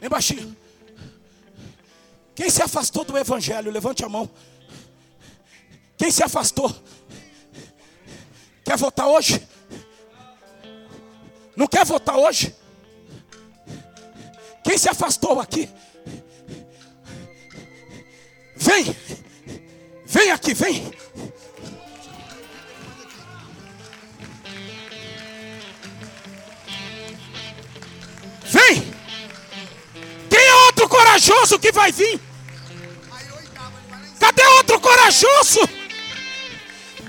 Bem 0.00 0.08
baixinho. 0.08 0.56
Quem 2.34 2.50
se 2.50 2.62
afastou 2.62 3.04
do 3.04 3.16
evangelho, 3.16 3.70
levante 3.70 4.04
a 4.04 4.08
mão. 4.08 4.28
Quem 5.96 6.10
se 6.10 6.22
afastou? 6.22 6.74
Quer 8.64 8.76
votar 8.76 9.06
hoje? 9.06 9.46
Não 11.54 11.66
quer 11.66 11.84
votar 11.84 12.16
hoje? 12.16 12.54
Quem 14.64 14.78
se 14.78 14.88
afastou 14.88 15.38
aqui? 15.40 15.68
Vem! 18.64 18.96
Vem 20.06 20.30
aqui, 20.30 20.54
vem! 20.54 20.90
Vem! 28.44 28.94
Quem 30.30 30.40
é 30.40 30.54
outro 30.64 30.88
corajoso 30.88 31.58
que 31.58 31.70
vai 31.72 31.92
vir? 31.92 32.18
Cadê 34.18 34.46
outro 34.46 34.80
corajoso? 34.80 35.60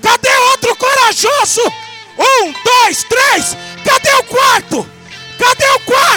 Cadê 0.02 0.36
outro 0.50 0.76
corajoso? 0.76 1.62
Um, 2.18 2.52
dois, 2.52 3.02
três. 3.04 3.56
Cadê 3.82 4.14
o 4.14 4.24
quarto? 4.24 4.86
Cadê 5.38 5.66
o 5.70 5.80
quarto? 5.80 6.15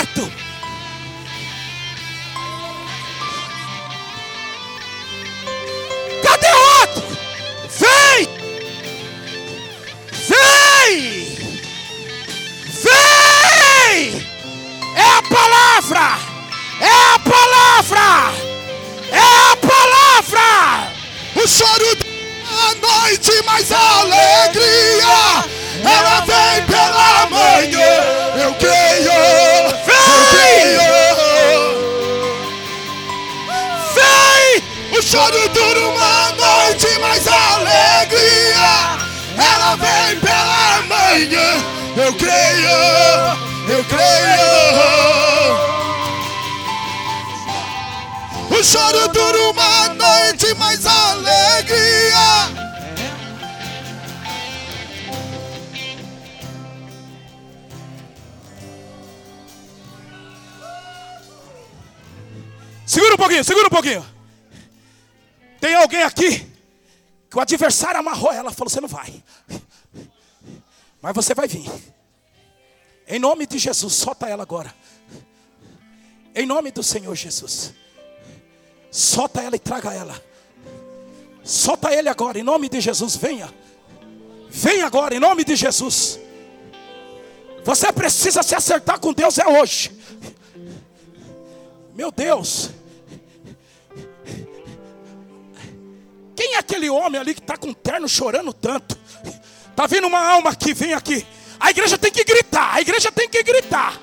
Palavra! 15.82 16.20
É 16.82 16.90
a 16.90 17.20
palavra! 17.20 18.34
É 19.12 19.20
a 19.20 19.56
palavra! 19.56 20.92
O 21.36 21.48
choro 21.48 21.96
da 21.96 22.88
noite, 22.88 23.32
mas 23.46 23.72
a 23.72 24.00
alegria 24.02 25.46
ela 25.84 26.22
vem 26.22 26.49
O 48.60 48.64
choro 48.64 49.08
dura 49.14 49.52
uma 49.52 49.88
noite, 49.94 50.54
mas 50.56 50.86
a 50.86 51.12
alegria. 51.12 52.60
Segura 62.86 63.14
um 63.14 63.18
pouquinho, 63.18 63.44
segura 63.46 63.68
um 63.68 63.70
pouquinho. 63.70 64.06
Tem 65.62 65.76
alguém 65.76 66.04
aqui 66.04 66.46
que 67.30 67.38
o 67.38 67.40
adversário 67.40 68.02
amarrou 68.02 68.34
ela, 68.34 68.52
falou: 68.52 68.70
você 68.70 68.82
não 68.82 68.90
vai. 68.90 69.24
Mas 71.02 71.16
você 71.16 71.34
vai 71.34 71.48
vir. 71.48 71.72
Em 73.08 73.20
nome 73.20 73.48
de 73.48 73.58
Jesus, 73.58 73.94
solta 73.94 74.28
ela 74.28 74.44
agora. 74.44 74.76
Em 76.36 76.46
nome 76.46 76.72
do 76.72 76.84
Senhor 76.84 77.16
Jesus. 77.16 77.74
Solta 78.92 79.42
ela 79.42 79.56
e 79.56 79.60
traga 79.60 79.94
ela. 79.94 80.22
Solta 81.44 81.94
ele 81.94 82.10
agora, 82.10 82.40
em 82.40 82.44
nome 82.44 82.70
de 82.70 82.82
Jesus, 82.82 83.16
venha. 83.16 83.54
Venha 84.50 84.86
agora, 84.86 85.16
em 85.16 85.20
nome 85.20 85.44
de 85.44 85.56
Jesus. 85.56 86.20
Você 87.64 87.92
precisa 87.92 88.42
se 88.42 88.56
acertar 88.56 89.00
com 89.00 89.14
Deus 89.14 89.38
é 89.38 89.48
hoje. 89.48 89.92
Meu 91.94 92.12
Deus. 92.12 92.72
Quem 96.36 96.56
é 96.56 96.58
aquele 96.58 96.90
homem 96.90 97.20
ali 97.20 97.34
que 97.34 97.42
está 97.42 97.58
com 97.58 97.74
terno 97.74 98.08
chorando 98.08 98.54
tanto? 98.54 98.98
Tá 99.76 99.86
vindo 99.86 100.08
uma 100.08 100.20
alma 100.20 100.52
aqui, 100.52 100.74
vem 100.74 100.94
aqui. 100.94 101.26
A 101.60 101.70
igreja 101.72 101.98
tem 101.98 102.12
que 102.12 102.24
gritar, 102.24 102.74
a 102.74 102.82
igreja 102.82 103.12
tem 103.12 103.28
que 103.28 103.44
gritar. 103.44 104.00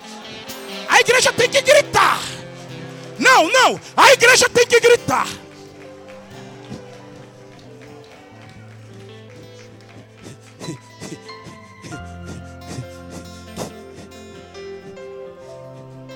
A 0.89 1.01
igreja 1.01 1.33
tem 1.33 1.49
que 1.49 1.61
gritar. 1.63 2.21
Não, 3.19 3.51
não, 3.51 3.81
a 3.97 4.13
igreja 4.13 4.49
tem 4.49 4.67
que 4.67 4.81
gritar. 4.81 5.27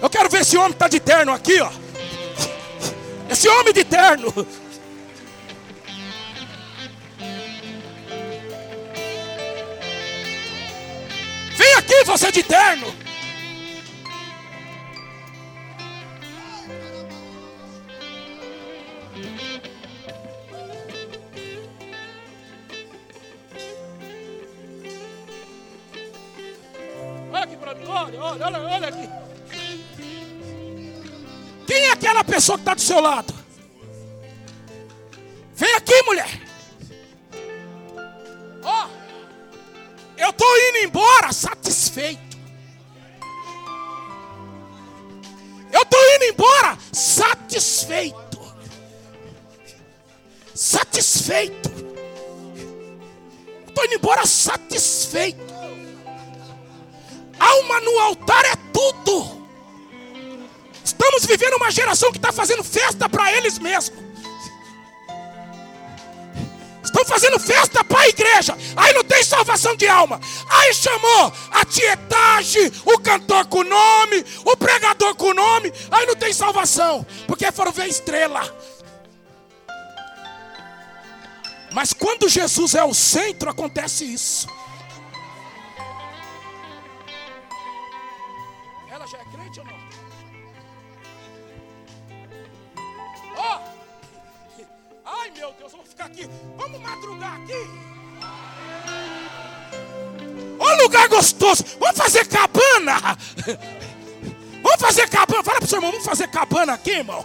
Eu 0.03 0.09
quero 0.09 0.31
ver 0.31 0.41
esse 0.41 0.57
homem 0.57 0.71
está 0.73 0.89
de 0.89 0.99
terno 0.99 1.33
aqui, 1.33 1.61
ó. 1.61 1.71
Esse 3.29 3.49
homem 3.49 3.73
de 3.73 3.85
terno. 3.85 4.33
Vem 11.57 11.75
aqui, 11.75 12.05
você 12.05 12.33
de 12.33 12.43
terno. 12.43 13.00
Olha 27.91 28.23
olha, 28.23 28.61
olha, 28.61 28.89
aqui. 28.89 29.09
Quem 31.67 31.87
é 31.87 31.93
aquela 31.93 32.23
pessoa 32.23 32.57
que 32.57 32.63
está 32.63 32.75
do 32.75 32.81
seu 32.81 33.01
lado? 33.01 33.35
Vem 35.55 35.75
aqui, 35.75 36.03
mulher. 36.05 36.41
Ó, 38.63 38.89
eu 40.17 40.31
estou 40.31 40.49
indo 40.69 40.79
embora 40.79 41.33
satisfeito. 41.33 42.39
Eu 45.73 45.83
estou 45.83 46.01
indo 46.17 46.25
embora 46.25 46.79
satisfeito. 46.93 48.41
Satisfeito. 50.55 51.71
Estou 53.69 53.85
indo 53.85 53.95
embora 53.95 54.27
satisfeito. 54.27 55.50
Alma 57.41 57.81
no 57.81 57.99
altar 57.99 58.45
é 58.45 58.57
tudo. 58.73 59.41
Estamos 60.85 61.25
vivendo 61.25 61.55
uma 61.57 61.71
geração 61.71 62.13
que 62.13 62.19
está 62.19 62.31
fazendo 62.31 62.63
festa 62.63 63.09
para 63.09 63.33
eles 63.33 63.59
mesmos. 63.59 63.99
Estão 66.85 67.05
fazendo 67.05 67.39
festa 67.39 67.85
para 67.85 68.01
a 68.01 68.09
igreja. 68.09 68.57
Aí 68.77 68.93
não 68.93 69.05
tem 69.05 69.23
salvação 69.23 69.77
de 69.77 69.87
alma. 69.87 70.21
Aí 70.49 70.75
chamou 70.75 71.33
a 71.51 71.65
tietagem, 71.65 72.71
o 72.85 72.99
cantor 72.99 73.47
com 73.47 73.63
nome, 73.63 74.25
o 74.45 74.57
pregador 74.57 75.15
com 75.15 75.33
nome. 75.33 75.73
Aí 75.91 76.05
não 76.07 76.17
tem 76.17 76.33
salvação. 76.33 77.07
Porque 77.27 77.51
foram 77.53 77.73
ver 77.73 77.87
estrela. 77.87 78.43
Mas 81.73 81.93
quando 81.93 82.29
Jesus 82.29 82.75
é 82.75 82.83
o 82.83 82.93
centro, 82.93 83.49
acontece 83.49 84.05
isso. 84.05 84.49
Ficar 96.01 96.07
aqui. 96.07 96.29
Vamos 96.57 96.81
madrugar 96.81 97.41
aqui. 97.43 97.53
Ô 100.59 100.83
lugar 100.83 101.09
gostoso. 101.09 101.65
Vamos 101.79 101.97
fazer 101.97 102.27
cabana. 102.27 103.19
Vamos 104.63 104.81
fazer 104.81 105.09
cabana. 105.09 105.45
Fala 105.45 105.59
pro 105.59 105.69
seu 105.69 105.79
irmão, 105.79 105.91
vamos 105.91 106.07
fazer 106.07 106.29
cabana 106.29 106.75
aqui, 106.75 106.91
irmão. 106.91 107.25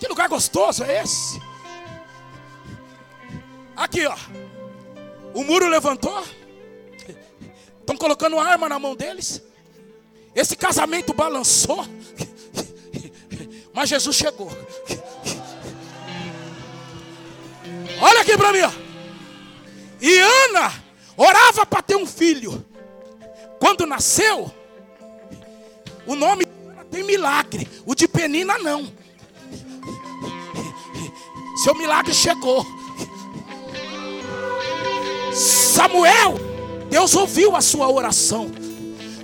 Que 0.00 0.06
lugar 0.08 0.28
gostoso 0.28 0.84
é 0.84 1.02
esse? 1.02 1.40
Aqui, 3.76 4.06
ó. 4.06 4.16
O 5.34 5.44
muro 5.44 5.68
levantou. 5.68 6.24
Estão 7.80 7.96
colocando 7.96 8.38
arma 8.38 8.68
na 8.68 8.78
mão 8.78 8.94
deles. 8.94 9.42
Esse 10.34 10.56
casamento 10.56 11.12
balançou. 11.12 11.86
Mas 13.72 13.88
Jesus 13.88 14.16
chegou. 14.16 14.50
Olha 18.00 18.20
aqui 18.20 18.36
para 18.36 18.52
mim. 18.52 18.62
Ó. 18.62 18.70
E 20.00 20.18
Ana 20.18 20.72
orava 21.16 21.66
para 21.66 21.82
ter 21.82 21.96
um 21.96 22.06
filho. 22.06 22.64
Quando 23.58 23.86
nasceu, 23.86 24.52
o 26.06 26.14
nome 26.14 26.46
tem 26.90 27.02
milagre. 27.02 27.68
O 27.84 27.94
de 27.94 28.06
Penina 28.06 28.58
não. 28.58 28.90
Seu 31.62 31.74
milagre 31.74 32.14
chegou. 32.14 32.64
Samuel, 35.34 36.34
Deus 36.88 37.14
ouviu 37.14 37.54
a 37.54 37.60
sua 37.60 37.90
oração. 37.90 38.50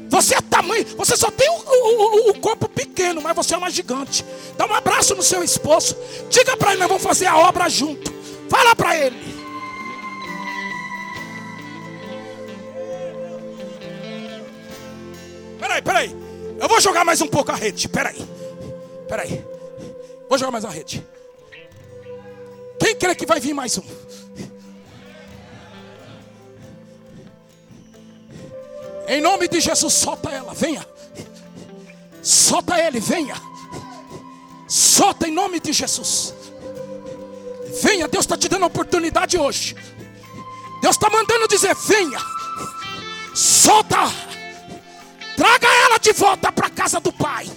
Você 0.09 0.37
é 0.37 0.41
tamanho, 0.41 0.87
você 0.97 1.17
só 1.17 1.29
tem 1.29 1.49
o, 1.51 1.55
o, 1.55 2.31
o, 2.31 2.35
corpo 2.39 2.69
pequeno, 2.69 3.21
mas 3.21 3.35
você 3.35 3.55
é 3.55 3.59
uma 3.59 3.71
gigante. 3.71 4.25
Dá 4.57 4.65
um 4.65 4.73
abraço 4.73 5.15
no 5.17 5.23
seu 5.23 5.43
esposo. 5.43 5.97
Diga 6.31 6.57
para 6.57 6.71
ele, 6.71 6.81
nós 6.81 6.89
vamos 6.89 7.03
fazer 7.03 7.27
a 7.27 7.37
obra 7.37 7.69
junto. 7.69 8.14
Fala 8.49 8.77
para 8.77 8.97
ele. 8.97 9.35
Peraí, 15.59 15.83
peraí. 15.83 16.17
Eu 16.61 16.69
vou 16.69 16.81
jogar 16.81 17.05
mais 17.05 17.21
um 17.21 17.27
pouco 17.27 17.51
a 17.51 17.55
rede. 17.55 17.89
Peraí. 17.89 18.27
Peraí. 19.09 19.45
Vou 20.29 20.39
jogar 20.39 20.53
mais 20.53 20.65
uma 20.65 20.73
rede. 20.73 21.07
Quem 22.79 22.95
crê 22.97 23.15
que 23.15 23.27
vai 23.27 23.41
vir 23.41 23.55
mais 23.55 23.79
um? 23.79 23.85
Em 29.07 29.21
nome 29.21 29.49
de 29.49 29.61
Jesus, 29.61 29.93
solta 29.93 30.31
ela, 30.31 30.55
venha. 30.55 30.87
Solta 32.23 32.79
ele, 32.79 33.01
venha. 33.01 33.35
Solta 34.67 35.29
em 35.29 35.31
nome 35.31 35.61
de 35.61 35.73
Jesus. 35.73 36.35
Venha, 37.83 38.07
Deus 38.07 38.25
está 38.25 38.37
te 38.37 38.49
dando 38.49 38.65
a 38.65 38.67
oportunidade 38.67 39.37
hoje. 39.37 39.75
Deus 40.81 40.97
está 40.97 41.11
mandando 41.11 41.49
dizer: 41.49 41.75
venha. 41.75 42.19
Solta. 43.35 44.13
Traga 45.37 45.67
ela 45.67 45.99
de 45.99 46.13
volta 46.13 46.53
para 46.53 46.69
a 46.69 46.71
casa 46.71 47.01
do 47.01 47.13
Pai. 47.13 47.51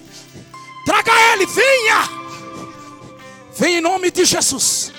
Traga 0.85 1.11
ele, 1.33 1.45
venha. 1.45 2.09
Venha 3.55 3.77
em 3.77 3.81
nome 3.81 4.09
de 4.09 4.25
Jesus. 4.25 4.91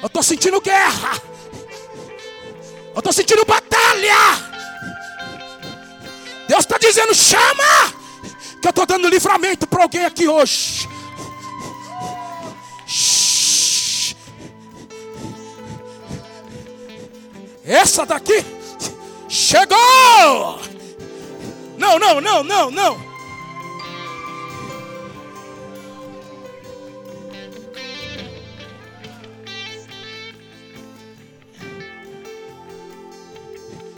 Eu 0.00 0.06
estou 0.06 0.22
sentindo 0.22 0.60
guerra. 0.60 1.20
Eu 2.94 2.98
estou 2.98 3.12
sentindo 3.12 3.44
batalha. 3.44 4.54
Deus 6.48 6.60
está 6.60 6.78
dizendo: 6.78 7.14
chama, 7.14 7.94
que 8.60 8.66
eu 8.66 8.70
estou 8.70 8.86
dando 8.86 9.08
livramento 9.08 9.66
para 9.66 9.82
alguém 9.82 10.04
aqui 10.04 10.26
hoje. 10.26 10.88
Essa 17.64 18.04
daqui 18.04 18.44
chegou. 19.28 20.60
Não, 21.78 21.98
não, 21.98 22.20
não, 22.20 22.44
não, 22.44 22.70
não. 22.70 23.14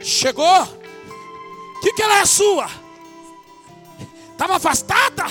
Chegou 0.00 0.86
que, 1.86 1.92
que 1.92 2.02
ela 2.02 2.18
é 2.18 2.26
sua? 2.26 2.68
Estava 4.32 4.56
afastada? 4.56 5.26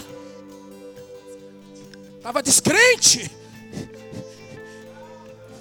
Estava 2.18 2.41
descrente? 2.41 3.30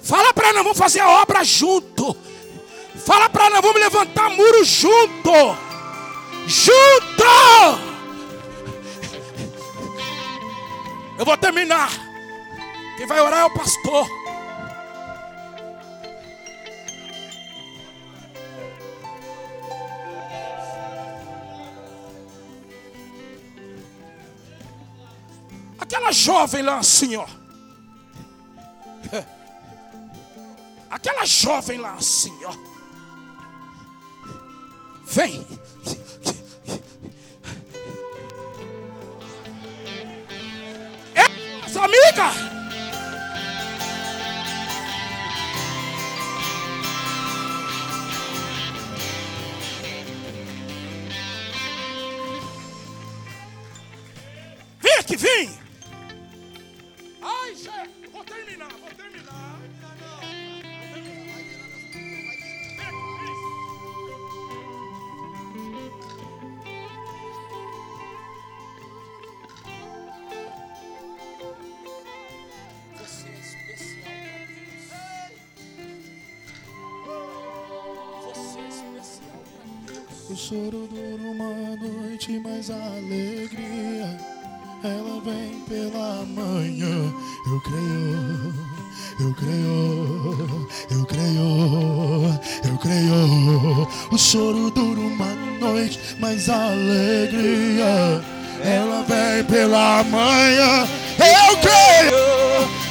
Fala 0.01 0.33
para 0.33 0.49
ela, 0.49 0.63
vamos 0.63 0.77
fazer 0.77 1.01
a 1.01 1.21
obra 1.21 1.43
junto. 1.43 2.15
Fala 3.05 3.29
para 3.29 3.45
ela, 3.45 3.61
vamos 3.61 3.79
levantar 3.79 4.31
muro 4.31 4.63
junto. 4.63 5.31
Junto! 6.47 7.23
Eu 11.17 11.23
vou 11.23 11.37
terminar. 11.37 11.91
Quem 12.97 13.05
vai 13.05 13.21
orar 13.21 13.41
é 13.41 13.45
o 13.45 13.49
pastor. 13.51 14.09
Aquela 25.77 26.11
jovem 26.11 26.63
lá 26.63 26.79
assim, 26.79 27.15
ó. 27.15 27.27
Aquela 30.89 31.23
jovem 31.25 31.77
lá 31.77 31.93
assim, 31.93 32.35
ó. 32.43 32.74
Vem. 35.07 35.45
Essa 41.65 41.83
amiga. 41.83 42.31
Vem 54.81 54.93
aqui, 54.99 55.15
vem. 55.15 55.64
Choro 80.55 80.87
dura 80.87 81.23
uma 81.31 81.51
noite, 81.75 82.41
mas 82.41 82.69
a 82.69 82.75
alegria 82.75 84.17
ela 84.83 85.19
vem 85.25 85.59
pela 85.67 86.23
manhã. 86.27 87.13
Eu 87.45 87.59
creio, 87.59 88.53
eu 89.19 89.33
creio, 89.33 90.67
eu 90.91 91.05
creio, 91.05 92.39
eu 92.63 92.77
creio. 92.77 93.87
O 94.11 94.17
choro 94.17 94.71
dura 94.71 95.01
uma 95.01 95.35
noite, 95.59 95.99
mas 96.19 96.49
a 96.49 96.71
alegria 96.71 98.23
ela 98.63 99.03
vem 99.03 99.43
pela 99.43 100.03
manhã. 100.05 100.87
Eu 101.19 101.57
creio, 101.57 102.17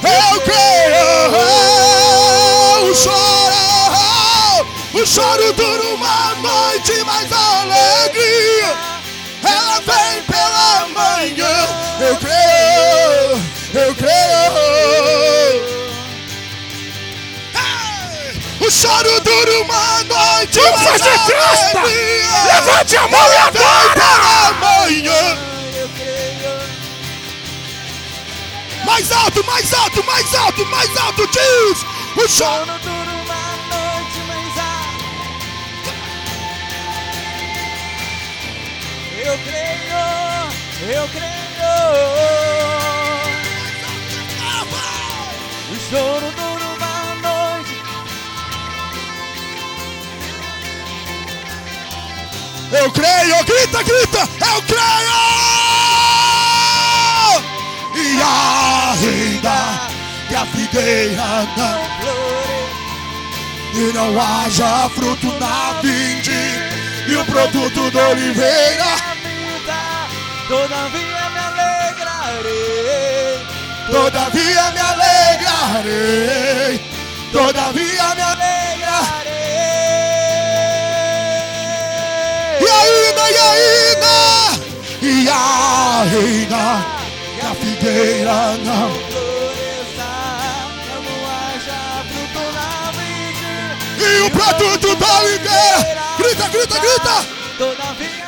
eu 0.04 0.40
creio. 0.42 1.06
O 2.90 2.94
choro, 2.94 3.64
o 5.02 5.06
choro 5.06 5.52
dura 5.54 5.94
uma 5.94 6.23
a 7.32 7.62
alegria 7.62 8.94
ela 9.44 9.80
vem 9.80 10.22
pela 10.22 10.88
manhã. 10.88 11.68
Eu 12.00 12.16
creio, 12.16 13.42
eu 13.74 13.94
creio. 13.94 14.14
Ei! 17.54 18.66
O 18.66 18.70
choro 18.70 19.20
dura 19.20 19.60
uma 19.60 20.04
noite, 20.04 20.60
Vamos 20.60 20.82
fazer 20.82 21.18
festa! 21.18 21.82
Levante 22.46 22.96
a 22.96 23.08
mão 23.08 23.20
e 23.20 23.50
vem 23.52 23.66
adora! 23.66 24.54
manhã. 24.60 25.38
Mais 28.84 29.10
alto, 29.12 29.44
mais 29.44 29.74
alto, 29.74 30.04
mais 30.04 30.34
alto, 30.34 30.66
mais 30.66 30.96
alto, 30.96 31.26
diz! 31.28 31.84
O 32.16 32.28
choro 32.28 32.78
dura 32.82 33.13
Eu 39.26 39.38
creio, 39.38 40.04
eu 40.92 41.08
creio. 41.08 41.34
O 45.70 45.76
choro 45.88 46.28
dura 46.36 46.66
uma 46.76 46.96
noite. 47.22 47.76
Eu 52.70 52.90
creio, 52.90 53.44
grita, 53.44 53.82
grita. 53.82 54.28
Eu 54.44 54.62
creio. 54.62 55.34
E 57.96 58.20
ainda 59.00 59.58
que 60.28 60.34
a 60.34 60.44
figueira 60.44 61.48
não 61.56 61.78
floresça 61.98 62.84
e 63.72 63.92
não 63.94 64.20
haja 64.20 64.90
fruto 64.90 65.32
na 65.40 65.80
vinte 65.80 66.30
e 67.08 67.16
o 67.16 67.24
produto 67.24 67.90
da 67.90 68.08
oliveira 68.10 69.13
Todavia 70.48 71.30
me 71.30 71.40
alegrarei. 71.40 73.38
todavia 73.90 74.70
me 74.72 74.80
alegrarei, 74.80 76.80
todavia 77.32 78.14
me 78.14 78.22
alegrarei. 78.22 79.34
E 82.60 82.62
ainda, 82.80 83.24
e 83.30 83.38
ainda, 83.50 84.16
e 85.00 85.28
ainda 85.28 86.64
que 87.34 87.40
a 87.46 87.54
figueira 87.54 88.38
não 88.64 88.90
e 93.96 94.20
o 94.20 94.30
produto 94.30 94.94
da 94.96 95.20
oliveira. 95.20 96.02
Grita, 96.18 96.48
grita, 96.48 96.78
grita. 96.78 97.24
Todavia 97.56 98.23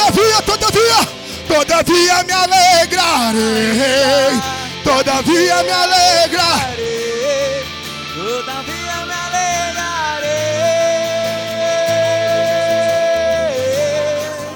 Todavia, 0.00 0.40
todavia, 0.42 1.00
todavia 1.46 2.24
me 2.24 2.32
alegrarei. 2.32 4.40
Todavia 4.82 5.62
me 5.62 5.70
alegrarei. 5.70 7.62
Todavia 8.14 9.04
me 9.06 9.12
alegrarei. 9.12 10.40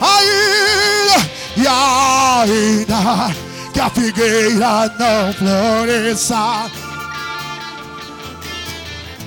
Ainda 0.00 1.20
e 1.56 1.66
ainda 1.68 3.34
que 3.72 3.80
a 3.80 3.90
figueira 3.90 4.88
não 4.98 5.32
floresça. 5.34 6.70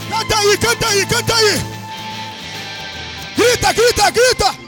Canta 0.09 0.35
aí, 0.35 0.57
canta 0.57 0.87
aí, 0.87 1.05
canta 1.05 1.35
aí. 1.35 1.61
Grita, 3.37 3.71
grita, 3.71 4.09
grita. 4.09 4.66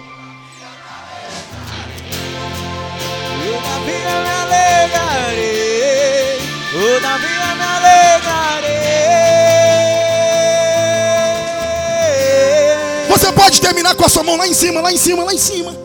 Todavia 3.50 4.14
me 4.22 4.30
alegrarei. 4.44 5.48
Todavia 6.72 7.56
me 7.56 7.64
alegrarei. 7.64 8.70
Você 13.10 13.32
pode 13.32 13.60
terminar 13.60 13.96
com 13.96 14.06
a 14.06 14.10
sua 14.10 14.22
mão 14.22 14.38
lá 14.38 14.48
em 14.48 14.54
cima, 14.54 14.82
lá 14.82 14.92
em 14.92 14.98
cima, 14.98 15.24
lá 15.24 15.34
em 15.34 15.38
cima. 15.40 15.76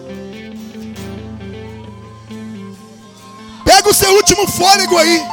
Pega 3.65 3.89
o 3.89 3.95
seu 3.95 4.13
último 4.13 4.47
fôlego 4.47 4.99
aí. 4.99 5.25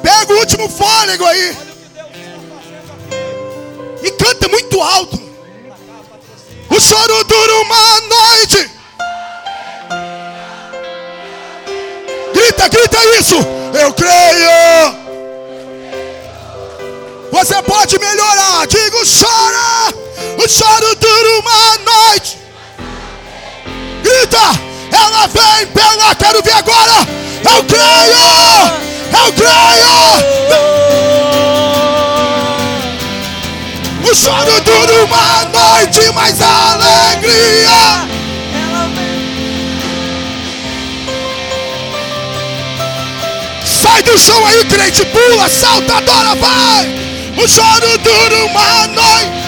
Pega 0.00 0.32
o 0.32 0.38
último 0.38 0.68
fôlego 0.68 1.24
aí. 1.24 1.56
E 4.00 4.10
canta 4.12 4.46
muito 4.46 4.80
alto. 4.80 5.20
O 6.70 6.80
choro 6.80 7.24
dura 7.24 7.54
uma 7.62 8.00
noite. 8.02 8.75
Grita, 12.46 12.68
grita 12.68 12.98
isso. 13.18 13.34
Eu 13.74 13.92
creio. 13.92 14.94
Você 17.32 17.60
pode 17.62 17.98
melhorar. 17.98 18.64
Digo, 18.68 18.98
chora. 18.98 19.92
O 20.38 20.48
choro 20.48 20.94
dura 20.94 21.40
uma 21.40 21.78
noite. 21.78 22.38
Grita. 24.00 24.38
Ela 24.92 25.26
vem 25.26 25.66
pela. 25.66 26.14
Quero 26.14 26.40
ver 26.40 26.52
agora. 26.52 27.04
Eu 27.52 27.64
creio. 27.64 28.70
Eu 29.10 29.32
creio. 29.32 29.96
O 34.08 34.14
choro 34.14 34.60
dura 34.60 35.04
uma 35.04 35.44
noite, 35.46 36.12
mas 36.14 36.40
alegria. 36.40 38.15
Do 44.06 44.16
chão 44.16 44.46
aí, 44.46 44.64
crente. 44.66 45.04
Pula, 45.06 45.48
salta, 45.48 45.96
adora, 45.96 46.36
vai. 46.36 46.86
O 47.36 47.48
choro 47.48 47.98
dura 47.98 48.44
uma 48.46 48.86
noite. 48.86 49.45